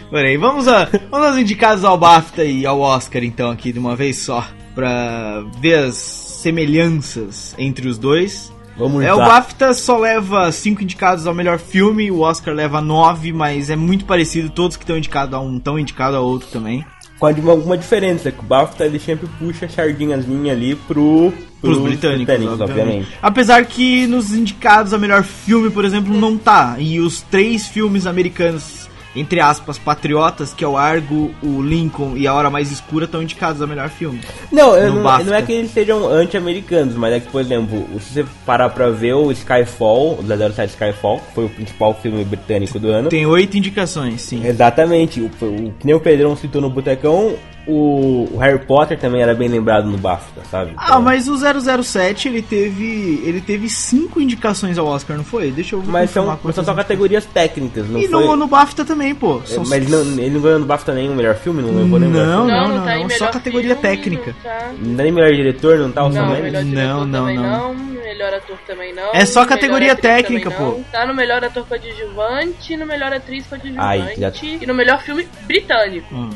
Porém, 0.09 0.37
vamos, 0.37 0.67
a, 0.67 0.85
vamos 1.11 1.27
aos 1.27 1.37
indicados 1.37 1.83
ao 1.83 1.97
BAFTA 1.97 2.43
e 2.45 2.65
ao 2.65 2.79
Oscar, 2.79 3.23
então, 3.23 3.51
aqui 3.51 3.71
de 3.73 3.79
uma 3.79 3.95
vez 3.95 4.17
só, 4.17 4.45
pra 4.73 5.43
ver 5.59 5.79
as 5.79 5.95
semelhanças 5.97 7.53
entre 7.57 7.87
os 7.87 7.97
dois 7.97 8.51
Vamos 8.77 9.03
É, 9.03 9.11
lá. 9.11 9.25
o 9.25 9.27
BAFTA 9.27 9.73
só 9.73 9.97
leva 9.97 10.51
cinco 10.51 10.83
indicados 10.83 11.25
ao 11.25 11.33
melhor 11.33 11.57
filme, 11.57 12.11
o 12.11 12.19
Oscar 12.19 12.53
leva 12.53 12.79
nove, 12.79 13.33
mas 13.33 13.71
é 13.71 13.75
muito 13.75 14.05
parecido, 14.05 14.51
todos 14.51 14.77
que 14.77 14.83
estão 14.83 14.95
indicados 14.97 15.33
a 15.33 15.39
um 15.39 15.57
estão 15.57 15.79
indicados 15.79 16.15
a 16.15 16.21
outro 16.21 16.47
também. 16.49 16.85
Com 17.19 17.25
alguma 17.25 17.51
alguma 17.51 17.77
diferença, 17.77 18.31
que 18.31 18.39
o 18.39 18.43
BAFTA 18.43 18.85
ele 18.85 18.99
sempre 18.99 19.27
puxa 19.39 19.65
a 19.65 19.69
sardinhazinha 19.69 20.53
ali 20.53 20.75
pro, 20.75 21.33
Pros 21.59 21.79
britânicos, 21.79 22.35
obviamente. 22.35 22.61
obviamente. 22.61 23.07
Apesar 23.21 23.65
que 23.65 24.05
nos 24.05 24.31
indicados 24.33 24.93
a 24.93 24.97
melhor 24.97 25.23
filme, 25.23 25.69
por 25.71 25.83
exemplo, 25.83 26.13
não 26.13 26.37
tá. 26.37 26.75
E 26.77 26.99
os 26.99 27.21
três 27.21 27.67
filmes 27.67 28.05
americanos, 28.05 28.86
entre 29.15 29.39
aspas, 29.39 29.77
patriotas, 29.77 30.53
que 30.53 30.63
é 30.63 30.67
o 30.67 30.77
Argo, 30.77 31.33
o 31.41 31.61
Lincoln 31.61 32.15
e 32.15 32.27
A 32.27 32.33
Hora 32.33 32.49
Mais 32.49 32.71
Escura, 32.71 33.05
estão 33.05 33.21
indicados 33.21 33.61
a 33.61 33.67
melhor 33.67 33.89
filme. 33.89 34.21
Não, 34.51 34.79
não, 34.79 35.23
não 35.23 35.33
é 35.33 35.41
que 35.41 35.51
eles 35.51 35.71
sejam 35.71 36.07
anti-americanos, 36.07 36.95
mas 36.95 37.13
é 37.13 37.19
que, 37.19 37.27
por 37.27 37.41
exemplo, 37.41 37.87
se 37.99 38.13
você 38.13 38.25
parar 38.45 38.69
pra 38.69 38.89
ver 38.89 39.13
o 39.13 39.31
Skyfall, 39.31 40.19
o 40.19 40.53
007 40.53 40.71
Skyfall, 40.71 41.19
que 41.19 41.33
foi 41.33 41.45
o 41.45 41.49
principal 41.49 41.93
filme 41.95 42.23
britânico 42.23 42.79
do 42.79 42.89
ano. 42.89 43.09
Tem 43.09 43.25
oito 43.25 43.57
indicações, 43.57 44.21
sim. 44.21 44.45
Exatamente, 44.45 45.21
o, 45.21 45.25
o, 45.25 45.73
que 45.79 45.85
nem 45.85 45.95
o 45.95 45.99
Pedrão 45.99 46.35
citou 46.35 46.61
no 46.61 46.69
Botecão, 46.69 47.35
o, 47.67 48.29
o 48.33 48.37
Harry 48.39 48.59
Potter 48.59 48.97
também 48.97 49.21
era 49.21 49.33
bem 49.35 49.47
lembrado 49.47 49.87
no 49.89 49.97
BAFTA, 49.97 50.41
sabe? 50.49 50.71
Ah, 50.77 50.85
Então, 50.85 51.01
mas 51.01 51.27
o 51.27 51.35
007, 51.83 52.27
ele 52.29 52.41
teve 52.41 53.21
ele 53.25 53.41
teve 53.41 53.69
cinco 53.69 54.21
indicações 54.21 54.77
ao 54.77 54.85
Oscar, 54.87 55.17
não 55.17 55.23
foi? 55.23 55.51
Deixa 55.51 55.75
eu 55.75 55.83
Mas 55.85 56.09
são, 56.11 56.37
são 56.53 56.63
só 56.63 56.73
categorias 56.73 57.25
técnicas, 57.25 57.87
não 57.89 57.99
E 57.99 58.07
foi... 58.07 58.25
no, 58.25 58.35
no 58.35 58.47
BAFTA 58.47 58.85
também, 58.85 59.13
pô. 59.13 59.41
É, 59.43 59.47
São- 59.47 59.63
Mas 59.67 59.87
não, 59.89 59.99
ele 60.01 60.29
não 60.31 60.41
ganhou 60.41 60.59
no 60.59 60.65
BAFTA 60.65 60.93
nenhum 60.93 61.15
melhor 61.15 61.35
filme? 61.35 61.61
Não 61.61 61.69
levou 61.83 61.99
melhor 61.99 62.25
Não, 62.25 62.45
filme? 62.45 62.51
não, 62.51 62.67
não, 62.69 62.85
tá 62.85 62.95
não, 62.95 63.03
melhor 63.03 63.17
só 63.17 63.27
categoria 63.27 63.75
filme, 63.75 63.81
técnica. 63.81 64.35
Não, 64.43 64.51
tá. 64.51 64.71
Não 64.81 64.95
dá 64.95 65.03
nem 65.03 65.11
melhor 65.11 65.31
diretor, 65.33 65.77
não 65.79 65.91
tá? 65.91 66.05
O 66.05 66.09
Não, 66.09 66.25
Não, 66.63 67.05
não, 67.05 67.33
não. 67.33 67.73
não. 67.73 67.96
Melhor 68.07 68.33
ator 68.33 68.57
também 68.65 68.93
não. 68.93 69.11
É 69.13 69.25
só 69.25 69.45
categoria 69.45 69.95
técnica, 69.95 70.49
pô. 70.51 70.79
Tá 70.91 71.05
no 71.05 71.13
melhor 71.13 71.43
ator 71.43 71.65
coadjuvante, 71.67 72.77
no 72.77 72.85
melhor 72.85 73.11
atriz 73.13 73.45
coadjuvante 73.47 74.19
já- 74.19 74.31
e 74.61 74.65
no 74.65 74.73
melhor 74.73 75.01
filme 75.01 75.27
britânico. 75.45 76.13
Hum, 76.13 76.29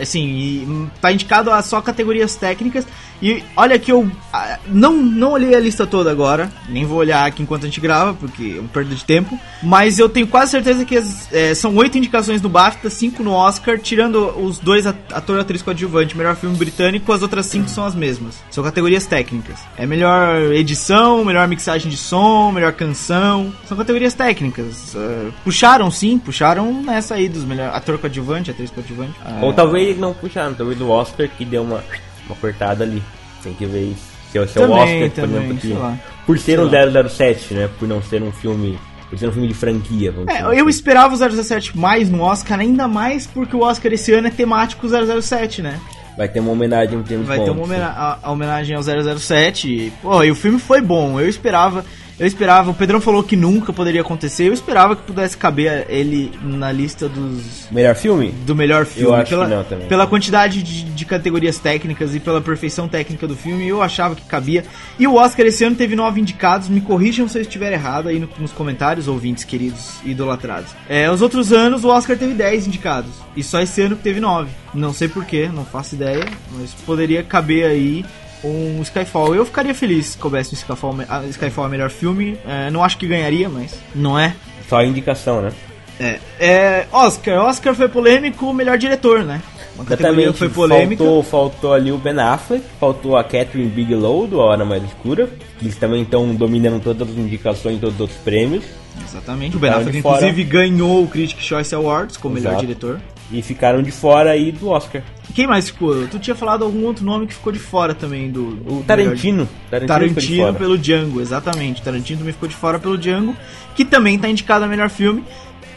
Assim, 0.00 0.24
e, 0.24 0.64
hum, 0.68 0.88
tá 1.00 1.10
indicado 1.12 1.50
a 1.50 1.60
só 1.62 1.80
categorias 1.80 2.36
técnicas. 2.36 2.86
E 3.22 3.42
olha 3.56 3.78
que 3.78 3.90
eu 3.90 4.10
ah, 4.30 4.58
não, 4.66 4.92
não 4.92 5.32
olhei 5.32 5.54
a 5.54 5.58
lista 5.60 5.86
toda 5.86 6.10
agora. 6.10 6.50
Nem 6.68 6.84
vou 6.84 6.98
olhar 6.98 7.24
aqui 7.24 7.42
enquanto 7.42 7.62
a 7.62 7.66
gente 7.66 7.80
grava, 7.80 8.12
porque 8.12 8.56
é 8.58 8.60
uma 8.60 8.68
perda 8.68 8.94
de 8.94 9.02
tempo. 9.04 9.38
Mas 9.62 9.98
eu 9.98 10.06
tenho 10.08 10.26
quase 10.26 10.50
certeza 10.50 10.84
que 10.84 10.96
as- 10.98 11.32
é, 11.32 11.54
são 11.54 11.74
oito 11.76 11.96
indicações 11.96 12.42
no 12.42 12.48
BAFTA, 12.50 12.90
cinco 12.90 13.22
no 13.22 13.32
Oscar, 13.32 13.78
tirando 13.78 14.18
os 14.38 14.58
dois 14.58 14.86
at- 14.86 14.96
ator 15.14 15.38
e 15.38 15.40
atriz 15.40 15.62
coadjuvante, 15.62 16.14
melhor 16.16 16.36
filme 16.36 16.56
britânico, 16.56 17.10
as 17.10 17.22
outras 17.22 17.46
cinco 17.46 17.70
são 17.70 17.86
as 17.86 17.94
mesmas. 17.94 18.36
São 18.50 18.62
categorias 18.62 19.06
técnicas. 19.06 19.58
É 19.78 19.86
melhor 19.86 20.52
edição, 20.52 21.15
melhor 21.24 21.46
mixagem 21.48 21.90
de 21.90 21.96
som, 21.96 22.50
melhor 22.52 22.72
canção. 22.72 23.52
São 23.66 23.76
categorias 23.76 24.14
técnicas. 24.14 24.94
É, 24.94 25.28
puxaram 25.44 25.90
sim, 25.90 26.18
puxaram 26.18 26.82
nessa 26.82 27.14
aí 27.14 27.28
dos 27.28 27.44
melhor 27.44 27.74
ator 27.74 27.98
coadjuvante, 27.98 28.50
atriz 28.50 28.70
coadjuvante. 28.70 29.14
É, 29.24 29.44
Ou 29.44 29.52
talvez 29.52 29.98
não 29.98 30.12
puxaram, 30.14 30.54
talvez 30.54 30.80
o 30.80 30.88
Oscar 30.88 31.28
que 31.28 31.44
deu 31.44 31.62
uma, 31.62 31.82
uma 32.26 32.36
cortada 32.36 32.84
ali. 32.84 33.02
Tem 33.42 33.52
que 33.54 33.66
ver 33.66 33.90
isso. 33.92 34.16
Se 34.32 34.38
é 34.38 34.46
se 34.46 34.58
é 34.58 34.62
o 34.62 34.68
Também, 34.68 35.04
Oscar, 35.04 35.10
por 35.10 35.14
também, 35.30 35.44
exemplo, 35.50 35.58
que, 35.60 35.96
por 36.26 36.38
ser 36.38 36.44
Sei 36.56 36.58
um 36.58 36.64
lá. 37.02 37.08
007, 37.08 37.54
né? 37.54 37.70
Por 37.78 37.86
não 37.88 38.02
ser 38.02 38.22
um 38.22 38.32
filme. 38.32 38.78
Por 39.08 39.16
ser 39.16 39.28
um 39.28 39.32
filme 39.32 39.46
de 39.46 39.54
franquia, 39.54 40.12
É, 40.26 40.38
assim. 40.42 40.58
eu 40.58 40.68
esperava 40.68 41.14
o 41.14 41.18
017 41.18 41.78
mais 41.78 42.10
no 42.10 42.22
Oscar, 42.22 42.58
ainda 42.58 42.88
mais 42.88 43.24
porque 43.24 43.54
o 43.54 43.60
Oscar 43.60 43.92
esse 43.92 44.12
ano 44.12 44.26
é 44.26 44.30
temático 44.30 44.84
007, 44.88 45.62
né? 45.62 45.78
Vai 46.16 46.28
ter 46.28 46.40
uma 46.40 46.50
homenagem 46.50 46.98
em 46.98 47.02
termos 47.02 47.26
Vai 47.26 47.38
ter 47.38 47.50
uma 47.50 47.84
a, 47.84 48.18
a 48.22 48.30
homenagem 48.30 48.74
ao 48.74 48.82
007. 48.82 49.68
E, 49.68 49.90
pô, 50.02 50.22
e 50.24 50.30
o 50.30 50.34
filme 50.34 50.58
foi 50.58 50.80
bom. 50.80 51.20
Eu 51.20 51.28
esperava, 51.28 51.84
eu 52.18 52.26
esperava. 52.26 52.70
O 52.70 52.74
Pedrão 52.74 53.00
falou 53.00 53.22
que 53.22 53.36
nunca 53.36 53.72
poderia 53.72 54.00
acontecer. 54.00 54.44
Eu 54.48 54.52
esperava 54.52 54.96
que 54.96 55.02
pudesse 55.02 55.36
caber 55.36 55.86
ele 55.88 56.32
na 56.42 56.72
lista 56.72 57.08
dos 57.08 57.68
Melhor 57.70 57.94
filme? 57.94 58.32
do 58.46 58.54
melhor 58.54 58.84
filme. 58.86 59.14
acho 59.16 59.30
pela, 59.30 59.44
que 59.46 59.54
não 59.54 59.64
também. 59.64 59.86
Pela 59.88 60.06
quantidade 60.06 60.62
de, 60.62 60.84
de 60.84 61.04
categorias 61.04 61.58
técnicas 61.58 62.14
e 62.14 62.20
pela 62.20 62.40
perfeição 62.40 62.88
técnica 62.88 63.26
do 63.26 63.36
filme, 63.36 63.66
eu 63.68 63.82
achava 63.82 64.14
que 64.14 64.22
cabia. 64.24 64.64
E 64.98 65.06
o 65.06 65.14
Oscar 65.16 65.46
esse 65.46 65.62
ano 65.64 65.76
teve 65.76 65.94
nove 65.96 66.20
indicados. 66.20 66.68
Me 66.68 66.80
corrijam 66.80 67.28
se 67.28 67.38
eu 67.38 67.42
estiver 67.42 67.72
errado 67.72 68.08
aí 68.08 68.18
no- 68.18 68.28
nos 68.38 68.52
comentários, 68.52 69.08
ouvintes 69.08 69.44
queridos 69.44 69.96
e 70.04 70.10
idolatrados. 70.10 70.70
É, 70.88 71.10
os 71.10 71.20
outros 71.22 71.52
anos 71.52 71.84
o 71.84 71.88
Oscar 71.88 72.16
teve 72.16 72.34
10 72.34 72.66
indicados. 72.66 73.10
E 73.36 73.42
só 73.42 73.60
esse 73.60 73.82
ano 73.82 73.96
que 73.96 74.02
teve 74.02 74.20
nove. 74.20 74.50
Não 74.72 74.92
sei 74.92 75.08
porquê, 75.08 75.48
não 75.52 75.64
faço 75.64 75.94
ideia. 75.94 76.24
Mas 76.58 76.72
poderia 76.86 77.22
caber 77.22 77.66
aí 77.66 78.04
um 78.46 78.82
Skyfall. 78.82 79.34
Eu 79.34 79.44
ficaria 79.44 79.74
feliz 79.74 80.06
se 80.06 80.18
coubesse 80.18 80.54
um 80.54 80.58
Skyfall, 80.58 80.96
a 81.08 81.24
Skyfall 81.26 81.64
a 81.64 81.68
melhor 81.68 81.90
filme. 81.90 82.38
É, 82.46 82.70
não 82.70 82.82
acho 82.82 82.98
que 82.98 83.06
ganharia, 83.06 83.48
mas 83.48 83.78
não 83.94 84.18
é. 84.18 84.34
Só 84.68 84.82
indicação, 84.82 85.40
né? 85.40 85.52
É, 85.98 86.18
é, 86.38 86.86
Oscar. 86.92 87.38
Oscar 87.46 87.74
foi 87.74 87.88
polêmico, 87.88 88.52
melhor 88.52 88.76
diretor, 88.76 89.24
né? 89.24 89.40
Uma 89.74 89.84
Exatamente. 89.84 90.32
foi 90.32 90.48
polêmica. 90.48 91.04
Faltou, 91.04 91.22
faltou 91.22 91.74
ali 91.74 91.92
o 91.92 91.98
Ben 91.98 92.18
Affleck, 92.18 92.64
faltou 92.80 93.16
a 93.16 93.22
Catherine 93.22 93.68
Bigelow 93.68 94.26
do 94.26 94.40
A 94.40 94.46
Hora 94.46 94.64
Mais 94.64 94.82
Escura, 94.82 95.28
que 95.58 95.64
eles 95.64 95.76
também 95.76 96.02
estão 96.02 96.34
dominando 96.34 96.82
todas 96.82 97.08
as 97.08 97.16
indicações, 97.16 97.78
todos 97.78 97.98
os 98.00 98.12
prêmios. 98.18 98.64
Exatamente. 99.06 99.56
O 99.56 99.58
Ben 99.58 99.70
Affleck, 99.70 99.98
inclusive, 99.98 100.44
ganhou 100.44 101.02
o 101.02 101.08
Critics' 101.08 101.44
Choice 101.44 101.74
Awards 101.74 102.16
como 102.16 102.34
melhor 102.34 102.52
Exato. 102.52 102.66
diretor. 102.66 103.00
E 103.30 103.42
ficaram 103.42 103.82
de 103.82 103.90
fora 103.90 104.30
aí 104.30 104.52
do 104.52 104.68
Oscar. 104.68 105.02
Quem 105.36 105.46
mais 105.46 105.66
ficou? 105.68 106.08
Tu 106.08 106.18
tinha 106.18 106.34
falado 106.34 106.64
algum 106.64 106.82
outro 106.86 107.04
nome 107.04 107.26
que 107.26 107.34
ficou 107.34 107.52
de 107.52 107.58
fora 107.58 107.94
também 107.94 108.30
do. 108.30 108.58
O 108.66 108.82
Tarantino. 108.86 109.46
Tarantino, 109.70 109.86
Tarantino 109.86 110.54
pelo 110.54 110.78
Django, 110.78 111.20
exatamente. 111.20 111.82
Tarantino 111.82 112.20
também 112.20 112.32
ficou 112.32 112.48
de 112.48 112.54
fora 112.54 112.78
pelo 112.78 112.96
Django, 112.96 113.36
que 113.74 113.84
também 113.84 114.18
tá 114.18 114.30
indicado 114.30 114.64
a 114.64 114.68
melhor 114.68 114.88
filme. 114.88 115.22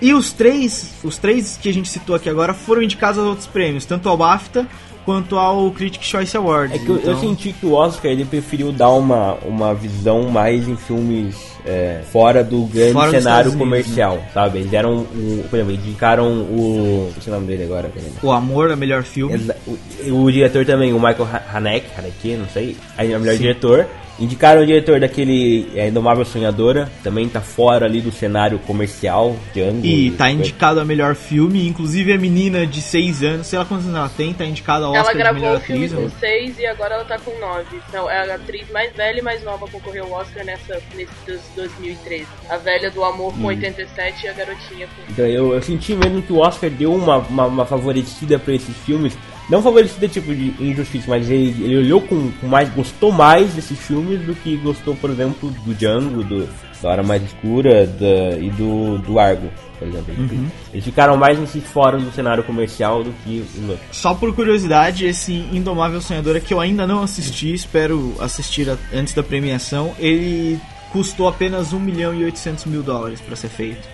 E 0.01 0.13
os 0.13 0.31
três, 0.31 0.93
os 1.03 1.17
três 1.17 1.59
que 1.61 1.67
a 1.67 1.73
gente 1.73 1.89
citou 1.89 2.15
aqui 2.15 2.29
agora 2.29 2.53
foram 2.53 2.81
indicados 2.81 3.19
aos 3.19 3.27
outros 3.27 3.47
prêmios, 3.47 3.83
tanto 3.83 4.07
ao 4.07 4.15
BAFTA 4.15 4.65
quanto 5.03 5.37
ao 5.37 5.69
Critics' 5.71 6.07
Choice 6.07 6.37
Awards. 6.37 6.75
É 6.75 6.79
que 6.79 6.87
eu, 6.87 6.95
eu 6.95 7.01
Então- 7.01 7.19
senti 7.19 7.51
que 7.51 7.65
o 7.65 7.73
Oscar 7.73 8.09
ele 8.09 8.23
preferiu 8.23 8.71
dar 8.71 8.91
uma, 8.91 9.33
uma 9.45 9.73
visão 9.73 10.29
mais 10.29 10.69
em 10.69 10.77
filmes 10.77 11.35
é, 11.69 12.01
fora 12.11 12.43
do 12.43 12.63
grande 12.65 12.93
Fora 12.93 13.11
cenário 13.11 13.49
Estados 13.49 13.53
Unidos, 13.53 13.59
comercial, 13.85 14.23
sabe? 14.33 14.59
Eles 14.59 14.71
deram 14.71 14.97
o. 14.97 15.45
Por 15.49 15.55
exemplo, 15.59 15.73
indicaram 15.73 16.25
o. 16.27 17.11
Não 17.15 17.21
sei 17.21 17.31
o 17.31 17.35
nome 17.35 17.47
dele 17.47 17.63
agora, 17.63 17.89
peraí. 17.89 18.11
O 18.23 18.31
Amor, 18.31 18.71
a 18.71 18.75
melhor 18.75 19.03
filme. 19.03 19.35
Exa- 19.35 19.55
O, 20.07 20.23
o 20.23 20.31
diretor 20.31 20.65
também, 20.65 20.91
o 20.93 20.95
Michael 20.99 21.27
Ha- 21.31 21.43
Haneke, 21.53 21.87
Haneke, 21.97 22.35
não 22.35 22.47
sei, 22.49 22.75
aí 22.97 23.11
é 23.13 23.17
o 23.17 23.19
melhor 23.19 23.33
Sim. 23.33 23.41
diretor. 23.41 23.85
Indicaram 24.21 24.63
o 24.63 24.65
diretor 24.65 24.99
daquele 24.99 25.69
é, 25.73 25.87
Indomável 25.87 26.25
Sonhadora, 26.25 26.91
também 27.01 27.29
tá 27.29 27.39
fora 27.39 27.85
ali 27.85 28.01
do 28.01 28.11
cenário 28.11 28.59
comercial, 28.59 29.33
Django. 29.53 29.85
E 29.85 30.11
tá 30.11 30.25
coisa. 30.25 30.39
indicado 30.41 30.79
a 30.81 30.83
melhor 30.83 31.15
filme, 31.15 31.65
inclusive 31.65 32.11
a 32.11 32.17
menina 32.17 32.67
de 32.67 32.81
6 32.81 33.23
anos, 33.23 33.47
sei 33.47 33.57
lá 33.57 33.63
quantos 33.63 33.85
anos 33.85 33.97
ela 33.97 34.09
tem, 34.09 34.33
tá 34.33 34.43
indicada 34.43 34.83
ao 34.83 34.91
Ela 34.93 35.03
Oscar 35.03 35.15
de 35.15 35.21
gravou 35.23 35.41
melhor 35.41 35.55
o 35.55 35.59
filme 35.61 35.85
atriz. 35.85 35.97
né? 36.03 36.09
com 36.11 36.19
6 36.19 36.59
e 36.59 36.65
agora 36.65 36.95
ela 36.95 37.05
tá 37.05 37.17
com 37.17 37.31
9. 37.39 37.63
Então, 37.87 38.09
é 38.11 38.29
a 38.29 38.35
atriz 38.35 38.69
mais 38.71 38.93
velha 38.93 39.19
e 39.19 39.21
mais 39.21 39.41
nova 39.41 39.65
que 39.67 39.71
concorreu 39.71 40.03
ao 40.13 40.19
Oscar 40.19 40.43
nessa, 40.43 40.77
nesse 40.97 41.13
dos 41.25 41.39
2013. 41.61 42.25
A 42.49 42.57
velha 42.57 42.89
do 42.91 43.03
amor 43.03 43.33
Hum. 43.33 43.41
com 43.41 43.47
87 43.47 44.25
e 44.25 44.29
a 44.29 44.33
garotinha 44.33 44.87
com. 44.87 45.11
Então 45.11 45.25
eu, 45.25 45.53
eu 45.53 45.61
senti 45.61 45.93
mesmo 45.95 46.21
que 46.21 46.33
o 46.33 46.37
Oscar 46.39 46.69
deu 46.69 46.93
uma, 46.93 47.17
uma, 47.17 47.45
uma 47.45 47.65
favorecida 47.65 48.39
pra 48.39 48.53
esses 48.53 48.75
filmes. 48.77 49.17
Não 49.49 49.63
favorecida 49.63 50.07
tipo 50.07 50.33
de 50.33 50.53
injustiça, 50.59 51.05
mas 51.09 51.27
ele, 51.29 51.49
ele 51.63 51.77
olhou 51.77 52.01
com, 52.01 52.31
com 52.33 52.47
mais, 52.47 52.69
gostou 52.69 53.11
mais 53.11 53.51
desses 53.53 53.79
filmes 53.79 54.21
do 54.21 54.35
que 54.35 54.55
gostou, 54.57 54.95
por 54.95 55.09
exemplo, 55.09 55.49
do 55.49 55.73
Django, 55.73 56.23
do, 56.23 56.47
da 56.83 56.89
Hora 56.89 57.01
Mais 57.01 57.23
Escura 57.23 57.87
da, 57.87 58.37
e 58.39 58.51
do, 58.51 58.99
do 58.99 59.17
Argo, 59.17 59.49
por 59.79 59.87
exemplo. 59.87 60.13
Eles 60.71 60.85
ficaram 60.85 61.17
mais 61.17 61.39
nesses 61.39 61.63
fora 61.63 61.97
do 61.97 62.11
cenário 62.11 62.43
comercial 62.43 63.03
do 63.03 63.11
que 63.23 63.43
outros. 63.67 63.79
Só 63.91 64.13
por 64.13 64.35
curiosidade, 64.35 65.07
esse 65.07 65.33
Indomável 65.51 65.99
Sonhadora 65.99 66.39
que 66.39 66.53
eu 66.53 66.59
ainda 66.59 66.85
não 66.85 67.01
assisti, 67.01 67.51
espero 67.51 68.13
assistir 68.19 68.69
a- 68.69 68.77
antes 68.93 69.15
da 69.15 69.23
premiação, 69.23 69.93
ele 69.97 70.59
custou 70.91 71.27
apenas 71.27 71.73
1 71.73 71.79
milhão 71.79 72.13
e 72.13 72.23
800 72.23 72.65
mil 72.65 72.81
dólares 72.83 73.21
pra 73.21 73.35
ser 73.35 73.49
feito. 73.49 73.87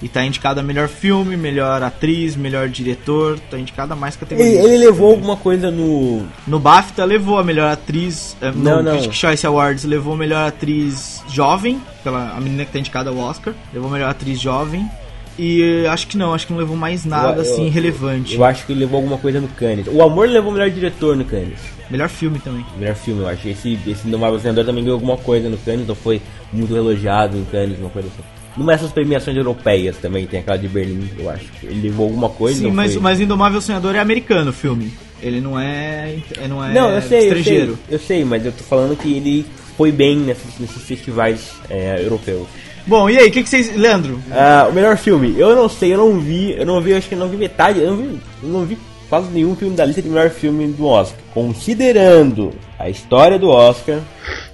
E 0.00 0.08
tá 0.08 0.24
indicado 0.24 0.60
a 0.60 0.62
melhor 0.62 0.86
filme, 0.86 1.36
melhor 1.36 1.82
atriz, 1.82 2.36
melhor 2.36 2.68
diretor, 2.68 3.36
tá 3.50 3.58
indicado 3.58 3.92
a 3.92 3.96
mais 3.96 4.14
Ele, 4.14 4.20
categorias. 4.20 4.64
ele 4.64 4.78
levou 4.78 5.10
alguma 5.10 5.36
coisa 5.36 5.72
no. 5.72 6.22
No 6.46 6.60
BAFTA 6.60 7.04
levou 7.04 7.36
a 7.36 7.42
melhor 7.42 7.72
atriz, 7.72 8.36
eh, 8.40 8.52
Não, 8.54 8.76
no 8.76 8.82
não. 8.84 8.92
Critics' 8.92 9.16
Choice 9.16 9.44
Awards 9.44 9.82
levou 9.84 10.14
a 10.14 10.16
melhor 10.16 10.46
atriz 10.46 11.20
jovem, 11.28 11.80
pela 12.04 12.30
a 12.36 12.40
menina 12.40 12.64
que 12.64 12.70
tá 12.72 12.78
indicada 12.78 13.10
ao 13.10 13.16
Oscar, 13.16 13.52
levou 13.74 13.88
a 13.88 13.92
melhor 13.92 14.08
atriz 14.10 14.40
jovem. 14.40 14.88
E 15.36 15.82
eh, 15.84 15.88
acho 15.88 16.06
que 16.06 16.16
não, 16.16 16.32
acho 16.32 16.46
que 16.46 16.52
não 16.52 16.60
levou 16.60 16.76
mais 16.76 17.04
nada 17.04 17.32
Eu- 17.40 17.44
eu- 17.44 17.52
assim 17.52 17.68
relevante. 17.68 18.36
Eu 18.36 18.44
acho 18.44 18.66
que 18.66 18.72
ele 18.72 18.80
levou 18.80 18.98
alguma 18.98 19.18
coisa 19.18 19.40
no 19.40 19.48
Cannes. 19.48 19.88
O 19.88 20.00
Amor 20.00 20.28
levou 20.28 20.50
o 20.50 20.54
melhor 20.54 20.70
diretor 20.70 21.16
no 21.16 21.24
Cannes. 21.24 21.58
Melhor 21.90 22.08
filme 22.08 22.38
também. 22.38 22.64
Melhor 22.78 22.94
filme, 22.94 23.22
eu 23.22 23.28
acho. 23.28 23.48
Esse, 23.48 23.78
esse 23.86 24.06
Indomável 24.06 24.38
Senador 24.38 24.64
também 24.64 24.84
ganhou 24.84 24.96
alguma 24.96 25.16
coisa 25.16 25.48
no 25.48 25.56
Cannes, 25.58 25.82
então 25.82 25.94
foi 25.94 26.20
muito 26.52 26.76
elogiado 26.76 27.36
em 27.36 27.44
Cannes, 27.44 27.78
uma 27.78 27.90
coisa 27.90 28.08
assim. 28.08 28.22
Numa 28.56 28.72
dessas 28.72 28.90
premiações 28.90 29.36
europeias 29.36 29.96
também, 29.98 30.26
tem 30.26 30.40
aquela 30.40 30.58
de 30.58 30.68
Berlim, 30.68 31.08
eu 31.18 31.30
acho. 31.30 31.46
Ele 31.62 31.82
levou 31.82 32.06
alguma 32.06 32.28
coisa. 32.28 32.58
Sim, 32.58 32.72
mas, 32.72 32.92
foi... 32.92 33.02
mas 33.02 33.20
Indomável 33.20 33.60
Sonhador 33.60 33.94
é 33.94 34.00
americano 34.00 34.50
o 34.50 34.52
filme. 34.52 34.92
Ele 35.22 35.40
não 35.40 35.58
é, 35.58 36.16
é 36.36 36.48
não 36.48 36.64
é 36.64 36.72
Não, 36.72 36.90
eu 36.90 37.00
sei, 37.02 37.18
eu 37.18 37.20
sei, 37.20 37.38
estrangeiro. 37.38 37.78
eu 37.88 37.98
sei, 37.98 38.24
mas 38.24 38.44
eu 38.44 38.52
tô 38.52 38.64
falando 38.64 38.96
que 38.96 39.12
ele 39.12 39.46
foi 39.76 39.90
bem 39.92 40.16
nesses, 40.16 40.58
nesses 40.58 40.82
festivais 40.82 41.52
é, 41.70 42.02
europeus. 42.02 42.46
Bom, 42.86 43.08
e 43.10 43.18
aí, 43.18 43.28
o 43.28 43.30
que, 43.30 43.42
que 43.42 43.48
vocês. 43.48 43.76
Leandro? 43.76 44.20
Ah, 44.30 44.66
o 44.70 44.72
melhor 44.72 44.96
filme, 44.96 45.34
eu 45.38 45.54
não 45.54 45.68
sei, 45.68 45.92
eu 45.92 45.98
não 45.98 46.18
vi, 46.18 46.52
eu 46.52 46.64
não 46.64 46.80
vi, 46.80 46.94
acho 46.94 47.08
que 47.08 47.14
eu 47.14 47.18
não 47.18 47.28
vi 47.28 47.36
metade, 47.36 47.80
eu 47.80 47.90
não 47.90 47.96
vi, 47.96 48.20
eu 48.42 48.48
não 48.48 48.64
vi 48.64 48.78
quase 49.08 49.30
nenhum 49.30 49.54
filme 49.56 49.74
da 49.74 49.84
lista 49.84 50.02
de 50.02 50.08
melhor 50.08 50.30
filme 50.30 50.66
do 50.68 50.86
Oscar. 50.86 51.18
Considerando 51.32 52.52
a 52.78 52.88
história 52.88 53.38
do 53.38 53.48
Oscar, 53.48 54.00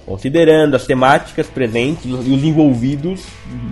considerando 0.05 0.75
as 0.75 0.85
temáticas 0.85 1.47
presentes 1.47 2.05
e 2.05 2.09
os 2.13 2.43
envolvidos, 2.43 3.23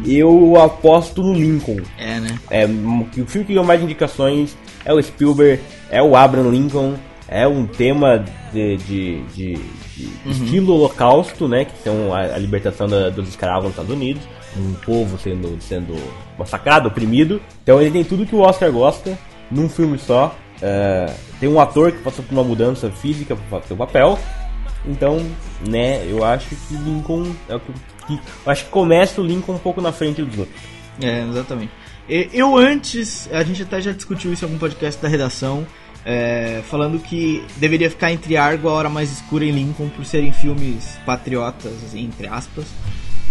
eu 0.06 0.60
aposto 0.62 1.22
no 1.22 1.34
Lincoln. 1.34 1.78
É, 1.98 2.20
né? 2.20 2.40
É, 2.50 2.66
o 2.66 3.26
filme 3.26 3.46
que 3.46 3.54
ganhou 3.54 3.64
mais 3.66 3.82
indicações 3.82 4.56
é 4.86 4.94
o 4.94 5.02
Spielberg, 5.02 5.62
é 5.90 6.02
o 6.02 6.16
Abraham 6.16 6.50
Lincoln, 6.50 6.94
é 7.28 7.48
um 7.48 7.66
tema 7.66 8.24
de, 8.52 8.78
de, 8.78 9.22
de, 9.34 9.54
de 9.96 10.10
estilo 10.30 10.74
holocausto, 10.76 11.48
né? 11.48 11.66
Que 11.66 11.84
são 11.84 12.14
a, 12.14 12.20
a 12.22 12.38
libertação 12.38 12.88
da- 12.88 13.10
dos 13.10 13.28
escravos 13.30 13.64
nos 13.64 13.72
Estados 13.72 13.92
Unidos, 13.92 14.22
um 14.58 14.74
povo 14.86 15.18
sendo, 15.18 15.58
sendo 15.62 15.96
massacrado, 16.38 16.88
oprimido. 16.90 17.42
Então 17.64 17.82
ele 17.82 17.92
tem 17.92 18.04
tudo 18.04 18.26
que 18.26 18.36
o 18.36 18.40
Oscar 18.42 18.72
gosta 18.72 19.18
num 19.50 19.68
filme 19.70 19.98
só. 19.98 20.36
É, 20.66 21.14
tem 21.42 21.50
um 21.50 21.60
ator 21.60 21.92
que 21.92 21.98
passou 22.00 22.24
por 22.24 22.32
uma 22.34 22.44
mudança 22.44 22.90
física 22.90 23.36
para 23.36 23.60
fazer 23.60 23.74
o 23.74 23.78
papel. 23.78 24.18
Então, 24.86 25.20
né, 25.68 26.06
eu 26.10 26.24
acho 26.24 26.50
que 26.56 26.74
Lincoln 26.76 27.34
é 27.50 27.56
o 27.56 27.60
que, 27.60 27.72
que- 28.08 28.20
eu 28.46 28.52
acho 28.52 28.66
que 28.66 28.70
começa 28.72 29.20
o 29.22 29.26
Lincoln 29.26 29.56
um 29.56 29.60
pouco 29.60 29.82
na 29.82 29.92
frente 29.92 30.22
dos 30.22 30.40
outros. 30.40 30.58
É, 31.02 31.24
exatamente. 31.30 31.72
Eu 32.08 32.58
antes, 32.58 33.30
a 33.32 33.44
gente 33.44 33.62
até 33.64 33.82
já 33.82 33.92
discutiu 33.92 34.32
isso 34.32 34.44
em 34.44 34.48
algum 34.48 34.58
podcast 34.60 35.02
da 35.02 35.08
redação, 35.08 35.66
é, 36.06 36.62
falando 36.70 37.00
que 37.00 37.44
deveria 37.58 37.90
ficar 37.90 38.12
entre 38.12 38.36
Argo, 38.36 38.68
A 38.70 38.74
Hora 38.74 38.90
Mais 38.90 39.12
Escura 39.12 39.44
e 39.46 39.52
Lincoln 39.52 39.88
por 39.90 40.06
serem 40.06 40.32
filmes 40.34 40.98
patriotas, 41.06 41.72
assim, 41.86 42.04
entre 42.06 42.28
aspas. 42.28 42.66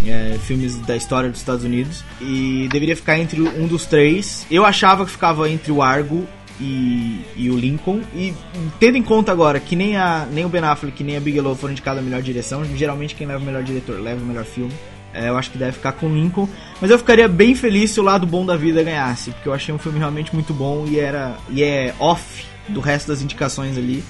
é, 0.07 0.37
filmes 0.47 0.77
da 0.81 0.97
história 0.97 1.31
dos 1.31 1.39
Estados 1.39 1.65
Unidos. 1.65 2.03
E 2.21 2.67
deveria 2.73 2.97
ficar 2.97 3.19
entre 3.19 3.41
um 3.41 3.67
dos 3.69 3.87
três. 3.87 4.45
Eu 4.51 4.65
achava 4.65 5.05
que 5.05 5.13
ficava 5.13 5.49
entre 5.49 5.71
o 5.71 5.81
Argo 5.83 6.27
e, 6.61 7.25
e 7.37 7.51
o 7.51 7.57
Lincoln. 7.57 8.01
E 8.15 8.35
tendo 8.79 8.97
em 8.97 9.03
conta 9.03 9.33
agora 9.33 9.59
que 9.61 9.77
nem, 9.77 9.97
a, 9.97 10.27
nem 10.31 10.45
o 10.45 10.49
Ben 10.49 10.63
Affleck 10.63 11.03
nem 11.03 11.17
a 11.17 11.21
Bigelow 11.21 11.55
foram 11.55 11.73
indicados 11.73 12.01
a 12.01 12.05
melhor 12.05 12.23
direção, 12.23 12.65
geralmente 12.77 13.15
quem 13.15 13.27
leva 13.27 13.43
o 13.43 13.47
melhor 13.47 13.63
diretor 13.63 14.01
leva 14.01 14.23
o 14.23 14.27
melhor 14.27 14.45
filme. 14.45 14.73
É, 15.15 15.29
eu 15.29 15.37
acho 15.37 15.51
que 15.51 15.59
deve 15.59 15.73
ficar 15.73 15.93
com 15.93 16.09
Lincoln. 16.09 16.49
Mas 16.81 16.91
eu 16.91 16.99
ficaria 16.99 17.29
bem 17.29 17.55
feliz 17.55 17.91
se 17.91 18.01
o 18.01 18.03
lado 18.03 18.27
bom 18.27 18.47
da 18.47 18.57
vida 18.57 18.83
ganhasse, 18.83 19.31
porque 19.31 19.49
eu 19.49 19.53
achei 19.53 19.75
um 19.75 19.79
filme 19.79 19.99
realmente 19.99 20.35
muito 20.35 20.55
bom 20.55 20.87
e 20.89 20.99
era 20.99 21.37
e 21.51 21.63
é 21.63 21.95
off 21.99 22.47
do 22.69 22.81
resto 22.81 23.09
das 23.09 23.23
indicações 23.23 23.77
ali. 23.77 24.03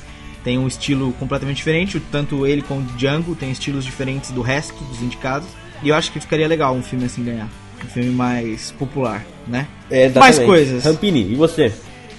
Tem 0.45 0.59
um 0.59 0.66
estilo 0.66 1.12
completamente 1.14 1.59
diferente, 1.59 2.01
tanto 2.11 2.47
ele 2.47 2.62
como 2.62 2.80
o 2.80 2.84
Django 2.97 3.34
tem 3.34 3.51
estilos 3.51 3.84
diferentes 3.84 4.30
do 4.32 4.43
resto 4.43 4.82
dos 4.84 5.01
indicados. 5.01 5.47
E 5.82 5.88
eu 5.88 5.95
acho 5.95 6.12
que 6.12 6.20
ficaria 6.20 6.47
legal 6.47 6.74
um 6.74 6.82
filme 6.82 7.05
assim 7.05 7.24
ganhar. 7.24 7.49
Um 7.84 7.88
filme 7.88 8.11
mais 8.11 8.70
popular, 8.72 9.24
né? 9.47 9.66
É, 9.90 10.09
Mais 10.09 10.38
coisas. 10.38 10.84
Rampini, 10.84 11.32
e 11.32 11.34
você? 11.34 11.72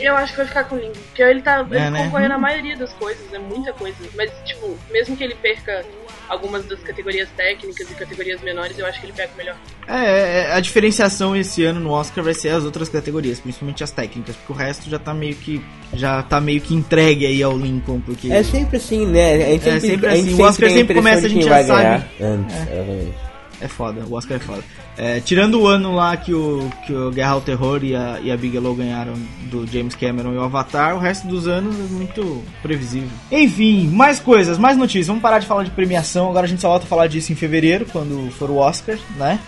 Eu 0.04 0.16
acho 0.18 0.34
que 0.34 0.38
vai 0.38 0.48
ficar 0.48 0.64
com 0.66 0.76
o 0.76 0.80
Lincoln. 0.80 1.02
Porque 1.08 1.22
ele 1.24 1.42
tá 1.42 1.62
ele 1.62 1.78
É, 1.78 1.90
né? 1.90 2.04
concorrendo 2.04 2.30
na 2.30 2.38
maioria 2.38 2.76
das 2.76 2.92
coisas, 2.94 3.32
é 3.34 3.40
muita 3.40 3.72
coisa. 3.74 3.96
Mas, 4.16 4.32
tipo, 4.44 4.78
mesmo 4.92 5.16
que 5.16 5.24
ele 5.24 5.36
perca 5.36 5.84
algumas 6.28 6.66
das 6.66 6.80
categorias 6.82 7.30
técnicas 7.38 7.90
e 7.90 7.94
categorias 7.96 8.42
menores, 8.42 8.78
eu 8.78 8.86
acho 8.86 9.00
que 9.00 9.06
ele 9.06 9.14
pega 9.14 9.32
o 9.34 9.38
melhor. 9.38 9.56
É, 9.88 10.50
é, 10.50 10.54
a 10.54 10.60
diferenciação 10.60 11.36
esse 11.36 11.64
ano 11.64 11.80
no 11.80 11.92
Oscar 11.92 12.24
vai 12.24 12.34
ser 12.34 12.50
as 12.50 12.64
outras 12.64 12.90
categorias, 12.90 13.40
principalmente 13.40 13.84
as 13.84 13.92
técnicas, 13.92 14.36
porque 14.36 14.52
o 14.52 14.56
resto 14.56 14.90
já 14.90 15.00
tá 15.00 15.14
meio 15.14 15.36
que 15.36 15.64
já 15.94 16.24
tá 16.24 16.42
meio 16.42 16.60
que 16.62 16.74
entregue 16.74 17.26
aí 17.26 17.44
ao 17.44 17.58
Lincoln, 17.58 18.02
porque 18.02 18.32
É 18.32 18.44
sempre 18.44 18.78
assim, 18.78 19.06
né? 19.06 19.34
A 19.34 19.38
gente 19.38 19.70
É 19.70 19.80
sempre 19.80 20.08
a 20.08 20.16
gente 20.16 20.30
assim. 20.30 20.42
O 20.42 20.46
Oscar 20.46 20.70
a 20.70 20.72
sempre 20.72 20.96
começa, 20.96 21.26
a 21.26 21.30
gente 21.30 21.46
já 21.46 21.64
sabe. 21.64 22.06
Antes, 22.20 22.56
exatamente. 22.56 23.33
É 23.62 23.68
foda, 23.68 24.04
o 24.08 24.14
Oscar 24.14 24.38
é 24.38 24.40
foda. 24.40 24.64
É, 24.98 25.20
tirando 25.20 25.62
o 25.62 25.68
ano 25.68 25.96
lá 25.96 26.16
que 26.16 26.34
o, 26.34 26.70
que 26.86 26.94
o 26.94 27.12
Guerra 27.12 27.32
ao 27.32 27.42
Terror 27.42 27.84
e 27.84 27.96
a, 27.96 28.20
e 28.22 28.32
a 28.32 28.38
Bigelow 28.38 28.76
ganharam 28.76 29.14
do 29.50 29.66
James 29.66 29.96
Cameron 29.96 30.34
e 30.34 30.38
o 30.38 30.44
Avatar, 30.44 30.96
o 30.96 31.00
resto 31.00 31.28
dos 31.28 31.48
anos 31.48 31.76
é 31.76 31.94
muito 31.94 32.44
previsível. 32.62 33.10
Enfim, 33.32 33.88
mais 33.88 34.20
coisas, 34.20 34.58
mais 34.58 34.78
notícias. 34.78 35.08
Vamos 35.08 35.22
parar 35.22 35.40
de 35.40 35.48
falar 35.48 35.64
de 35.64 35.72
premiação, 35.72 36.30
agora 36.30 36.46
a 36.46 36.50
gente 36.50 36.62
só 36.62 36.70
volta 36.70 36.86
a 36.86 36.88
falar 36.90 37.08
disso 37.08 37.32
em 37.32 37.36
fevereiro, 37.36 37.86
quando 37.92 38.30
for 38.32 38.50
o 38.50 38.58
Oscar, 38.58 38.98
né? 39.18 39.40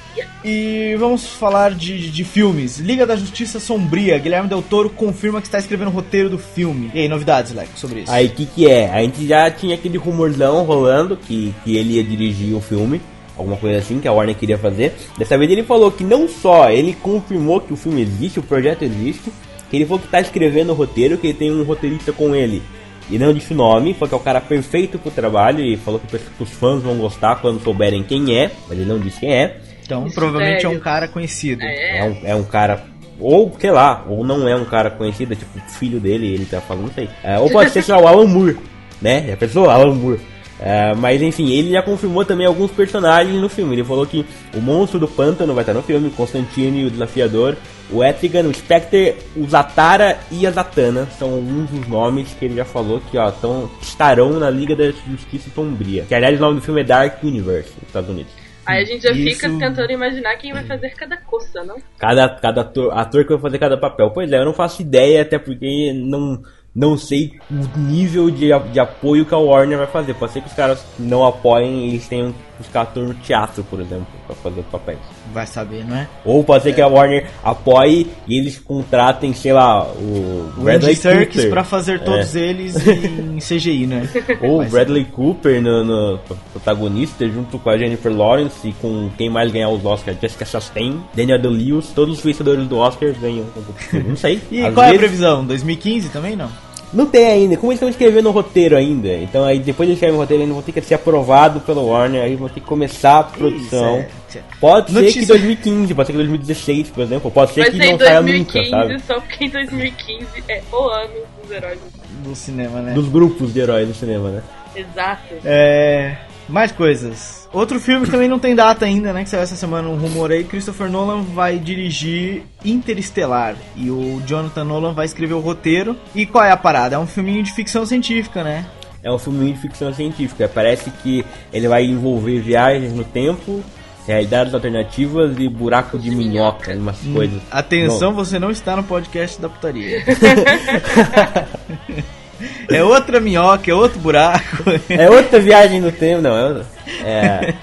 E 0.44 0.96
vamos 0.98 1.28
falar 1.28 1.74
de, 1.74 2.10
de 2.10 2.24
filmes. 2.24 2.80
Liga 2.80 3.06
da 3.06 3.16
Justiça 3.16 3.60
Sombria. 3.60 4.18
Guilherme 4.18 4.48
Del 4.48 4.62
Toro 4.62 4.90
confirma 4.90 5.42
que 5.42 5.48
está 5.48 5.58
escrevendo 5.58 5.88
o 5.90 5.92
roteiro 5.92 6.30
do 6.30 6.38
filme. 6.38 6.92
E 6.94 7.00
aí, 7.00 7.08
novidades, 7.08 7.52
Leco, 7.52 7.78
sobre 7.78 8.02
isso? 8.02 8.12
Aí 8.12 8.28
o 8.28 8.30
que 8.30 8.46
que 8.46 8.70
é? 8.70 8.90
A 8.92 9.02
gente 9.02 9.28
já 9.28 9.50
tinha 9.52 9.76
aquele 9.76 9.98
rumorzão 9.98 10.64
rolando 10.64 11.18
que, 11.18 11.54
que 11.64 11.76
ele 11.76 11.96
ia 11.96 12.04
dirigir 12.04 12.56
o 12.56 12.62
filme, 12.62 13.02
alguma 13.38 13.58
coisa 13.58 13.80
assim 13.80 14.00
que 14.00 14.08
a 14.08 14.12
Warner 14.12 14.36
queria 14.36 14.58
fazer. 14.58 14.94
Dessa 15.18 15.38
vez 15.38 15.50
ele 15.52 15.64
falou 15.64 15.92
que 15.92 16.04
não 16.04 16.28
só 16.28 16.70
ele 16.70 16.94
confirmou 16.94 17.62
que 17.62 17.74
o 17.74 17.78
filme 17.78 18.02
existe, 18.02 18.40
o 18.40 18.44
projeto 18.44 18.84
existe, 18.84 19.32
que 19.70 19.76
ele 19.76 19.86
falou 19.86 20.00
que 20.00 20.08
tá 20.08 20.20
escrevendo 20.20 20.72
o 20.72 20.76
roteiro, 20.76 21.18
que 21.18 21.28
ele 21.28 21.38
tem 21.38 21.52
um 21.52 21.64
roteirista 21.64 22.12
com 22.12 22.36
ele. 22.36 22.62
E 23.10 23.20
não 23.20 23.34
disse 23.34 23.54
o 23.54 23.56
nome, 23.56 23.94
falou 23.94 24.10
que 24.10 24.16
é 24.16 24.18
o 24.18 24.22
cara 24.22 24.42
perfeito 24.42 24.98
pro 24.98 25.12
trabalho 25.12 25.64
e 25.64 25.78
falou 25.78 26.00
que 26.00 26.44
os 26.44 26.50
fãs 26.50 26.82
vão 26.82 26.98
gostar 26.98 27.36
quando 27.36 27.62
souberem 27.62 28.04
quem 28.04 28.36
é, 28.36 28.50
mas 28.68 28.78
ele 28.78 28.88
não 28.88 29.00
disse 29.00 29.20
quem 29.20 29.32
é. 29.32 29.58
Então, 29.84 30.04
Mistério. 30.04 30.14
provavelmente 30.14 30.66
é 30.66 30.70
um 30.70 30.80
cara 30.80 31.08
conhecido. 31.08 31.62
É, 31.64 32.00
É 32.00 32.04
um, 32.04 32.18
é 32.24 32.36
um 32.36 32.44
cara. 32.44 32.84
Ou, 33.20 33.56
sei 33.60 33.72
lá, 33.72 34.04
ou 34.10 34.26
não 34.26 34.48
é 34.48 34.56
um 34.56 34.66
cara 34.66 34.90
conhecido, 34.90 35.34
é 35.34 35.36
tipo 35.36 35.60
filho 35.70 36.00
dele, 36.00 36.34
ele 36.34 36.46
tá 36.46 36.60
falando, 36.60 36.88
não 36.88 36.94
sei. 36.94 37.08
É, 37.24 37.38
ou 37.38 37.50
pode 37.50 37.70
ser 37.70 37.84
só 37.84 38.02
o 38.02 38.08
Alan 38.08 38.28
Moore, 38.28 38.58
né? 39.02 39.26
Já 39.28 39.38
pensou? 39.38 39.70
Alan 39.70 39.94
Moore. 39.94 40.20
É, 40.60 40.94
mas 40.96 41.22
enfim, 41.22 41.52
ele 41.52 41.72
já 41.72 41.82
confirmou 41.82 42.24
também 42.24 42.48
alguns 42.48 42.72
personagens 42.72 43.40
no 43.42 43.50
filme. 43.50 43.76
Ele 43.76 43.84
falou 43.84 44.06
que 44.06 44.26
o 44.54 44.62
monstro 44.62 45.00
do 45.00 45.08
pântano 45.08 45.54
vai 45.54 45.64
estar 45.64 45.74
no 45.74 45.84
filme, 45.84 46.08
o 46.08 46.12
Constantine, 46.12 46.86
o 46.86 46.92
desafiador, 46.92 47.58
o 47.92 48.04
Etrigan, 48.04 48.44
o 48.48 48.54
Spectre, 48.54 49.16
o 49.36 49.46
Zatara 49.48 50.18
e 50.32 50.48
a 50.48 50.52
Zatanna 50.52 51.08
são 51.20 51.34
alguns 51.34 51.70
dos 51.70 51.88
nomes 51.88 52.34
que 52.40 52.46
ele 52.46 52.56
já 52.56 52.66
falou 52.66 53.02
que 53.12 53.18
ó, 53.18 53.30
tão, 53.32 53.70
estarão 53.82 54.40
na 54.40 54.50
Liga 54.50 54.76
da 54.76 54.92
Justiça 54.92 55.50
Sombria. 55.54 56.06
Que 56.08 56.16
aliás 56.16 56.38
o 56.38 56.42
nome 56.42 56.60
do 56.60 56.62
filme 56.66 56.82
é 56.82 56.84
Dark 56.86 57.22
Universe, 57.24 57.74
nos 57.76 57.88
Estados 57.88 58.10
Unidos. 58.10 58.32
Aí 58.66 58.82
a 58.82 58.86
gente 58.86 59.04
já 59.04 59.12
Isso- 59.12 59.36
fica 59.42 59.50
tentando 59.60 59.92
imaginar 59.92 60.36
quem 60.38 60.52
vai 60.52 60.64
fazer 60.64 60.90
cada 60.96 61.18
coisa, 61.18 61.64
não? 61.64 61.76
Cada, 62.00 62.28
cada 62.30 62.62
ator, 62.62 62.98
ator 62.98 63.24
que 63.24 63.34
vai 63.34 63.40
fazer 63.42 63.60
cada 63.60 63.78
papel. 63.78 64.10
Pois 64.10 64.32
é, 64.32 64.40
eu 64.40 64.46
não 64.46 64.54
faço 64.54 64.82
ideia, 64.82 65.22
até 65.22 65.38
porque 65.38 65.94
não, 65.94 66.42
não 66.76 66.98
sei 66.98 67.40
o 67.50 67.80
nível 67.80 68.30
de, 68.30 68.50
de 68.72 68.80
apoio 68.80 69.26
que 69.26 69.34
a 69.34 69.38
Warner 69.38 69.78
vai 69.78 69.88
fazer. 69.88 70.14
Pode 70.16 70.34
ser 70.34 70.42
que 70.42 70.48
os 70.48 70.54
caras 70.54 70.86
não 71.00 71.26
apoiem 71.26 71.86
e 71.86 71.90
eles 71.92 72.08
tenham 72.08 72.36
buscar 72.58 72.82
ator 72.82 73.04
no 73.08 73.14
teatro, 73.16 73.64
por 73.64 73.80
exemplo, 73.80 74.08
pra 74.26 74.36
fazer 74.36 74.62
papéis. 74.72 75.00
Vai 75.34 75.46
saber, 75.48 75.86
não 75.86 75.96
é? 75.96 76.08
Ou 76.24 76.44
pode 76.44 76.64
ser 76.64 76.74
que 76.74 76.82
a 76.82 76.88
Warner 76.88 77.28
apoie 77.44 78.08
e 78.28 78.38
eles 78.40 78.58
contratem, 78.60 79.34
sei 79.34 79.52
lá, 79.54 79.84
o 79.84 80.52
O 80.58 80.62
Bradley 80.62 80.96
Cooper. 80.96 81.50
pra 81.50 81.64
fazer 81.64 82.00
todos 82.04 82.36
eles 82.36 82.76
em 82.88 83.38
CGI, 83.40 83.86
né? 83.88 84.08
Ou 84.42 84.62
o 84.62 84.66
Bradley 84.66 85.06
Cooper 85.06 85.62
no, 85.62 85.84
no 85.84 86.20
protagonista, 86.54 87.28
junto 87.28 87.60
com 87.60 87.70
a 87.70 87.78
Jennifer 87.78 88.16
Lawrence 88.16 88.68
e 88.68 88.72
com 88.74 89.10
quem 89.18 89.30
mais 89.30 89.52
ganhar 89.52 89.70
os 89.70 89.84
Oscars, 89.86 90.18
Jessica 90.22 90.46
Chastain, 90.46 91.02
Daniel 91.14 91.42
Day-Lewis, 91.42 91.90
todos 91.94 92.18
os 92.20 92.24
vencedores 92.24 92.68
do 92.68 92.78
Oscar 92.78 93.14
ganham. 93.20 93.46
Não 94.08 94.16
sei. 94.16 94.42
E 94.52 94.62
qual 94.72 94.86
é 94.86 94.88
a 94.88 94.92
vezes- 94.92 94.98
previsão? 94.98 95.46
2015 95.46 96.10
também 96.10 96.36
não? 96.36 96.50
Não 96.94 97.06
tem 97.06 97.26
ainda. 97.26 97.58
Como 97.58 97.72
eles 97.72 97.78
estão 97.78 97.90
escrevendo 97.90 98.30
o 98.30 98.32
roteiro 98.32 98.76
ainda, 98.78 99.14
então 99.16 99.44
aí 99.44 99.60
depois 99.60 99.88
de 99.88 99.94
escrever 99.96 100.16
o 100.16 100.20
roteiro 100.20 100.44
ainda 100.44 100.54
vão 100.54 100.64
ter 100.64 100.72
que 100.72 100.82
ser 100.82 100.96
aprovado 100.96 101.60
pelo 101.62 101.88
Warner, 101.88 102.22
aí 102.24 102.36
vão 102.36 102.48
ter 102.48 102.60
que 102.62 102.66
começar 102.66 103.20
a 103.20 103.24
produção. 103.24 104.00
Isso, 104.00 104.38
é- 104.38 104.42
Pode 104.60 104.92
ser 104.92 105.00
Notícia- 105.00 105.22
que 105.22 105.28
2015, 105.28 105.94
pode 105.94 106.08
ser 106.08 106.12
que 106.14 106.18
2016, 106.18 106.90
por 106.90 107.02
exemplo, 107.04 107.32
pode 107.32 107.52
ser 107.54 107.62
Vai 107.62 107.72
que 107.72 107.78
ser 107.78 107.92
não 107.92 107.98
saia 108.00 108.22
nunca, 108.22 108.32
2015, 108.32 108.70
sabe? 108.70 109.00
só 109.08 109.20
porque 109.22 109.46
em 109.46 109.50
2015 109.50 110.28
é 110.50 110.62
o 110.72 110.76
ano 110.90 111.14
dos 111.42 111.52
heróis. 111.52 111.80
Do 112.24 112.36
cinema, 112.36 112.82
né? 112.82 112.94
Dos 112.94 113.08
grupos 113.10 113.54
de 113.54 113.60
heróis 113.62 113.88
do 113.88 113.94
cinema, 113.94 114.30
né? 114.30 114.44
Exato. 114.76 115.36
É. 115.46 116.18
Mais 116.48 116.72
coisas. 116.72 117.48
Outro 117.52 117.80
filme 117.80 118.06
que 118.06 118.12
também 118.12 118.28
não 118.28 118.38
tem 118.38 118.54
data 118.54 118.86
ainda, 118.86 119.14
né? 119.14 119.24
Que 119.24 119.30
saiu 119.30 119.44
essa 119.44 119.56
semana 119.56 119.88
um 119.88 119.96
rumor 119.96 120.32
aí. 120.32 120.44
Christopher 120.44 120.90
Nolan 120.90 121.22
vai 121.22 121.58
dirigir 121.58 122.44
Interestelar. 122.64 123.56
E 123.76 123.90
o 123.90 124.22
Jonathan 124.26 124.64
Nolan 124.64 124.94
vai 124.94 125.06
escrever 125.06 125.34
o 125.34 125.40
roteiro. 125.40 125.96
E 126.14 126.26
qual 126.26 126.44
é 126.44 126.52
a 126.52 126.58
parada? 126.58 126.96
É 126.96 127.00
um 127.00 127.08
filminho 127.08 127.42
de 127.42 127.54
ficção 127.54 127.86
científica, 127.86 128.44
né? 128.44 128.66
É 129.02 129.12
um 129.12 129.18
filme 129.18 129.54
de 129.54 129.60
ficção 129.60 129.94
científica. 129.94 130.50
Parece 130.54 130.90
que 130.90 131.26
ele 131.54 131.68
vai 131.68 131.86
envolver 131.86 132.40
viagens 132.40 132.92
no 132.92 133.04
tempo, 133.04 133.64
realidades 134.08 134.54
alternativas 134.54 135.38
e 135.38 135.48
buraco 135.48 135.98
de 135.98 136.12
minhoca, 136.12 136.74
umas 136.74 137.00
coisas. 137.02 137.40
Atenção, 137.52 138.14
você 138.14 138.40
não 138.40 138.50
está 138.50 138.76
no 138.76 138.84
podcast 138.84 139.40
da 139.40 139.48
putaria. 139.48 140.04
é 142.70 142.84
outra 142.84 143.20
minhoca, 143.20 143.70
é 143.70 143.74
outro 143.74 144.00
buraco. 144.00 144.64
É 144.90 145.10
outra 145.10 145.40
viagem 145.40 145.80
no 145.80 145.92
tempo, 145.92 146.22
não, 146.22 146.36
é 146.38 146.48
outra. 146.48 146.75
É, 147.04 147.54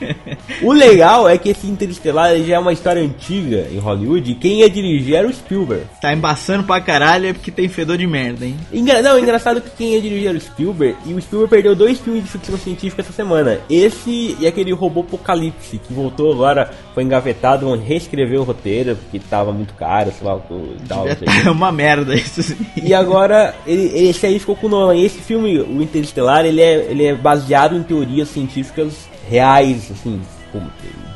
O 0.63 0.73
legal 0.73 1.29
é 1.29 1.39
que 1.39 1.51
esse 1.51 1.67
Interestelar 1.67 2.37
já 2.39 2.57
é 2.57 2.59
uma 2.59 2.73
história 2.73 3.03
antiga 3.03 3.67
em 3.73 3.79
Hollywood 3.79 4.31
e 4.31 4.35
quem 4.35 4.61
ia 4.61 4.71
dirigir 4.71 5.15
era 5.15 5.27
o 5.27 5.33
Spielberg. 5.33 5.85
Tá 6.01 6.13
embaçando 6.13 6.65
pra 6.65 6.81
caralho 6.81 7.29
é 7.29 7.33
porque 7.33 7.51
tem 7.51 7.69
fedor 7.69 7.97
de 7.97 8.07
merda, 8.07 8.45
hein? 8.45 8.57
Engra... 8.73 9.03
Não, 9.03 9.19
engraçado 9.19 9.61
que 9.61 9.71
quem 9.71 9.95
ia 9.95 10.01
dirigir 10.01 10.29
era 10.29 10.39
o 10.39 10.41
Spielberg 10.41 10.97
e 11.07 11.15
o 11.15 11.21
Spielberg 11.21 11.51
perdeu 11.51 11.75
dois 11.75 11.99
filmes 11.99 12.25
de 12.25 12.31
ficção 12.31 12.57
científica 12.57 13.03
essa 13.03 13.13
semana. 13.13 13.61
Esse 13.69 14.37
e 14.39 14.47
aquele 14.47 14.73
robô 14.73 15.01
Apocalipse, 15.01 15.79
que 15.79 15.93
voltou 15.93 16.33
agora, 16.33 16.71
foi 16.95 17.03
engavetado, 17.03 17.67
vão 17.67 17.77
reescrever 17.77 18.41
o 18.41 18.45
roteiro, 18.45 18.97
porque 18.97 19.19
tava 19.19 19.53
muito 19.53 19.75
caro, 19.75 20.13
sei 20.17 20.27
lá, 20.27 20.41
tal. 20.89 21.07
É 21.09 21.51
uma 21.51 21.73
merda 21.73 22.15
isso. 22.15 22.57
E 22.83 22.95
agora, 22.95 23.55
ele, 23.67 24.09
esse 24.09 24.25
aí 24.27 24.39
ficou 24.39 24.57
com 24.57 24.67
o 24.67 24.71
Nolan. 24.71 24.97
Esse 24.97 25.21
filme, 25.21 25.59
o 25.61 25.83
Interestelar, 25.83 26.45
ele 26.45 26.61
é, 26.61 26.87
ele 26.91 27.05
é 27.05 27.15
baseado 27.15 27.77
em 27.77 27.83
teorias 27.83 28.29
científicas 28.29 29.12
reais, 29.29 29.91
assim, 29.91 30.21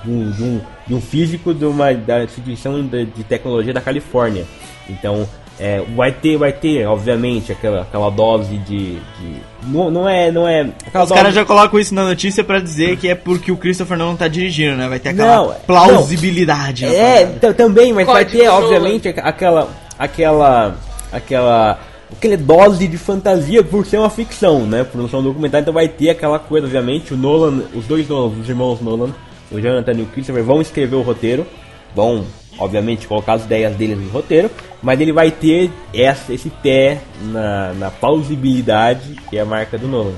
de 0.05 0.11
um, 0.11 0.31
de 0.31 0.43
um, 0.43 0.61
de 0.87 0.95
um 0.95 1.01
físico 1.01 1.53
de 1.53 1.65
uma, 1.65 1.93
da 1.93 2.25
instituição 2.25 2.87
de, 2.87 3.07
de 3.07 3.25
tecnologia 3.25 3.73
da 3.73 3.81
Califórnia. 3.81 4.45
Então, 4.89 5.29
é, 5.59 5.83
vai 5.97 6.13
ter, 6.13 6.37
vai 6.37 6.53
ter, 6.53 6.87
obviamente, 6.87 7.51
aquela, 7.51 7.83
aquela 7.83 8.11
dose 8.11 8.59
de. 8.59 8.97
de 8.97 9.37
não, 9.67 9.91
não 9.91 10.09
é. 10.09 10.31
Não 10.31 10.47
é 10.47 10.69
Os 11.03 11.11
caras 11.11 11.35
já 11.35 11.45
colocam 11.47 11.81
isso 11.81 11.95
na 11.95 12.05
notícia 12.05 12.45
para 12.45 12.61
dizer 12.61 12.99
que 12.99 13.09
é 13.09 13.15
porque 13.15 13.51
o 13.51 13.57
Christopher 13.57 13.97
não 13.97 14.15
tá 14.15 14.29
dirigindo, 14.29 14.77
né? 14.77 14.87
Vai 14.87 14.99
ter 14.99 15.11
aquela 15.11 15.37
não, 15.37 15.55
plausibilidade. 15.67 16.85
Não. 16.85 16.93
É, 16.93 17.25
também, 17.55 17.93
mas 17.93 18.07
vai 18.07 18.25
ter, 18.27 18.49
obviamente, 18.49 19.09
aquela. 19.09 19.69
aquela. 19.99 20.77
aquela 21.11 21.79
aquela 22.13 22.37
dose 22.37 22.87
de 22.87 22.97
fantasia 22.97 23.63
por 23.63 23.85
ser 23.87 23.99
uma 23.99 24.11
ficção, 24.11 24.67
né? 24.67 24.85
Por 24.85 25.01
não 25.01 25.09
ser 25.09 25.17
um 25.17 25.23
documentário, 25.23 25.65
então 25.65 25.75
vai 25.75 25.89
ter 25.89 26.11
aquela 26.11 26.39
coisa, 26.39 26.67
obviamente. 26.67 27.15
O 27.15 27.17
Nolan, 27.17 27.65
os 27.75 27.87
dois 27.87 28.09
Nolan, 28.09 28.35
os 28.41 28.49
irmãos 28.49 28.81
Nolan, 28.81 29.11
o 29.51 29.61
Jonathan 29.61 29.93
e 29.93 30.03
o 30.03 30.07
Christopher, 30.07 30.45
vão 30.45 30.61
escrever 30.61 30.97
o 30.97 31.03
roteiro, 31.03 31.47
vão, 31.95 32.25
obviamente, 32.59 33.07
colocar 33.07 33.35
as 33.35 33.45
ideias 33.45 33.75
deles 33.77 33.99
no 33.99 34.09
roteiro, 34.11 34.51
mas 34.83 35.01
ele 35.01 35.13
vai 35.13 35.31
ter 35.31 35.71
essa, 35.95 36.33
esse 36.33 36.51
pé 36.51 37.01
na, 37.23 37.73
na 37.75 37.91
plausibilidade, 37.91 39.17
que 39.29 39.37
é 39.37 39.41
a 39.41 39.45
marca 39.45 39.77
do 39.77 39.89
Nolan. 39.89 40.15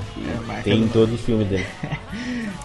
É 0.57 0.61
tem 0.61 0.81
em 0.81 0.87
todos 0.87 1.15
os 1.15 1.21
filmes 1.21 1.47
dele. 1.47 1.65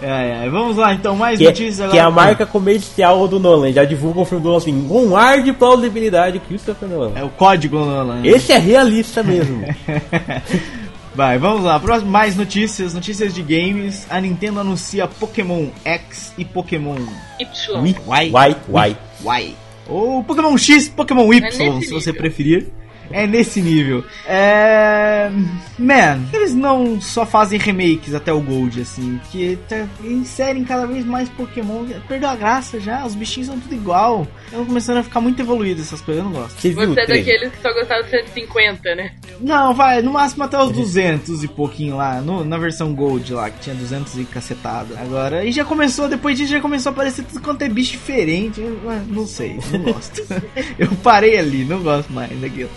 É, 0.02 0.44
é, 0.44 0.50
vamos 0.50 0.76
lá 0.76 0.92
então, 0.92 1.16
mais 1.16 1.38
que 1.38 1.44
é- 1.44 1.48
notícias 1.48 1.80
agora. 1.80 1.92
Que 1.92 1.98
é 1.98 2.02
a 2.02 2.10
marca 2.10 2.44
comercial 2.44 3.26
do 3.26 3.38
Nolan, 3.38 3.72
já 3.72 3.84
divulga 3.84 4.20
o 4.20 4.24
filme 4.24 4.42
do 4.42 4.48
Nolan 4.48 4.58
assim, 4.58 4.86
com 4.86 5.16
ar 5.16 5.40
de 5.40 5.52
plausibilidade, 5.52 6.40
Christopher 6.40 6.88
Nolan. 6.88 7.12
É 7.14 7.22
o 7.22 7.30
código 7.30 7.78
Nolan. 7.78 8.20
Esse 8.22 8.52
é 8.52 8.58
realista 8.58 9.22
mesmo. 9.22 9.64
Vai, 11.14 11.38
vamos 11.38 11.64
lá. 11.64 11.78
Próximo, 11.78 12.10
mais 12.10 12.36
notícias, 12.36 12.92
notícias 12.92 13.32
de 13.32 13.40
games. 13.40 14.04
A 14.10 14.20
Nintendo 14.20 14.60
anuncia 14.60 15.06
Pokémon 15.06 15.68
X 15.84 16.34
e 16.36 16.44
Pokémon 16.44 16.96
Y. 17.38 17.86
Y. 17.86 18.32
Y. 18.32 18.96
Y. 19.24 19.54
Ou 19.88 20.24
Pokémon 20.24 20.56
X, 20.56 20.88
Pokémon 20.88 21.32
Y, 21.32 21.44
é 21.44 21.80
se 21.80 21.90
você 21.90 22.12
preferir. 22.12 22.66
É 23.10 23.26
nesse 23.26 23.60
nível. 23.60 24.04
É. 24.26 25.30
Man, 25.78 26.20
eles 26.32 26.54
não 26.54 27.00
só 27.00 27.26
fazem 27.26 27.58
remakes 27.58 28.14
até 28.14 28.32
o 28.32 28.40
Gold, 28.40 28.80
assim, 28.80 29.20
que 29.30 29.58
tá, 29.68 29.86
inserem 30.04 30.64
cada 30.64 30.86
vez 30.86 31.04
mais 31.04 31.28
Pokémon. 31.30 31.84
Perdeu 32.06 32.28
a 32.28 32.36
graça 32.36 32.78
já, 32.78 33.04
os 33.04 33.14
bichinhos 33.14 33.48
são 33.48 33.58
tudo 33.58 33.74
igual. 33.74 34.26
Estão 34.44 34.64
começando 34.64 34.98
a 34.98 35.02
ficar 35.02 35.20
muito 35.20 35.40
evoluídos 35.40 35.86
essas 35.86 36.00
coisas, 36.00 36.22
eu 36.22 36.30
não 36.30 36.40
gosto. 36.40 36.60
Você, 36.60 36.72
Você 36.72 37.00
é 37.00 37.06
daqueles 37.06 37.52
que 37.52 37.60
só 37.60 37.72
gostava 37.72 38.02
de 38.04 38.10
150, 38.10 38.94
né? 38.94 39.12
Não, 39.40 39.74
vai, 39.74 40.00
no 40.00 40.12
máximo 40.12 40.44
até 40.44 40.58
os 40.58 40.70
200 40.70 41.42
e 41.42 41.48
pouquinho 41.48 41.96
lá, 41.96 42.20
no, 42.20 42.44
na 42.44 42.56
versão 42.56 42.94
Gold 42.94 43.32
lá, 43.32 43.50
que 43.50 43.60
tinha 43.60 43.74
200 43.74 44.18
e 44.18 44.24
cacetada. 44.24 44.98
Agora, 45.00 45.44
e 45.44 45.50
já 45.50 45.64
começou, 45.64 46.08
depois 46.08 46.36
disso 46.38 46.52
já 46.52 46.60
começou 46.60 46.90
a 46.90 46.92
aparecer 46.92 47.24
tudo 47.24 47.40
quanto 47.40 47.62
é 47.62 47.68
bicho 47.68 47.92
diferente. 47.92 48.60
Eu, 48.60 48.78
não 49.08 49.26
sei, 49.26 49.58
não 49.72 49.92
gosto. 49.92 50.22
eu 50.78 50.88
parei 51.02 51.36
ali, 51.38 51.64
não 51.64 51.82
gosto 51.82 52.12
mais 52.12 52.30
daquilo. 52.40 52.70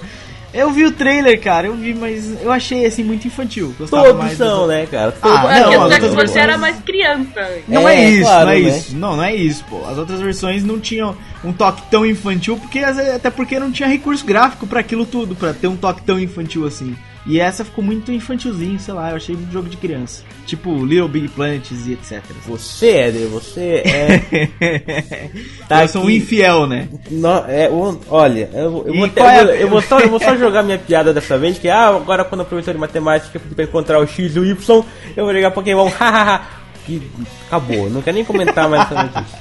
Eu 0.58 0.72
vi 0.72 0.86
o 0.86 0.92
trailer, 0.92 1.40
cara, 1.40 1.68
eu 1.68 1.76
vi, 1.76 1.94
mas 1.94 2.42
eu 2.42 2.52
achei 2.52 2.86
assim 2.86 3.04
muito 3.04 3.28
infantil. 3.28 3.76
Todos 3.78 4.32
são, 4.34 4.62
do... 4.62 4.68
né, 4.68 4.88
cara? 4.88 5.14
Ah, 5.22 5.30
Todos 5.30 5.38
ah, 5.38 5.60
não, 5.60 5.90
não, 5.90 6.00
não, 6.00 6.16
você 6.16 6.40
era 6.40 6.58
mais 6.58 6.80
criança. 6.82 7.50
Não 7.68 7.88
é, 7.88 7.96
é 7.96 8.10
isso, 8.10 8.24
claro, 8.24 8.46
não 8.46 8.52
é 8.52 8.60
né? 8.60 8.70
isso. 8.70 8.96
Não, 8.98 9.16
não 9.16 9.24
é 9.24 9.36
isso, 9.36 9.64
pô. 9.70 9.86
As 9.86 9.98
outras 9.98 10.20
versões 10.20 10.64
não 10.64 10.80
tinham 10.80 11.16
um 11.44 11.54
toque 11.54 11.84
tão 11.92 12.06
infantil, 12.06 12.58
porque 12.58 12.80
até 12.80 13.30
porque 13.30 13.60
não 13.60 13.72
tinha 13.72 13.88
recurso 13.88 14.26
gráfico 14.26 14.66
para 14.66 14.80
aquilo 14.80 15.06
tudo, 15.06 15.36
para 15.36 15.54
ter 15.54 15.68
um 15.68 15.78
toque 15.78 16.02
tão 16.02 16.20
infantil 16.20 16.66
assim. 16.66 16.96
E 17.28 17.42
essa 17.42 17.66
ficou 17.66 17.84
muito 17.84 18.10
infantilzinho, 18.10 18.80
sei 18.80 18.94
lá, 18.94 19.10
eu 19.10 19.18
achei 19.18 19.36
um 19.36 19.52
jogo 19.52 19.68
de 19.68 19.76
criança. 19.76 20.24
Tipo 20.46 20.86
Little 20.86 21.10
Big 21.10 21.28
Planets 21.28 21.86
e 21.86 21.92
etc. 21.92 22.24
Você, 22.48 22.90
Éder, 22.90 23.28
você 23.28 23.84
é. 23.86 25.30
tá 25.68 25.84
eu 25.84 25.88
sou 25.90 26.06
um 26.06 26.10
infiel, 26.10 26.66
né? 26.66 26.88
No, 27.12 27.40
é, 27.50 27.70
olha, 28.08 28.50
eu, 28.54 28.86
eu, 28.88 28.94
vou, 28.94 29.08
é? 29.08 29.62
eu, 29.62 29.68
vou 29.68 29.82
só, 29.82 30.00
eu 30.00 30.10
vou 30.10 30.22
só 30.22 30.36
jogar 30.40 30.64
minha 30.64 30.78
piada 30.78 31.14
dessa 31.14 31.38
vez, 31.38 31.60
que 31.60 31.68
ah, 31.68 31.90
agora 31.90 32.24
quando 32.24 32.42
o 32.42 32.46
professor 32.46 32.74
de 32.74 32.80
matemática 32.80 33.38
para 33.38 33.66
encontrar 33.66 34.00
o 34.00 34.08
X 34.08 34.34
e 34.34 34.40
o 34.40 34.46
Y, 34.46 34.86
eu 35.18 35.26
vou 35.26 35.34
jogar 35.34 35.52
Pokémon, 35.52 35.90
hahaha. 35.90 36.48
que 36.86 37.02
acabou, 37.48 37.90
não 37.90 38.02
quero 38.02 38.16
nem 38.16 38.24
comentar 38.24 38.70
mais 38.70 38.84
essa 38.84 39.04
notícia. 39.04 39.40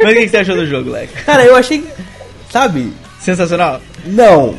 Mas 0.00 0.12
o 0.12 0.14
que 0.14 0.28
você 0.28 0.36
achou 0.36 0.54
do 0.54 0.66
jogo, 0.66 0.90
Leco? 0.90 1.12
Cara, 1.24 1.44
eu 1.44 1.56
achei, 1.56 1.84
sabe? 2.50 2.92
Sensacional? 3.18 3.80
Não, 4.06 4.54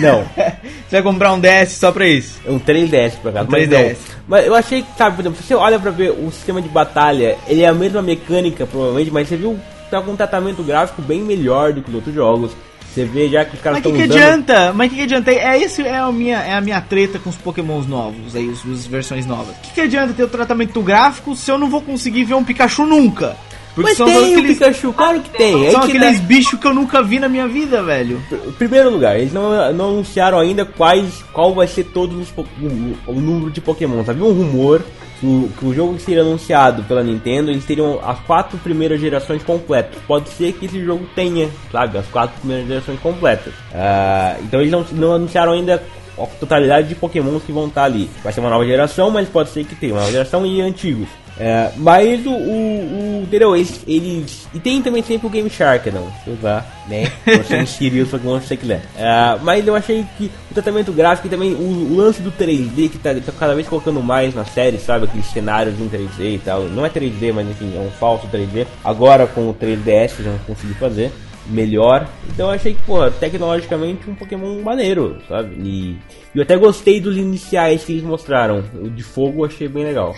não. 0.00 0.24
Você 0.88 0.96
vai 0.96 1.02
comprar 1.02 1.32
um 1.32 1.40
DS 1.40 1.72
só 1.72 1.90
pra 1.90 2.06
isso? 2.06 2.40
Um 2.46 2.58
3DS 2.58 3.16
por 3.20 3.30
acaso. 3.30 3.48
Um 3.48 3.52
3DS. 3.52 3.96
Mas 4.28 4.46
eu 4.46 4.54
achei 4.54 4.82
que, 4.82 4.88
sabe, 4.96 5.16
por 5.16 5.22
exemplo, 5.22 5.38
se 5.38 5.48
você 5.48 5.54
olha 5.54 5.78
pra 5.78 5.90
ver 5.90 6.10
o 6.10 6.30
sistema 6.30 6.62
de 6.62 6.68
batalha, 6.68 7.36
ele 7.46 7.62
é 7.62 7.66
a 7.66 7.74
mesma 7.74 8.00
mecânica, 8.00 8.66
provavelmente, 8.66 9.10
mas 9.10 9.28
você 9.28 9.36
viu 9.36 9.58
tá 9.90 10.00
com 10.00 10.12
um 10.12 10.16
tratamento 10.16 10.62
gráfico 10.62 11.02
bem 11.02 11.20
melhor 11.20 11.72
do 11.72 11.82
que 11.82 11.88
os 11.88 11.94
outros 11.94 12.14
jogos. 12.14 12.52
Você 12.92 13.04
vê 13.04 13.28
já 13.28 13.44
que 13.44 13.56
os 13.56 13.60
caras 13.60 13.78
estão 13.78 13.90
usando... 13.92 14.06
Mas 14.06 14.16
que 14.16 14.22
adianta? 14.22 14.72
Mas 14.72 14.90
que, 14.90 14.96
que 14.96 15.02
adianta? 15.02 15.30
É 15.32 15.58
isso 15.58 15.82
é 15.82 15.98
a 15.98 16.12
minha 16.12 16.38
é 16.38 16.52
a 16.52 16.60
minha 16.60 16.80
treta 16.80 17.18
com 17.18 17.28
os 17.28 17.36
Pokémons 17.36 17.88
novos, 17.88 18.36
aí, 18.36 18.48
as 18.48 18.86
versões 18.86 19.26
novas. 19.26 19.56
Que 19.58 19.72
que 19.72 19.80
adianta 19.80 20.12
ter 20.12 20.22
o 20.22 20.28
tratamento 20.28 20.80
gráfico 20.80 21.34
se 21.34 21.50
eu 21.50 21.58
não 21.58 21.68
vou 21.68 21.82
conseguir 21.82 22.24
ver 22.24 22.34
um 22.34 22.44
Pikachu 22.44 22.86
nunca? 22.86 23.36
Porque 23.74 23.90
Mas 23.90 23.96
são 23.96 24.06
tem 24.06 24.34
aqueles... 24.34 24.56
o 24.56 24.58
Pikachu, 24.58 24.92
claro 24.92 25.20
que 25.20 25.30
tem. 25.30 25.70
São 25.70 25.82
aqueles 25.82 26.20
tá... 26.20 26.26
bichos 26.26 26.60
que 26.60 26.66
eu 26.66 26.74
nunca 26.74 27.02
vi 27.02 27.18
na 27.18 27.28
minha 27.28 27.48
vida, 27.48 27.82
velho. 27.82 28.22
Primeiro 28.56 28.90
lugar, 28.90 29.18
eles 29.18 29.32
não, 29.32 29.72
não 29.72 29.88
anunciaram 29.88 30.38
ainda 30.38 30.64
quais, 30.64 31.24
qual 31.32 31.52
vai 31.52 31.66
ser 31.66 31.84
todos 31.84 32.16
os, 32.16 32.28
o, 32.30 33.10
o 33.10 33.20
número 33.20 33.50
de 33.50 33.60
Pokémon. 33.60 34.00
Havia 34.06 34.24
um 34.24 34.32
rumor 34.32 34.80
que 35.18 35.26
o, 35.26 35.50
que 35.58 35.66
o 35.66 35.74
jogo 35.74 35.98
seria 35.98 36.22
anunciado 36.22 36.84
pela 36.84 37.02
Nintendo, 37.02 37.50
eles 37.50 37.64
teriam 37.64 38.00
as 38.04 38.18
quatro 38.20 38.56
primeiras 38.58 39.00
gerações 39.00 39.42
completas. 39.42 40.00
Pode 40.06 40.28
ser 40.28 40.52
que 40.52 40.66
esse 40.66 40.84
jogo 40.84 41.06
tenha, 41.14 41.48
sabe, 41.72 41.98
as 41.98 42.06
quatro 42.06 42.38
primeiras 42.38 42.68
gerações 42.68 43.00
completas. 43.00 43.52
Uh, 43.52 44.42
então 44.44 44.60
eles 44.60 44.70
não, 44.70 44.84
não 44.92 45.12
anunciaram 45.14 45.52
ainda 45.52 45.82
a 46.16 46.26
totalidade 46.26 46.88
de 46.88 46.94
Pokémons 46.94 47.42
que 47.42 47.50
vão 47.50 47.66
estar 47.66 47.84
ali. 47.84 48.08
Vai 48.22 48.32
ser 48.32 48.38
uma 48.38 48.50
nova 48.50 48.64
geração, 48.64 49.10
mas 49.10 49.28
pode 49.28 49.50
ser 49.50 49.64
que 49.64 49.74
tenha 49.74 49.94
uma 49.94 50.00
nova 50.00 50.12
geração 50.12 50.46
e 50.46 50.60
antigos. 50.60 51.08
É, 51.38 51.72
mas 51.76 52.24
o, 52.26 52.30
o, 52.30 53.20
o 53.20 53.22
entendeu? 53.22 53.56
Eles, 53.56 53.80
eles, 53.86 54.48
E 54.54 54.60
tem 54.60 54.80
também 54.80 55.02
sempre 55.02 55.26
o 55.26 55.30
Game 55.30 55.50
Shark, 55.50 55.90
não. 55.90 56.06
Sei 56.24 56.36
lá, 56.42 56.64
né? 56.88 57.10
Você 57.24 57.58
inserir 57.58 58.02
o 58.02 58.06
Pokémon 58.06 58.40
se 58.40 58.48
você 58.48 58.56
quiser. 58.56 58.82
É, 58.96 59.38
mas 59.42 59.66
eu 59.66 59.74
achei 59.74 60.04
que 60.16 60.30
o 60.50 60.54
tratamento 60.54 60.92
gráfico 60.92 61.26
e 61.26 61.30
também 61.30 61.54
o, 61.54 61.92
o, 61.92 61.96
lance 61.96 62.22
do 62.22 62.30
3D, 62.30 62.90
que 62.90 62.98
tá, 62.98 63.14
tá, 63.14 63.32
cada 63.32 63.54
vez 63.54 63.68
colocando 63.68 64.02
mais 64.02 64.34
na 64.34 64.44
série, 64.44 64.78
sabe? 64.78 65.06
Aqueles 65.06 65.26
cenários 65.26 65.78
em 65.80 65.88
3D 65.88 66.34
e 66.34 66.40
tal. 66.44 66.62
Não 66.62 66.86
é 66.86 66.90
3D, 66.90 67.32
mas 67.32 67.48
enfim, 67.48 67.72
é 67.76 67.80
um 67.80 67.90
falso 67.90 68.28
3D. 68.28 68.66
Agora 68.84 69.26
com 69.26 69.48
o 69.48 69.54
3DS 69.54 70.22
já 70.22 70.36
consegui 70.46 70.74
fazer 70.74 71.10
melhor. 71.46 72.08
Então 72.28 72.46
eu 72.46 72.52
achei 72.52 72.74
que, 72.74 72.82
pô, 72.82 73.10
tecnologicamente 73.10 74.08
um 74.08 74.14
Pokémon 74.14 74.62
maneiro, 74.62 75.18
sabe? 75.28 75.54
E 75.58 75.96
eu 76.34 76.42
até 76.42 76.56
gostei 76.56 77.00
dos 77.00 77.16
iniciais 77.16 77.84
que 77.84 77.92
eles 77.92 78.04
mostraram. 78.04 78.64
O 78.80 78.88
de 78.88 79.02
fogo 79.02 79.42
eu 79.42 79.46
achei 79.46 79.68
bem 79.68 79.84
legal. 79.84 80.14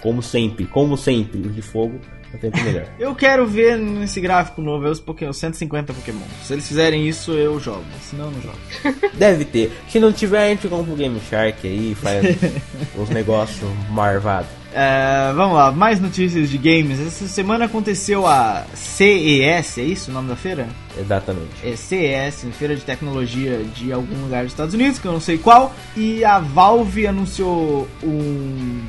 Como 0.00 0.22
sempre, 0.22 0.66
como 0.66 0.96
sempre, 0.96 1.40
os 1.40 1.54
de 1.54 1.62
fogo 1.62 2.00
é 2.32 2.38
sempre 2.38 2.62
melhor. 2.62 2.86
eu 2.98 3.14
quero 3.14 3.46
ver 3.46 3.78
nesse 3.78 4.20
gráfico 4.20 4.60
novo 4.60 4.86
os, 4.88 5.00
Pokémon, 5.00 5.32
150 5.32 5.92
Pokémon. 5.92 6.20
Se 6.42 6.52
eles 6.52 6.68
fizerem 6.68 7.08
isso, 7.08 7.32
eu 7.32 7.58
jogo. 7.58 7.84
Senão, 8.02 8.26
eu 8.26 8.32
não 8.32 8.42
jogo. 8.42 8.58
Deve 9.14 9.44
ter. 9.44 9.72
Se 9.88 9.98
não 9.98 10.12
tiver, 10.12 10.44
a 10.44 10.48
gente 10.48 10.68
compra 10.68 10.92
o 10.92 10.96
Game 10.96 11.18
Shark 11.28 11.66
aí 11.66 11.94
faz 11.94 12.24
os 12.96 13.08
negócios 13.10 13.68
marvados. 13.90 14.58
É, 14.72 15.32
vamos 15.32 15.56
lá, 15.56 15.72
mais 15.72 15.98
notícias 15.98 16.50
de 16.50 16.58
games. 16.58 17.00
Essa 17.00 17.26
semana 17.26 17.64
aconteceu 17.64 18.26
a 18.26 18.66
CES, 18.74 19.78
é 19.78 19.82
isso 19.82 20.10
o 20.10 20.14
nome 20.14 20.28
da 20.28 20.36
feira? 20.36 20.68
Exatamente. 20.98 21.48
É 21.64 21.74
CES, 21.74 22.46
Feira 22.52 22.76
de 22.76 22.82
Tecnologia 22.82 23.64
de 23.74 23.92
algum 23.92 24.22
lugar 24.22 24.44
dos 24.44 24.52
Estados 24.52 24.74
Unidos, 24.74 24.98
que 24.98 25.06
eu 25.06 25.12
não 25.12 25.20
sei 25.20 25.38
qual. 25.38 25.74
E 25.96 26.22
a 26.22 26.38
Valve 26.38 27.06
anunciou 27.06 27.88
um 28.04 28.80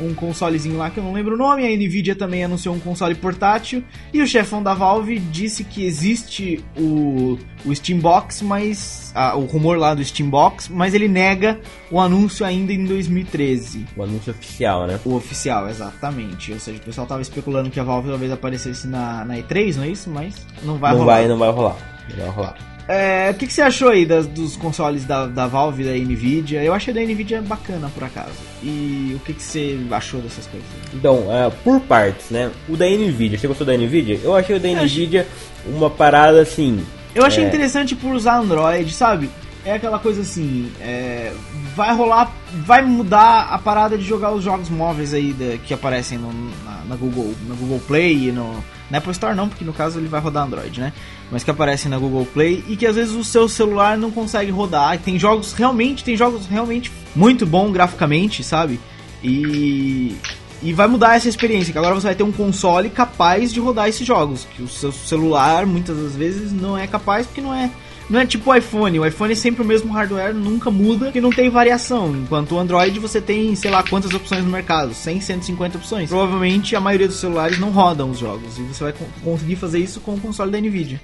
um 0.00 0.14
consolezinho 0.14 0.76
lá 0.76 0.90
que 0.90 0.98
eu 0.98 1.04
não 1.04 1.12
lembro 1.12 1.34
o 1.34 1.38
nome. 1.38 1.64
A 1.64 1.76
Nvidia 1.76 2.14
também 2.14 2.44
anunciou 2.44 2.74
um 2.74 2.80
console 2.80 3.14
portátil. 3.14 3.82
E 4.12 4.20
o 4.20 4.26
chefão 4.26 4.62
da 4.62 4.74
Valve 4.74 5.18
disse 5.18 5.64
que 5.64 5.84
existe 5.84 6.64
o, 6.76 7.38
o 7.64 7.74
Steambox, 7.74 8.42
mas. 8.42 9.12
Ah, 9.14 9.36
o 9.36 9.46
rumor 9.46 9.78
lá 9.78 9.94
do 9.94 10.04
Steambox, 10.04 10.68
mas 10.68 10.94
ele 10.94 11.08
nega 11.08 11.60
o 11.90 12.00
anúncio 12.00 12.44
ainda 12.44 12.72
em 12.72 12.84
2013. 12.84 13.86
O 13.96 14.02
anúncio 14.02 14.30
oficial, 14.32 14.86
né? 14.86 15.00
O 15.04 15.14
oficial, 15.14 15.68
exatamente. 15.68 16.52
Ou 16.52 16.60
seja, 16.60 16.78
o 16.78 16.82
pessoal 16.84 17.06
tava 17.06 17.22
especulando 17.22 17.70
que 17.70 17.80
a 17.80 17.84
Valve 17.84 18.10
talvez 18.10 18.30
aparecesse 18.30 18.86
na, 18.86 19.24
na 19.24 19.36
E3, 19.36 19.76
não 19.76 19.84
é 19.84 19.88
isso? 19.88 20.10
Mas 20.10 20.34
não 20.62 20.76
vai 20.76 20.92
não 20.92 21.00
rolar. 21.00 21.14
Vai, 21.14 21.28
não 21.28 21.38
vai 21.38 21.50
rolar. 21.50 21.76
Não 22.10 22.16
vai 22.16 22.28
rolar. 22.28 22.75
É, 22.88 23.30
o 23.32 23.34
que, 23.34 23.46
que, 23.46 23.52
você 23.52 23.62
achou 23.62 23.88
aí 23.88 24.06
das, 24.06 24.26
dos 24.26 24.56
consoles 24.56 25.04
da, 25.04 25.26
da 25.26 25.46
Valve 25.46 25.82
e 25.82 25.86
da 25.86 25.92
Nvidia? 25.92 26.62
Eu 26.62 26.72
achei 26.72 26.94
da 26.94 27.00
Nvidia 27.00 27.42
bacana, 27.42 27.90
por 27.92 28.04
acaso. 28.04 28.34
E 28.62 29.12
o 29.16 29.18
que, 29.20 29.34
que 29.34 29.42
você 29.42 29.78
achou 29.90 30.20
dessas 30.20 30.46
coisas? 30.46 30.68
Então, 30.94 31.16
uh, 31.22 31.50
por 31.64 31.80
partes, 31.80 32.30
né? 32.30 32.50
O 32.68 32.76
da 32.76 32.86
Nvidia, 32.86 33.38
você 33.38 33.48
gostou 33.48 33.66
da 33.66 33.76
Nvidia? 33.76 34.20
Eu 34.22 34.36
achei 34.36 34.56
o 34.56 34.60
da 34.60 34.68
Nvidia 34.68 35.26
uma 35.66 35.90
parada 35.90 36.40
assim. 36.40 36.84
Eu 37.14 37.24
achei 37.24 37.42
é... 37.42 37.48
interessante 37.48 37.96
por 37.96 38.14
usar 38.14 38.38
Android, 38.38 38.92
sabe? 38.92 39.30
É 39.64 39.72
aquela 39.72 39.98
coisa 39.98 40.20
assim, 40.20 40.70
é, 40.80 41.32
vai 41.74 41.92
rolar, 41.92 42.32
vai 42.64 42.82
mudar 42.82 43.48
a 43.50 43.58
parada 43.58 43.98
de 43.98 44.04
jogar 44.04 44.30
os 44.30 44.44
jogos 44.44 44.70
móveis 44.70 45.12
aí 45.12 45.32
da, 45.32 45.56
que 45.58 45.74
aparecem 45.74 46.18
no, 46.18 46.32
na, 46.64 46.84
na, 46.88 46.94
Google, 46.94 47.34
na 47.48 47.54
Google 47.56 47.80
Play 47.84 48.28
e 48.28 48.32
no, 48.32 48.62
na 48.90 48.98
Apple 48.98 49.12
Store 49.12 49.34
não, 49.34 49.48
porque 49.48 49.64
no 49.64 49.72
caso 49.72 49.98
ele 49.98 50.08
vai 50.08 50.20
rodar 50.20 50.44
Android, 50.44 50.80
né? 50.80 50.92
Mas 51.30 51.42
que 51.42 51.50
aparecem 51.50 51.90
na 51.90 51.98
Google 51.98 52.26
Play 52.26 52.64
e 52.68 52.76
que 52.76 52.86
às 52.86 52.94
vezes 52.94 53.14
o 53.14 53.24
seu 53.24 53.48
celular 53.48 53.98
não 53.98 54.10
consegue 54.10 54.50
rodar. 54.50 54.94
E 54.94 54.98
tem 54.98 55.18
jogos 55.18 55.52
realmente, 55.52 56.04
tem 56.04 56.16
jogos 56.16 56.46
realmente 56.46 56.90
muito 57.14 57.44
bom 57.44 57.72
graficamente, 57.72 58.44
sabe? 58.44 58.80
E 59.22 60.16
e 60.62 60.72
vai 60.72 60.86
mudar 60.86 61.16
essa 61.16 61.28
experiência, 61.28 61.72
que 61.72 61.78
agora 61.78 61.94
você 61.94 62.06
vai 62.06 62.14
ter 62.14 62.22
um 62.22 62.32
console 62.32 62.88
capaz 62.88 63.52
de 63.52 63.60
rodar 63.60 63.88
esses 63.88 64.06
jogos, 64.06 64.46
que 64.56 64.62
o 64.62 64.68
seu 64.68 64.90
celular 64.90 65.66
muitas 65.66 65.96
das 65.96 66.16
vezes 66.16 66.50
não 66.52 66.78
é 66.78 66.86
capaz 66.86 67.26
porque 67.26 67.42
não 67.42 67.54
é 67.54 67.70
não 68.08 68.20
é 68.20 68.26
tipo 68.26 68.50
o 68.50 68.54
iPhone. 68.54 69.00
O 69.00 69.06
iPhone 69.06 69.32
é 69.32 69.36
sempre 69.36 69.62
o 69.62 69.64
mesmo 69.64 69.92
hardware, 69.92 70.34
nunca 70.34 70.70
muda 70.70 71.10
e 71.14 71.20
não 71.20 71.30
tem 71.30 71.50
variação. 71.50 72.14
Enquanto 72.16 72.54
o 72.54 72.58
Android 72.58 72.98
você 72.98 73.20
tem, 73.20 73.54
sei 73.54 73.70
lá, 73.70 73.82
quantas 73.82 74.14
opções 74.14 74.44
no 74.44 74.50
mercado? 74.50 74.94
100, 74.94 75.20
150 75.20 75.78
opções. 75.78 76.08
Provavelmente 76.08 76.76
a 76.76 76.80
maioria 76.80 77.08
dos 77.08 77.18
celulares 77.18 77.58
não 77.58 77.70
rodam 77.70 78.10
os 78.10 78.18
jogos. 78.18 78.58
E 78.58 78.62
você 78.62 78.84
vai 78.84 78.94
conseguir 79.22 79.56
fazer 79.56 79.78
isso 79.78 80.00
com 80.00 80.14
o 80.14 80.20
console 80.20 80.50
da 80.50 80.60
Nvidia. 80.60 81.00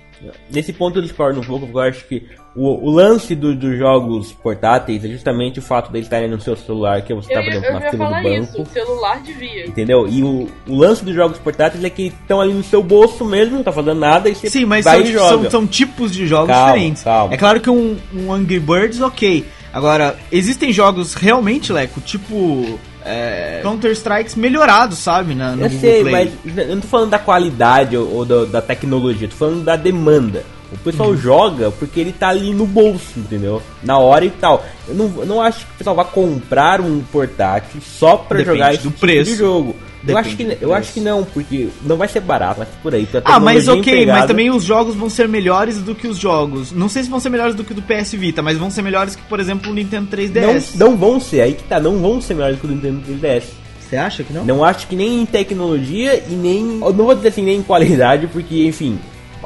Nesse 0.50 0.72
ponto 0.72 0.98
eu 0.98 1.02
discordo 1.02 1.40
um 1.40 1.44
pouco, 1.44 1.66
porque 1.66 1.78
eu 1.78 1.82
acho 1.82 2.04
que 2.06 2.26
o, 2.54 2.88
o 2.88 2.90
lance 2.90 3.34
do, 3.34 3.54
dos 3.54 3.78
jogos 3.78 4.32
portáteis 4.32 5.04
é 5.04 5.08
justamente 5.08 5.58
o 5.58 5.62
fato 5.62 5.90
deles 5.90 6.06
estarem 6.06 6.28
no 6.28 6.40
seu 6.40 6.54
celular, 6.54 7.02
que 7.02 7.14
você 7.14 7.32
tá, 7.32 7.42
por 7.42 7.52
exemplo, 7.52 7.72
na 7.72 7.90
fila 7.90 8.06
do 8.06 8.22
banco. 8.22 8.42
Isso, 8.42 8.62
o 8.62 8.66
celular 8.66 9.22
devia. 9.22 9.66
Entendeu? 9.66 10.06
E 10.06 10.22
o, 10.22 10.48
o 10.68 10.76
lance 10.76 11.04
dos 11.04 11.14
jogos 11.14 11.38
portáteis 11.38 11.82
é 11.82 11.90
que 11.90 12.08
estão 12.08 12.40
ali 12.40 12.52
no 12.52 12.62
seu 12.62 12.82
bolso 12.82 13.24
mesmo, 13.24 13.56
não 13.56 13.62
tá 13.62 13.72
fazendo 13.72 13.98
nada 13.98 14.28
e 14.28 14.34
você 14.34 14.50
Sim, 14.50 14.66
mas 14.66 14.84
vai 14.84 14.98
são, 14.98 15.06
e 15.06 15.12
joga. 15.12 15.28
São, 15.28 15.50
são 15.50 15.66
tipos 15.66 16.12
de 16.12 16.26
jogos 16.26 16.48
calma, 16.48 16.72
diferentes. 16.72 17.02
Calma. 17.02 17.34
É 17.34 17.36
claro 17.36 17.60
que 17.60 17.70
um, 17.70 17.96
um 18.14 18.32
Angry 18.32 18.60
Birds, 18.60 19.00
ok. 19.00 19.44
Agora, 19.72 20.16
existem 20.30 20.70
jogos 20.72 21.14
realmente, 21.14 21.72
Leco, 21.72 22.00
tipo 22.00 22.78
é, 23.04 23.60
Counter-Strikes 23.62 24.34
melhorados, 24.34 24.98
sabe? 24.98 25.34
Na, 25.34 25.56
no 25.56 25.62
eu 25.64 25.70
Google 25.70 25.80
sei, 25.80 26.02
Play. 26.02 26.32
mas 26.44 26.58
eu 26.58 26.74
não 26.74 26.80
tô 26.80 26.88
falando 26.88 27.10
da 27.10 27.18
qualidade 27.18 27.96
ou, 27.96 28.12
ou 28.12 28.24
da, 28.24 28.44
da, 28.44 28.62
tecnologia, 28.62 29.28
tô 29.28 29.36
falando 29.36 29.64
da 29.64 29.76
demanda. 29.76 30.44
O 30.72 30.78
pessoal 30.78 31.10
uhum. 31.10 31.16
joga 31.16 31.70
porque 31.70 32.00
ele 32.00 32.12
tá 32.12 32.30
ali 32.30 32.54
no 32.54 32.66
bolso, 32.66 33.18
entendeu? 33.18 33.62
Na 33.82 33.98
hora 33.98 34.24
e 34.24 34.30
tal. 34.30 34.64
Eu 34.88 34.94
não, 34.94 35.12
eu 35.18 35.26
não 35.26 35.40
acho 35.40 35.66
que 35.66 35.72
o 35.72 35.78
pessoal 35.78 35.96
vai 35.96 36.06
comprar 36.06 36.80
um 36.80 37.00
portátil 37.00 37.80
só 37.82 38.16
pra 38.16 38.38
Depende 38.38 38.56
jogar 38.56 38.74
esse 38.74 38.82
do 38.82 38.88
tipo 38.88 39.00
preço. 39.00 39.30
de 39.30 39.36
jogo. 39.36 39.76
Eu 40.06 40.18
acho, 40.18 40.36
que, 40.36 40.58
eu 40.60 40.74
acho 40.74 40.92
que 40.92 41.00
não, 41.00 41.24
porque 41.24 41.68
não 41.84 41.96
vai 41.96 42.08
ser 42.08 42.20
barato, 42.20 42.60
mas 42.60 42.68
por 42.82 42.94
aí. 42.94 43.08
Ah, 43.24 43.38
mas 43.38 43.68
ok, 43.68 43.80
empregada... 43.80 44.18
mas 44.18 44.26
também 44.26 44.50
os 44.50 44.64
jogos 44.64 44.94
vão 44.94 45.08
ser 45.08 45.28
melhores 45.28 45.78
do 45.78 45.94
que 45.94 46.08
os 46.08 46.18
jogos. 46.18 46.72
Não 46.72 46.88
sei 46.88 47.04
se 47.04 47.10
vão 47.10 47.20
ser 47.20 47.28
melhores 47.28 47.54
do 47.54 47.62
que 47.62 47.72
o 47.72 47.74
do 47.74 47.82
PS 47.82 48.12
Vita, 48.12 48.42
mas 48.42 48.58
vão 48.58 48.70
ser 48.70 48.82
melhores 48.82 49.14
que, 49.14 49.22
por 49.22 49.38
exemplo, 49.38 49.70
o 49.70 49.74
Nintendo 49.74 50.08
3DS. 50.14 50.74
Não, 50.74 50.90
não 50.90 50.96
vão 50.96 51.20
ser, 51.20 51.42
aí 51.42 51.54
que 51.54 51.62
tá, 51.64 51.78
não 51.78 51.98
vão 51.98 52.20
ser 52.20 52.34
melhores 52.34 52.56
do 52.56 52.60
que 52.60 52.66
o 52.66 52.70
Nintendo 52.70 53.00
3DS. 53.08 53.44
Você 53.80 53.96
acha 53.96 54.24
que 54.24 54.32
não? 54.32 54.44
Não 54.44 54.64
acho 54.64 54.86
que 54.86 54.96
nem 54.96 55.20
em 55.20 55.26
tecnologia 55.26 56.22
e 56.28 56.32
nem. 56.32 56.80
Eu 56.80 56.92
não 56.92 57.04
vou 57.04 57.14
dizer 57.14 57.28
assim, 57.28 57.42
nem 57.42 57.58
em 57.58 57.62
qualidade, 57.62 58.26
porque, 58.26 58.66
enfim, 58.66 58.98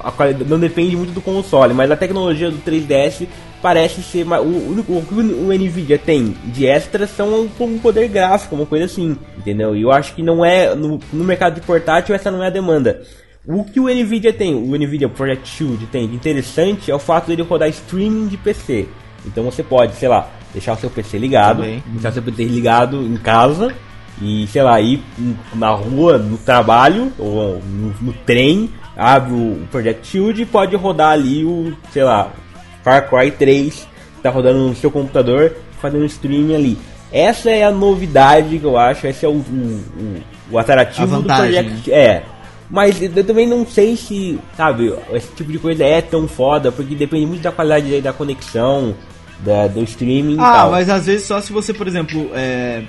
a 0.03 0.11
qualidade 0.11 0.49
não 0.49 0.59
depende 0.59 0.97
muito 0.97 1.13
do 1.13 1.21
console, 1.21 1.75
mas 1.75 1.91
a 1.91 1.97
tecnologia 1.97 2.51
do 2.51 2.59
3DS 2.59 3.27
parece 3.63 4.03
ser 4.03 4.25
mais, 4.25 4.43
o, 4.43 4.47
o, 4.47 5.07
o, 5.11 5.49
o 5.49 5.53
Nvidia 5.53 5.99
tem 5.99 6.37
de 6.45 6.67
extras 6.67 7.11
são 7.11 7.29
um, 7.29 7.65
um, 7.65 7.79
poder 7.79 8.09
gráfico, 8.09 8.55
uma 8.55 8.67
coisa 8.67 8.85
assim, 8.85 9.17
entendeu? 9.37 9.75
E 9.77 9.83
eu 9.83 9.91
acho 9.91 10.15
que 10.15 10.23
não 10.23 10.45
é 10.45 10.75
no, 10.75 11.01
no 11.13 11.25
mercado 11.25 11.55
de 11.55 11.67
portátil 11.67 12.15
essa 12.15 12.31
não 12.31 12.43
é 12.43 12.49
a 12.49 12.51
demanda. 12.51 13.03
O 13.47 13.65
que 13.65 13.79
o 13.79 13.89
Nvidia 13.89 14.33
tem, 14.33 14.55
o 14.55 14.77
Nvidia 14.77 15.09
Project 15.09 15.49
Shield 15.49 15.87
tem 15.87 16.09
de 16.09 16.17
interessante 16.17 16.91
é 16.91 16.95
o 16.95 16.99
fato 16.99 17.29
dele 17.29 17.43
rodar 17.43 17.69
streaming 17.69 18.27
de 18.27 18.37
PC. 18.37 18.89
Então 19.25 19.45
você 19.45 19.63
pode, 19.63 19.95
sei 19.95 20.09
lá, 20.09 20.29
deixar 20.53 20.73
o 20.73 20.77
seu 20.77 20.91
PC 20.91 21.19
ligado, 21.19 21.59
Também. 21.59 21.83
deixar 21.87 22.11
o 22.11 22.13
seu 22.13 22.23
PC 22.23 22.45
ligado 22.45 23.01
em 23.03 23.17
casa 23.17 23.73
e, 24.21 24.47
sei 24.49 24.63
lá, 24.63 24.81
ir 24.81 25.03
na 25.55 25.71
rua, 25.71 26.19
no 26.19 26.39
trabalho, 26.39 27.13
ou 27.19 27.61
no, 27.61 27.95
no 28.01 28.13
trem, 28.25 28.71
abre 28.97 29.35
o 29.35 29.67
Project 29.71 30.07
Shield 30.07 30.43
e 30.43 30.47
pode 30.47 30.75
rodar 30.75 31.11
ali 31.11 31.45
o, 31.45 31.77
sei 31.93 32.03
lá, 32.03 32.33
Far 32.87 33.11
Cry 33.11 33.32
3, 33.32 33.74
que 33.74 34.22
tá 34.22 34.30
rodando 34.30 34.61
no 34.61 34.76
seu 34.76 34.93
computador, 34.93 35.57
fazendo 35.80 36.05
streaming 36.05 36.55
ali. 36.55 36.78
Essa 37.12 37.51
é 37.51 37.64
a 37.64 37.70
novidade 37.72 38.61
que 38.61 38.64
eu 38.64 38.78
acho, 38.78 39.09
esse 39.09 39.26
é 39.26 39.28
o, 39.28 39.32
o, 39.32 39.34
o, 39.34 40.22
o 40.53 40.59
atrativo 40.59 41.09
vantagem, 41.09 41.62
do 41.62 41.64
Project. 41.64 41.91
Né? 41.91 41.97
É. 41.97 42.22
Mas 42.70 43.03
eu 43.03 43.24
também 43.24 43.49
não 43.49 43.66
sei 43.66 43.97
se, 43.97 44.39
sabe, 44.57 44.95
esse 45.12 45.32
tipo 45.32 45.51
de 45.51 45.59
coisa 45.59 45.84
é 45.84 46.01
tão 46.01 46.28
foda, 46.28 46.70
porque 46.70 46.95
depende 46.95 47.26
muito 47.26 47.43
da 47.43 47.51
qualidade 47.51 48.01
da 48.01 48.12
conexão, 48.12 48.95
da, 49.41 49.66
do 49.66 49.82
streaming 49.82 50.37
ah, 50.39 50.51
e 50.51 50.57
tal. 50.57 50.70
mas 50.70 50.89
às 50.89 51.07
vezes 51.07 51.26
só 51.26 51.41
se 51.41 51.53
você, 51.53 51.74
por 51.74 51.89
exemplo, 51.89 52.30
é 52.34 52.84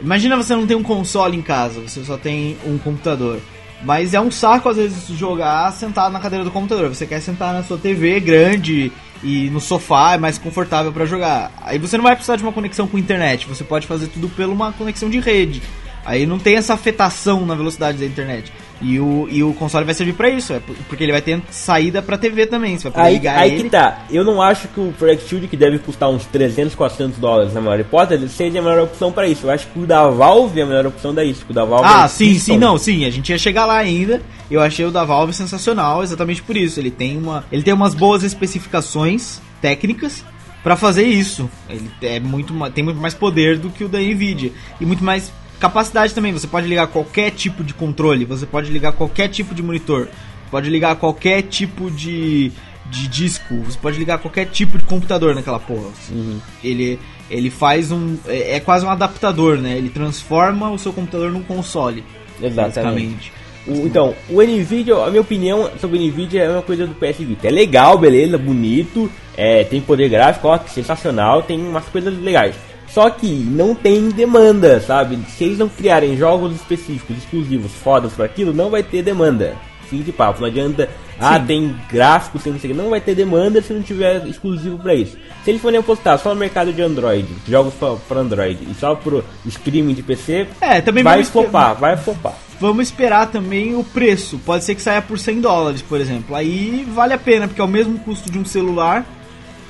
Imagina 0.00 0.36
você 0.36 0.54
não 0.54 0.66
tem 0.66 0.76
um 0.76 0.82
console 0.82 1.36
em 1.36 1.42
casa, 1.42 1.80
você 1.80 2.04
só 2.04 2.16
tem 2.16 2.56
um 2.64 2.78
computador. 2.78 3.40
Mas 3.82 4.14
é 4.14 4.20
um 4.20 4.30
saco 4.30 4.68
às 4.68 4.76
vezes 4.76 5.08
jogar 5.08 5.72
sentado 5.72 6.12
na 6.12 6.20
cadeira 6.20 6.44
do 6.44 6.50
computador. 6.50 6.88
Você 6.88 7.06
quer 7.06 7.20
sentar 7.20 7.52
na 7.52 7.62
sua 7.62 7.78
TV 7.78 8.18
grande 8.20 8.92
e 9.22 9.50
no 9.50 9.60
sofá 9.60 10.14
é 10.14 10.18
mais 10.18 10.38
confortável 10.38 10.92
para 10.92 11.06
jogar. 11.06 11.52
Aí 11.62 11.78
você 11.78 11.96
não 11.96 12.04
vai 12.04 12.14
precisar 12.14 12.36
de 12.36 12.42
uma 12.42 12.52
conexão 12.52 12.86
com 12.86 12.98
internet, 12.98 13.46
você 13.46 13.64
pode 13.64 13.86
fazer 13.86 14.08
tudo 14.08 14.28
pela 14.28 14.52
uma 14.52 14.72
conexão 14.72 15.10
de 15.10 15.18
rede. 15.20 15.62
Aí 16.04 16.26
não 16.26 16.38
tem 16.38 16.56
essa 16.56 16.74
afetação 16.74 17.44
na 17.44 17.54
velocidade 17.54 17.98
da 17.98 18.06
internet. 18.06 18.52
E 18.80 19.00
o, 19.00 19.26
e 19.28 19.42
o 19.42 19.52
console 19.54 19.84
vai 19.84 19.92
servir 19.92 20.12
para 20.12 20.30
isso, 20.30 20.52
é 20.52 20.60
porque 20.88 21.02
ele 21.02 21.10
vai 21.10 21.20
ter 21.20 21.42
saída 21.50 22.00
pra 22.00 22.16
TV 22.16 22.46
também. 22.46 22.78
Você 22.78 22.84
vai 22.84 22.92
poder 22.92 23.06
aí, 23.06 23.14
ligar 23.14 23.38
aí 23.38 23.52
ele. 23.54 23.64
que 23.64 23.70
tá. 23.70 24.04
Eu 24.08 24.24
não 24.24 24.40
acho 24.40 24.68
que 24.68 24.78
o 24.78 24.92
Project 24.96 25.28
Shield, 25.28 25.48
que 25.48 25.56
deve 25.56 25.78
custar 25.80 26.08
uns 26.08 26.24
300, 26.26 26.76
400 26.76 27.18
dólares 27.18 27.52
na 27.52 27.60
maior 27.60 27.80
hipótese, 27.80 28.28
seja 28.28 28.60
a 28.60 28.62
melhor 28.62 28.84
opção 28.84 29.10
para 29.10 29.26
isso. 29.26 29.46
Eu 29.46 29.50
acho 29.50 29.66
que 29.66 29.80
o 29.80 29.86
da 29.86 30.08
Valve 30.08 30.60
é 30.60 30.62
a 30.62 30.66
melhor 30.66 30.86
opção 30.86 31.12
da 31.12 31.24
isso. 31.24 31.44
O 31.48 31.52
da 31.52 31.64
Valve 31.64 31.88
ah, 31.88 32.04
é 32.04 32.08
sim, 32.08 32.38
sim, 32.38 32.56
não, 32.56 32.78
sim. 32.78 33.04
A 33.04 33.10
gente 33.10 33.30
ia 33.30 33.38
chegar 33.38 33.66
lá 33.66 33.76
ainda. 33.76 34.22
Eu 34.48 34.60
achei 34.60 34.84
o 34.84 34.92
da 34.92 35.04
Valve 35.04 35.32
sensacional, 35.32 36.02
exatamente 36.04 36.42
por 36.42 36.56
isso. 36.56 36.78
Ele 36.78 36.90
tem, 36.90 37.18
uma, 37.18 37.44
ele 37.50 37.64
tem 37.64 37.74
umas 37.74 37.94
boas 37.94 38.22
especificações 38.22 39.40
técnicas 39.60 40.24
para 40.62 40.76
fazer 40.76 41.04
isso. 41.04 41.50
Ele 41.68 41.90
é 42.00 42.20
muito, 42.20 42.54
tem 42.70 42.84
muito 42.84 43.00
mais 43.00 43.14
poder 43.14 43.58
do 43.58 43.70
que 43.70 43.82
o 43.82 43.88
da 43.88 43.98
Nvidia 43.98 44.52
e 44.80 44.86
muito 44.86 45.02
mais 45.02 45.32
Capacidade 45.58 46.14
também, 46.14 46.32
você 46.32 46.46
pode 46.46 46.68
ligar 46.68 46.86
qualquer 46.86 47.32
tipo 47.32 47.64
de 47.64 47.74
controle, 47.74 48.24
você 48.24 48.46
pode 48.46 48.70
ligar 48.70 48.92
qualquer 48.92 49.28
tipo 49.28 49.54
de 49.54 49.62
monitor, 49.62 50.08
pode 50.50 50.70
ligar 50.70 50.94
qualquer 50.96 51.42
tipo 51.42 51.90
de, 51.90 52.52
de 52.86 53.08
disco, 53.08 53.56
você 53.64 53.76
pode 53.76 53.98
ligar 53.98 54.18
qualquer 54.18 54.46
tipo 54.46 54.78
de 54.78 54.84
computador 54.84 55.34
naquela 55.34 55.58
porra. 55.58 55.88
Uhum. 56.10 56.38
Ele, 56.62 56.98
ele 57.28 57.50
faz 57.50 57.90
um. 57.90 58.16
É, 58.26 58.56
é, 58.56 58.60
quase 58.60 58.86
um 58.86 58.90
adaptador, 58.90 59.58
né? 59.58 59.76
Ele 59.76 59.90
transforma 59.90 60.70
o 60.70 60.78
seu 60.78 60.92
computador 60.92 61.32
num 61.32 61.42
console. 61.42 62.04
Exatamente. 62.40 63.32
O, 63.66 63.84
então, 63.84 64.14
o 64.30 64.40
Nvidia, 64.40 64.94
a 64.96 65.10
minha 65.10 65.20
opinião 65.20 65.70
sobre 65.80 65.98
o 65.98 66.02
Nvidia 66.06 66.44
é 66.44 66.50
uma 66.50 66.62
coisa 66.62 66.86
do 66.86 66.94
PS 66.94 67.18
Vita. 67.18 67.48
É 67.48 67.50
legal, 67.50 67.98
beleza, 67.98 68.38
bonito, 68.38 69.10
é, 69.36 69.64
tem 69.64 69.80
poder 69.80 70.08
gráfico, 70.08 70.48
ó, 70.48 70.58
sensacional, 70.68 71.42
tem 71.42 71.60
umas 71.60 71.84
coisas 71.86 72.16
legais. 72.18 72.54
Só 72.90 73.10
que 73.10 73.26
não 73.26 73.74
tem 73.74 74.08
demanda, 74.08 74.80
sabe? 74.80 75.18
Se 75.28 75.44
eles 75.44 75.58
não 75.58 75.68
criarem 75.68 76.16
jogos 76.16 76.54
específicos, 76.54 77.16
exclusivos, 77.16 77.72
fodas 77.72 78.12
para 78.12 78.24
aquilo, 78.24 78.52
não 78.52 78.70
vai 78.70 78.82
ter 78.82 79.02
demanda. 79.02 79.56
Fim 79.88 80.02
de 80.02 80.12
papo. 80.12 80.40
Não 80.40 80.48
adianta, 80.48 80.88
ah, 81.18 81.40
tem 81.40 81.74
gráficos, 81.90 82.42
tem 82.42 82.52
não 82.52 82.60
sei 82.60 82.70
o 82.70 82.74
que. 82.74 82.78
Não 82.78 82.90
vai 82.90 83.00
ter 83.00 83.14
demanda 83.14 83.60
se 83.62 83.72
não 83.72 83.82
tiver 83.82 84.26
exclusivo 84.26 84.78
para 84.78 84.94
isso. 84.94 85.16
Se 85.44 85.50
eles 85.50 85.62
forem 85.62 85.80
apostar 85.80 86.18
só 86.18 86.30
no 86.30 86.36
mercado 86.36 86.72
de 86.72 86.82
Android, 86.82 87.26
jogos 87.46 87.74
para 88.06 88.20
Android 88.20 88.58
e 88.70 88.74
só 88.74 88.94
pro 88.94 89.24
streaming 89.46 89.94
de 89.94 90.02
PC, 90.02 90.46
é, 90.60 90.80
também 90.80 91.02
vai 91.02 91.24
flopar, 91.24 91.74
vai 91.74 91.96
flopar. 91.96 92.34
Vamos 92.60 92.88
esperar 92.88 93.30
também 93.30 93.76
o 93.76 93.84
preço. 93.84 94.38
Pode 94.44 94.64
ser 94.64 94.74
que 94.74 94.82
saia 94.82 95.00
por 95.00 95.18
100 95.18 95.40
dólares, 95.40 95.82
por 95.82 96.00
exemplo. 96.00 96.34
Aí 96.34 96.86
vale 96.92 97.14
a 97.14 97.18
pena, 97.18 97.46
porque 97.46 97.60
é 97.60 97.64
o 97.64 97.68
mesmo 97.68 97.98
custo 98.00 98.30
de 98.30 98.38
um 98.38 98.44
celular 98.44 99.06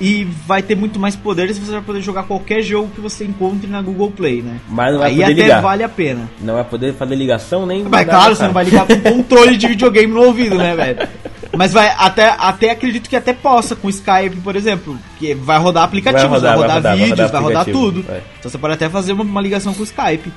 e 0.01 0.25
vai 0.47 0.63
ter 0.63 0.77
muito 0.77 0.99
mais 1.01 1.17
poderes 1.17 1.57
e 1.57 1.61
você 1.61 1.73
vai 1.73 1.81
poder 1.81 2.01
jogar 2.01 2.23
qualquer 2.23 2.63
jogo 2.63 2.89
que 2.95 3.01
você 3.01 3.25
encontre 3.25 3.69
na 3.69 3.83
Google 3.83 4.11
Play, 4.13 4.43
né? 4.43 4.61
Mas 4.69 4.93
não 4.93 5.01
vai 5.01 5.11
Aí 5.11 5.17
poder 5.17 5.33
até 5.33 5.43
ligar. 5.43 5.63
vale 5.63 5.83
a 5.83 5.89
pena. 5.89 6.31
Não 6.41 6.55
vai 6.55 6.65
poder 6.65 6.95
fazer 6.95 7.17
ligação 7.17 7.67
nem. 7.67 7.83
Mas 7.83 8.07
claro, 8.07 8.35
você 8.37 8.45
não 8.45 8.53
vai 8.53 8.65
ligar 8.65 8.87
com 8.87 9.01
controle 9.01 9.57
de 9.57 9.67
videogame 9.69 10.13
no 10.13 10.23
ouvido, 10.23 10.57
né, 10.57 10.75
velho? 10.77 11.09
Mas 11.57 11.73
vai 11.73 11.89
até, 11.99 12.29
até 12.39 12.71
acredito 12.71 13.09
que 13.09 13.17
até 13.17 13.33
possa 13.33 13.75
com 13.75 13.89
Skype, 13.89 14.37
por 14.45 14.55
exemplo, 14.55 14.97
que 15.19 15.35
vai 15.35 15.59
rodar 15.59 15.83
aplicativos, 15.85 16.31
vai 16.31 16.41
Vai 16.41 16.55
rodar, 16.55 16.57
rodar, 16.57 16.83
vai 16.83 16.93
rodar, 16.93 16.97
vai 16.99 17.09
vídeos, 17.09 17.27
rodar 17.31 17.43
vai 17.43 17.55
rodar, 17.55 17.65
tudo. 17.75 18.03
vai. 18.03 18.23
Então 18.39 18.51
você 18.51 18.59
pode 18.59 18.75
até 18.75 18.89
fazer 18.89 19.13
uma, 19.13 19.25
uma 19.25 19.41
ligação 19.41 19.75
com 19.75 19.81
o 19.81 19.85
Skype. 19.85 20.31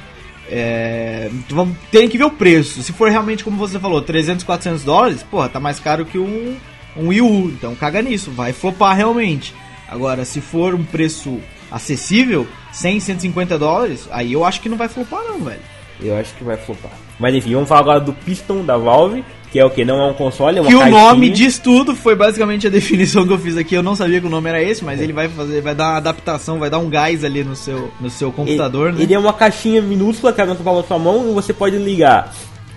É, 0.50 1.30
então 1.32 1.72
tem 1.92 2.10
que 2.10 2.18
ver 2.18 2.24
o 2.26 2.32
preço. 2.32 2.82
Se 2.82 2.92
for 2.92 3.10
realmente 3.10 3.44
como 3.44 3.58
você 3.58 3.80
falou, 3.80 4.02
300, 4.02 4.44
400 4.44 4.84
dólares, 4.84 5.24
porra, 5.24 5.48
tá 5.48 5.60
mais 5.60 5.80
caro 5.80 6.04
que 6.06 6.18
um, 6.18 6.56
um 6.96 7.08
Wii 7.08 7.22
U. 7.22 7.50
Então 7.50 7.76
caga 7.76 8.02
nisso, 8.02 8.32
vai 8.32 8.54
flopar 8.54 8.96
realmente. 8.96 9.54
Agora, 9.88 10.24
se 10.24 10.40
for 10.40 10.74
um 10.74 10.84
preço 10.84 11.40
acessível, 11.70 12.48
100, 12.72 13.00
150 13.00 13.58
dólares, 13.58 14.08
aí 14.12 14.34
eu 14.34 14.46
acho 14.46 14.62
que 14.62 14.70
não 14.70 14.78
vai 14.78 14.88
flopar 14.88 15.24
não, 15.24 15.40
velho. 15.40 15.60
Eu 16.02 16.18
acho 16.18 16.34
que 16.36 16.44
vai 16.44 16.58
flopar. 16.58 16.92
Mas 17.20 17.36
enfim, 17.36 17.54
vamos 17.54 17.70
falar 17.70 17.82
agora 17.82 18.00
do 18.00 18.12
Piston 18.12 18.66
da 18.66 18.76
Valve, 18.78 19.24
que 19.52 19.60
é 19.60 19.66
o 19.66 19.70
que? 19.70 19.86
Não 19.86 20.02
é 20.02 20.10
um 20.10 20.14
console, 20.14 20.58
é 20.58 20.62
uma 20.62 20.68
que 20.68 20.76
o 20.76 20.80
caixinha. 20.80 21.00
nome 21.00 21.30
diz 21.30 21.60
tudo, 21.60 21.96
foi 21.96 22.16
basicamente 22.16 22.66
a 22.66 22.70
definição 22.72 23.28
que 23.28 23.34
eu 23.34 23.38
fiz 23.38 23.56
aqui. 23.56 23.76
Eu 23.76 23.84
não 23.84 23.96
sabia 23.96 24.20
que 24.20 24.26
o 24.26 24.30
nome 24.30 24.50
era 24.50 24.64
esse, 24.64 24.84
mas 24.84 25.00
ele 25.00 25.14
vai 25.14 25.30
fazer, 25.30 25.62
vai 25.62 25.76
dar 25.76 25.90
uma 25.90 25.98
adaptação, 25.98 26.58
vai 26.58 26.70
dar 26.70 26.80
um 26.80 26.90
gás 26.90 27.24
ali 27.24 27.44
no 27.44 27.56
seu, 27.56 27.92
no 28.00 28.10
seu 28.10 28.32
computador, 28.32 28.90
ele, 28.90 28.98
né? 28.98 29.04
ele 29.04 29.14
é 29.14 29.20
uma 29.20 29.34
caixinha 29.34 29.82
minúscula 29.82 30.34
que 30.34 30.42
abre 30.42 30.56
na 30.56 30.64
palma 30.64 30.82
da 30.82 30.88
sua 30.88 30.98
mão 30.98 31.30
e 31.30 31.34
você 31.34 31.54
pode 31.54 31.78
ligar. 31.78 32.34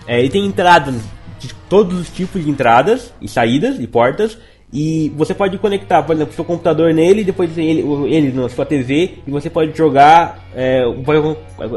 É, 0.06 0.18
ele 0.18 0.28
tem 0.28 0.44
entradas 0.44 0.96
de 1.38 1.54
todos 1.68 1.98
os 1.98 2.10
tipos 2.10 2.42
de 2.44 2.50
entradas 2.50 3.12
e 3.20 3.28
saídas 3.28 3.78
e 3.78 3.86
portas. 3.86 4.38
E 4.72 5.12
você 5.16 5.32
pode 5.32 5.56
conectar, 5.58 6.02
por 6.02 6.16
exemplo, 6.16 6.34
seu 6.34 6.44
computador 6.44 6.92
nele, 6.92 7.22
depois 7.22 7.56
ele, 7.56 7.84
ele 8.08 8.32
na 8.32 8.48
sua 8.48 8.66
TV, 8.66 9.18
e 9.24 9.30
você 9.30 9.48
pode 9.48 9.76
jogar, 9.76 10.40
é, 10.52 10.82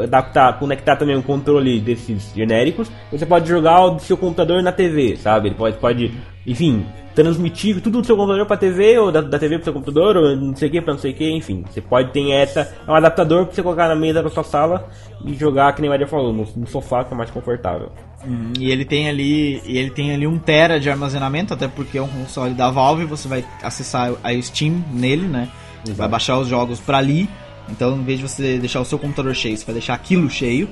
adaptar, 0.02 0.58
conectar 0.58 0.96
também 0.96 1.16
um 1.16 1.22
controle 1.22 1.78
desses 1.78 2.32
genéricos. 2.34 2.90
Você 3.12 3.24
pode 3.24 3.48
jogar 3.48 3.84
o 3.84 4.00
seu 4.00 4.16
computador 4.16 4.64
na 4.64 4.72
TV, 4.72 5.16
sabe? 5.16 5.48
Ele 5.48 5.54
pode, 5.54 5.76
pode 5.76 6.12
enfim, 6.44 6.84
transmitir 7.14 7.80
tudo 7.80 8.00
do 8.00 8.06
seu 8.06 8.16
computador 8.16 8.46
para 8.46 8.56
TV, 8.56 8.98
ou 8.98 9.12
da, 9.12 9.20
da 9.20 9.38
TV 9.38 9.56
para 9.56 9.64
seu 9.64 9.72
computador, 9.72 10.16
ou 10.16 10.34
não 10.34 10.56
sei 10.56 10.68
o 10.68 10.72
que 10.72 10.80
para 10.80 10.94
não 10.94 11.00
sei 11.00 11.12
o 11.12 11.14
que, 11.14 11.30
enfim. 11.30 11.64
Você 11.70 11.80
pode 11.80 12.10
ter 12.12 12.30
essa, 12.32 12.74
é 12.86 12.90
um 12.90 12.94
adaptador 12.94 13.44
para 13.44 13.54
você 13.54 13.62
colocar 13.62 13.86
na 13.86 13.94
mesa 13.94 14.22
da 14.22 14.28
sua 14.28 14.42
sala 14.42 14.88
e 15.24 15.34
jogar, 15.34 15.72
que 15.72 15.82
nem 15.82 15.92
Eder 15.92 16.08
falou, 16.08 16.32
no, 16.32 16.44
no 16.56 16.66
sofá 16.66 17.04
que 17.04 17.12
é 17.12 17.16
mais 17.16 17.30
confortável. 17.30 17.92
Hum, 18.26 18.52
E 18.58 18.70
ele 18.70 18.84
tem 18.84 19.08
ali, 19.08 19.62
ele 19.64 19.90
tem 19.90 20.12
ali 20.12 20.26
um 20.26 20.38
tera 20.38 20.80
de 20.80 20.90
armazenamento, 20.90 21.54
até 21.54 21.68
porque 21.68 21.98
é 21.98 22.02
um 22.02 22.08
console 22.08 22.54
da 22.54 22.70
Valve, 22.70 23.04
você 23.04 23.28
vai 23.28 23.44
acessar 23.62 24.12
a 24.22 24.42
Steam 24.42 24.82
nele, 24.92 25.26
né? 25.26 25.48
Exato. 25.84 25.98
Vai 25.98 26.08
baixar 26.08 26.38
os 26.38 26.48
jogos 26.48 26.80
pra 26.80 26.98
ali. 26.98 27.28
Então, 27.68 27.96
em 27.96 28.02
vez 28.02 28.18
de 28.18 28.26
você 28.28 28.58
deixar 28.58 28.80
o 28.80 28.84
seu 28.84 28.98
computador 28.98 29.34
cheio, 29.34 29.56
você 29.56 29.64
vai 29.64 29.74
deixar 29.74 29.94
aquilo 29.94 30.28
cheio. 30.28 30.68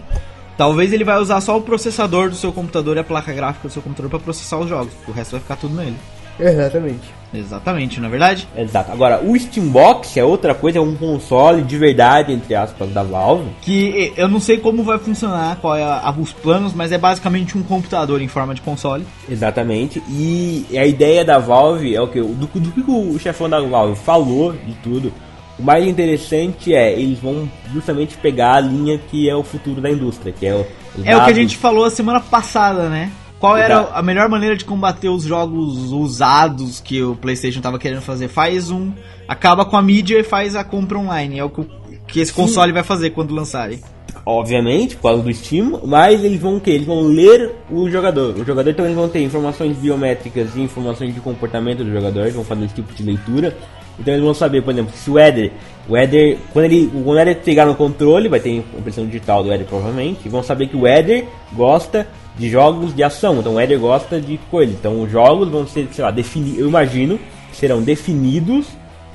Talvez 0.57 0.92
ele 0.92 1.05
vai 1.05 1.18
usar 1.18 1.40
só 1.42 1.57
o 1.57 1.61
processador 1.61 2.30
do 2.30 2.34
seu 2.34 2.51
computador 2.53 2.97
e 2.97 3.01
a 3.01 3.05
placa 3.05 3.32
gráfica 3.32 3.68
do 3.68 3.72
seu 3.72 3.82
computador 3.82 4.11
pra 4.11 4.18
processar 4.18 4.59
os 4.59 4.68
jogos, 4.68 4.92
o 5.07 5.12
resto 5.12 5.32
vai 5.32 5.40
ficar 5.40 5.57
tudo 5.57 5.74
nele. 5.74 5.97
Exatamente. 6.39 7.16
Exatamente, 7.34 8.01
não 8.01 8.07
é 8.07 8.11
verdade? 8.11 8.49
Exato. 8.57 8.93
Agora, 8.93 9.20
o 9.22 9.39
Steambox 9.39 10.16
é 10.16 10.24
outra 10.24 10.55
coisa, 10.55 10.78
é 10.78 10.80
um 10.80 10.95
console 10.95 11.62
de 11.62 11.76
verdade, 11.76 12.32
entre 12.32 12.55
aspas, 12.55 12.89
da 12.91 13.03
Valve. 13.03 13.49
Que 13.62 14.12
eu 14.16 14.28
não 14.28 14.41
sei 14.41 14.59
como 14.59 14.82
vai 14.82 14.99
funcionar, 14.99 15.57
qual 15.57 15.76
é 15.76 15.82
a- 15.82 16.14
os 16.18 16.32
planos, 16.32 16.72
mas 16.72 16.93
é 16.93 16.99
basicamente 16.99 17.59
um 17.59 17.62
computador 17.62 18.22
em 18.22 18.28
forma 18.28 18.55
de 18.55 18.61
console. 18.62 19.05
Exatamente. 19.28 20.03
E 20.09 20.66
a 20.78 20.87
ideia 20.87 21.24
da 21.24 21.39
Valve 21.39 21.95
é 21.95 22.01
o 22.01 22.09
que? 22.09 22.20
Do, 22.20 22.47
do 22.47 22.70
que 22.72 22.91
o 22.91 23.18
chefão 23.18 23.51
da 23.51 23.61
Valve 23.61 23.97
falou 23.97 24.53
de 24.53 24.72
tudo. 24.82 25.12
O 25.59 25.62
mais 25.62 25.87
interessante 25.87 26.74
é, 26.74 26.93
eles 26.93 27.18
vão 27.18 27.49
justamente 27.72 28.16
pegar 28.18 28.57
a 28.57 28.61
linha 28.61 28.99
que 29.11 29.28
é 29.28 29.34
o 29.34 29.43
futuro 29.43 29.80
da 29.80 29.91
indústria, 29.91 30.32
que 30.32 30.47
é 30.47 30.55
o. 30.55 30.66
É 31.05 31.16
o 31.16 31.24
que 31.24 31.30
a 31.30 31.34
gente 31.34 31.57
falou 31.57 31.84
a 31.84 31.91
semana 31.91 32.20
passada, 32.20 32.89
né? 32.89 33.11
Qual 33.39 33.57
era 33.57 33.74
Exato. 33.74 33.93
a 33.95 34.03
melhor 34.03 34.28
maneira 34.28 34.57
de 34.57 34.64
combater 34.64 35.09
os 35.09 35.22
jogos 35.22 35.93
usados 35.93 36.80
que 36.80 37.03
o 37.03 37.14
PlayStation 37.14 37.61
tava 37.61 37.78
querendo 37.78 38.01
fazer? 38.01 38.28
Faz 38.28 38.70
um. 38.70 38.93
Acaba 39.28 39.64
com 39.64 39.76
a 39.76 39.82
mídia 39.82 40.18
e 40.18 40.22
faz 40.22 40.57
a 40.57 40.64
compra 40.64 40.99
online. 40.99 41.39
É 41.39 41.45
o 41.45 41.51
que, 41.51 41.66
que 42.07 42.20
esse 42.20 42.32
console 42.32 42.72
vai 42.72 42.82
fazer 42.82 43.11
quando 43.11 43.34
lançarem. 43.34 43.80
obviamente, 44.24 44.97
por 44.97 45.03
causa 45.03 45.22
do 45.22 45.32
Steam, 45.32 45.82
mas 45.84 46.24
eles 46.24 46.41
vão 46.41 46.57
o 46.57 46.61
quê? 46.61 46.70
Eles 46.70 46.87
vão 46.87 47.03
ler 47.03 47.53
o 47.70 47.89
jogador. 47.89 48.34
O 48.37 48.45
jogador 48.45 48.70
então 48.70 48.84
eles 48.84 48.97
vão 48.97 49.09
ter 49.09 49.22
informações 49.22 49.76
biométricas 49.76 50.57
e 50.57 50.61
informações 50.62 51.14
de 51.14 51.20
comportamento 51.20 51.84
do 51.84 51.93
jogador, 51.93 52.22
eles 52.22 52.34
vão 52.34 52.45
fazer 52.45 52.64
esse 52.64 52.74
tipo 52.74 52.93
de 52.93 53.03
leitura. 53.03 53.57
Então 53.99 54.12
eles 54.12 54.24
vão 54.24 54.34
saber, 54.34 54.62
por 54.62 54.72
exemplo, 54.72 54.93
se 54.95 55.11
o 55.11 55.18
Éder, 55.18 55.53
o 55.89 55.97
Éder, 55.97 56.39
quando 56.53 56.64
ele, 56.66 56.91
quando 56.93 57.16
o 57.16 57.18
Éder 57.18 57.41
pegar 57.43 57.66
no 57.66 57.74
controle, 57.74 58.28
vai 58.28 58.41
ter 58.41 58.51
impressão 58.51 59.07
digital 59.07 59.43
do 59.43 59.53
Éder 59.53 59.66
provavelmente, 59.66 60.20
e 60.26 60.28
vão 60.28 60.43
saber 60.43 60.66
que 60.68 60.76
o 60.76 60.87
Éder 60.87 61.26
gosta 61.53 62.07
de 62.39 62.49
jogos 62.51 62.95
de 62.95 63.03
ação, 63.03 63.39
então 63.39 63.55
o 63.55 63.61
Éder 63.61 63.78
gosta 63.78 64.20
de 64.20 64.39
coisa. 64.51 64.72
Então 64.72 65.01
os 65.03 65.11
jogos 65.11 65.49
vão 65.49 65.66
ser, 65.66 65.89
sei 65.93 66.05
lá, 66.05 66.11
definidos, 66.11 66.59
eu 66.59 66.68
imagino, 66.68 67.18
que 67.51 67.57
serão 67.57 67.82
definidos 67.82 68.66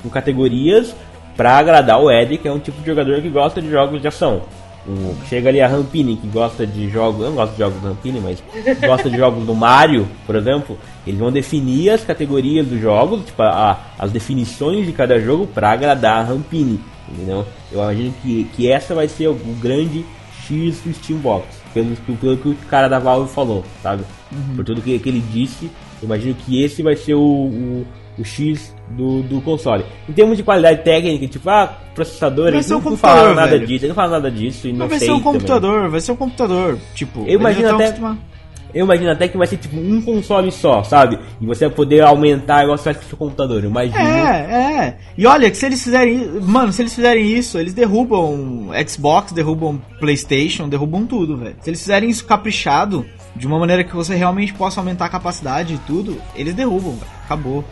com 0.02 0.08
categorias 0.08 0.94
para 1.36 1.56
agradar 1.56 2.00
o 2.02 2.10
Éder, 2.10 2.38
que 2.40 2.48
é 2.48 2.52
um 2.52 2.58
tipo 2.58 2.80
de 2.80 2.86
jogador 2.86 3.20
que 3.22 3.28
gosta 3.28 3.60
de 3.62 3.70
jogos 3.70 4.00
de 4.00 4.08
ação. 4.08 4.42
O- 4.84 5.14
chega 5.28 5.48
ali 5.48 5.60
a 5.60 5.68
Rampini, 5.68 6.16
que 6.16 6.26
gosta 6.26 6.66
de 6.66 6.90
jogos. 6.90 7.20
Eu 7.22 7.28
não 7.28 7.36
gosto 7.36 7.52
de 7.52 7.58
jogos 7.60 7.80
do 7.80 7.86
Rampini, 7.86 8.20
mas 8.20 8.42
gosta 8.84 9.08
de 9.08 9.16
jogos 9.16 9.46
do 9.46 9.54
Mario, 9.54 10.08
por 10.26 10.34
exemplo. 10.34 10.76
Eles 11.06 11.20
vão 11.20 11.30
definir 11.30 11.90
as 11.90 12.02
categorias 12.04 12.66
dos 12.66 12.80
jogos, 12.80 13.24
tipo, 13.24 13.40
a- 13.42 13.78
as 13.96 14.10
definições 14.10 14.84
de 14.84 14.92
cada 14.92 15.20
jogo 15.20 15.46
para 15.46 15.70
agradar 15.70 16.18
a 16.18 16.22
Rampini. 16.22 16.80
Entendeu? 17.08 17.46
Eu 17.70 17.80
imagino 17.80 18.12
que, 18.22 18.44
que 18.56 18.68
essa 18.70 18.92
vai 18.94 19.06
ser 19.06 19.28
o, 19.28 19.32
o 19.32 19.56
grande 19.60 20.04
X 20.48 20.80
do 20.84 20.92
Steambox. 20.92 21.61
Pelo, 21.74 21.96
pelo 22.20 22.36
que 22.36 22.48
o 22.50 22.54
cara 22.68 22.88
da 22.88 22.98
Valve 22.98 23.32
falou, 23.32 23.64
sabe? 23.82 24.04
Por 24.54 24.64
tudo 24.64 24.82
que, 24.82 24.98
que 24.98 25.08
ele 25.08 25.22
disse, 25.32 25.70
imagino 26.02 26.34
que 26.34 26.62
esse 26.62 26.82
vai 26.82 26.94
ser 26.96 27.14
o, 27.14 27.20
o, 27.20 27.86
o 28.18 28.24
X 28.24 28.74
do, 28.90 29.22
do 29.22 29.40
console. 29.40 29.84
Em 30.08 30.12
termos 30.12 30.36
de 30.36 30.42
qualidade 30.42 30.82
técnica, 30.82 31.26
tipo, 31.28 31.48
ah, 31.48 31.66
processador, 31.94 32.44
Vai 32.46 32.54
eles 32.54 32.66
ser 32.66 32.74
um 32.74 32.80
não, 32.80 32.90
não 32.90 32.96
falaram 32.96 33.34
nada 33.34 33.50
velho. 33.52 33.66
disso, 33.66 33.84
eles 33.84 33.88
não 33.88 33.94
falaram 33.94 34.12
nada 34.22 34.30
disso 34.30 34.68
e 34.68 34.72
não 34.72 34.88
vai 34.88 34.98
sei 34.98 35.08
ser 35.08 35.12
um 35.12 35.18
também. 35.18 35.32
computador, 35.32 35.88
vai 35.90 36.00
ser 36.00 36.12
um 36.12 36.16
computador. 36.16 36.78
Tipo, 36.94 37.20
Eu 37.26 37.40
imagino 37.40 37.74
até- 37.74 37.84
acostumados. 37.86 38.31
Eu 38.74 38.84
imagino 38.84 39.10
até 39.10 39.28
que 39.28 39.36
vai 39.36 39.46
ser 39.46 39.56
tipo 39.56 39.76
um 39.76 40.00
console 40.00 40.50
só, 40.50 40.82
sabe? 40.82 41.18
E 41.40 41.46
você 41.46 41.66
vai 41.66 41.74
poder 41.74 42.02
aumentar 42.02 42.62
igual 42.62 42.76
você 42.76 42.84
faz 42.84 42.96
com 42.96 43.04
o 43.04 43.08
seu 43.08 43.18
computador. 43.18 43.64
Imagino. 43.64 43.98
É, 43.98 44.86
é. 44.86 44.98
E 45.16 45.26
olha, 45.26 45.50
que 45.50 45.56
se 45.56 45.66
eles 45.66 45.82
fizerem. 45.82 46.40
Mano, 46.40 46.72
se 46.72 46.82
eles 46.82 46.94
fizerem 46.94 47.26
isso, 47.26 47.58
eles 47.58 47.74
derrubam 47.74 48.70
Xbox, 48.86 49.32
derrubam 49.32 49.80
PlayStation, 49.98 50.68
derrubam 50.68 51.06
tudo, 51.06 51.36
velho. 51.36 51.56
Se 51.60 51.70
eles 51.70 51.80
fizerem 51.80 52.08
isso 52.08 52.24
caprichado, 52.24 53.04
de 53.34 53.46
uma 53.46 53.58
maneira 53.58 53.84
que 53.84 53.94
você 53.94 54.14
realmente 54.14 54.52
possa 54.54 54.80
aumentar 54.80 55.06
a 55.06 55.10
capacidade 55.10 55.74
e 55.74 55.78
tudo, 55.78 56.16
eles 56.34 56.54
derrubam, 56.54 56.92
velho. 56.92 57.10
Acabou. 57.24 57.64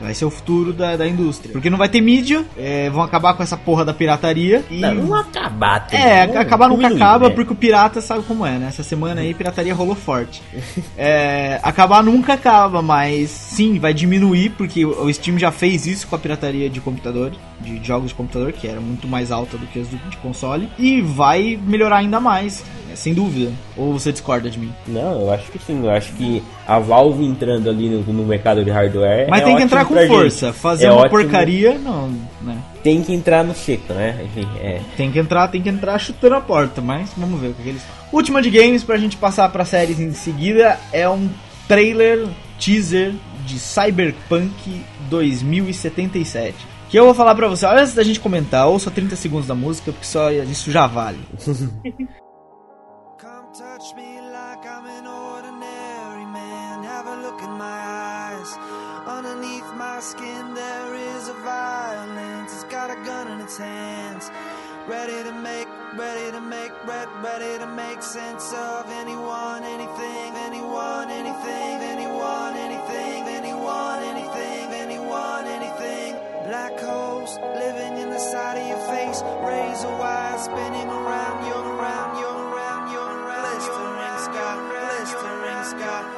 Vai 0.00 0.14
ser 0.14 0.24
o 0.24 0.30
futuro 0.30 0.72
da, 0.72 0.96
da 0.96 1.08
indústria. 1.08 1.52
Porque 1.52 1.68
não 1.68 1.76
vai 1.78 1.88
ter 1.88 2.00
mídia, 2.00 2.44
é, 2.56 2.88
vão 2.88 3.02
acabar 3.02 3.34
com 3.34 3.42
essa 3.42 3.56
porra 3.56 3.84
da 3.84 3.92
pirataria 3.92 4.64
e. 4.70 4.80
Não, 4.80 4.94
não 4.94 5.14
acabar 5.14 5.86
também, 5.86 6.04
É, 6.06 6.26
né? 6.26 6.36
acabar 6.38 6.68
nunca 6.68 6.86
acaba, 6.88 7.28
né? 7.28 7.34
porque 7.34 7.52
o 7.52 7.56
pirata 7.56 8.00
sabe 8.00 8.22
como 8.24 8.46
é, 8.46 8.58
né? 8.58 8.66
Essa 8.68 8.82
semana 8.84 9.20
aí 9.22 9.34
pirataria 9.34 9.74
rolou 9.74 9.94
forte. 9.96 10.42
É, 10.96 11.60
acabar 11.62 12.02
nunca 12.02 12.34
acaba, 12.34 12.82
mas 12.82 13.30
sim, 13.30 13.78
vai 13.78 13.94
diminuir, 13.94 14.50
porque 14.50 14.84
o 14.84 15.12
Steam 15.12 15.38
já 15.38 15.50
fez 15.52 15.86
isso 15.86 16.06
com 16.08 16.16
a 16.16 16.18
pirataria 16.18 16.68
de 16.68 16.80
computador, 16.80 17.32
de 17.60 17.80
jogos 17.84 18.08
de 18.08 18.14
computador, 18.14 18.52
que 18.52 18.66
era 18.66 18.80
muito 18.80 19.06
mais 19.06 19.30
alta 19.30 19.56
do 19.56 19.66
que 19.66 19.80
as 19.80 19.86
do- 19.88 19.96
de 20.10 20.16
console, 20.18 20.68
e 20.78 21.00
vai 21.00 21.58
melhorar 21.66 21.98
ainda 21.98 22.18
mais, 22.20 22.64
é, 22.92 22.96
sem 22.96 23.14
dúvida. 23.14 23.52
Ou 23.76 23.92
você 23.92 24.10
discorda 24.12 24.50
de 24.50 24.58
mim? 24.58 24.72
Não, 24.86 25.20
eu 25.22 25.32
acho 25.32 25.50
que 25.52 25.58
sim. 25.58 25.84
Eu 25.84 25.90
acho 25.90 26.12
que 26.14 26.42
a 26.68 26.78
Valve 26.78 27.24
entrando 27.24 27.70
ali 27.70 27.88
no, 27.88 28.00
no 28.12 28.24
mercado 28.26 28.62
de 28.62 28.70
hardware. 28.70 29.26
Mas 29.30 29.40
é 29.40 29.44
tem 29.46 29.56
que 29.56 29.62
entrar 29.62 29.86
com 29.86 29.94
força, 30.06 30.46
gente. 30.48 30.58
fazer 30.58 30.84
É 30.84 30.90
uma 30.90 31.00
ótimo- 31.00 31.10
porcaria, 31.22 31.78
não, 31.78 32.08
né? 32.42 32.58
Tem 32.84 33.02
que 33.02 33.14
entrar 33.14 33.42
no 33.42 33.54
seco, 33.54 33.94
né? 33.94 34.20
Enfim, 34.24 34.46
é. 34.60 34.80
Tem 34.94 35.10
que 35.10 35.18
entrar, 35.18 35.48
tem 35.48 35.62
que 35.62 35.68
entrar 35.70 35.98
chutando 35.98 36.34
a 36.34 36.40
porta, 36.42 36.82
mas 36.82 37.10
vamos 37.16 37.40
ver 37.40 37.48
o 37.48 37.54
que, 37.54 37.62
que 37.62 37.68
eles 37.70 37.82
Última 38.12 38.40
de 38.42 38.50
games 38.50 38.84
pra 38.84 38.98
gente 38.98 39.16
passar 39.16 39.48
pra 39.50 39.64
séries 39.64 39.98
em 39.98 40.12
seguida 40.12 40.78
é 40.92 41.08
um 41.08 41.28
trailer 41.66 42.26
teaser 42.58 43.14
de 43.46 43.58
Cyberpunk 43.58 44.82
2077. 45.08 46.54
Que 46.90 46.98
eu 46.98 47.04
vou 47.04 47.14
falar 47.14 47.34
pra 47.34 47.48
você, 47.48 47.66
olha, 47.66 47.80
antes 47.82 47.94
da 47.94 48.02
gente 48.02 48.20
comentar, 48.20 48.66
ouça 48.66 48.90
30 48.90 49.14
segundos 49.16 49.46
da 49.46 49.54
música, 49.54 49.90
porque 49.92 50.06
só 50.06 50.30
isso 50.30 50.70
já 50.70 50.86
vale. 50.86 51.18
my 57.58 57.66
eyes. 57.66 58.56
Underneath 59.04 59.66
my 59.74 59.98
skin, 59.98 60.54
there 60.54 60.94
is 60.94 61.28
a 61.28 61.34
violence. 61.42 62.54
It's 62.54 62.64
got 62.64 62.88
a 62.88 62.94
gun 63.04 63.26
in 63.32 63.40
its 63.40 63.58
hands. 63.58 64.30
Ready 64.86 65.24
to 65.24 65.32
make, 65.32 65.66
ready 65.96 66.30
to 66.30 66.40
make, 66.40 66.70
ready 66.86 67.58
to 67.58 67.66
make 67.66 68.00
sense 68.00 68.52
of 68.54 68.88
anyone, 69.02 69.64
anything, 69.64 70.30
anyone, 70.48 71.10
anything, 71.10 71.82
anyone, 71.82 72.54
anything, 72.56 73.26
anyone, 73.26 74.02
anything, 74.04 74.66
anyone, 74.84 75.44
anything. 75.46 76.14
Black 76.46 76.78
holes 76.78 77.38
living 77.58 77.98
in 77.98 78.08
the 78.08 78.20
side 78.20 78.56
of 78.62 78.68
your 78.70 78.82
face, 78.86 79.20
razor 79.42 79.90
wire 79.98 80.38
spinning 80.38 80.88
around, 80.88 81.44
you're 81.44 81.68
around, 81.74 82.18
you're 82.20 82.42
around, 82.54 82.92
you're 82.92 83.02
around, 83.02 83.50
blistering 83.50 84.18
sky. 84.30 84.54
around, 84.54 85.80
you're 85.80 86.17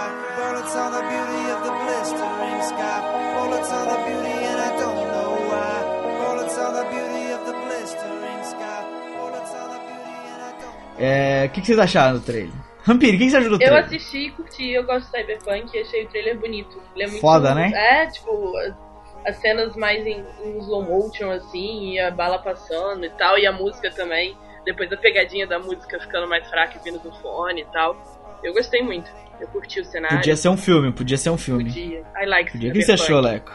sky. 0.00 0.36
Bullets 0.36 0.76
on 0.76 0.92
the 0.92 1.02
beauty 1.12 1.42
of 1.54 1.60
the 1.64 1.72
blistering 1.84 2.62
sky. 2.62 3.00
Bullets 3.36 3.72
on 3.72 3.86
the 3.88 3.98
beauty, 4.06 4.38
and 4.50 4.60
I 4.60 4.70
don't 4.78 5.06
know 5.12 5.30
why. 5.50 5.74
Bullets 6.20 6.58
on 6.58 6.72
the 6.74 6.84
beauty 6.90 7.32
of 7.32 7.40
the 7.46 7.52
blistering 7.64 8.44
sky. 8.44 8.80
Bullets 9.16 9.52
on 9.54 9.68
the 9.70 9.78
beauty, 9.88 10.16
and 10.32 10.42
I 10.42 10.52
don't. 10.60 11.00
É, 11.02 11.46
O 11.46 11.50
que, 11.50 11.60
que 11.60 11.66
vocês 11.66 11.78
acharam 11.78 12.14
do 12.18 12.20
trailer? 12.24 12.52
Rampiri, 12.82 13.16
o 13.16 13.18
que, 13.18 13.24
que 13.26 13.30
você 13.30 13.36
achou 13.36 13.50
do 13.50 13.54
Eu 13.56 13.58
trailer? 13.58 13.84
assisti 13.84 14.18
e 14.26 14.30
curti, 14.30 14.70
eu 14.70 14.84
gosto 14.84 15.10
de 15.10 15.18
Cyberpunk 15.18 15.76
e 15.76 15.80
achei 15.80 16.04
o 16.04 16.08
trailer 16.08 16.38
bonito. 16.38 16.82
Ele 16.94 17.04
é 17.04 17.06
muito, 17.08 17.20
Foda, 17.20 17.54
né? 17.54 17.70
É, 17.74 18.06
tipo, 18.06 18.56
as, 18.56 18.74
as 19.26 19.36
cenas 19.36 19.76
mais 19.76 20.04
em, 20.06 20.24
em 20.44 20.58
slow 20.60 20.82
motion, 20.82 21.30
assim, 21.30 21.92
e 21.92 22.00
a 22.00 22.10
bala 22.10 22.38
passando 22.38 23.04
e 23.04 23.10
tal, 23.10 23.38
e 23.38 23.46
a 23.46 23.52
música 23.52 23.90
também. 23.90 24.36
Depois 24.64 24.90
a 24.92 24.96
pegadinha 24.96 25.46
da 25.46 25.58
música 25.58 25.98
ficando 26.00 26.26
mais 26.28 26.48
fraca 26.48 26.78
e 26.78 26.84
vindo 26.84 26.98
do 27.02 27.12
fone 27.20 27.62
e 27.62 27.64
tal. 27.66 27.96
Eu 28.42 28.52
gostei 28.54 28.82
muito. 28.82 29.10
Eu 29.40 29.46
curti 29.48 29.80
o 29.80 29.84
cenário. 29.84 30.18
Podia 30.18 30.36
ser 30.36 30.48
um 30.50 30.56
filme, 30.56 30.92
podia 30.92 31.16
ser 31.16 31.30
um 31.30 31.36
filme. 31.38 31.64
Podia. 31.64 32.02
I 32.22 32.26
like 32.26 32.52
Podia. 32.52 32.70
O 32.70 32.72
que 32.74 32.82
você 32.82 32.92
achou, 32.92 33.20
Leco? 33.20 33.50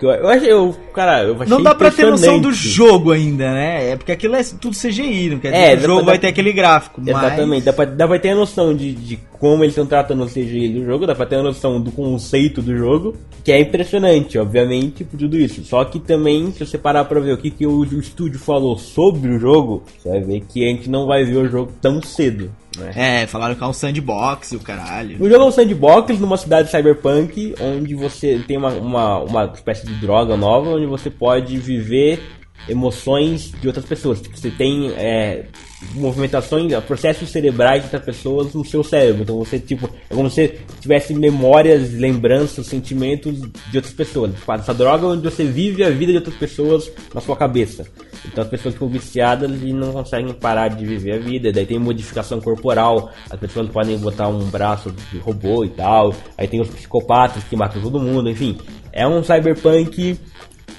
Eu, 0.00 0.28
achei, 0.28 0.52
eu, 0.52 0.76
cara, 0.92 1.22
eu 1.24 1.34
achei 1.34 1.46
Não 1.48 1.62
dá 1.62 1.74
pra 1.74 1.90
ter 1.90 2.04
noção 2.06 2.38
do 2.40 2.52
jogo 2.52 3.10
ainda, 3.10 3.50
né? 3.52 3.90
É 3.92 3.96
porque 3.96 4.12
aquilo 4.12 4.36
é 4.36 4.42
tudo 4.44 4.76
CGI, 4.76 5.30
não 5.30 5.38
quer 5.38 5.52
dizer 5.52 5.62
É, 5.64 5.70
que 5.70 5.76
dá 5.76 5.82
o 5.82 5.86
jogo 5.86 6.02
pra- 6.02 6.12
vai 6.12 6.18
ter 6.18 6.26
aquele 6.28 6.52
gráfico. 6.52 7.00
mas- 7.00 7.08
Exatamente, 7.08 7.64
dá 7.64 7.72
pra, 7.72 7.84
dá 7.86 8.06
pra 8.06 8.18
ter 8.18 8.30
a 8.30 8.34
noção 8.34 8.76
de, 8.76 8.92
de 8.92 9.16
como 9.38 9.64
eles 9.64 9.72
estão 9.72 9.86
tratando 9.86 10.22
o 10.22 10.26
CGI 10.28 10.68
do 10.68 10.84
jogo, 10.84 11.06
dá 11.06 11.14
pra 11.14 11.24
ter 11.24 11.36
a 11.36 11.42
noção 11.42 11.80
do 11.80 11.90
conceito 11.90 12.60
do 12.60 12.76
jogo, 12.76 13.16
que 13.42 13.50
é 13.50 13.58
impressionante, 13.58 14.38
obviamente, 14.38 15.02
por 15.04 15.16
tudo 15.18 15.38
isso. 15.38 15.64
Só 15.64 15.82
que 15.86 15.98
também, 15.98 16.52
se 16.52 16.66
você 16.66 16.76
parar 16.76 17.04
pra 17.06 17.18
ver 17.20 17.32
o 17.32 17.38
que, 17.38 17.50
que 17.50 17.66
o, 17.66 17.78
o 17.78 17.98
estúdio 18.00 18.38
falou 18.38 18.76
sobre 18.76 19.30
o 19.30 19.38
jogo, 19.38 19.82
você 19.98 20.10
vai 20.10 20.20
ver 20.20 20.40
que 20.46 20.62
a 20.62 20.68
gente 20.68 20.90
não 20.90 21.06
vai 21.06 21.24
ver 21.24 21.36
o 21.38 21.48
jogo 21.48 21.72
tão 21.80 22.02
cedo. 22.02 22.50
Né? 22.80 23.22
É, 23.22 23.26
falaram 23.26 23.54
que 23.54 23.62
é 23.62 23.66
um 23.66 23.72
sandbox 23.72 24.52
e 24.52 24.56
o 24.56 24.60
caralho. 24.60 25.16
O 25.20 25.28
jogo 25.28 25.44
é 25.44 25.46
um 25.46 25.50
sandbox 25.50 26.18
numa 26.18 26.36
cidade 26.36 26.70
cyberpunk, 26.70 27.54
onde 27.60 27.94
você 27.94 28.42
tem 28.46 28.56
uma, 28.56 28.70
uma, 28.70 29.18
uma 29.18 29.44
espécie 29.54 29.86
de 29.86 29.94
droga 29.94 30.36
nova, 30.36 30.70
onde 30.70 30.86
você 30.86 31.10
pode 31.10 31.58
viver 31.58 32.20
emoções 32.68 33.52
de 33.52 33.66
outras 33.66 33.84
pessoas. 33.84 34.20
Tipo, 34.20 34.36
Você 34.36 34.50
tem 34.50 34.92
é, 34.92 35.46
movimentações, 35.94 36.72
processos 36.84 37.30
cerebrais 37.30 37.80
de 37.80 37.86
outras 37.86 38.04
pessoas 38.04 38.52
no 38.52 38.64
seu 38.64 38.84
cérebro. 38.84 39.22
Então 39.22 39.38
você, 39.38 39.58
tipo, 39.58 39.88
é 40.08 40.14
como 40.14 40.28
se 40.28 40.46
você 40.46 40.58
tivesse 40.80 41.14
memórias, 41.14 41.92
lembranças, 41.92 42.66
sentimentos 42.66 43.40
de 43.40 43.76
outras 43.76 43.94
pessoas. 43.94 44.34
Tipo, 44.34 44.52
essa 44.52 44.74
droga 44.74 45.06
é 45.06 45.08
onde 45.10 45.22
você 45.22 45.44
vive 45.44 45.82
a 45.82 45.90
vida 45.90 46.12
de 46.12 46.18
outras 46.18 46.36
pessoas 46.36 46.90
na 47.14 47.20
sua 47.20 47.36
cabeça. 47.36 47.86
Então 48.26 48.44
as 48.44 48.50
pessoas 48.50 48.74
ficam 48.74 48.88
viciadas 48.88 49.50
e 49.62 49.72
não 49.72 49.92
conseguem 49.92 50.32
parar 50.34 50.68
de 50.68 50.84
viver 50.84 51.12
a 51.12 51.18
vida. 51.18 51.52
Daí 51.52 51.66
tem 51.66 51.78
modificação 51.78 52.40
corporal, 52.40 53.10
as 53.30 53.38
pessoas 53.38 53.68
podem 53.70 53.96
botar 53.98 54.28
um 54.28 54.44
braço 54.50 54.92
de 55.10 55.18
robô 55.18 55.64
e 55.64 55.70
tal. 55.70 56.14
Aí 56.36 56.46
tem 56.46 56.60
os 56.60 56.68
psicopatas 56.68 57.42
que 57.44 57.56
matam 57.56 57.80
todo 57.80 57.98
mundo, 57.98 58.28
enfim. 58.28 58.58
É 58.92 59.06
um 59.06 59.22
cyberpunk. 59.24 60.18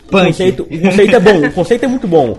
O 0.08 0.12
Punk. 0.12 0.26
conceito, 0.28 0.64
o 0.64 0.82
conceito 0.82 1.16
é 1.16 1.20
bom, 1.20 1.48
o 1.48 1.52
conceito 1.54 1.86
é 1.86 1.88
muito 1.88 2.08
bom. 2.08 2.38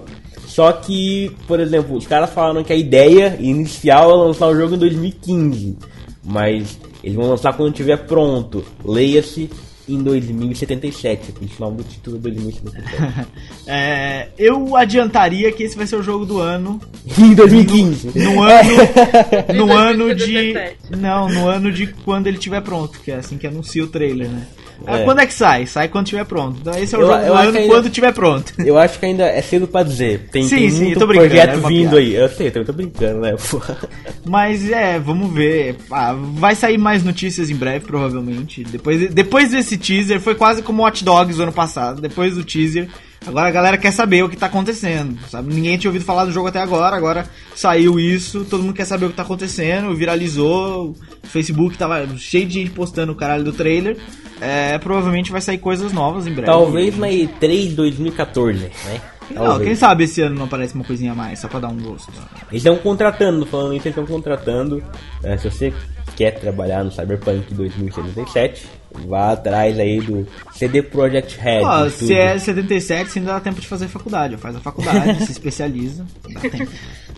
Só 0.53 0.71
que, 0.71 1.35
por 1.47 1.59
exemplo, 1.61 1.97
os 1.97 2.07
caras 2.07 2.29
falaram 2.29 2.63
que 2.63 2.75
a 2.75 2.77
ideia 2.77 3.39
inicial 3.41 4.11
é 4.11 4.15
lançar 4.27 4.49
o 4.49 4.55
jogo 4.55 4.75
em 4.75 4.79
2015. 4.79 5.79
Mas 6.23 6.79
eles 7.03 7.17
vão 7.17 7.31
lançar 7.31 7.55
quando 7.55 7.71
estiver 7.71 7.97
pronto. 8.07 8.63
Leia-se 8.85 9.49
em 9.89 10.03
2077. 10.03 11.33
O 11.41 11.63
nome 11.63 11.79
do 11.79 11.85
título 11.85 12.19
é 12.19 12.21
2077. 12.21 13.29
É, 13.67 14.29
eu 14.37 14.77
adiantaria 14.77 15.51
que 15.53 15.63
esse 15.63 15.75
vai 15.75 15.87
ser 15.87 15.97
o 15.97 16.03
jogo 16.03 16.27
do 16.27 16.39
ano. 16.39 16.79
em 17.19 17.35
2015. 17.35 18.11
No 18.15 18.43
ano. 18.43 18.71
no 19.57 19.67
De 19.67 19.73
ano 19.73 20.15
de. 20.15 20.33
2017. 20.33 20.77
Não, 20.99 21.31
no 21.31 21.49
ano 21.49 21.73
de 21.73 21.87
quando 21.87 22.27
ele 22.27 22.37
estiver 22.37 22.61
pronto, 22.61 23.01
que 23.01 23.11
é 23.11 23.17
assim 23.17 23.39
que 23.39 23.47
anuncia 23.47 23.83
o 23.83 23.87
trailer, 23.87 24.29
né? 24.29 24.47
Ah, 24.87 24.99
É. 24.99 25.05
Quando 25.05 25.21
é 25.21 25.27
que 25.27 25.35
sai? 25.35 25.67
Sai 25.67 25.89
quando 25.89 26.07
estiver 26.07 26.25
pronto. 26.25 26.59
Então 26.61 26.75
esse 26.77 26.95
é 26.95 26.99
o 26.99 27.03
Eu- 27.03 27.07
jogo 27.07 27.19
eu 27.21 27.27
do 27.27 27.33
ano 27.39 27.59
ainda- 27.59 27.69
quando 27.75 27.87
estiver 27.87 28.13
pronto. 28.13 28.53
Eu 28.67 28.79
acho 28.79 28.99
que 28.99 29.07
ainda 29.07 29.25
é 29.25 29.41
cedo 29.43 29.67
pra 29.69 29.83
dizer. 29.83 30.29
Tem, 30.33 30.43
Sim, 30.45 30.57
tem 30.57 30.71
sim, 30.71 30.85
muito 30.87 30.99
tô 30.99 31.07
brincando, 31.07 31.29
projeto 31.31 31.51
é 31.51 31.69
vindo 31.69 31.91
piada. 31.91 31.97
aí. 31.99 32.15
Eu 32.15 32.29
sei, 32.29 32.53
eu 32.55 32.65
tô 32.65 32.73
brincando, 32.73 33.21
né? 33.21 33.35
Porra. 33.51 33.77
Mas 34.27 34.71
é, 34.71 34.99
vamos 34.99 35.33
ver. 35.33 35.77
Ah, 35.91 36.15
vai 36.15 36.55
sair 36.55 36.79
mais 36.79 37.05
notícias 37.05 37.51
em 37.51 37.55
breve, 37.57 37.87
provavelmente. 37.87 38.65
Depois, 38.65 39.09
depois 39.13 39.51
desse 39.51 39.77
teaser, 39.77 40.21
foi 40.21 40.35
quase 40.35 40.63
como 40.63 40.85
Hot 40.87 41.05
Dogs 41.05 41.39
ano 41.41 41.53
passado. 41.53 42.01
Depois 42.01 42.35
do 42.35 42.45
teaser, 42.45 42.89
agora 43.27 43.49
a 43.49 43.51
galera 43.51 43.79
quer 43.79 43.93
saber 43.93 44.23
o 44.23 44.29
que 44.29 44.37
tá 44.37 44.47
acontecendo. 44.47 45.19
Sabe? 45.29 45.53
Ninguém 45.53 45.79
tinha 45.79 45.89
ouvido 45.91 46.05
falar 46.05 46.25
do 46.25 46.33
jogo 46.33 46.49
até 46.49 46.61
agora, 46.61 46.97
agora 46.97 47.27
saiu 47.55 47.99
isso, 47.99 48.45
todo 48.45 48.63
mundo 48.63 48.75
quer 48.75 48.85
saber 48.85 49.07
o 49.07 49.11
que 49.11 49.17
tá 49.17 49.23
acontecendo, 49.23 49.95
viralizou. 49.95 50.91
O 51.23 51.27
Facebook 51.27 51.77
tava 51.77 52.07
cheio 52.17 52.47
de 52.47 52.55
gente 52.55 52.71
postando 52.71 53.13
o 53.13 53.17
caralho 53.17 53.45
do 53.45 53.53
trailer. 53.53 53.97
É, 54.41 54.77
provavelmente 54.79 55.31
vai 55.31 55.41
sair 55.41 55.59
coisas 55.59 55.93
novas 55.93 56.27
em 56.27 56.33
breve. 56.33 56.47
Talvez 56.47 56.99
na 56.99 57.09
E3 57.09 57.75
2014, 57.75 58.59
né? 58.59 59.01
Não, 59.31 59.45
Talvez. 59.45 59.69
quem 59.69 59.75
sabe 59.77 60.05
esse 60.05 60.21
ano 60.21 60.35
não 60.35 60.45
aparece 60.45 60.75
uma 60.75 60.85
coisinha 60.85 61.13
a 61.13 61.15
mais, 61.15 61.39
só 61.39 61.49
pra 61.49 61.61
dar 61.61 61.69
um 61.69 61.79
gosto. 61.79 62.13
Eles 62.51 62.65
estão 62.65 62.77
contratando, 62.77 63.47
falando 63.47 63.75
isso, 63.75 63.87
eles 63.87 63.97
estão 63.97 64.07
contratando. 64.07 64.83
É, 65.23 65.37
se 65.37 65.51
você 65.51 65.73
quer 66.17 66.33
trabalhar 66.33 66.85
no 66.85 66.91
Cyberpunk 66.91 67.55
2077, 67.55 68.67
vá 69.07 69.33
atrás 69.33 69.79
aí 69.79 70.01
do 70.01 70.27
CD 70.53 70.83
Projekt 70.83 71.39
Red. 71.39 71.63
Ó, 71.63 71.89
se 71.89 72.15
é 72.15 72.39
77, 72.39 73.11
você 73.11 73.19
ainda 73.19 73.33
dá 73.33 73.41
tempo 73.41 73.61
de 73.61 73.67
fazer 73.67 73.89
faculdade. 73.89 74.37
Faz 74.37 74.57
a 74.57 74.61
faculdade, 74.61 75.25
se 75.27 75.33
especializa. 75.33 76.05
Dá 76.33 76.41
tempo. 76.41 76.71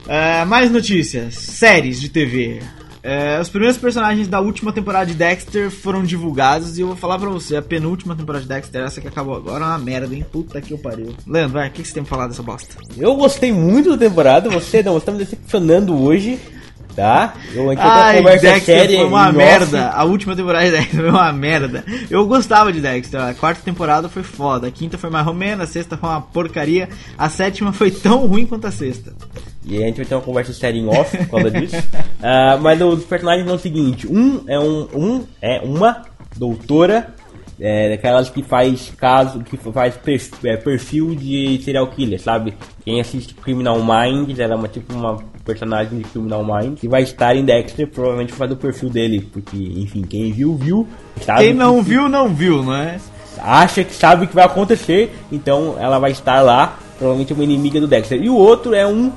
É, 0.06 0.44
mais 0.44 0.70
notícias. 0.70 1.34
Séries 1.34 2.00
de 2.00 2.08
TV. 2.08 2.60
É, 3.06 3.38
os 3.38 3.50
primeiros 3.50 3.76
personagens 3.76 4.26
da 4.26 4.40
última 4.40 4.72
temporada 4.72 5.04
de 5.04 5.12
Dexter 5.12 5.70
foram 5.70 6.02
divulgados 6.02 6.78
e 6.78 6.80
eu 6.80 6.86
vou 6.86 6.96
falar 6.96 7.18
pra 7.18 7.28
você, 7.28 7.54
a 7.54 7.60
penúltima 7.60 8.16
temporada 8.16 8.42
de 8.42 8.48
Dexter, 8.48 8.82
essa 8.82 8.98
que 8.98 9.06
acabou 9.06 9.36
agora, 9.36 9.62
é 9.62 9.68
uma 9.68 9.78
merda, 9.78 10.14
hein? 10.14 10.24
Puta 10.32 10.58
que 10.58 10.72
eu 10.72 10.78
pariu. 10.78 11.14
Leandro, 11.26 11.52
vai, 11.52 11.68
o 11.68 11.70
que 11.70 11.82
que 11.82 11.88
você 11.88 11.92
tem 11.92 12.02
pra 12.02 12.16
falar 12.16 12.28
dessa 12.28 12.42
bosta? 12.42 12.76
Eu 12.96 13.14
gostei 13.14 13.52
muito 13.52 13.90
da 13.90 14.08
temporada, 14.08 14.48
você 14.48 14.82
não, 14.82 14.94
você 14.94 15.04
tá 15.04 15.12
me 15.12 15.18
decepcionando 15.18 15.94
hoje, 15.94 16.38
tá? 16.94 17.34
Eu 17.52 17.72
entrei 17.72 17.88
Ai, 17.88 18.16
conversa 18.18 18.46
Dexter 18.46 18.78
séria 18.78 18.98
foi 18.98 19.06
uma 19.06 19.24
em 19.24 19.28
off. 19.28 19.36
merda. 19.36 19.88
A 19.90 20.04
última 20.04 20.36
temporada 20.36 20.64
de 20.64 20.70
Dexter 20.72 21.00
foi 21.00 21.10
uma 21.10 21.32
merda. 21.32 21.84
Eu 22.10 22.26
gostava 22.26 22.72
de 22.72 22.80
Dexter. 22.80 23.20
A 23.20 23.34
quarta 23.34 23.62
temporada 23.62 24.08
foi 24.08 24.22
foda. 24.22 24.68
A 24.68 24.70
quinta 24.70 24.96
foi 24.96 25.10
mais 25.10 25.26
ou 25.26 25.34
menos. 25.34 25.64
A 25.64 25.66
sexta 25.66 25.96
foi 25.96 26.08
uma 26.08 26.20
porcaria. 26.20 26.88
A 27.18 27.28
sétima 27.28 27.72
foi 27.72 27.90
tão 27.90 28.26
ruim 28.26 28.46
quanto 28.46 28.66
a 28.66 28.70
sexta. 28.70 29.12
E 29.64 29.82
a 29.82 29.86
gente 29.86 29.96
vai 29.96 30.04
ter 30.04 30.14
uma 30.14 30.20
conversa 30.20 30.52
séria 30.52 30.78
em 30.78 30.86
off 30.86 31.16
por 31.16 31.28
causa 31.28 31.50
disso. 31.50 31.76
Ah, 32.26 32.56
mas 32.58 32.80
os 32.80 33.04
personagens 33.04 33.46
são 33.46 33.56
o 33.56 33.58
seguinte: 33.58 34.06
um 34.06 34.44
é 34.48 34.58
um, 34.58 34.88
um 34.94 35.24
é 35.42 35.60
uma 35.62 36.02
doutora, 36.34 37.14
é, 37.60 37.90
daquelas 37.90 38.30
que 38.30 38.42
faz 38.42 38.90
caso, 38.96 39.40
que 39.40 39.58
faz 39.58 39.94
perfil, 39.94 40.38
é, 40.44 40.56
perfil 40.56 41.14
de 41.14 41.60
serial 41.62 41.86
killer, 41.88 42.18
sabe? 42.18 42.54
Quem 42.82 43.02
assiste 43.02 43.34
Criminal 43.34 43.78
Minds, 43.84 44.38
ela 44.38 44.54
é 44.54 44.56
uma 44.56 44.68
tipo 44.68 44.94
uma 44.94 45.18
personagem 45.44 45.98
de 45.98 46.04
Criminal 46.04 46.44
Minds 46.44 46.80
que 46.80 46.88
vai 46.88 47.02
estar 47.02 47.36
em 47.36 47.44
Dexter, 47.44 47.86
provavelmente 47.88 48.30
vai 48.30 48.38
fazer 48.38 48.54
o 48.54 48.56
perfil 48.56 48.90
dele, 48.90 49.28
porque 49.32 49.56
enfim, 49.56 50.02
quem 50.02 50.32
viu 50.32 50.54
viu, 50.56 50.88
sabe 51.22 51.44
Quem 51.44 51.54
não 51.54 51.76
que- 51.82 51.90
viu, 51.90 52.08
não 52.08 52.28
viu, 52.34 52.62
não 52.62 52.74
é? 52.74 52.98
acha 53.38 53.82
que 53.84 53.92
sabe 53.92 54.24
o 54.24 54.28
que 54.28 54.34
vai 54.34 54.44
acontecer, 54.44 55.12
então 55.30 55.74
ela 55.78 55.98
vai 55.98 56.12
estar 56.12 56.40
lá, 56.40 56.78
provavelmente 56.98 57.32
uma 57.32 57.42
inimiga 57.44 57.80
do 57.80 57.86
Dexter. 57.88 58.22
E 58.22 58.30
o 58.30 58.36
outro 58.36 58.74
é 58.74 58.86
um 58.86 59.12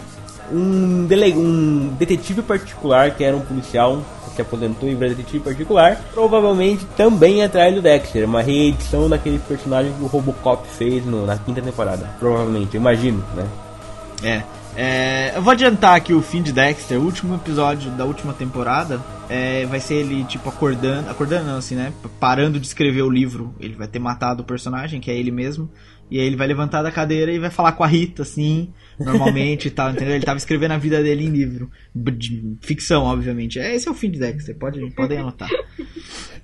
um, 0.49 1.05
dele, 1.05 1.33
um 1.35 1.89
detetive 1.99 2.41
particular, 2.41 3.11
que 3.11 3.21
era 3.21 3.35
um 3.35 3.41
policial 3.41 4.01
que 4.29 4.35
se 4.35 4.41
aposentou 4.41 4.87
e 4.87 4.95
virou 4.95 5.09
detetive 5.13 5.43
particular, 5.43 5.99
provavelmente 6.13 6.85
também 6.95 7.43
atrás 7.43 7.75
do 7.75 7.81
Dexter, 7.81 8.23
uma 8.25 8.41
reedição 8.41 9.09
daquele 9.09 9.39
personagem 9.39 9.91
que 9.91 10.01
o 10.01 10.07
Robocop 10.07 10.65
fez 10.69 11.05
no- 11.05 11.25
na 11.25 11.35
quinta 11.37 11.61
temporada, 11.61 12.09
provavelmente, 12.17 12.77
imagino, 12.77 13.21
né? 13.35 13.45
É. 14.23 14.41
É, 14.79 15.33
eu 15.35 15.41
vou 15.41 15.53
adiantar 15.53 15.95
aqui 15.95 16.13
o 16.13 16.21
fim 16.21 16.39
de 16.39 16.53
Dexter, 16.53 16.99
o 16.99 17.03
último 17.03 17.33
episódio 17.33 17.89
da 17.91 18.05
última 18.05 18.31
temporada. 18.31 19.01
é, 19.27 19.65
vai 19.65 19.79
ser 19.79 19.95
ele, 19.95 20.23
tipo, 20.25 20.47
acordando. 20.47 21.09
Acordando 21.09 21.47
não, 21.47 21.57
assim, 21.57 21.73
né? 21.73 21.91
Parando 22.19 22.59
de 22.59 22.67
escrever 22.67 23.01
o 23.01 23.09
livro. 23.09 23.55
Ele 23.59 23.73
vai 23.73 23.87
ter 23.87 23.97
matado 23.97 24.43
o 24.43 24.45
personagem, 24.45 25.01
que 25.01 25.09
é 25.09 25.17
ele 25.17 25.31
mesmo. 25.31 25.67
E 26.11 26.19
aí 26.19 26.27
ele 26.27 26.35
vai 26.35 26.45
levantar 26.45 26.83
da 26.83 26.91
cadeira 26.91 27.31
e 27.31 27.39
vai 27.39 27.49
falar 27.49 27.71
com 27.71 27.83
a 27.83 27.87
Rita, 27.87 28.21
assim, 28.21 28.71
normalmente 28.99 29.67
e 29.67 29.71
tal, 29.71 29.91
entendeu? 29.91 30.15
Ele 30.15 30.25
tava 30.25 30.37
escrevendo 30.37 30.71
a 30.71 30.77
vida 30.77 31.01
dele 31.03 31.25
em 31.25 31.29
livro. 31.29 31.69
De 31.95 32.55
ficção, 32.61 33.03
obviamente. 33.03 33.59
É, 33.59 33.75
esse 33.75 33.87
é 33.87 33.91
o 33.91 33.93
fim 33.93 34.09
de 34.11 34.19
Dexter, 34.19 34.55
pode, 34.57 34.79
podem 34.91 35.19
anotar. 35.19 35.49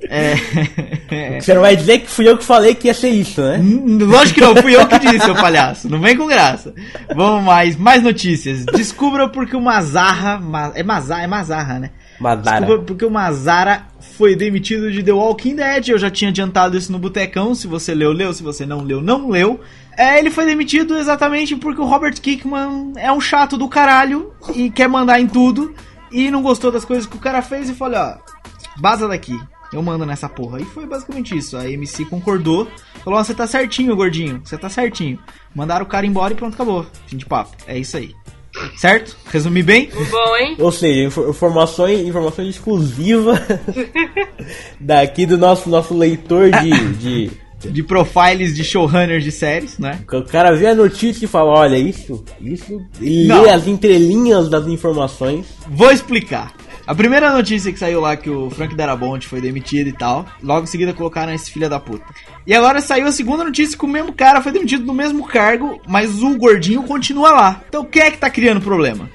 É. 0.09 0.35
Você 1.39 1.53
não 1.53 1.61
vai 1.61 1.75
dizer 1.75 1.99
que 1.99 2.09
fui 2.09 2.27
eu 2.27 2.37
que 2.37 2.43
falei 2.43 2.75
que 2.75 2.87
ia 2.87 2.93
ser 2.93 3.09
isso, 3.09 3.41
né? 3.41 3.57
Hum, 3.59 3.97
Lógico 4.01 4.35
que 4.39 4.41
não, 4.45 4.55
fui 4.55 4.75
eu 4.75 4.87
que 4.87 4.99
disse, 4.99 5.19
seu 5.19 5.35
palhaço. 5.35 5.89
Não 5.89 5.99
vem 6.01 6.17
com 6.17 6.27
graça. 6.27 6.73
Vamos 7.15 7.43
mais, 7.43 7.75
mais 7.77 8.03
notícias. 8.03 8.65
Descubra 8.65 9.29
porque 9.29 9.55
o 9.55 9.61
Mazarra. 9.61 10.39
Ma- 10.39 10.71
É 10.75 10.83
Mazarra, 10.83 11.23
é 11.23 11.27
Mazarra, 11.27 11.79
né? 11.79 11.91
Madara. 12.19 12.59
Descubra 12.61 12.85
porque 12.85 13.05
o 13.05 13.09
Mazara 13.11 13.83
foi 13.99 14.35
demitido 14.35 14.91
de 14.91 15.01
The 15.03 15.11
Walking 15.13 15.55
Dead. 15.55 15.89
Eu 15.89 15.97
já 15.97 16.09
tinha 16.09 16.29
adiantado 16.29 16.77
isso 16.77 16.91
no 16.91 16.99
Botecão. 16.99 17.55
Se 17.55 17.67
você 17.67 17.93
leu, 17.93 18.11
leu. 18.11 18.33
Se 18.33 18.43
você 18.43 18.65
não 18.65 18.81
leu, 18.81 19.01
não 19.01 19.29
leu. 19.29 19.59
É, 19.97 20.17
ele 20.19 20.31
foi 20.31 20.45
demitido 20.45 20.97
exatamente 20.97 21.55
porque 21.55 21.81
o 21.81 21.85
Robert 21.85 22.19
Kickman 22.19 22.93
é 22.97 23.11
um 23.11 23.21
chato 23.21 23.57
do 23.57 23.67
caralho 23.69 24.33
e 24.55 24.69
quer 24.69 24.87
mandar 24.89 25.19
em 25.19 25.27
tudo. 25.27 25.73
E 26.11 26.29
não 26.31 26.41
gostou 26.41 26.71
das 26.71 26.85
coisas 26.85 27.05
que 27.05 27.15
o 27.15 27.19
cara 27.19 27.41
fez 27.41 27.69
e 27.69 27.73
falou: 27.73 27.99
ó, 27.99 28.15
baza 28.79 29.07
daqui. 29.07 29.39
Eu 29.71 29.81
mando 29.81 30.05
nessa 30.05 30.29
porra. 30.29 30.61
E 30.61 30.65
foi 30.65 30.85
basicamente 30.85 31.35
isso. 31.35 31.57
A 31.57 31.67
MC 31.67 32.05
concordou. 32.05 32.67
Falou: 33.03 33.19
ó, 33.19 33.23
você 33.23 33.33
tá 33.33 33.47
certinho, 33.47 33.95
gordinho. 33.95 34.39
Você 34.43 34.55
tá 34.57 34.69
certinho. 34.69 35.17
Mandaram 35.55 35.83
o 35.83 35.87
cara 35.89 36.05
embora 36.05 36.33
e 36.33 36.35
pronto, 36.35 36.53
acabou. 36.53 36.85
Fim 37.07 37.17
de 37.17 37.25
papo. 37.25 37.55
É 37.67 37.77
isso 37.77 37.97
aí. 37.97 38.13
Certo? 38.77 39.17
Resumi 39.31 39.63
bem? 39.63 39.89
Bom, 40.11 40.37
hein? 40.37 40.55
Ou 40.59 40.71
seja, 40.71 41.07
infor- 41.07 41.27
informações, 41.27 42.07
informações 42.07 42.49
exclusivas 42.49 43.39
daqui 44.79 45.25
do 45.25 45.37
nosso, 45.37 45.69
nosso 45.69 45.97
leitor 45.97 46.51
de, 46.51 46.93
de. 46.93 47.31
De 47.69 47.83
profiles 47.83 48.55
de 48.55 48.63
showrunners 48.63 49.23
de 49.23 49.31
séries, 49.31 49.77
né? 49.77 49.99
O 50.11 50.21
cara 50.23 50.51
vê 50.55 50.67
a 50.67 50.75
notícia 50.75 51.25
e 51.25 51.27
fala, 51.27 51.51
olha, 51.51 51.77
isso, 51.77 52.23
isso. 52.41 52.81
E 53.01 53.25
Não. 53.25 53.41
lê 53.43 53.49
as 53.49 53.67
entrelinhas 53.67 54.49
das 54.49 54.67
informações. 54.67 55.45
Vou 55.67 55.91
explicar. 55.91 56.53
A 56.85 56.93
primeira 56.93 57.31
notícia 57.31 57.71
que 57.71 57.79
saiu 57.79 58.01
lá 58.01 58.17
que 58.17 58.29
o 58.29 58.49
Frank 58.49 58.75
Darabont 58.75 59.25
foi 59.25 59.39
demitido 59.39 59.87
e 59.87 59.93
tal, 59.93 60.25
logo 60.43 60.63
em 60.63 60.67
seguida 60.67 60.91
colocaram 60.93 61.33
esse 61.33 61.49
filho 61.49 61.69
da 61.69 61.79
puta. 61.79 62.03
E 62.45 62.53
agora 62.53 62.81
saiu 62.81 63.07
a 63.07 63.11
segunda 63.13 63.43
notícia 63.45 63.77
que 63.77 63.85
o 63.85 63.87
mesmo 63.87 64.11
cara 64.11 64.41
foi 64.41 64.51
demitido 64.51 64.83
do 64.85 64.93
mesmo 64.93 65.25
cargo, 65.25 65.79
mas 65.87 66.21
o 66.21 66.37
gordinho 66.37 66.83
continua 66.83 67.31
lá. 67.31 67.61
Então 67.69 67.85
quem 67.85 68.01
é 68.01 68.11
que 68.11 68.17
tá 68.17 68.29
criando 68.29 68.59
problema? 68.59 69.09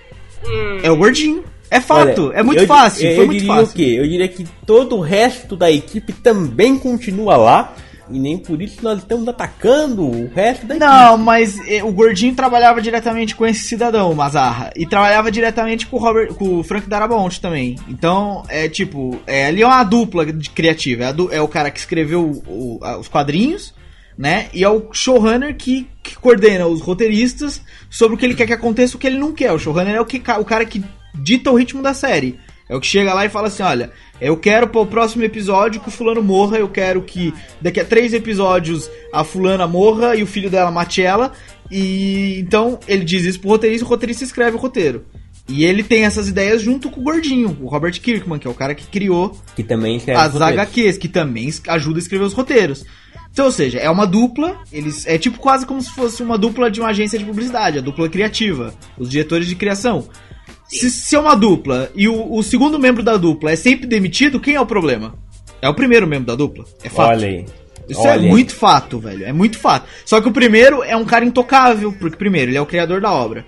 Hum, 0.46 0.78
É 0.82 0.90
o 0.90 0.96
gordinho. 0.96 1.44
É 1.70 1.78
fato, 1.82 2.28
Olha, 2.28 2.38
é 2.38 2.42
muito 2.42 2.62
eu- 2.62 2.66
fácil, 2.66 3.06
Eu, 3.06 3.14
foi 3.16 3.24
eu 3.24 3.26
muito 3.26 3.40
diria 3.40 3.54
fácil. 3.56 3.72
o 3.72 3.76
quê? 3.76 3.96
Eu 3.98 4.08
diria 4.08 4.28
que 4.28 4.46
todo 4.64 4.96
o 4.96 5.00
resto 5.00 5.54
da 5.54 5.70
equipe 5.70 6.14
também 6.14 6.78
continua 6.78 7.36
lá. 7.36 7.74
E 8.10 8.18
nem 8.18 8.38
por 8.38 8.60
isso 8.62 8.78
nós 8.82 8.98
estamos 8.98 9.26
atacando 9.28 10.02
o 10.04 10.30
resto 10.34 10.66
da 10.66 10.76
equipe. 10.76 10.90
Não, 10.90 11.18
mas 11.18 11.58
eh, 11.68 11.82
o 11.82 11.92
gordinho 11.92 12.34
trabalhava 12.34 12.80
diretamente 12.80 13.34
com 13.34 13.46
esse 13.46 13.64
cidadão, 13.64 14.10
o 14.10 14.16
Mazarra. 14.16 14.70
E 14.76 14.86
trabalhava 14.86 15.30
diretamente 15.30 15.86
com 15.86 15.96
o, 15.96 16.00
Robert, 16.00 16.34
com 16.34 16.58
o 16.58 16.62
Frank 16.62 16.88
Darabont 16.88 17.40
também. 17.40 17.76
Então, 17.88 18.42
é 18.48 18.68
tipo, 18.68 19.20
é, 19.26 19.46
ali 19.46 19.62
é 19.62 19.66
uma 19.66 19.84
dupla 19.84 20.24
de 20.26 20.50
criativa. 20.50 21.04
É, 21.04 21.36
é 21.36 21.40
o 21.42 21.48
cara 21.48 21.70
que 21.70 21.78
escreveu 21.78 22.42
o- 22.46 22.78
a- 22.82 22.98
os 22.98 23.08
quadrinhos, 23.08 23.74
né? 24.16 24.46
E 24.52 24.64
é 24.64 24.68
o 24.68 24.88
showrunner 24.92 25.56
que, 25.56 25.86
que 26.02 26.16
coordena 26.16 26.66
os 26.66 26.80
roteiristas 26.80 27.60
sobre 27.90 28.16
o 28.16 28.18
que 28.18 28.24
ele 28.26 28.34
quer 28.34 28.46
que 28.46 28.52
aconteça 28.52 28.94
e 28.94 28.96
o 28.96 28.98
que 28.98 29.06
ele 29.06 29.18
não 29.18 29.32
quer. 29.32 29.52
O 29.52 29.58
showrunner 29.58 29.94
é 29.94 30.00
o, 30.00 30.06
que, 30.06 30.20
o 30.38 30.44
cara 30.44 30.64
que 30.64 30.82
dita 31.14 31.50
o 31.50 31.56
ritmo 31.56 31.82
da 31.82 31.94
série. 31.94 32.38
É 32.68 32.76
o 32.76 32.80
que 32.80 32.86
chega 32.86 33.14
lá 33.14 33.24
e 33.24 33.28
fala 33.28 33.48
assim: 33.48 33.62
olha, 33.62 33.90
eu 34.20 34.36
quero 34.36 34.68
pro 34.68 34.86
próximo 34.86 35.24
episódio 35.24 35.80
que 35.80 35.88
o 35.88 35.92
fulano 35.92 36.22
morra, 36.22 36.58
eu 36.58 36.68
quero 36.68 37.02
que 37.02 37.32
daqui 37.60 37.80
a 37.80 37.84
três 37.84 38.12
episódios 38.12 38.90
a 39.12 39.24
fulana 39.24 39.66
morra 39.66 40.14
e 40.14 40.22
o 40.22 40.26
filho 40.26 40.50
dela 40.50 40.70
mate 40.70 41.02
ela. 41.02 41.32
E 41.70 42.38
então 42.38 42.78
ele 42.86 43.04
diz 43.04 43.24
isso 43.24 43.40
pro 43.40 43.50
roteirista 43.50 43.84
e 43.84 43.86
o 43.86 43.88
roteirista 43.88 44.24
escreve 44.24 44.56
o 44.56 44.60
roteiro. 44.60 45.04
E 45.48 45.64
ele 45.64 45.82
tem 45.82 46.04
essas 46.04 46.28
ideias 46.28 46.60
junto 46.60 46.90
com 46.90 47.00
o 47.00 47.04
gordinho, 47.04 47.56
o 47.62 47.68
Robert 47.68 47.98
Kirkman, 47.98 48.38
que 48.38 48.46
é 48.46 48.50
o 48.50 48.54
cara 48.54 48.74
que 48.74 48.86
criou 48.86 49.34
Que 49.56 49.62
também 49.62 49.96
escreve 49.96 50.20
as. 50.20 50.36
HQs, 50.36 50.98
que 50.98 51.08
também 51.08 51.50
ajuda 51.68 51.98
a 51.98 52.02
escrever 52.02 52.24
os 52.24 52.34
roteiros. 52.34 52.84
Então, 53.32 53.46
ou 53.46 53.52
seja, 53.52 53.78
é 53.78 53.88
uma 53.88 54.06
dupla, 54.06 54.58
eles 54.72 55.06
é 55.06 55.16
tipo 55.16 55.38
quase 55.38 55.64
como 55.64 55.80
se 55.80 55.90
fosse 55.90 56.22
uma 56.22 56.36
dupla 56.36 56.70
de 56.70 56.80
uma 56.80 56.90
agência 56.90 57.18
de 57.18 57.24
publicidade, 57.24 57.78
a 57.78 57.80
dupla 57.80 58.08
criativa, 58.08 58.74
os 58.98 59.08
diretores 59.08 59.46
de 59.46 59.54
criação. 59.54 60.08
Se, 60.68 60.90
se 60.90 61.16
é 61.16 61.18
uma 61.18 61.34
dupla 61.34 61.90
e 61.94 62.08
o, 62.08 62.32
o 62.32 62.42
segundo 62.42 62.78
membro 62.78 63.02
da 63.02 63.16
dupla 63.16 63.50
é 63.50 63.56
sempre 63.56 63.86
demitido, 63.86 64.38
quem 64.38 64.54
é 64.54 64.60
o 64.60 64.66
problema? 64.66 65.14
É 65.62 65.68
o 65.68 65.74
primeiro 65.74 66.06
membro 66.06 66.26
da 66.26 66.34
dupla. 66.34 66.64
É 66.82 66.88
fato. 66.88 67.10
Olha 67.10 67.26
aí. 67.26 67.46
Isso 67.88 68.00
Olha 68.00 68.10
é 68.10 68.12
aí. 68.14 68.28
muito 68.28 68.54
fato, 68.54 68.98
velho. 68.98 69.24
É 69.24 69.32
muito 69.32 69.58
fato. 69.58 69.88
Só 70.04 70.20
que 70.20 70.28
o 70.28 70.32
primeiro 70.32 70.82
é 70.82 70.94
um 70.94 71.06
cara 71.06 71.24
intocável, 71.24 71.92
porque 71.92 72.16
primeiro, 72.16 72.50
ele 72.50 72.58
é 72.58 72.60
o 72.60 72.66
criador 72.66 73.00
da 73.00 73.10
obra. 73.10 73.44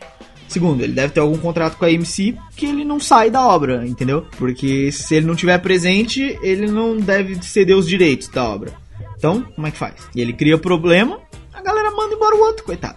Segundo, 0.49 0.83
ele 0.83 0.95
deve 0.95 1.13
ter 1.13 1.21
algum 1.21 1.39
contrato 1.39 1.77
com 1.77 1.85
a 1.85 1.89
AMC 1.89 2.37
que 2.57 2.67
ele 2.67 2.85
não 2.85 2.99
sai 2.99 3.31
da 3.31 3.47
obra, 3.47 3.87
entendeu? 3.87 4.27
Porque 4.37 4.91
se 4.91 5.15
ele 5.15 5.27
não 5.27 5.37
tiver 5.37 5.59
presente, 5.59 6.37
ele 6.43 6.67
não 6.67 6.97
deve 6.97 7.41
ceder 7.43 7.77
os 7.77 7.87
direitos 7.87 8.27
da 8.29 8.49
obra. 8.49 8.73
Então, 9.17 9.43
como 9.55 9.67
é 9.67 9.71
que 9.71 9.77
faz? 9.77 9.95
E 10.15 10.21
ele 10.21 10.33
cria 10.33 10.59
problema, 10.59 11.21
a 11.53 11.63
galera 11.63 11.91
manda 11.93 12.15
embora 12.15 12.35
o 12.35 12.41
outro, 12.41 12.65
coitado. 12.65 12.97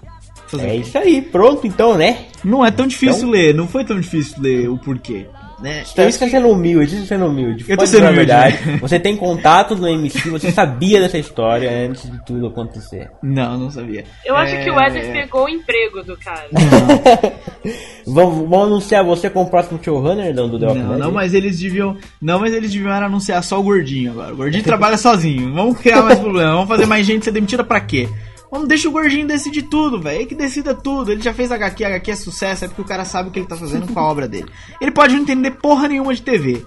Fazer 0.58 0.68
o 0.68 0.70
É 0.72 0.76
isso 0.78 0.98
aí, 0.98 1.22
pronto 1.22 1.66
então, 1.68 1.98
né? 1.98 2.26
Não 2.44 2.66
é 2.66 2.72
tão 2.72 2.86
difícil 2.88 3.20
Então- 3.20 3.30
ler, 3.32 3.54
não 3.54 3.68
foi 3.68 3.84
tão 3.86 4.00
difícil 4.00 4.42
ler 4.42 4.70
o 4.70 4.78
porquê. 4.78 5.26
Né? 5.62 5.82
Você 5.86 6.02
está 6.02 6.28
sendo 6.28 6.50
humilde, 6.50 6.94
está 6.96 7.08
sendo 7.16 7.26
humilde. 7.28 7.64
Eu 7.70 7.78
tô 7.78 7.86
sendo 7.88 8.02
humilde, 8.04 8.18
verdade. 8.18 8.58
né? 8.66 8.78
Você 8.82 9.00
tem 9.00 9.16
contato 9.16 9.78
no 9.78 9.88
MC, 9.88 10.30
você 10.30 10.52
sabia 10.52 11.00
dessa 11.00 11.18
história 11.18 11.72
antes 11.88 12.12
de 12.12 12.26
tudo 12.26 12.48
acontecer. 12.48 13.10
Não, 13.22 13.58
não 13.58 13.72
sabia. 13.72 14.04
eu 14.26 14.36
acho 14.36 14.56
É, 14.56 14.64
que 14.66 14.70
o 14.70 14.78
Éder 14.78 15.14
pegou 15.14 15.46
o 15.46 15.50
emprego 15.50 16.04
do 16.04 16.18
cara. 16.18 16.48
Vamos, 18.06 18.36
vamos 18.50 18.68
anunciar 18.68 19.04
você 19.06 19.30
como 19.30 19.50
próximo 19.50 19.80
showrunner 19.82 20.34
do 20.34 20.60
The 20.60 20.66
Walking 20.66 20.80
Não, 20.82 20.90
Dead? 20.90 21.00
não, 21.00 21.12
mas 21.12 21.34
eles 21.34 21.58
deviam. 21.60 21.96
Não, 22.22 22.40
mas 22.40 22.54
eles 22.54 22.70
deviam 22.72 22.92
anunciar 22.92 23.42
só 23.42 23.58
o 23.60 23.64
gordinho 23.64 24.12
agora. 24.12 24.34
O 24.34 24.38
gordinho 24.38 24.64
trabalha 24.64 24.98
sozinho. 24.98 25.54
Vamos 25.54 25.78
criar 25.80 26.02
mais 26.02 26.20
problema. 26.20 26.52
Vamos 26.52 26.68
fazer 26.68 26.86
mais 26.86 27.06
gente 27.06 27.24
ser 27.24 27.32
demitida 27.32 27.64
pra 27.64 27.80
quê? 27.80 28.10
Vamos 28.54 28.68
deixar 28.68 28.90
o 28.90 28.92
gordinho 28.92 29.26
decidir 29.26 29.64
tudo, 29.64 30.00
velho. 30.00 30.20
Ele 30.20 30.26
que 30.28 30.36
decida 30.36 30.76
tudo. 30.76 31.12
Ele 31.12 31.24
já 31.24 31.34
fez 31.34 31.52
HQ, 31.52 31.86
HQ 31.86 32.12
é 32.12 32.16
sucesso, 32.16 32.66
é 32.66 32.68
porque 32.68 32.84
o 32.84 32.86
cara 32.86 33.04
sabe 33.04 33.30
o 33.30 33.32
que 33.32 33.40
ele 33.40 33.48
tá 33.48 33.58
fazendo 33.58 33.92
com 33.92 34.00
a 34.00 34.08
obra 34.08 34.28
dele. 34.28 34.46
Ele 34.80 34.92
pode 34.92 35.16
não 35.16 35.24
entender 35.24 35.50
porra 35.50 35.88
nenhuma 35.88 36.14
de 36.14 36.22
TV. 36.22 36.64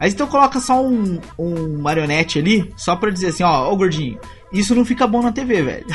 Aí 0.00 0.10
então 0.10 0.26
coloca 0.26 0.58
só 0.58 0.84
um, 0.84 1.20
um 1.38 1.78
marionete 1.80 2.40
ali, 2.40 2.72
só 2.76 2.96
pra 2.96 3.10
dizer 3.10 3.28
assim, 3.28 3.44
ó, 3.44 3.70
ó 3.70 3.76
gordinho, 3.76 4.18
isso 4.52 4.74
não 4.74 4.84
fica 4.84 5.06
bom 5.06 5.22
na 5.22 5.30
TV, 5.30 5.62
velho. 5.62 5.86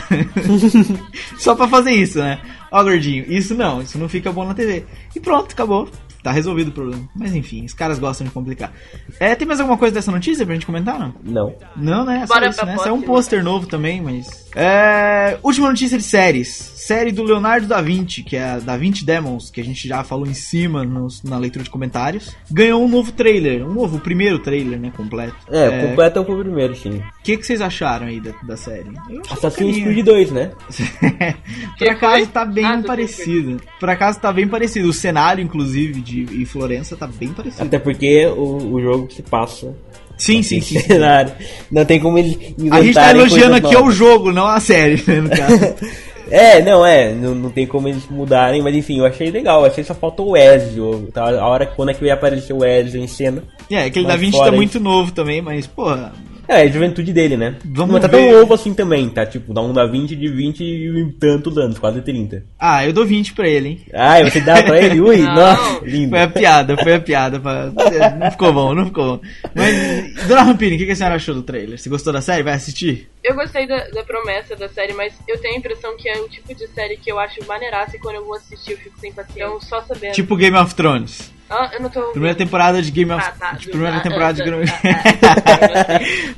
só 1.38 1.56
pra 1.56 1.68
fazer 1.68 1.92
isso, 1.92 2.20
né? 2.20 2.40
Ó 2.72 2.82
gordinho, 2.82 3.26
isso 3.28 3.54
não, 3.54 3.82
isso 3.82 3.98
não 3.98 4.08
fica 4.08 4.32
bom 4.32 4.46
na 4.46 4.54
TV. 4.54 4.86
E 5.14 5.20
pronto, 5.20 5.52
acabou. 5.52 5.90
Tá 6.24 6.32
resolvido 6.32 6.70
o 6.70 6.72
problema. 6.72 7.04
Mas 7.14 7.36
enfim, 7.36 7.66
os 7.66 7.74
caras 7.74 8.00
gostam 8.00 8.26
de 8.26 8.32
complicar. 8.32 8.72
É, 9.20 9.36
tem 9.36 9.46
mais 9.46 9.60
alguma 9.60 9.78
coisa 9.78 9.94
dessa 9.94 10.10
notícia 10.10 10.46
pra 10.46 10.54
gente 10.56 10.66
comentar, 10.66 10.98
não? 10.98 11.14
Não. 11.22 11.56
Não, 11.76 12.06
né? 12.06 12.26
Só 12.26 12.34
Bora 12.34 12.48
isso, 12.48 12.66
né? 12.66 12.78
Saiu 12.78 12.94
um 12.94 13.02
próxima. 13.02 13.06
pôster 13.06 13.44
novo 13.44 13.68
também, 13.68 14.02
mas. 14.02 14.43
É. 14.56 15.38
Última 15.44 15.68
notícia 15.70 15.98
de 15.98 16.04
séries. 16.04 16.72
Série 16.84 17.14
do 17.14 17.24
Leonardo 17.24 17.66
da 17.66 17.82
Vinci, 17.82 18.24
que 18.24 18.36
é 18.36 18.44
a 18.44 18.60
Da 18.60 18.76
Vinci 18.76 19.06
Demons, 19.06 19.50
que 19.50 19.62
a 19.62 19.64
gente 19.64 19.88
já 19.88 20.04
falou 20.04 20.28
em 20.28 20.34
cima 20.34 20.84
nos- 20.84 21.24
na 21.24 21.38
leitura 21.38 21.64
de 21.64 21.70
comentários. 21.70 22.36
Ganhou 22.52 22.84
um 22.84 22.90
novo 22.90 23.12
trailer. 23.14 23.66
Um 23.66 23.74
novo, 23.74 23.98
o 23.98 24.00
primeiro 24.02 24.38
trailer, 24.40 24.78
né? 24.78 24.92
Completo. 24.96 25.34
É, 25.50 25.88
completo 25.88 26.26
foi 26.26 26.36
o 26.36 26.40
primeiro, 26.44 26.76
sim. 26.76 26.98
O 26.98 27.04
que, 27.24 27.38
que 27.38 27.46
vocês 27.46 27.62
acharam 27.62 28.08
aí 28.08 28.20
da, 28.20 28.32
da 28.44 28.58
série? 28.58 28.92
Assassin's. 29.30 29.78
Creed 29.82 30.06
2, 30.06 30.32
né? 30.32 30.52
Por 31.80 31.88
acaso 31.90 32.28
tá 32.28 32.46
bem 32.46 32.66
Ah, 32.66 32.76
do 32.76 32.84
parecido. 32.86 33.62
Por 33.80 33.90
acaso 33.90 34.20
tá 34.20 34.32
bem 34.34 34.48
parecido. 34.48 34.90
O 34.90 34.94
cenário, 34.94 35.42
inclusive, 35.42 36.02
de 36.02 36.24
em 36.42 36.46
Florença 36.46 36.98
tá 36.98 37.08
bem 37.08 37.30
parecido. 37.30 37.64
Até 37.64 37.80
porque 37.80 38.26
o, 38.28 38.74
o 38.74 38.82
jogo 38.82 39.10
se 39.12 39.22
passa. 39.22 39.74
Sim, 40.24 40.42
sim, 40.42 40.62
sim. 40.62 40.78
Não 41.70 41.84
tem 41.84 42.00
como 42.00 42.18
eles 42.18 42.38
A 42.72 42.82
gente 42.82 42.94
tá 42.94 43.12
elogiando 43.12 43.56
aqui 43.56 43.76
o 43.76 43.80
novas. 43.82 43.96
jogo, 43.96 44.32
não 44.32 44.48
a 44.48 44.58
série, 44.58 45.04
né, 45.06 45.20
no 45.20 45.30
caso. 45.30 45.76
É, 46.32 46.62
não, 46.64 46.84
é, 46.84 47.14
não, 47.14 47.36
não 47.36 47.50
tem 47.52 47.68
como 47.68 47.88
eles 47.88 48.08
mudarem, 48.10 48.62
mas 48.62 48.74
enfim, 48.74 48.98
eu 48.98 49.06
achei 49.06 49.30
legal, 49.30 49.66
achei 49.66 49.84
que 49.84 49.88
só 49.88 49.94
faltou 49.94 50.32
o 50.32 50.38
Ezio, 50.38 51.10
tá? 51.14 51.30
a 51.30 51.46
hora 51.46 51.66
quando 51.68 51.90
é 51.90 51.94
que 51.94 52.04
ia 52.06 52.14
aparecer 52.14 52.54
o 52.54 52.66
Ezio 52.66 53.00
em 53.00 53.08
cena. 53.08 53.44
É, 53.70 53.84
aquele 53.84 54.08
da 54.08 54.16
Vinci 54.16 54.32
fora 54.32 54.46
tá 54.46 54.52
isso. 54.52 54.56
muito 54.56 54.80
novo 54.80 55.12
também, 55.12 55.42
mas, 55.42 55.68
porra. 55.68 56.14
É, 56.48 56.62
é 56.62 56.64
a 56.64 56.68
juventude 56.68 57.14
dele, 57.14 57.38
né? 57.38 57.56
Vamos 57.66 57.94
Mas 57.94 58.02
tá 58.02 58.08
ver. 58.08 58.18
tão 58.18 58.40
novo 58.40 58.54
assim 58.54 58.74
também, 58.74 59.10
tá? 59.10 59.26
Tipo, 59.26 59.54
dá 59.54 59.62
um 59.62 59.74
da 59.74 59.86
20 59.86 60.16
de 60.16 60.28
20 60.28 60.62
e 60.62 61.14
tantos 61.20 61.58
anos, 61.58 61.80
quase 61.80 62.02
30. 62.02 62.44
Ah, 62.60 62.86
eu 62.86 62.94
dou 62.94 63.06
20 63.06 63.34
pra 63.34 63.48
ele, 63.48 63.70
hein? 63.70 63.82
Ah, 63.94 64.22
você 64.24 64.42
dá 64.42 64.62
pra 64.62 64.82
ele? 64.82 65.00
Ui, 65.00 65.18
Não. 65.24 65.34
nossa, 65.36 65.86
lindo. 65.86 66.10
Foi 66.10 66.22
a 66.22 66.28
piada, 66.28 66.78
foi 66.78 66.94
a 66.96 67.00
piada. 67.00 67.40
Pra... 67.40 67.72
Não 68.20 68.32
ficou 68.32 68.54
bom, 68.54 68.74
não 68.74 68.86
ficou 68.86 69.18
bom. 69.18 69.28
Mas, 69.56 70.28
Dona 70.28 70.44
Rampini, 70.44 70.76
o 70.76 70.78
que 70.78 70.86
que 70.86 70.92
a 70.92 70.96
senhora 70.96 71.16
achou 71.16 71.36
do 71.36 71.44
trailer? 71.44 71.78
Você 71.78 71.90
gostou 71.90 72.12
da 72.14 72.22
série? 72.22 72.44
Vai 72.44 72.54
assistir? 72.54 73.10
Eu 73.24 73.36
gostei 73.36 73.66
da, 73.66 73.88
da 73.90 74.04
promessa 74.04 74.56
da 74.56 74.68
série, 74.68 74.94
mas 74.94 75.14
eu 75.28 75.40
tenho 75.40 75.56
a 75.56 75.58
impressão 75.58 75.96
que 75.98 76.10
é 76.10 76.20
o 76.20 76.28
tipo 76.28 76.54
de 76.54 76.68
série 76.68 76.98
que 76.98 77.10
eu 77.12 77.18
acho 77.20 77.46
maneiraça 77.48 77.96
e 77.96 78.00
quando 78.00 78.16
eu 78.16 78.26
vou 78.26 78.36
assistir 78.36 78.72
eu 78.72 78.78
fico 78.78 79.00
sem 79.00 79.14
paciência. 79.14 79.44
Então, 79.46 79.62
só 79.62 79.82
sabendo. 79.82 80.14
Tipo 80.14 80.36
Game 80.36 80.58
of 80.58 80.76
Thrones. 80.76 81.32
Ah, 81.50 81.70
eu 81.74 81.82
não 81.82 81.90
tô. 81.90 82.02
Primeira 82.12 82.36
temporada 82.36 82.82
de 82.82 82.90
Game 82.92 83.12
of 83.12 83.24
Ah, 83.24 83.32
tá. 83.32 83.56
tipo, 83.56 83.72
Primeira 83.72 84.00
temporada 84.02 84.34
de 84.34 84.44
Game 84.44 84.66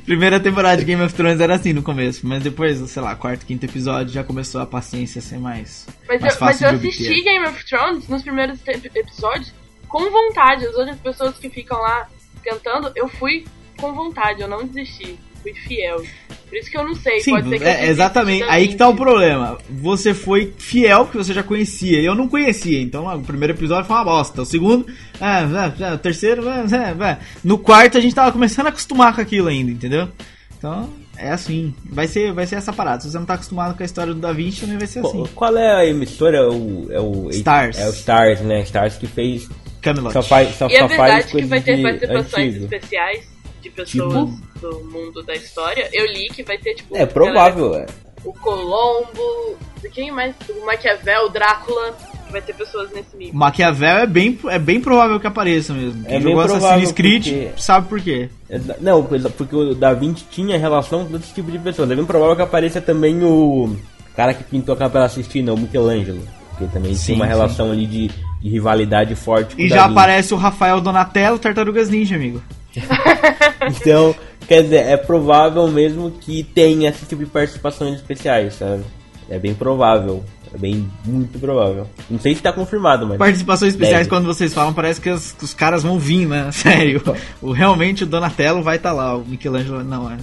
Primeira 0.04 0.40
temporada 0.40 0.76
de 0.76 0.84
Game 0.84 1.02
of 1.02 1.14
Thrones 1.14 1.40
era 1.40 1.54
assim 1.54 1.72
no 1.72 1.82
começo, 1.82 2.26
mas 2.26 2.42
depois, 2.42 2.78
sei 2.90 3.02
lá, 3.02 3.14
quarto, 3.16 3.46
quinto 3.46 3.64
episódio 3.64 4.12
já 4.12 4.22
começou 4.24 4.60
a 4.60 4.66
paciência 4.66 5.18
a 5.20 5.22
ser 5.22 5.38
mais, 5.38 5.86
Mas, 6.08 6.20
mais 6.20 6.20
eu, 6.20 6.26
mas 6.26 6.36
fácil 6.58 6.66
eu 6.68 6.78
de 6.78 6.88
assisti 6.88 7.08
obter. 7.12 7.22
Game 7.24 7.46
of 7.46 7.64
Thrones 7.64 8.08
nos 8.08 8.22
primeiros 8.22 8.58
episódios 8.66 9.54
com 9.88 10.10
vontade. 10.10 10.66
As 10.66 10.74
outras 10.74 10.98
pessoas 10.98 11.38
que 11.38 11.48
ficam 11.48 11.78
lá 11.80 12.08
cantando, 12.44 12.92
eu 12.94 13.08
fui 13.08 13.44
com 13.78 13.92
vontade, 13.94 14.40
eu 14.42 14.48
não 14.48 14.64
desisti. 14.66 15.18
Fui 15.46 15.54
fiel. 15.54 16.02
Por 16.48 16.56
isso 16.56 16.70
que 16.70 16.78
eu 16.78 16.84
não 16.84 16.94
sei, 16.94 17.20
Sim, 17.20 17.32
pode 17.32 17.48
ser 17.48 17.58
que 17.58 17.64
eu 17.64 17.68
é, 17.68 17.72
desista 17.72 17.92
exatamente. 17.92 18.44
Aí 18.44 18.68
que 18.68 18.76
tá 18.76 18.88
o 18.88 18.96
problema. 18.96 19.58
Você 19.68 20.14
foi 20.14 20.52
fiel 20.56 21.04
porque 21.04 21.18
você 21.18 21.32
já 21.32 21.42
conhecia. 21.42 22.00
Eu 22.00 22.14
não 22.14 22.28
conhecia. 22.28 22.80
Então 22.80 23.06
o 23.14 23.22
primeiro 23.22 23.52
episódio 23.52 23.86
foi 23.86 23.96
uma 23.96 24.04
bosta. 24.04 24.42
O 24.42 24.46
segundo, 24.46 24.86
é, 25.20 25.84
é, 25.84 25.90
é, 25.90 25.94
o 25.94 25.98
terceiro, 25.98 26.48
é, 26.48 26.60
é, 26.60 27.10
é. 27.10 27.18
no 27.42 27.58
quarto 27.58 27.98
a 27.98 28.00
gente 28.00 28.14
tava 28.14 28.32
começando 28.32 28.66
a 28.66 28.70
acostumar 28.70 29.14
com 29.14 29.20
aquilo 29.20 29.48
ainda, 29.48 29.70
entendeu? 29.70 30.08
Então 30.56 30.88
é 31.16 31.30
assim. 31.30 31.74
Vai 31.84 32.06
ser, 32.06 32.32
vai 32.32 32.46
ser 32.46 32.56
essa 32.56 32.72
parada. 32.72 33.02
Se 33.02 33.10
você 33.10 33.18
não 33.18 33.26
tá 33.26 33.34
acostumado 33.34 33.76
com 33.76 33.82
a 33.82 33.86
história 33.86 34.14
do 34.14 34.20
Da 34.20 34.32
Vinci, 34.32 34.60
também 34.60 34.78
vai 34.78 34.86
ser 34.86 35.00
assim. 35.00 35.18
Qual, 35.18 35.28
qual 35.34 35.56
é 35.56 35.80
a 35.80 35.86
emissora? 35.86 36.38
É 36.38 36.42
o, 36.42 36.86
é 36.90 37.00
o 37.00 37.30
Stars. 37.30 37.78
É 37.78 37.88
o 37.88 37.90
Stars, 37.90 38.40
né? 38.40 38.62
Stars 38.62 38.96
que 38.96 39.06
fez. 39.06 39.48
Camelot. 39.82 40.12
Só 40.12 40.22
faz, 40.22 40.54
só, 40.56 40.68
E 40.68 40.74
é 40.74 40.80
só 40.80 40.88
verdade 40.88 41.22
faz 41.22 41.26
que 41.26 41.42
vai 41.42 41.60
ter 41.60 41.80
participações 41.80 42.48
antigo. 42.48 42.64
especiais 42.64 43.35
de 43.68 43.74
pessoas 43.76 44.30
do 44.60 44.80
mundo 44.90 45.22
da 45.22 45.34
história. 45.34 45.88
Eu 45.92 46.06
li 46.06 46.28
que 46.28 46.42
vai 46.42 46.58
ter, 46.58 46.74
tipo. 46.74 46.96
É 46.96 47.04
provável, 47.06 47.74
é. 47.74 47.86
o 48.24 48.32
Colombo, 48.32 49.56
de 49.82 49.88
quem 49.90 50.10
mais? 50.10 50.34
O 50.48 50.64
Maquiavel, 50.66 51.26
o 51.26 51.28
Drácula. 51.28 51.96
Vai 52.30 52.42
ter 52.42 52.54
pessoas 52.54 52.90
nesse 52.90 53.16
nível. 53.16 53.34
Maquiavel 53.34 53.98
é 53.98 54.06
bem, 54.06 54.36
é 54.48 54.58
bem 54.58 54.80
provável 54.80 55.18
que 55.20 55.28
apareça 55.28 55.72
mesmo. 55.72 56.04
Quem 56.04 56.16
É 56.16 56.20
jogou 56.20 56.40
Assassin's 56.40 56.90
Creed 56.90 57.22
porque- 57.24 57.50
sabe 57.56 57.88
por 57.88 58.00
quê. 58.00 58.28
É, 58.50 58.60
Não, 58.80 59.02
coisa- 59.04 59.30
porque 59.30 59.54
o 59.54 59.74
Da 59.76 59.92
Vinci 59.94 60.24
tinha 60.28 60.58
relação 60.58 61.06
com 61.06 61.16
esse 61.16 61.32
tipo 61.32 61.52
de 61.52 61.58
pessoas. 61.60 61.88
É 61.88 61.94
bem 61.94 62.04
provável 62.04 62.34
que 62.34 62.42
apareça 62.42 62.80
também 62.80 63.22
o 63.22 63.76
cara 64.16 64.34
que 64.34 64.42
pintou 64.42 64.74
a 64.74 64.76
Capela 64.76 65.08
Sistina, 65.08 65.52
o 65.54 65.56
Michelangelo. 65.58 66.20
Que 66.58 66.66
também 66.66 66.94
Sim, 66.96 67.04
tinha 67.04 67.16
uma 67.16 67.26
sim. 67.26 67.30
relação 67.30 67.70
ali 67.70 67.86
de, 67.86 68.08
de 68.40 68.48
rivalidade 68.48 69.14
forte 69.14 69.54
com 69.54 69.62
E 69.62 69.66
o 69.66 69.68
já 69.68 69.76
Da 69.76 69.82
Vinci. 69.82 69.92
aparece 69.92 70.34
o 70.34 70.36
Rafael 70.36 70.80
Donatello, 70.80 71.38
Tartarugas 71.38 71.88
Ninja, 71.90 72.16
amigo. 72.16 72.42
Então, 73.80 74.14
quer 74.46 74.62
dizer, 74.62 74.86
é 74.86 74.96
provável 74.96 75.66
mesmo 75.68 76.10
que 76.10 76.44
tenha 76.44 76.90
esse 76.90 77.04
tipo 77.04 77.24
de 77.24 77.30
participações 77.30 77.96
especiais, 77.96 78.54
sabe? 78.54 78.84
É 79.28 79.38
bem 79.38 79.54
provável. 79.54 80.24
É 80.54 80.58
bem, 80.58 80.88
muito 81.04 81.38
provável. 81.38 81.88
Não 82.08 82.18
sei 82.18 82.34
se 82.34 82.40
tá 82.40 82.52
confirmado, 82.52 83.06
mas. 83.06 83.18
Participações 83.18 83.72
especiais, 83.72 84.06
Deve. 84.06 84.10
quando 84.10 84.26
vocês 84.26 84.54
falam, 84.54 84.72
parece 84.72 85.00
que 85.00 85.10
os, 85.10 85.32
que 85.32 85.44
os 85.44 85.52
caras 85.52 85.82
vão 85.82 85.98
vir, 85.98 86.26
né? 86.26 86.50
Sério. 86.52 87.02
O, 87.42 87.52
realmente 87.52 88.04
o 88.04 88.06
Donatello 88.06 88.62
vai 88.62 88.76
estar 88.76 88.92
lá, 88.92 89.16
o 89.16 89.24
Michelangelo 89.24 89.82
não. 89.82 90.10
É... 90.10 90.16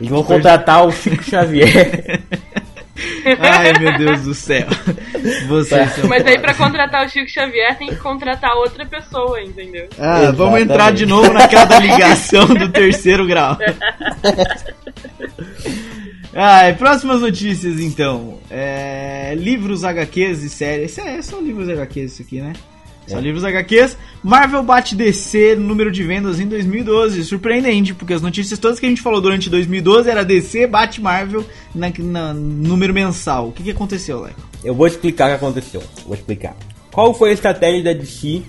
Eles 0.00 0.10
vão 0.10 0.24
contratar 0.24 0.86
o 0.86 0.90
Chico 0.90 1.22
Xavier. 1.28 2.22
Ai, 3.40 3.72
meu 3.78 3.98
Deus 3.98 4.22
do 4.22 4.34
céu. 4.34 4.66
Vocês 5.48 5.92
são 5.92 6.08
Mas 6.08 6.24
aí 6.26 6.38
pra 6.38 6.54
contratar 6.54 7.04
o 7.04 7.08
Chico 7.08 7.28
Xavier 7.28 7.76
tem 7.76 7.88
que 7.88 7.96
contratar 7.96 8.54
outra 8.56 8.86
pessoa, 8.86 9.40
entendeu? 9.42 9.88
Ah, 9.98 10.30
vamos 10.30 10.60
Exatamente. 10.60 10.62
entrar 10.62 10.92
de 10.92 11.06
novo 11.06 11.32
naquela 11.32 11.64
da 11.64 11.78
ligação 11.78 12.46
do 12.46 12.68
terceiro 12.68 13.26
grau. 13.26 13.58
Ai, 16.34 16.74
próximas 16.74 17.20
notícias 17.20 17.80
então. 17.80 18.38
É, 18.50 19.34
livros 19.36 19.84
HQs 19.84 20.42
e 20.42 20.48
séries. 20.48 20.92
Isso 20.92 21.00
é, 21.00 21.22
são 21.22 21.40
livros 21.40 21.68
HQs 21.68 22.12
isso 22.12 22.22
aqui, 22.22 22.40
né? 22.40 22.52
São 23.06 23.18
É. 23.18 23.22
livros 23.22 23.44
HQs. 23.44 23.96
Marvel 24.22 24.62
bate 24.62 24.94
DC 24.96 25.54
no 25.56 25.66
número 25.66 25.90
de 25.92 26.02
vendas 26.02 26.40
em 26.40 26.46
2012. 26.46 27.22
Surpreendente, 27.24 27.92
porque 27.94 28.14
as 28.14 28.22
notícias 28.22 28.58
todas 28.58 28.80
que 28.80 28.86
a 28.86 28.88
gente 28.88 29.02
falou 29.02 29.20
durante 29.20 29.50
2012 29.50 30.08
era 30.08 30.24
DC 30.24 30.66
bate 30.66 31.00
Marvel 31.02 31.44
na, 31.74 31.92
na- 31.98 32.32
número 32.34 32.94
mensal. 32.94 33.48
O 33.48 33.52
que, 33.52 33.62
que 33.62 33.70
aconteceu, 33.70 34.20
Leco? 34.22 34.40
Eu 34.64 34.74
vou 34.74 34.86
explicar 34.86 35.26
o 35.26 35.28
que 35.28 35.34
aconteceu. 35.34 35.82
Vou 36.06 36.14
explicar. 36.14 36.56
Qual 36.90 37.12
foi 37.12 37.30
a 37.30 37.32
estratégia 37.34 37.82
da 37.84 37.92
DC 37.92 38.42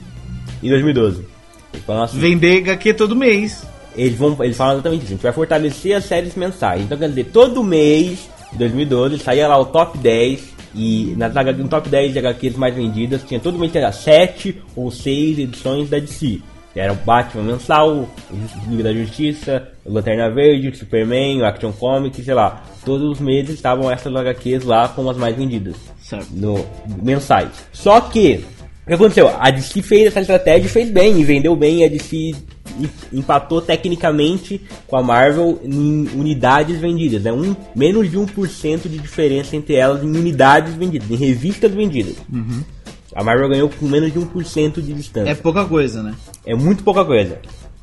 em 0.64 0.70
2012? 0.70 1.26
Eles 1.74 1.86
falaram 1.86 2.06
assim, 2.06 2.20
Vender 2.20 2.58
HQ 2.60 2.93
todo 2.93 3.16
mês. 3.16 3.64
eles, 3.97 4.16
vão, 4.18 4.38
eles 4.41 4.56
falam 4.56 4.76
exatamente 4.76 5.01
isso. 5.03 5.12
A 5.12 5.16
gente 5.16 5.24
vai 5.24 5.34
fortalecer 5.34 5.97
as 5.97 6.06
séries 6.06 6.36
mensais. 6.36 6.82
Então, 6.82 6.97
quer 6.97 7.10
dizer, 7.10 7.26
todo 7.26 7.62
mês 7.64 8.30
de 8.53 8.58
2012 8.60 9.20
saía 9.20 9.47
lá 9.49 9.58
o 9.60 9.66
top 9.66 9.97
10. 9.97 10.55
E 10.76 11.13
nas 11.17 11.34
no 11.57 11.67
top 11.67 11.88
10 11.88 12.13
de 12.13 12.19
HQs 12.19 12.57
mais 12.57 12.76
vendidas, 12.76 13.23
tinha 13.23 13.39
todo 13.39 13.57
mês 13.57 13.71
tinha 13.71 13.91
7 13.91 14.61
ou 14.76 14.91
6 14.91 15.39
edições 15.39 15.89
da 15.89 15.99
DC. 15.99 16.41
Era 16.76 16.91
o 16.91 16.95
Batman 16.97 17.43
mensal, 17.43 18.09
Liga 18.67 18.84
da 18.84 18.93
Justiça, 18.93 19.69
Lanterna 19.86 20.30
Verde, 20.30 20.76
Superman, 20.76 21.41
Action 21.43 21.71
Comics, 21.71 22.26
sei 22.26 22.34
lá. 22.34 22.63
Todos 22.84 23.11
os 23.11 23.19
meses 23.21 23.55
estavam 23.55 23.89
essas 23.89 24.13
HQs 24.13 24.65
lá 24.65 24.89
como 24.89 25.09
as 25.09 25.15
mais 25.15 25.38
vendidas 25.38 25.78
Certo. 26.01 26.28
no 26.34 26.65
mensais. 27.01 27.49
Só 27.71 28.01
que 28.01 28.43
o 28.84 28.88
que 28.88 28.93
aconteceu? 28.93 29.32
A 29.39 29.49
DC 29.49 29.82
fez 29.82 30.07
essa 30.07 30.19
estratégia 30.19 30.67
e 30.67 30.69
fez 30.69 30.91
bem, 30.91 31.19
e 31.19 31.23
vendeu 31.23 31.55
bem. 31.55 31.86
A 31.86 31.88
DC 31.88 32.36
empatou 33.11 33.61
tecnicamente 33.61 34.61
com 34.88 34.97
a 34.97 35.03
Marvel 35.03 35.59
em 35.63 36.07
unidades 36.15 36.80
vendidas, 36.80 37.23
né? 37.23 37.32
Um, 37.32 37.55
menos 37.76 38.09
de 38.09 38.17
1% 38.17 38.89
de 38.89 38.97
diferença 38.97 39.55
entre 39.55 39.76
elas 39.76 40.03
em 40.03 40.07
unidades 40.07 40.73
vendidas, 40.73 41.09
em 41.09 41.15
revistas 41.15 41.71
vendidas. 41.71 42.15
A 43.15 43.23
Marvel 43.23 43.49
ganhou 43.49 43.69
com 43.69 43.86
menos 43.86 44.11
de 44.11 44.19
1% 44.19 44.82
de 44.82 44.93
distância. 44.93 45.32
É 45.32 45.36
pouca 45.36 45.63
coisa, 45.65 46.03
né? 46.03 46.13
É 46.45 46.53
muito 46.53 46.84
pouca 46.84 47.05
coisa. 47.05 47.39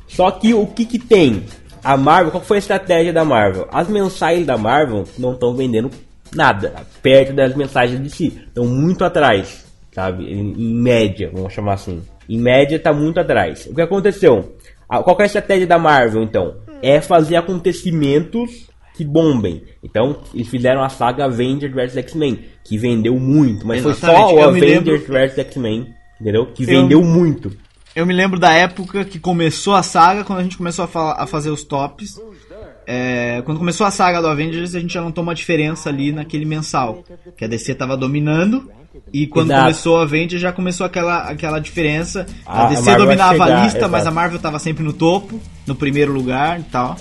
Só 0.07 0.29
que 0.29 0.53
o 0.53 0.67
que 0.67 0.85
que 0.85 0.99
tem? 0.99 1.43
A 1.83 1.97
Marvel, 1.97 2.31
qual 2.31 2.43
foi 2.43 2.57
a 2.57 2.59
estratégia 2.59 3.11
da 3.11 3.25
Marvel? 3.25 3.67
As 3.71 3.87
mensais 3.89 4.45
da 4.45 4.57
Marvel 4.57 5.05
não 5.17 5.33
estão 5.33 5.55
vendendo 5.55 5.89
nada, 6.33 6.73
perto 7.01 7.33
das 7.33 7.55
mensagens 7.55 8.01
de 8.01 8.09
si. 8.09 8.41
Estão 8.47 8.65
muito 8.65 9.03
atrás, 9.03 9.65
sabe? 9.91 10.31
Em, 10.31 10.53
em 10.53 10.75
média, 10.75 11.31
vamos 11.33 11.51
chamar 11.51 11.73
assim. 11.73 12.01
Em 12.29 12.39
média 12.39 12.75
está 12.75 12.93
muito 12.93 13.19
atrás. 13.19 13.65
O 13.65 13.75
que 13.75 13.81
aconteceu? 13.81 14.55
A- 14.99 15.03
Qual 15.03 15.15
é 15.19 15.23
a 15.23 15.25
estratégia 15.25 15.67
da 15.67 15.77
Marvel, 15.79 16.23
então? 16.23 16.55
É 16.81 16.99
fazer 17.01 17.35
acontecimentos 17.37 18.67
que 18.95 19.03
bombem. 19.03 19.63
Então, 19.83 20.17
eles 20.33 20.47
fizeram 20.47 20.83
a 20.83 20.89
saga 20.89 21.25
Avengers 21.25 21.73
vs 21.73 21.97
X-Men, 21.97 22.39
que 22.63 22.77
vendeu 22.77 23.19
muito, 23.19 23.65
mas 23.65 23.81
foi 23.81 23.91
Exatamente, 23.91 24.29
só 24.29 24.35
o 24.35 24.39
eu 24.39 24.49
Avengers 24.49 24.85
lembro- 24.85 25.13
vs 25.13 25.37
X-Men, 25.39 25.93
entendeu? 26.21 26.45
Que 26.47 26.63
Eu- 26.63 26.67
vendeu 26.67 27.01
muito. 27.03 27.51
Eu 27.95 28.05
me 28.05 28.13
lembro 28.13 28.39
da 28.39 28.51
época 28.53 29.05
que 29.05 29.19
começou 29.19 29.75
a 29.75 29.83
saga, 29.83 30.23
quando 30.23 30.39
a 30.39 30.43
gente 30.43 30.57
começou 30.57 30.89
a, 30.93 31.23
a 31.23 31.27
fazer 31.27 31.49
os 31.51 31.63
tops. 31.63 32.19
É, 32.85 33.41
quando 33.45 33.59
começou 33.59 33.85
a 33.87 33.91
saga 33.91 34.19
do 34.21 34.27
Avengers, 34.27 34.75
a 34.75 34.79
gente 34.79 34.93
já 34.93 35.01
notou 35.01 35.23
uma 35.23 35.35
diferença 35.35 35.89
ali 35.89 36.11
naquele 36.11 36.43
mensal. 36.43 37.03
Que 37.37 37.45
a 37.45 37.47
DC 37.47 37.73
tava 37.75 37.95
dominando. 37.95 38.69
E 39.11 39.27
quando 39.27 39.47
Exato. 39.51 39.61
começou 39.63 39.97
o 39.97 40.01
Avengers, 40.01 40.41
já 40.41 40.51
começou 40.51 40.85
aquela, 40.85 41.23
aquela 41.29 41.59
diferença. 41.59 42.25
A, 42.45 42.61
A- 42.61 42.65
a 42.65 42.69
DC 42.69 42.81
Marvel 42.83 43.05
dominava 43.05 43.33
chegar, 43.45 43.59
a 43.61 43.63
lista, 43.65 43.87
mas 43.87 44.07
a 44.07 44.11
Marvel 44.11 44.39
tava 44.39 44.59
sempre 44.59 44.83
no 44.83 44.93
topo, 44.93 45.39
no 45.67 45.75
primeiro 45.75 46.11
lugar 46.13 46.59
e 46.59 46.63
tal. 46.63 46.95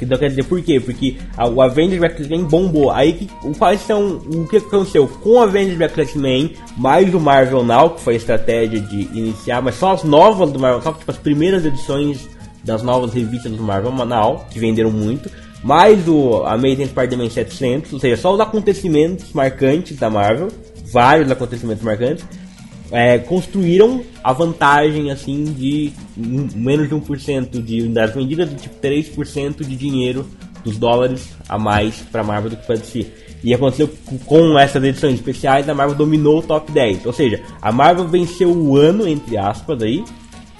Então 0.00 0.18
quer 0.18 0.30
dizer, 0.30 0.42
por 0.46 0.60
quê? 0.60 0.80
Porque 0.80 1.16
a- 1.36 1.48
o 1.48 1.62
Avengers 1.62 2.00
vs 2.00 2.16
X-Men 2.22 2.42
bombou. 2.44 2.90
Aí 2.90 3.12
que, 3.12 3.28
o, 3.44 3.54
quais 3.56 3.80
são. 3.82 4.16
O 4.16 4.48
que 4.48 4.56
aconteceu? 4.56 5.06
Com 5.06 5.30
o 5.34 5.42
Avengers 5.42 5.78
vs 5.78 5.98
X-Men, 6.10 6.54
mais 6.76 7.14
o 7.14 7.20
Marvel 7.20 7.62
Now, 7.64 7.90
que 7.90 8.00
foi 8.00 8.14
a 8.14 8.16
estratégia 8.16 8.80
de 8.80 9.02
iniciar, 9.16 9.62
mas 9.62 9.76
só 9.76 9.92
as 9.92 10.02
novas 10.02 10.50
do 10.50 10.58
Marvel, 10.58 10.82
só 10.82 10.92
tipo, 10.92 11.08
as 11.10 11.18
primeiras 11.18 11.64
edições 11.64 12.28
das 12.64 12.82
novas 12.82 13.12
revistas 13.14 13.52
do 13.52 13.62
Marvel 13.62 13.92
Now, 13.92 14.44
que 14.50 14.58
venderam 14.58 14.90
muito. 14.90 15.30
Mais 15.62 16.08
o 16.08 16.42
Amazing 16.46 16.86
Spider-Man 16.86 17.30
700, 17.30 17.92
ou 17.92 18.00
seja, 18.00 18.16
só 18.20 18.34
os 18.34 18.40
acontecimentos 18.40 19.32
marcantes 19.32 19.96
da 19.96 20.10
Marvel, 20.10 20.48
vários 20.92 21.30
acontecimentos 21.30 21.82
marcantes, 21.82 22.24
é, 22.90 23.18
construíram 23.18 24.04
a 24.22 24.32
vantagem 24.32 25.10
assim 25.10 25.44
de 25.44 25.92
menos 26.16 26.88
de 26.88 26.94
1% 26.94 27.62
de 27.62 27.80
unidades 27.80 28.14
vendidas 28.14 28.52
e 28.52 28.56
tipo 28.56 28.78
3% 28.80 29.64
de 29.64 29.76
dinheiro 29.76 30.26
dos 30.62 30.76
dólares 30.76 31.30
a 31.48 31.58
mais 31.58 31.96
para 32.12 32.22
Marvel 32.22 32.50
do 32.50 32.56
que 32.56 32.66
para 32.66 32.76
DC. 32.76 33.06
E 33.42 33.52
aconteceu 33.52 33.90
com 34.24 34.56
essas 34.56 34.82
edições 34.84 35.14
especiais, 35.14 35.68
a 35.68 35.74
Marvel 35.74 35.96
dominou 35.96 36.38
o 36.38 36.42
top 36.42 36.70
10. 36.70 37.06
Ou 37.06 37.12
seja, 37.12 37.42
a 37.60 37.72
Marvel 37.72 38.06
venceu 38.06 38.50
o 38.50 38.76
ano, 38.76 39.08
entre 39.08 39.36
aspas, 39.36 39.82
aí, 39.82 40.04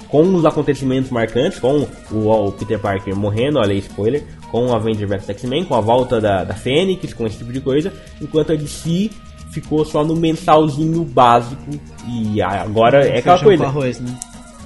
com 0.08 0.34
os 0.34 0.44
acontecimentos 0.44 1.10
marcantes, 1.10 1.60
com 1.60 1.86
o, 2.10 2.28
o 2.28 2.52
Peter 2.52 2.80
Parker 2.80 3.14
morrendo, 3.14 3.58
olha 3.58 3.70
aí, 3.70 3.78
spoiler, 3.78 4.24
com 4.50 4.66
o 4.66 4.74
Avengers 4.74 5.08
vs 5.08 5.30
X-Men, 5.30 5.64
com 5.64 5.76
a 5.76 5.80
volta 5.80 6.20
da, 6.20 6.42
da 6.42 6.54
Fênix, 6.54 7.14
com 7.14 7.24
esse 7.24 7.38
tipo 7.38 7.52
de 7.52 7.60
coisa, 7.60 7.92
enquanto 8.20 8.52
a 8.52 8.56
DC 8.56 9.10
ficou 9.52 9.84
só 9.84 10.02
no 10.04 10.16
mensalzinho 10.16 11.04
básico 11.04 11.70
e 12.08 12.40
agora 12.42 13.06
é 13.06 13.18
aquela 13.18 13.38
coisa. 13.38 13.66
arroz, 13.66 14.00
né? 14.00 14.18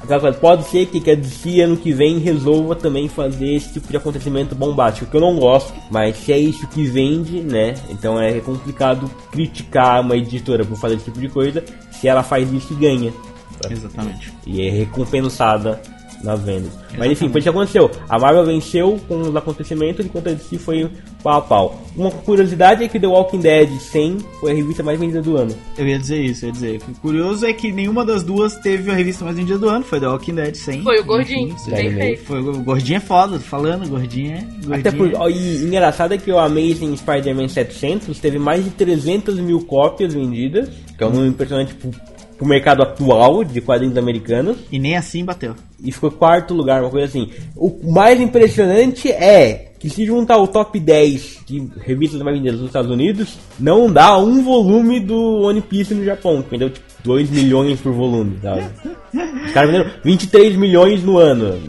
Aquela 0.02 0.20
coisa, 0.20 0.38
Pode 0.38 0.64
ser 0.68 0.86
que, 0.86 1.00
que 1.00 1.10
a 1.10 1.14
DC 1.16 1.60
ano 1.60 1.76
que 1.76 1.92
vem 1.92 2.18
resolva 2.18 2.76
também 2.76 3.08
fazer 3.08 3.54
esse 3.54 3.72
tipo 3.72 3.88
de 3.88 3.96
acontecimento 3.96 4.54
bombástico, 4.54 5.10
que 5.10 5.16
eu 5.16 5.20
não 5.20 5.36
gosto, 5.36 5.74
mas 5.90 6.16
se 6.16 6.32
é 6.32 6.38
isso 6.38 6.66
que 6.68 6.84
vende, 6.84 7.40
né? 7.40 7.74
Então 7.90 8.20
é 8.20 8.38
complicado 8.40 9.10
criticar 9.32 10.00
uma 10.00 10.16
editora 10.16 10.64
por 10.64 10.76
fazer 10.78 10.94
esse 10.94 11.06
tipo 11.06 11.18
de 11.18 11.28
coisa 11.28 11.64
se 11.90 12.06
ela 12.06 12.22
faz 12.22 12.52
isso 12.52 12.72
e 12.72 12.76
ganha. 12.76 13.12
Exatamente. 13.68 14.32
E 14.46 14.66
é 14.66 14.70
recompensada 14.70 15.80
nas 16.26 16.40
vendas. 16.42 16.72
Mas 16.98 17.10
enfim, 17.12 17.28
foi 17.28 17.38
isso 17.40 17.50
que 17.50 17.56
aconteceu. 17.56 17.90
A 18.08 18.18
Marvel 18.18 18.44
venceu 18.44 19.00
com 19.08 19.20
os 19.20 19.34
acontecimentos 19.34 20.04
enquanto 20.04 20.28
a 20.28 20.32
DC 20.32 20.58
foi 20.58 20.90
pau 21.22 21.38
a 21.38 21.40
pau. 21.40 21.82
Uma 21.96 22.10
curiosidade 22.10 22.84
é 22.84 22.88
que 22.88 23.00
The 23.00 23.06
Walking 23.06 23.40
Dead 23.40 23.70
100 23.70 24.18
foi 24.40 24.52
a 24.52 24.54
revista 24.54 24.82
mais 24.82 24.98
vendida 24.98 25.22
do 25.22 25.36
ano. 25.36 25.54
Eu 25.78 25.86
ia 25.86 25.98
dizer 25.98 26.20
isso, 26.20 26.44
eu 26.44 26.48
ia 26.48 26.52
dizer. 26.52 26.80
O 26.88 27.00
curioso 27.00 27.46
é 27.46 27.52
que 27.52 27.72
nenhuma 27.72 28.04
das 28.04 28.22
duas 28.22 28.56
teve 28.56 28.90
a 28.90 28.94
revista 28.94 29.24
mais 29.24 29.36
vendida 29.36 29.58
do 29.58 29.68
ano, 29.68 29.84
foi 29.84 30.00
The 30.00 30.08
Walking 30.08 30.34
Dead 30.34 30.54
100. 30.54 30.82
Foi 30.82 31.00
o 31.00 31.04
Gordinho, 31.04 31.48
Enfim, 31.48 31.70
bem 31.70 31.86
Enfim, 31.86 31.96
feito. 31.96 32.24
Foi, 32.24 32.40
o 32.40 32.62
Gordinho 32.62 32.96
é 32.96 33.00
foda, 33.00 33.38
tô 33.38 33.44
falando, 33.44 33.88
Gordinho 33.88 34.32
é. 34.32 34.40
Gordinho 34.40 34.74
Até 34.74 34.90
por, 34.90 35.12
é- 35.12 35.16
ó, 35.16 35.28
e 35.28 35.64
engraçado 35.64 36.12
é 36.12 36.18
que 36.18 36.30
o 36.30 36.38
Amazing 36.38 36.96
Spider-Man 36.96 37.48
700 37.48 38.18
teve 38.18 38.38
mais 38.38 38.64
de 38.64 38.70
300 38.70 39.38
mil 39.38 39.60
cópias 39.64 40.12
vendidas, 40.12 40.68
que 40.96 41.02
é 41.02 41.06
um 41.06 41.10
número 41.10 41.28
impressionante 41.28 41.74
pro, 41.74 41.90
pro 42.36 42.46
mercado 42.46 42.82
atual 42.82 43.44
de 43.44 43.60
quadrinhos 43.60 43.96
americanos. 43.96 44.58
E 44.70 44.78
nem 44.78 44.96
assim 44.96 45.24
bateu. 45.24 45.54
e 45.82 45.92
ficou 45.92 46.10
quarto 46.10 46.54
lugar, 46.54 46.82
uma 46.82 46.90
coisa 46.90 47.06
assim. 47.06 47.30
O 47.54 47.92
mais 47.92 48.20
impressionante 48.20 49.10
é 49.10 49.72
que 49.78 49.90
se 49.90 50.06
juntar 50.06 50.38
o 50.38 50.46
top 50.46 50.80
10 50.80 51.40
de 51.46 51.68
revistas 51.80 52.20
mais 52.22 52.36
vendidas 52.36 52.60
nos 52.60 52.68
Estados 52.68 52.90
Unidos, 52.90 53.38
não 53.58 53.92
dá 53.92 54.16
um 54.18 54.42
volume 54.42 55.00
do 55.00 55.42
One 55.42 55.60
Piece 55.60 55.94
no 55.94 56.04
Japão, 56.04 56.42
que 56.42 56.50
vendeu 56.50 56.70
tipo 56.70 56.86
2 57.04 57.30
milhões 57.30 57.80
por 57.80 57.92
volume, 57.92 58.38
sabe? 58.42 58.64
Os 59.46 59.52
caras 59.52 59.70
venderam 59.70 59.90
23 60.02 60.56
milhões 60.56 61.02
no 61.04 61.18
ano. 61.18 61.60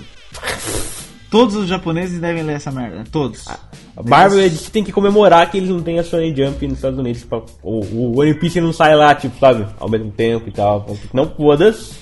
Todos 1.30 1.56
os 1.56 1.68
japoneses 1.68 2.20
devem 2.20 2.44
ler 2.44 2.56
essa 2.56 2.72
merda. 2.72 3.04
Todos. 3.12 3.48
A 3.48 3.58
Marvel 4.04 4.40
eles 4.40 4.70
têm 4.70 4.84
que 4.84 4.92
comemorar 4.92 5.50
que 5.52 5.58
eles 5.58 5.70
não 5.70 5.82
têm 5.82 6.00
a 6.00 6.04
Sony 6.04 6.34
Jump 6.36 6.66
nos 6.68 6.78
Estados 6.78 6.98
Unidos. 7.00 7.24
pra- 7.26 7.42
O, 7.62 7.80
o 7.84 8.20
One 8.22 8.34
Piece 8.36 8.62
não 8.62 8.72
sai 8.72 8.96
lá, 8.96 9.14
tipo, 9.14 9.38
sabe, 9.40 9.66
ao 9.80 9.90
mesmo 9.90 10.12
tempo 10.12 10.48
e 10.48 10.52
tal. 10.52 10.86
Não 11.14 11.28
foda-se. 11.30 11.96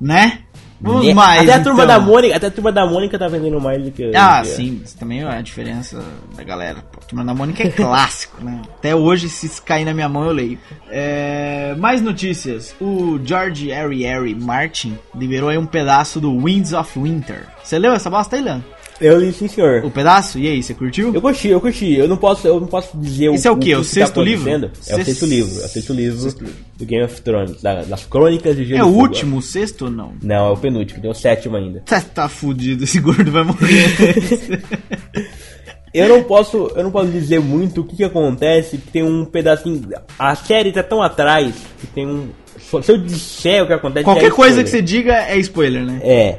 Né? 0.00 0.40
Vamos 0.80 1.06
Né? 1.06 1.14
mais. 1.14 1.42
até 1.42 1.54
a 1.54 1.62
turma 1.62 1.84
então. 1.84 1.98
da 1.98 2.04
Mônica, 2.04 2.36
até 2.36 2.46
a 2.46 2.50
turma 2.50 2.70
da 2.72 2.84
Mônica 2.86 3.18
tá 3.18 3.26
vendendo 3.26 3.58
mais 3.60 3.82
do 3.82 3.90
que. 3.90 4.10
Ah, 4.14 4.42
que- 4.42 4.48
sim, 4.48 4.82
isso 4.84 4.96
também 4.98 5.22
é 5.22 5.26
a 5.26 5.40
diferença 5.40 6.02
da 6.36 6.42
galera. 6.44 6.84
Turma 7.08 7.24
da 7.24 7.34
Mônica 7.34 7.62
é 7.62 7.70
clássico, 7.70 8.42
né? 8.42 8.62
Até 8.78 8.94
hoje, 8.96 9.28
se 9.28 9.60
cair 9.62 9.84
na 9.84 9.92
minha 9.92 10.08
mão, 10.08 10.24
eu 10.24 10.32
leio. 10.32 10.58
É, 10.90 11.74
mais 11.78 12.00
notícias. 12.00 12.74
O 12.80 13.20
George 13.24 13.70
R. 13.70 14.04
R. 14.04 14.34
Martin 14.34 14.98
liberou 15.14 15.48
aí 15.50 15.58
um 15.58 15.66
pedaço 15.66 16.20
do 16.20 16.36
Winds 16.40 16.72
of 16.72 16.98
Winter. 16.98 17.42
Você 17.62 17.78
leu 17.78 17.92
essa 17.92 18.08
bosta 18.08 18.36
aí, 18.36 18.42
Leandro? 18.42 18.64
Eu 19.00 19.18
li 19.18 19.32
sim, 19.32 19.48
senhor. 19.48 19.84
O 19.84 19.90
pedaço? 19.90 20.38
E 20.38 20.46
aí, 20.46 20.62
você 20.62 20.72
curtiu? 20.72 21.12
Eu 21.12 21.20
curti, 21.20 21.48
eu 21.48 21.60
curti. 21.60 21.92
Eu 21.94 22.06
não 22.06 22.16
posso, 22.16 22.46
eu 22.46 22.60
não 22.60 22.68
posso 22.68 22.96
dizer 22.96 23.32
Esse 23.34 23.48
é 23.48 23.50
o 23.50 23.56
quê? 23.56 23.74
O 23.74 23.80
que 23.80 23.86
sexto 23.86 24.14
tá 24.14 24.22
livro? 24.22 24.48
acontecendo. 24.48 24.66
É 24.66 24.92
o 24.94 24.96
Sexto- 24.96 25.04
sexto 25.10 25.26
livro. 25.26 25.60
É 25.60 25.64
o 25.64 25.68
sexto 25.68 25.92
livro 25.92 26.34
do 26.78 26.86
Game 26.86 27.04
of 27.04 27.20
Thrones. 27.20 27.60
da- 27.60 27.82
das 27.82 28.06
crônicas 28.06 28.56
de 28.56 28.64
Gelo 28.64 28.78
É 28.80 28.84
o 28.84 28.88
último, 28.94 29.38
o 29.38 29.42
sexto 29.42 29.86
ou 29.86 29.90
não? 29.90 30.12
Não, 30.22 30.46
é 30.46 30.50
o 30.50 30.56
penúltimo, 30.56 31.00
tem 31.02 31.10
o 31.10 31.14
sétimo 31.14 31.56
ainda. 31.56 31.80
Tá, 31.84 32.00
tá 32.00 32.28
fudido, 32.28 32.84
esse 32.84 33.00
gordo 33.00 33.30
vai 33.32 33.42
morrer. 33.42 34.62
Eu 35.94 36.08
não 36.08 36.24
posso, 36.24 36.72
eu 36.74 36.82
não 36.82 36.90
posso 36.90 37.08
dizer 37.08 37.40
muito 37.40 37.82
o 37.82 37.84
que, 37.84 37.96
que 37.96 38.04
acontece, 38.04 38.78
que 38.78 38.90
tem 38.90 39.04
um 39.04 39.24
pedacinho. 39.24 39.80
A 40.18 40.34
série 40.34 40.72
tá 40.72 40.82
tão 40.82 41.00
atrás 41.00 41.54
que 41.80 41.86
tem 41.86 42.04
um. 42.04 42.30
Se 42.82 42.90
eu 42.90 42.98
disser 42.98 43.62
o 43.62 43.66
que 43.66 43.72
acontece. 43.72 44.04
Qualquer 44.04 44.26
é 44.26 44.30
coisa 44.30 44.64
que 44.64 44.70
você 44.70 44.82
diga 44.82 45.14
é 45.14 45.38
spoiler, 45.38 45.84
né? 45.84 46.00
É. 46.02 46.38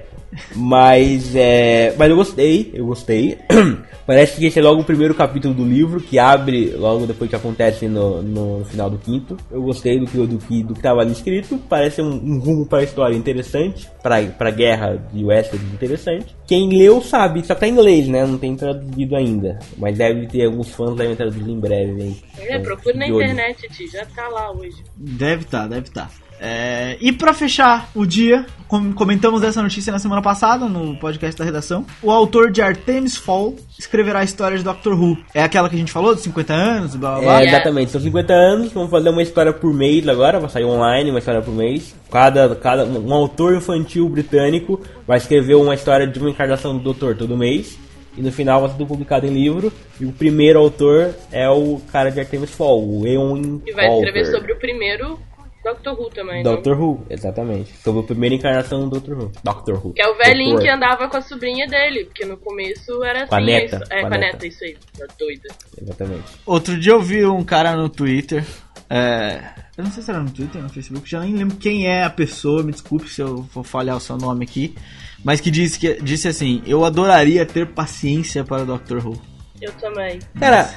Mas 0.55 1.35
é. 1.35 1.93
Mas 1.97 2.09
eu 2.09 2.15
gostei, 2.15 2.71
eu 2.73 2.85
gostei. 2.85 3.37
Parece 4.05 4.37
que 4.37 4.45
esse 4.45 4.59
é 4.59 4.61
logo 4.61 4.81
o 4.81 4.85
primeiro 4.85 5.15
capítulo 5.15 5.53
do 5.53 5.65
livro, 5.65 5.99
que 5.99 6.19
abre 6.19 6.71
logo 6.75 7.07
depois 7.07 7.27
que 7.27 7.35
acontece 7.35 7.87
no, 7.87 8.21
no 8.21 8.63
final 8.65 8.87
do 8.87 8.99
quinto. 8.99 9.35
Eu 9.49 9.63
gostei 9.63 9.99
do 9.99 10.05
que, 10.05 10.17
do 10.17 10.37
que, 10.37 10.63
do 10.63 10.75
que 10.75 10.81
tava 10.81 11.01
ali 11.01 11.11
escrito. 11.11 11.57
Parece 11.67 12.01
um, 12.01 12.13
um 12.13 12.39
rumo 12.39 12.65
pra 12.67 12.83
história 12.83 13.15
interessante. 13.15 13.89
Pra, 14.03 14.21
pra 14.21 14.51
guerra 14.51 15.03
de 15.11 15.23
Westeros 15.25 15.65
interessante. 15.73 16.35
Quem 16.45 16.69
leu 16.69 17.01
sabe, 17.01 17.43
só 17.43 17.55
tá 17.55 17.67
em 17.67 17.71
inglês, 17.71 18.07
né? 18.07 18.25
Não 18.25 18.37
tem 18.37 18.55
traduzido 18.55 19.15
ainda. 19.15 19.57
Mas 19.77 19.97
deve 19.97 20.27
ter 20.27 20.45
alguns 20.45 20.69
fãs 20.69 20.95
devem 20.95 21.15
traduzir 21.15 21.49
em 21.49 21.59
breve, 21.59 22.03
hein? 22.03 22.17
É, 22.37 22.59
procura 22.59 22.95
na 22.95 23.07
internet, 23.07 23.67
Ti, 23.69 23.87
já 23.87 24.05
tá 24.05 24.27
lá 24.27 24.51
hoje. 24.51 24.83
Deve 24.95 25.45
tá, 25.45 25.65
deve 25.67 25.89
tá. 25.89 26.09
É, 26.39 26.97
e 26.99 27.11
pra 27.11 27.33
fechar 27.33 27.89
o 27.95 28.05
dia, 28.05 28.45
com- 28.67 28.91
comentamos 28.93 29.41
essa 29.43 29.61
notícia 29.61 29.91
na 29.91 29.99
semana 29.99 30.21
passada 30.21 30.65
no 30.67 30.95
podcast 30.97 31.37
da 31.37 31.45
redação. 31.45 31.85
O 32.03 32.11
autor 32.11 32.51
de 32.51 32.61
Artemis 32.61 33.15
Fall 33.15 33.55
escreverá 33.79 34.19
a 34.19 34.23
história 34.23 34.57
de 34.57 34.63
Doctor 34.63 34.93
Who. 34.99 35.17
É 35.33 35.41
aquela 35.41 35.69
que 35.69 35.75
a 35.75 35.79
gente 35.79 35.91
falou, 35.91 36.13
de 36.13 36.21
50 36.21 36.53
anos, 36.53 36.95
blá 36.95 37.13
blá 37.13 37.21
blá. 37.21 37.41
É, 37.41 37.45
exatamente, 37.47 37.91
são 37.91 38.01
50 38.01 38.33
anos, 38.33 38.71
vamos 38.73 38.89
fazer 38.91 39.09
uma 39.09 39.21
história 39.23 39.53
por 39.53 39.73
mês 39.73 40.07
agora, 40.07 40.39
vai 40.39 40.49
sair 40.49 40.65
online 40.65 41.09
uma 41.09 41.19
história 41.19 41.41
por 41.41 41.53
mês. 41.53 41.95
Cada, 42.11 42.55
cada 42.55 42.85
um 42.85 43.13
autor 43.13 43.55
infantil 43.55 44.07
britânico 44.09 44.81
vai 45.07 45.17
escrever 45.17 45.55
uma 45.55 45.73
história 45.73 46.05
de 46.05 46.19
uma 46.19 46.29
encarnação 46.29 46.77
do 46.77 46.83
doutor 46.83 47.15
todo 47.15 47.37
mês. 47.37 47.77
E 48.17 48.21
no 48.21 48.31
final 48.31 48.61
vai 48.61 48.69
ser 48.69 48.77
tudo 48.77 48.87
publicado 48.87 49.25
em 49.27 49.29
livro. 49.29 49.73
E 49.99 50.05
o 50.05 50.11
primeiro 50.13 50.57
autor 50.57 51.13
é 51.33 51.49
o 51.49 51.81
cara 51.91 52.09
de 52.09 52.19
Artemis 52.19 52.49
Fall, 52.49 52.81
o 52.81 53.05
Eon 53.05 53.59
E 53.65 53.73
vai 53.73 53.87
escrever 53.93 54.25
sobre 54.27 54.53
o 54.53 54.55
primeiro 54.57 55.19
Doctor 55.65 55.99
Who 55.99 56.09
também, 56.11 56.43
não? 56.43 56.51
Doctor 56.53 56.79
Who, 56.79 57.05
exatamente. 57.09 57.73
Sobre 57.77 58.01
a 58.01 58.03
primeira 58.03 58.35
encarnação 58.35 58.87
do 58.87 58.89
Doctor 58.99 59.17
Who. 59.17 59.31
Doctor 59.43 59.75
Who. 59.85 59.93
Que 59.93 60.01
é 60.01 60.07
o 60.07 60.15
velhinho 60.15 60.59
que 60.59 60.69
andava 60.69 61.07
com 61.09 61.17
a 61.17 61.21
sobrinha 61.21 61.67
dele, 61.67 62.05
porque 62.05 62.23
no 62.25 62.37
começo 62.37 63.03
era 63.03 63.21
assim. 63.23 63.29
Com 63.29 63.35
a 63.35 63.41
neta, 63.41 63.75
é, 63.75 63.79
isso- 63.79 63.89
com 63.89 63.95
a 63.95 63.99
com 64.01 64.05
a 64.05 64.09
neta. 64.11 64.33
neta, 64.33 64.47
isso 64.47 64.63
aí. 64.63 64.77
Tá 64.97 65.05
doida. 65.19 65.49
Exatamente. 65.81 66.23
Outro 66.45 66.79
dia 66.79 66.91
eu 66.93 67.01
vi 67.01 67.25
um 67.25 67.43
cara 67.43 67.75
no 67.75 67.89
Twitter. 67.89 68.45
é, 68.89 69.41
eu 69.77 69.83
não 69.83 69.91
sei 69.91 70.03
se 70.03 70.11
era 70.11 70.21
no 70.21 70.29
Twitter 70.29 70.57
ou 70.57 70.63
no 70.67 70.69
Facebook, 70.69 71.09
já 71.09 71.19
nem 71.19 71.33
lembro 71.35 71.57
quem 71.57 71.87
é 71.87 72.03
a 72.03 72.09
pessoa, 72.09 72.61
me 72.63 72.71
desculpe 72.71 73.09
se 73.09 73.21
eu 73.21 73.43
for 73.51 73.63
falhar 73.63 73.97
o 73.97 73.99
seu 73.99 74.15
nome 74.17 74.45
aqui. 74.45 74.75
Mas 75.23 75.41
que 75.41 75.49
disse, 75.49 75.79
que, 75.79 75.95
disse 76.03 76.27
assim: 76.27 76.61
Eu 76.67 76.85
adoraria 76.85 77.43
ter 77.45 77.65
paciência 77.73 78.43
para 78.43 78.61
o 78.61 78.65
Doctor 78.67 79.05
Who. 79.05 79.19
Eu 79.61 79.71
também. 79.73 80.19
Cara, 80.39 80.69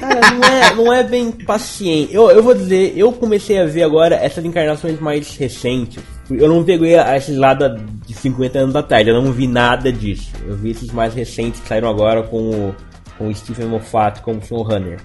cara 0.00 0.30
não, 0.32 0.44
é, 0.44 0.74
não 0.74 0.92
é 0.92 1.02
bem 1.02 1.30
paciente. 1.32 2.14
Eu, 2.14 2.30
eu 2.30 2.42
vou 2.42 2.54
dizer, 2.54 2.92
eu 2.96 3.12
comecei 3.12 3.58
a 3.60 3.64
ver 3.66 3.82
agora 3.82 4.14
essas 4.14 4.44
encarnações 4.44 4.98
mais 5.00 5.36
recentes. 5.36 6.02
Eu 6.30 6.48
não 6.48 6.62
peguei 6.64 6.94
esses 6.94 7.36
lá 7.36 7.52
da- 7.52 7.68
de 8.06 8.14
50 8.14 8.58
anos 8.60 8.76
atrás, 8.76 9.06
eu 9.06 9.20
não 9.20 9.32
vi 9.32 9.46
nada 9.46 9.92
disso. 9.92 10.30
Eu 10.46 10.56
vi 10.56 10.70
esses 10.70 10.90
mais 10.90 11.12
recentes 11.14 11.60
que 11.60 11.68
saíram 11.68 11.88
agora 11.90 12.22
com 12.22 12.38
o, 12.50 12.74
com 13.18 13.28
o 13.28 13.34
Stephen 13.34 13.66
Moffat 13.66 14.20
como 14.22 14.40
showrunner. 14.42 14.98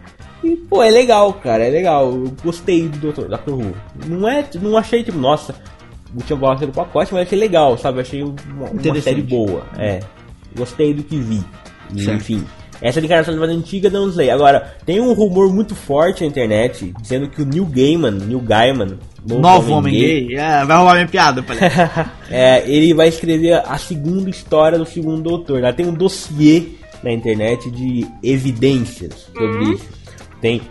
E, 0.43 0.55
pô, 0.55 0.83
é 0.83 0.89
legal, 0.91 1.33
cara, 1.33 1.65
é 1.65 1.69
legal. 1.69 2.11
Eu 2.11 2.33
gostei 2.43 2.87
do 2.87 3.11
Dr. 3.11 3.23
Dr. 3.25 3.49
Who. 3.51 3.73
Não, 4.05 4.29
é, 4.29 4.45
não 4.61 4.77
achei, 4.77 5.03
tipo, 5.03 5.17
nossa, 5.17 5.55
última 6.15 6.39
bola 6.39 6.55
do 6.55 6.67
pacote, 6.71 7.13
mas 7.13 7.23
achei 7.25 7.39
legal, 7.39 7.77
sabe? 7.77 7.99
Achei 8.01 8.21
uma, 8.23 8.35
uma 8.69 9.01
série 9.01 9.21
boa. 9.23 9.63
É. 9.77 9.99
Gostei 10.55 10.93
do 10.93 11.03
que 11.03 11.17
vi. 11.17 11.43
E, 11.93 12.09
enfim. 12.11 12.45
Essa 12.81 13.01
declaração 13.01 13.35
mais 13.37 13.51
antiga 13.51 13.89
não 13.89 14.11
sei. 14.11 14.29
Agora, 14.29 14.75
tem 14.85 14.99
um 14.99 15.13
rumor 15.13 15.51
muito 15.53 15.75
forte 15.75 16.21
na 16.21 16.27
internet 16.27 16.93
dizendo 17.01 17.27
que 17.27 17.41
o 17.41 17.45
Neil 17.45 17.65
Gaiman, 17.65 18.11
Neil 18.11 18.39
Gaiman, 18.39 18.97
Novo 19.25 19.73
homem 19.73 19.93
gay. 19.93 20.35
É, 20.35 20.63
vai 20.63 20.77
roubar 20.77 20.93
minha 20.95 21.07
piada, 21.07 21.43
é, 22.31 22.63
ele 22.65 22.93
vai 22.93 23.09
escrever 23.09 23.61
a 23.65 23.77
segunda 23.77 24.29
história 24.29 24.77
do 24.77 24.85
segundo 24.85 25.21
doutor. 25.21 25.61
Lá 25.61 25.73
tem 25.73 25.85
um 25.85 25.93
dossiê 25.93 26.63
na 27.03 27.11
internet 27.11 27.69
de 27.69 28.07
evidências 28.23 29.29
sobre 29.35 29.73
isso. 29.73 29.85
Tem, 30.39 30.61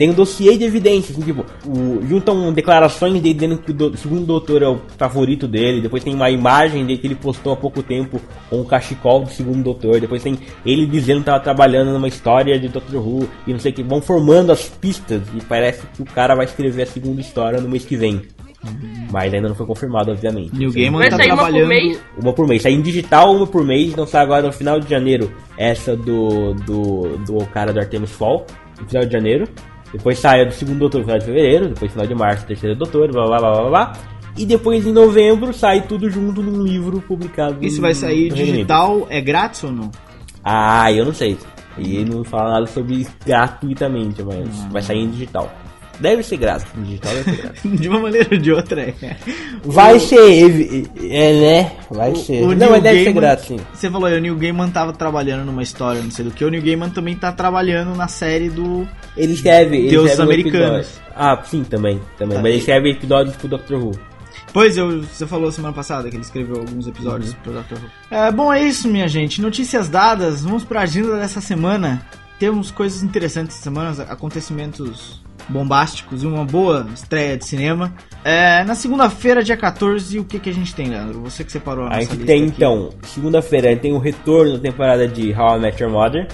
tem 0.00 0.08
um 0.08 0.14
dossiê 0.14 0.56
de 0.56 0.64
evidências, 0.64 1.14
assim, 1.14 1.26
tipo, 1.26 1.44
o, 1.66 2.00
juntam 2.08 2.50
declarações 2.54 3.12
dele 3.20 3.34
dizendo 3.34 3.58
que 3.58 3.70
o 3.70 3.74
do- 3.74 3.94
segundo 3.98 4.24
doutor 4.24 4.62
é 4.62 4.66
o 4.66 4.80
favorito 4.96 5.46
dele, 5.46 5.82
depois 5.82 6.02
tem 6.02 6.14
uma 6.14 6.30
imagem 6.30 6.86
dele 6.86 6.98
que 6.98 7.06
ele 7.06 7.14
postou 7.14 7.52
há 7.52 7.56
pouco 7.56 7.82
tempo 7.82 8.18
com 8.48 8.62
o 8.62 8.64
cachecol 8.64 9.24
do 9.24 9.30
segundo 9.30 9.62
doutor, 9.62 10.00
depois 10.00 10.22
tem 10.22 10.38
ele 10.64 10.86
dizendo 10.86 11.16
que 11.16 11.22
estava 11.24 11.38
trabalhando 11.38 11.92
numa 11.92 12.08
história 12.08 12.58
de 12.58 12.68
Doctor 12.68 13.06
Who 13.06 13.28
e 13.46 13.52
não 13.52 13.60
sei 13.60 13.72
o 13.72 13.74
que, 13.74 13.82
vão 13.82 14.00
formando 14.00 14.50
as 14.50 14.70
pistas 14.70 15.20
e 15.36 15.44
parece 15.44 15.86
que 15.94 16.00
o 16.00 16.06
cara 16.06 16.34
vai 16.34 16.46
escrever 16.46 16.84
a 16.84 16.86
segunda 16.86 17.20
história 17.20 17.60
no 17.60 17.68
mês 17.68 17.84
que 17.84 17.94
vem. 17.94 18.22
Mas 19.12 19.32
ainda 19.34 19.48
não 19.48 19.54
foi 19.54 19.66
confirmado, 19.66 20.10
obviamente. 20.12 20.54
Neil 20.56 20.72
Gaiman 20.72 20.98
Vai 20.98 21.10
tá 21.10 21.16
sair 21.16 21.26
uma 21.32 21.36
por 21.36 21.42
trabalhando. 21.44 21.68
mês? 21.68 22.00
Uma 22.22 22.32
por 22.32 22.46
mês. 22.46 22.62
Sai 22.62 22.72
em 22.72 22.80
digital, 22.82 23.34
uma 23.34 23.46
por 23.46 23.64
mês. 23.64 23.90
Então 23.90 24.06
sai 24.06 24.22
agora 24.22 24.46
no 24.46 24.52
final 24.52 24.78
de 24.80 24.88
janeiro 24.88 25.30
essa 25.58 25.96
do, 25.96 26.52
do, 26.54 27.16
do 27.18 27.46
cara 27.46 27.72
do 27.72 27.80
Artemis 27.80 28.10
Fall, 28.10 28.46
no 28.80 28.86
final 28.86 29.04
de 29.06 29.12
janeiro. 29.12 29.48
Depois 29.92 30.18
sai 30.18 30.42
a 30.42 30.44
do 30.44 30.52
segundo 30.52 30.78
doutor 30.78 30.98
no 30.98 31.04
final 31.04 31.18
de 31.18 31.24
fevereiro. 31.24 31.68
Depois 31.68 31.92
final 31.92 32.06
de 32.06 32.14
março, 32.14 32.46
terceiro 32.46 32.76
doutor, 32.76 33.10
blá 33.12 33.26
blá 33.26 33.38
blá 33.38 33.52
blá 33.52 33.68
blá. 33.68 33.92
E 34.36 34.46
depois 34.46 34.86
em 34.86 34.92
novembro 34.92 35.52
sai 35.52 35.82
tudo 35.82 36.08
junto 36.08 36.42
num 36.42 36.62
livro 36.62 37.00
publicado. 37.00 37.56
Isso 37.60 37.80
vai 37.80 37.94
sair 37.94 38.30
no 38.30 38.36
Reino 38.36 38.42
Unido. 38.42 38.52
digital, 38.52 39.06
é 39.10 39.20
grátis 39.20 39.64
ou 39.64 39.72
não? 39.72 39.90
Ah, 40.44 40.90
eu 40.92 41.04
não 41.04 41.12
sei. 41.12 41.36
E 41.76 41.96
ele 41.96 42.14
não 42.14 42.24
fala 42.24 42.52
nada 42.52 42.66
sobre 42.66 43.06
gratuitamente, 43.24 44.22
mas 44.22 44.72
vai 44.72 44.82
sair 44.82 44.98
em 44.98 45.10
digital. 45.10 45.50
Deve 46.00 46.22
ser 46.22 46.36
grátis. 46.38 46.66
Em 46.76 46.82
digital 46.82 47.12
deve 47.14 47.30
ser 47.30 47.42
grátis. 47.42 47.62
De 47.80 47.88
uma 47.88 48.00
maneira 48.00 48.28
ou 48.32 48.38
de 48.38 48.52
outra, 48.52 48.80
é. 48.82 48.94
Vai 49.64 49.98
ser, 50.00 50.16
evi- 50.44 50.90
é, 51.10 51.40
né? 51.40 51.72
Vai 51.90 52.14
ser. 52.16 52.42
O 52.42 52.48
não, 52.48 52.54
Neil 52.56 52.70
mas 52.70 52.82
deve 52.82 53.04
ser 53.04 53.12
grátis, 53.12 53.46
sim. 53.46 53.60
Você 53.74 53.90
falou 53.90 54.06
aí, 54.06 54.16
o 54.16 54.20
Neil 54.20 54.36
Gaiman 54.36 54.70
tava 54.70 54.92
trabalhando 54.92 55.44
numa 55.44 55.62
história, 55.62 56.00
não 56.02 56.10
sei 56.10 56.24
do 56.24 56.30
que. 56.30 56.44
O 56.44 56.48
Neil 56.50 56.62
Gaiman 56.62 56.90
também 56.90 57.14
tá 57.14 57.30
trabalhando 57.32 57.94
na 57.94 58.08
série 58.08 58.48
do. 58.48 58.88
Ele 59.16 59.32
escreve. 59.34 59.76
Ele 59.76 59.90
Deuses 59.90 60.12
escreve 60.12 60.22
um 60.22 60.32
americanos. 60.32 61.00
Ah, 61.14 61.42
sim, 61.44 61.62
também. 61.64 62.00
também. 62.16 62.36
Tá. 62.36 62.42
Mas 62.42 62.50
ele 62.50 62.60
escreve 62.60 62.90
episódios 62.92 63.36
pro 63.36 63.48
Doctor 63.48 63.82
Who. 63.84 63.92
Pois, 64.52 64.76
eu, 64.76 65.02
você 65.02 65.26
falou 65.26 65.52
semana 65.52 65.72
passada 65.74 66.08
que 66.10 66.16
ele 66.16 66.24
escreveu 66.24 66.56
alguns 66.56 66.86
episódios 66.88 67.34
pro 67.34 67.52
Dr. 67.52 67.74
Who. 67.74 67.90
É, 68.10 68.32
bom, 68.32 68.52
é 68.52 68.62
isso, 68.62 68.88
minha 68.88 69.06
gente. 69.06 69.40
Notícias 69.40 69.88
dadas, 69.88 70.42
vamos 70.42 70.64
pra 70.64 70.80
agenda 70.80 71.16
dessa 71.16 71.40
semana. 71.40 72.04
Temos 72.40 72.70
coisas 72.70 73.02
interessantes 73.02 73.54
essa 73.54 73.64
semana, 73.64 73.90
acontecimentos 74.04 75.22
bombásticos 75.46 76.22
e 76.22 76.26
uma 76.26 76.42
boa 76.42 76.86
estreia 76.94 77.36
de 77.36 77.44
cinema. 77.44 77.94
É, 78.24 78.64
na 78.64 78.74
segunda-feira, 78.74 79.44
dia 79.44 79.58
14, 79.58 80.18
o 80.18 80.24
que, 80.24 80.38
que 80.38 80.48
a 80.48 80.54
gente 80.54 80.74
tem, 80.74 80.88
Leandro? 80.88 81.20
Você 81.20 81.44
que 81.44 81.52
separou 81.52 81.84
a 81.84 81.88
A 81.88 81.90
nossa 81.90 82.00
gente 82.00 82.12
lista 82.12 82.26
tem 82.26 82.44
aqui. 82.44 82.52
então, 82.56 82.88
segunda-feira, 83.02 83.68
a 83.68 83.70
gente 83.72 83.82
tem 83.82 83.92
o 83.92 83.98
retorno 83.98 84.54
da 84.54 84.58
temporada 84.58 85.06
de 85.06 85.34
How 85.34 85.58
I 85.58 85.60
Met 85.60 85.82
Your 85.82 85.92
Mother, 85.92 86.28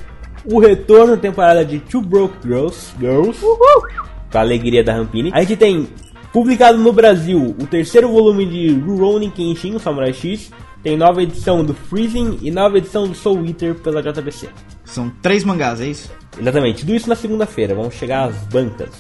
o 0.44 0.60
retorno 0.60 1.16
da 1.16 1.20
temporada 1.20 1.64
de 1.64 1.80
Two 1.80 2.02
Broke 2.02 2.36
Girls, 2.40 2.94
Girls, 3.00 3.40
pra 4.30 4.42
alegria 4.42 4.84
da 4.84 4.94
Rampini. 4.94 5.32
A 5.34 5.40
gente 5.40 5.56
tem 5.56 5.88
publicado 6.32 6.78
no 6.78 6.92
Brasil 6.92 7.56
o 7.60 7.66
terceiro 7.66 8.08
volume 8.08 8.46
de 8.46 8.78
Rurouni 8.78 9.28
Kenshin, 9.28 9.74
o 9.74 9.80
Samurai 9.80 10.12
X. 10.12 10.52
Tem 10.84 10.96
nova 10.96 11.20
edição 11.20 11.64
do 11.64 11.74
Freezing 11.74 12.38
e 12.42 12.50
nova 12.52 12.78
edição 12.78 13.08
do 13.08 13.14
Soul 13.14 13.44
Eater 13.44 13.74
pela 13.74 14.00
JBC. 14.00 14.48
São 14.86 15.10
três 15.10 15.44
mangás, 15.44 15.80
é 15.80 15.88
isso? 15.88 16.10
Exatamente, 16.38 16.80
tudo 16.80 16.94
isso 16.94 17.08
na 17.08 17.14
segunda-feira. 17.14 17.74
Vamos 17.74 17.94
chegar 17.94 18.28
às 18.28 18.36
bancas. 18.46 18.90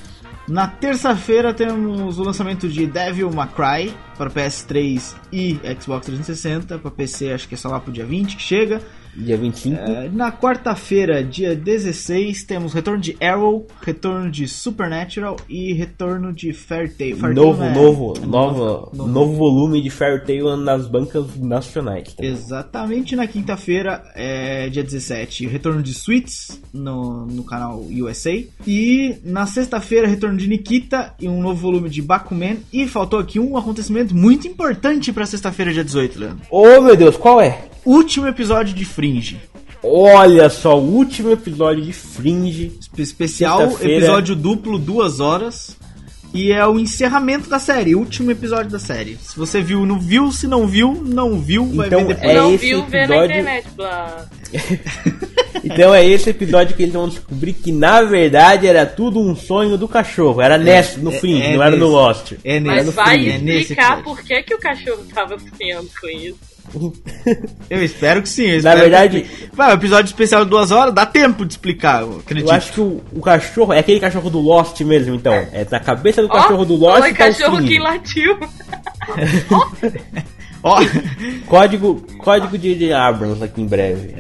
Na 0.48 0.68
terça-feira 0.68 1.52
temos 1.52 2.18
o 2.18 2.22
lançamento 2.22 2.68
de 2.68 2.86
Devil 2.86 3.30
May 3.32 3.48
Cry 3.48 3.96
para 4.16 4.30
PS3 4.30 5.14
e 5.32 5.58
Xbox 5.80 6.06
360. 6.06 6.78
Para 6.78 6.90
PC 6.90 7.32
acho 7.32 7.48
que 7.48 7.54
é 7.54 7.58
só 7.58 7.68
lá 7.68 7.80
pro 7.80 7.92
dia 7.92 8.04
20 8.04 8.36
que 8.36 8.42
chega. 8.42 8.80
Dia 9.16 9.36
25. 9.36 9.76
É, 9.76 10.08
na 10.12 10.30
quarta-feira, 10.30 11.24
dia 11.24 11.54
16, 11.56 12.44
temos 12.44 12.74
retorno 12.74 13.00
de 13.00 13.16
Arrow, 13.20 13.66
retorno 13.80 14.30
de 14.30 14.46
Supernatural 14.46 15.36
e 15.48 15.72
retorno 15.72 16.32
de 16.32 16.52
Fairy 16.52 16.90
Tail. 16.90 17.16
Novo, 17.34 17.62
né? 17.62 17.74
novo, 17.74 18.14
É 18.22 18.26
novo, 18.26 18.90
novo 18.94 19.32
volume 19.34 19.80
de 19.80 19.88
Fairy 19.88 20.24
Tail 20.24 20.56
nas 20.56 20.86
bancas 20.86 21.36
nacionais. 21.36 22.12
também. 22.12 22.30
Exatamente 22.30 23.16
na 23.16 23.26
quinta-feira, 23.26 24.02
é, 24.14 24.68
dia 24.68 24.84
17, 24.84 25.46
o 25.46 25.50
retorno 25.50 25.82
de 25.82 25.92
Sweets 25.92 26.60
no, 26.72 27.26
no 27.26 27.42
canal 27.42 27.80
USA. 27.80 28.36
E 28.66 29.16
na 29.24 29.46
sexta-feira, 29.46 30.06
retorno 30.06 30.36
de 30.36 30.46
Nikita 30.46 31.14
e 31.18 31.28
um 31.28 31.40
novo 31.40 31.60
volume 31.60 31.88
de 31.88 32.02
Bakuman. 32.02 32.56
E 32.72 32.86
faltou 32.86 33.18
aqui 33.18 33.40
um 33.40 33.56
acontecimento 33.56 34.14
muito 34.14 34.46
importante 34.46 35.12
para 35.12 35.24
sexta-feira, 35.24 35.72
dia 35.72 35.84
18, 35.84 36.18
Leandro. 36.18 36.40
Oh 36.50 36.80
meu 36.80 36.96
Deus, 36.96 37.16
qual 37.16 37.40
é? 37.40 37.75
Último 37.86 38.26
episódio 38.26 38.74
de 38.74 38.84
Fringe. 38.84 39.40
Olha 39.82 40.50
só, 40.50 40.76
o 40.78 40.82
último 40.82 41.30
episódio 41.30 41.82
de 41.84 41.92
Fringe. 41.92 42.72
Espe- 42.80 43.02
Especial, 43.02 43.62
episódio 43.80 44.34
duplo, 44.34 44.78
duas 44.78 45.20
horas. 45.20 45.76
E 46.34 46.52
é 46.52 46.66
o 46.66 46.78
encerramento 46.78 47.48
da 47.48 47.58
série, 47.58 47.94
último 47.94 48.30
episódio 48.30 48.70
da 48.70 48.78
série. 48.80 49.16
Se 49.22 49.38
você 49.38 49.62
viu, 49.62 49.86
não 49.86 49.98
viu. 49.98 50.30
Se 50.32 50.46
não 50.46 50.66
viu, 50.66 50.92
não 51.06 51.38
viu. 51.40 51.64
Vai 51.72 51.86
Então, 51.86 52.00
ver 52.06 52.14
depois. 52.14 52.30
É 52.30 52.34
não 52.34 52.54
esse 52.54 52.66
viu, 52.66 52.84
vê 52.84 52.98
na 52.98 53.04
episódio- 53.16 53.24
internet, 53.30 53.66
blá. 53.76 54.26
Então 55.64 55.92
é 55.92 56.04
esse 56.06 56.30
episódio 56.30 56.76
que 56.76 56.82
eles 56.84 56.94
vão 56.94 57.08
descobrir 57.08 57.52
que 57.52 57.72
na 57.72 58.00
verdade 58.02 58.68
era 58.68 58.86
tudo 58.86 59.18
um 59.18 59.34
sonho 59.34 59.76
do 59.76 59.88
cachorro. 59.88 60.40
Era 60.40 60.56
nesse, 60.56 61.00
no 61.00 61.10
é- 61.12 61.18
Fringe, 61.18 61.42
é 61.42 61.56
não 61.56 61.62
era 61.62 61.74
no 61.76 61.86
nesse. 61.86 61.92
Lost. 61.92 62.32
É 62.44 62.60
Mas 62.60 62.84
nesse, 62.86 62.90
vai 62.96 63.28
é 63.30 63.38
nesse 63.38 63.60
explicar 63.62 63.98
episódio. 63.98 64.04
por 64.04 64.22
que, 64.22 64.42
que 64.44 64.54
o 64.54 64.58
cachorro 64.58 65.02
tava 65.12 65.36
sonhando 65.38 65.88
com 66.00 66.08
isso. 66.08 66.36
Eu 67.70 67.82
espero 67.84 68.22
que 68.22 68.28
sim. 68.28 68.42
eu 68.44 68.50
Na 68.50 68.56
espero 68.74 68.80
verdade- 68.80 69.20
que... 69.22 69.48
Vai, 69.54 69.70
um 69.70 69.74
episódio 69.74 70.06
especial 70.06 70.44
de 70.44 70.50
duas 70.50 70.70
horas, 70.70 70.92
dá 70.94 71.06
tempo 71.06 71.44
de 71.46 71.52
explicar, 71.54 72.02
eu 72.02 72.18
acredito. 72.18 72.48
Eu 72.48 72.54
acho 72.54 72.72
que 72.72 72.80
o, 72.80 73.02
o 73.12 73.20
cachorro 73.20 73.72
é 73.72 73.78
aquele 73.78 74.00
cachorro 74.00 74.28
do 74.30 74.38
Lost 74.40 74.80
mesmo, 74.82 75.14
então. 75.14 75.32
É 75.32 75.66
na 75.70 75.80
cabeça 75.80 76.20
do 76.22 76.28
Ó, 76.28 76.32
cachorro 76.32 76.64
do 76.64 76.74
Lost 76.76 76.98
Foi 77.00 77.14
tá 77.14 77.24
o 77.24 77.28
cachorro 77.28 77.62
que 77.62 77.78
latiu. 77.78 78.38
Ó, 80.62 80.78
Código, 81.46 82.02
código 82.18 82.58
de, 82.58 82.74
de 82.74 82.92
Abrams 82.92 83.42
aqui 83.42 83.60
em 83.62 83.66
breve. 83.66 84.14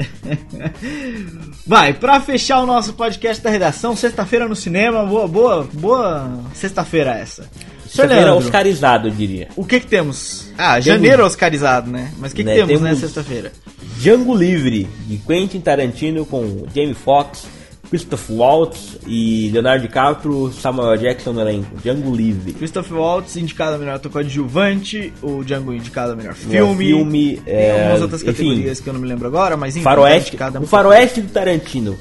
vai, 1.66 1.92
pra 1.92 2.20
fechar 2.20 2.60
o 2.60 2.66
nosso 2.66 2.92
podcast 2.94 3.42
da 3.42 3.50
redação, 3.50 3.96
sexta-feira 3.96 4.46
no 4.46 4.54
cinema, 4.54 5.04
boa, 5.04 5.26
boa, 5.26 5.68
boa 5.72 6.40
sexta-feira 6.54 7.14
essa. 7.14 7.48
Sexta-feira 7.86 8.24
Leandro, 8.30 8.44
oscarizado, 8.44 9.08
eu 9.08 9.12
diria. 9.12 9.48
o 9.56 9.64
que 9.64 9.80
que 9.80 9.86
temos? 9.86 10.48
Ah, 10.58 10.78
janeiro 10.80 11.24
oscarizado, 11.24 11.90
né? 11.90 12.12
Mas 12.18 12.32
o 12.32 12.34
que 12.34 12.42
que 12.42 12.48
Né, 12.48 12.54
temos, 12.56 12.80
né, 12.80 12.88
temos- 12.90 13.00
sexta-feira? 13.00 13.52
Django 13.98 14.34
Livre, 14.36 14.86
de 15.06 15.16
Quentin 15.18 15.60
Tarantino 15.60 16.26
com 16.26 16.64
Jamie 16.74 16.94
Foxx, 16.94 17.46
Christoph 17.88 18.28
Waltz 18.30 18.98
e 19.06 19.48
Leonardo 19.52 19.82
DiCaprio, 19.86 20.52
Samuel 20.52 20.96
Jackson 20.96 21.32
no 21.32 21.40
elenco. 21.40 21.76
Django 21.82 22.14
Livre. 22.14 22.52
Christopher 22.52 22.98
Waltz 22.98 23.36
indicado 23.36 23.76
a 23.76 23.78
melhor 23.78 23.94
ator 23.94 24.10
coadjuvante, 24.10 25.12
o 25.22 25.44
Django 25.44 25.72
indicado 25.72 26.12
a 26.12 26.16
melhor 26.16 26.34
Melhor 26.46 26.66
filme, 26.66 26.84
filme, 26.86 27.36
tem 27.44 27.54
é, 27.54 27.80
algumas 27.80 28.02
outras 28.02 28.22
enfim. 28.22 28.32
categorias 28.32 28.80
que 28.80 28.88
eu 28.88 28.92
não 28.92 29.00
me 29.00 29.06
lembro 29.06 29.28
agora, 29.28 29.56
mas 29.56 29.76
enfim, 29.76 29.84
Faroeste, 29.84 30.36
a- 30.42 30.60
o 30.60 30.66
faroeste 30.66 31.20
do 31.20 31.28
Tarantino. 31.32 31.96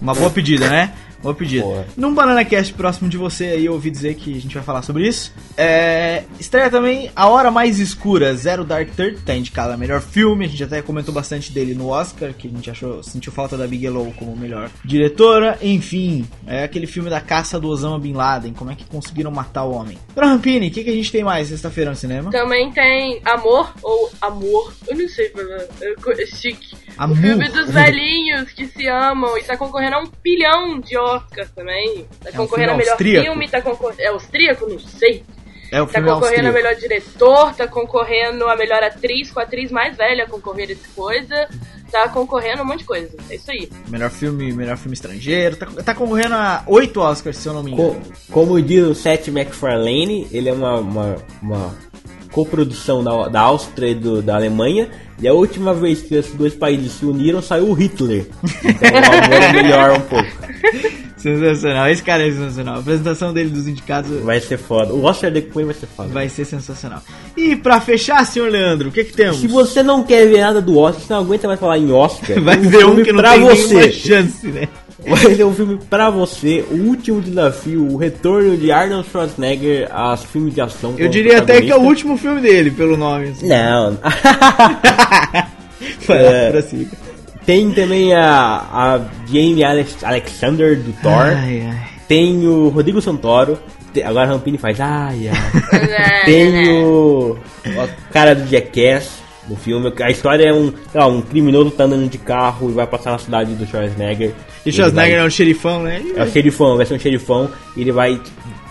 Uma 0.00 0.14
boa 0.14 0.30
pedida, 0.30 0.68
né? 0.70 0.94
Boa 1.22 1.34
pedida. 1.34 1.62
Boa. 1.62 1.86
Num 1.96 2.14
Banana 2.14 2.44
Cast 2.44 2.72
próximo 2.72 3.08
de 3.08 3.18
você 3.18 3.44
aí, 3.44 3.66
eu 3.66 3.74
ouvi 3.74 3.90
dizer 3.90 4.14
que 4.14 4.30
a 4.30 4.40
gente 4.40 4.54
vai 4.54 4.62
falar 4.62 4.82
sobre 4.82 5.06
isso. 5.06 5.32
É, 5.56 6.24
estreia 6.38 6.70
também 6.70 7.10
A 7.14 7.28
Hora 7.28 7.50
Mais 7.50 7.78
Escura, 7.78 8.34
Zero 8.34 8.64
Dark 8.64 8.88
Thirty, 8.90 9.20
tá 9.22 9.34
indicado 9.34 9.72
a 9.72 9.76
melhor 9.76 10.00
filme. 10.00 10.46
A 10.46 10.48
gente 10.48 10.64
até 10.64 10.80
comentou 10.80 11.12
bastante 11.12 11.52
dele 11.52 11.74
no 11.74 11.88
Oscar, 11.88 12.32
que 12.32 12.48
a 12.48 12.50
gente 12.50 12.70
achou, 12.70 13.02
sentiu 13.02 13.30
falta 13.30 13.56
da 13.56 13.66
Bigelow 13.66 14.12
como 14.16 14.34
melhor 14.34 14.70
diretora. 14.82 15.58
Enfim, 15.60 16.26
é 16.46 16.64
aquele 16.64 16.86
filme 16.86 17.10
da 17.10 17.20
caça 17.20 17.60
do 17.60 17.68
Osama 17.68 17.98
Bin 17.98 18.14
Laden, 18.14 18.54
como 18.54 18.70
é 18.70 18.74
que 18.74 18.84
conseguiram 18.86 19.30
matar 19.30 19.64
o 19.64 19.72
homem. 19.72 19.98
Rampini, 20.16 20.68
o 20.68 20.70
que, 20.70 20.84
que 20.84 20.90
a 20.90 20.94
gente 20.94 21.12
tem 21.12 21.22
mais 21.22 21.48
sexta-feira 21.48 21.90
no 21.90 21.96
cinema? 21.96 22.30
Também 22.30 22.72
tem 22.72 23.20
Amor 23.26 23.74
ou 23.82 24.10
Amor. 24.22 24.72
Eu 24.88 24.96
não 24.96 25.08
sei 25.08 25.28
falar. 25.28 25.66
É 26.18 26.26
chique. 26.26 26.74
Amor. 26.96 27.16
O 27.16 27.20
filme 27.20 27.48
dos 27.50 27.70
velhinhos 27.70 28.50
que 28.52 28.66
se 28.66 28.86
amam 28.88 29.36
e 29.36 29.42
tá 29.42 29.56
concorrendo 29.56 29.96
a 29.96 30.00
um 30.00 30.06
pilhão 30.06 30.80
de 30.80 30.96
Oscar 30.96 31.09
também. 31.54 32.06
Tá 32.22 32.30
É 32.30 32.32
um 32.32 32.36
concorrendo 32.36 32.48
filme 32.48 32.70
a 32.70 32.76
melhor 32.76 32.90
austríaco? 32.92 33.24
filme, 33.26 33.48
tá 33.48 33.62
concorrendo. 33.62 34.00
É 34.02 34.06
austríaco? 34.08 34.66
Não 34.68 34.78
sei. 34.78 35.24
É 35.72 35.80
o 35.80 35.86
Tá 35.86 35.92
filme 35.94 36.08
concorrendo 36.08 36.48
a 36.48 36.50
austríaco. 36.50 36.54
melhor 36.54 36.74
diretor, 36.74 37.54
tá 37.54 37.68
concorrendo 37.68 38.48
a 38.48 38.56
melhor 38.56 38.82
atriz, 38.82 39.30
com 39.30 39.38
a 39.38 39.44
atriz 39.44 39.70
mais 39.70 39.96
velha 39.96 40.24
a 40.24 40.26
concorrer 40.28 40.70
esse 40.70 40.88
coisa. 40.88 41.48
Tá 41.92 42.08
concorrendo 42.08 42.60
a 42.60 42.62
um 42.62 42.66
monte 42.66 42.80
de 42.80 42.84
coisa. 42.84 43.16
É 43.28 43.34
isso 43.36 43.50
aí. 43.50 43.68
Melhor 43.88 44.10
filme, 44.10 44.52
melhor 44.52 44.76
filme 44.76 44.94
estrangeiro. 44.94 45.56
Tá, 45.56 45.66
tá 45.84 45.94
concorrendo 45.94 46.34
a 46.34 46.62
oito 46.66 47.00
Oscars, 47.00 47.36
se 47.36 47.48
eu 47.48 47.52
não 47.52 47.62
me 47.62 47.72
engano. 47.72 48.00
Co- 48.00 48.32
como 48.32 48.60
diz 48.62 48.84
o 48.86 48.94
Seth 48.94 49.28
MacFarlane, 49.28 50.26
ele 50.32 50.48
é 50.48 50.52
uma, 50.52 50.76
uma, 50.78 51.16
uma 51.42 51.74
coprodução 52.32 53.02
da, 53.04 53.28
da 53.28 53.40
Áustria 53.40 53.88
e 53.90 53.94
do- 53.94 54.22
da 54.22 54.36
Alemanha. 54.36 54.88
E 55.22 55.28
a 55.28 55.34
última 55.34 55.74
vez 55.74 56.00
que 56.00 56.14
esses 56.14 56.32
dois 56.34 56.54
países 56.54 56.92
se 56.92 57.04
uniram 57.04 57.42
saiu 57.42 57.68
o 57.68 57.72
Hitler. 57.74 58.26
Então 58.64 58.90
o 58.90 59.24
amor 59.24 59.42
é 59.42 59.52
melhor 59.52 59.90
um 59.92 60.00
pouco. 60.00 60.28
Sensacional, 61.16 61.88
esse 61.90 62.02
cara 62.02 62.26
é 62.26 62.30
sensacional. 62.30 62.76
A 62.76 62.78
apresentação 62.78 63.32
dele 63.34 63.50
dos 63.50 63.68
indicados 63.68 64.10
Vai 64.22 64.40
ser 64.40 64.56
foda. 64.56 64.94
O 64.94 65.04
Oscar 65.04 65.30
depois 65.30 65.66
vai 65.66 65.74
ser 65.74 65.86
foda. 65.86 66.08
vai 66.08 66.28
ser 66.30 66.46
sensacional. 66.46 67.02
E 67.36 67.54
pra 67.56 67.78
fechar, 67.80 68.24
senhor 68.24 68.50
Leandro, 68.50 68.88
o 68.88 68.92
que 68.92 69.04
que 69.04 69.12
temos? 69.12 69.36
Se 69.36 69.46
você 69.46 69.82
não 69.82 70.02
quer 70.02 70.26
ver 70.26 70.40
nada 70.40 70.62
do 70.62 70.78
Oscar, 70.78 71.02
você 71.04 71.12
não 71.12 71.20
aguenta 71.20 71.46
mais 71.46 71.60
falar 71.60 71.76
em 71.76 71.92
Oscar, 71.92 72.40
vai 72.40 72.56
ver 72.56 72.86
um 72.86 73.02
que 73.02 73.12
não 73.12 73.20
pra 73.20 73.32
tem 73.32 73.40
você. 73.42 73.92
chance, 73.92 74.46
né? 74.46 74.66
Vai 75.08 75.34
ser 75.34 75.44
um 75.44 75.54
filme 75.54 75.78
pra 75.88 76.10
você, 76.10 76.64
o 76.70 76.74
último 76.88 77.20
desafio, 77.20 77.86
o 77.90 77.96
retorno 77.96 78.56
de 78.56 78.70
Arnold 78.70 79.08
Schwarzenegger 79.08 79.88
aos 79.90 80.24
filmes 80.24 80.54
de 80.54 80.60
ação. 80.60 80.94
Eu 80.98 81.08
diria 81.08 81.38
até 81.38 81.60
que 81.62 81.70
é 81.70 81.76
o 81.76 81.80
último 81.80 82.16
filme 82.18 82.40
dele, 82.40 82.70
pelo 82.70 82.96
nome. 82.96 83.28
assim. 83.28 83.48
Não. 83.48 83.96
Vai, 86.06 86.26
É. 86.26 86.50
prossiga. 86.50 86.90
Tem 87.46 87.70
também 87.72 88.14
a, 88.14 88.66
a 88.70 89.00
Jamie 89.26 89.64
Alex, 89.64 90.04
Alexander 90.04 90.76
do 90.78 90.92
Thor. 91.02 91.10
Ai, 91.12 91.62
ai. 91.66 91.88
Tem 92.06 92.46
o 92.46 92.68
Rodrigo 92.68 93.00
Santoro. 93.00 93.58
Tem- 93.94 94.04
agora 94.04 94.28
a 94.28 94.32
Rampini 94.32 94.58
faz. 94.58 94.78
Ai, 94.80 95.28
ai. 95.28 95.50
É, 95.90 96.24
Tem 96.24 96.82
o, 96.84 97.36
o 97.66 98.12
cara 98.12 98.34
do 98.34 98.46
Jackass 98.48 99.19
no 99.50 99.56
filme. 99.56 99.92
A 100.00 100.10
história 100.10 100.44
é 100.48 100.52
um, 100.54 100.72
lá, 100.94 101.06
um 101.06 101.20
criminoso 101.20 101.70
tá 101.72 101.84
andando 101.84 102.08
de 102.08 102.16
carro 102.16 102.70
e 102.70 102.72
vai 102.72 102.86
passar 102.86 103.10
na 103.10 103.18
cidade 103.18 103.54
do 103.54 103.66
Schwarzenegger. 103.66 104.32
E 104.64 104.72
Schwarzenegger 104.72 105.16
vai- 105.16 105.24
é 105.24 105.26
um 105.26 105.30
xerifão, 105.30 105.82
né? 105.82 106.02
É 106.16 106.22
o 106.22 106.30
xerifão, 106.30 106.76
vai 106.76 106.86
ser 106.86 106.94
um 106.94 106.98
xerifão 106.98 107.50
e 107.76 107.80
ele 107.80 107.92
vai 107.92 108.20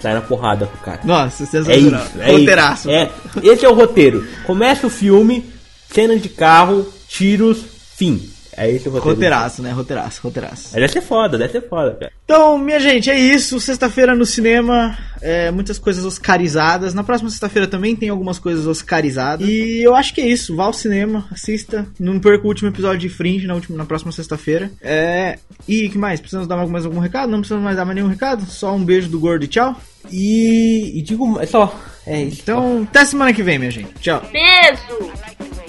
sair 0.01 0.14
na 0.14 0.22
porrada 0.22 0.65
com 0.65 0.77
o 0.77 0.80
cara. 0.81 1.01
Nossa, 1.03 1.43
É 1.43 1.45
sensacional. 1.45 2.06
isso, 2.06 2.22
é 2.22 2.31
Roteiraço. 2.31 2.89
isso. 2.89 2.89
É, 2.89 3.10
esse 3.43 3.65
é 3.65 3.69
o 3.69 3.73
roteiro. 3.73 4.26
Começa 4.45 4.88
o 4.88 4.89
filme, 4.89 5.43
cena 5.91 6.15
de 6.18 6.30
carro, 6.30 6.88
tiros, 7.07 7.60
fim. 7.97 8.30
É 8.60 8.69
esse 8.69 8.90
o 8.90 8.91
roteiro. 8.91 9.15
Roteiraço, 9.15 9.61
né? 9.61 9.72
Roteiraço, 9.72 10.22
roteiraço. 10.22 10.73
Deve 10.73 10.88
ser 10.90 11.02
foda, 11.02 11.38
deve 11.38 11.53
ser 11.53 11.61
foda, 11.69 11.95
cara. 11.95 12.11
Então, 12.26 12.57
minha 12.57 12.80
gente, 12.80 13.10
é 13.10 13.18
isso. 13.18 13.57
Sexta-feira 13.57 14.14
no 14.14 14.26
cinema, 14.26 14.98
é, 15.22 15.49
muitas 15.49 15.80
coisas 15.80 16.03
oscarizadas. 16.03 16.94
Na 16.94 17.02
próxima 17.02 17.30
sexta-feira 17.30 17.68
também 17.68 17.95
tem 17.95 18.10
algumas 18.10 18.38
coisas 18.38 18.68
oscarizadas. 18.68 19.48
E 19.48 19.81
eu 19.81 19.95
acho 19.95 20.14
que 20.14 20.19
é 20.19 20.27
isso. 20.27 20.57
Vá 20.57 20.65
ao 20.65 20.73
cinema, 20.73 21.26
assista. 21.31 21.88
Não 21.98 22.19
perca 22.19 22.44
o 22.44 22.48
último 22.48 22.68
episódio 22.68 22.99
de 22.99 23.10
Fringe 23.10 23.48
na, 23.48 23.56
última, 23.56 23.77
na 23.77 23.86
próxima 23.86 24.11
sexta-feira. 24.11 24.69
É, 24.81 25.40
e 25.65 25.88
o 25.88 25.90
que 25.90 25.98
mais? 25.98 26.19
Precisamos 26.19 26.45
dar 26.45 26.57
mais 26.68 26.86
algum 26.86 26.99
recado? 26.99 27.31
Não 27.31 27.40
precisamos 27.40 27.64
mais 27.64 27.77
dar 27.77 27.86
mais 27.86 27.95
nenhum 27.95 28.10
recado? 28.10 28.45
Só 28.45 28.76
um 28.76 28.84
beijo 28.84 29.07
do 29.07 29.19
gordo 29.19 29.45
e 29.45 29.48
tchau. 29.48 29.80
E, 30.11 30.99
e 30.99 31.02
digo, 31.02 31.40
é 31.40 31.45
só, 31.45 31.73
é 32.06 32.23
isso. 32.23 32.41
Então, 32.41 32.84
até 32.84 33.06
semana 33.06 33.31
que 33.31 33.44
vem, 33.44 33.57
minha 33.57 33.72
gente. 33.72 33.94
Tchau. 34.02 34.22
Beijo! 34.31 35.68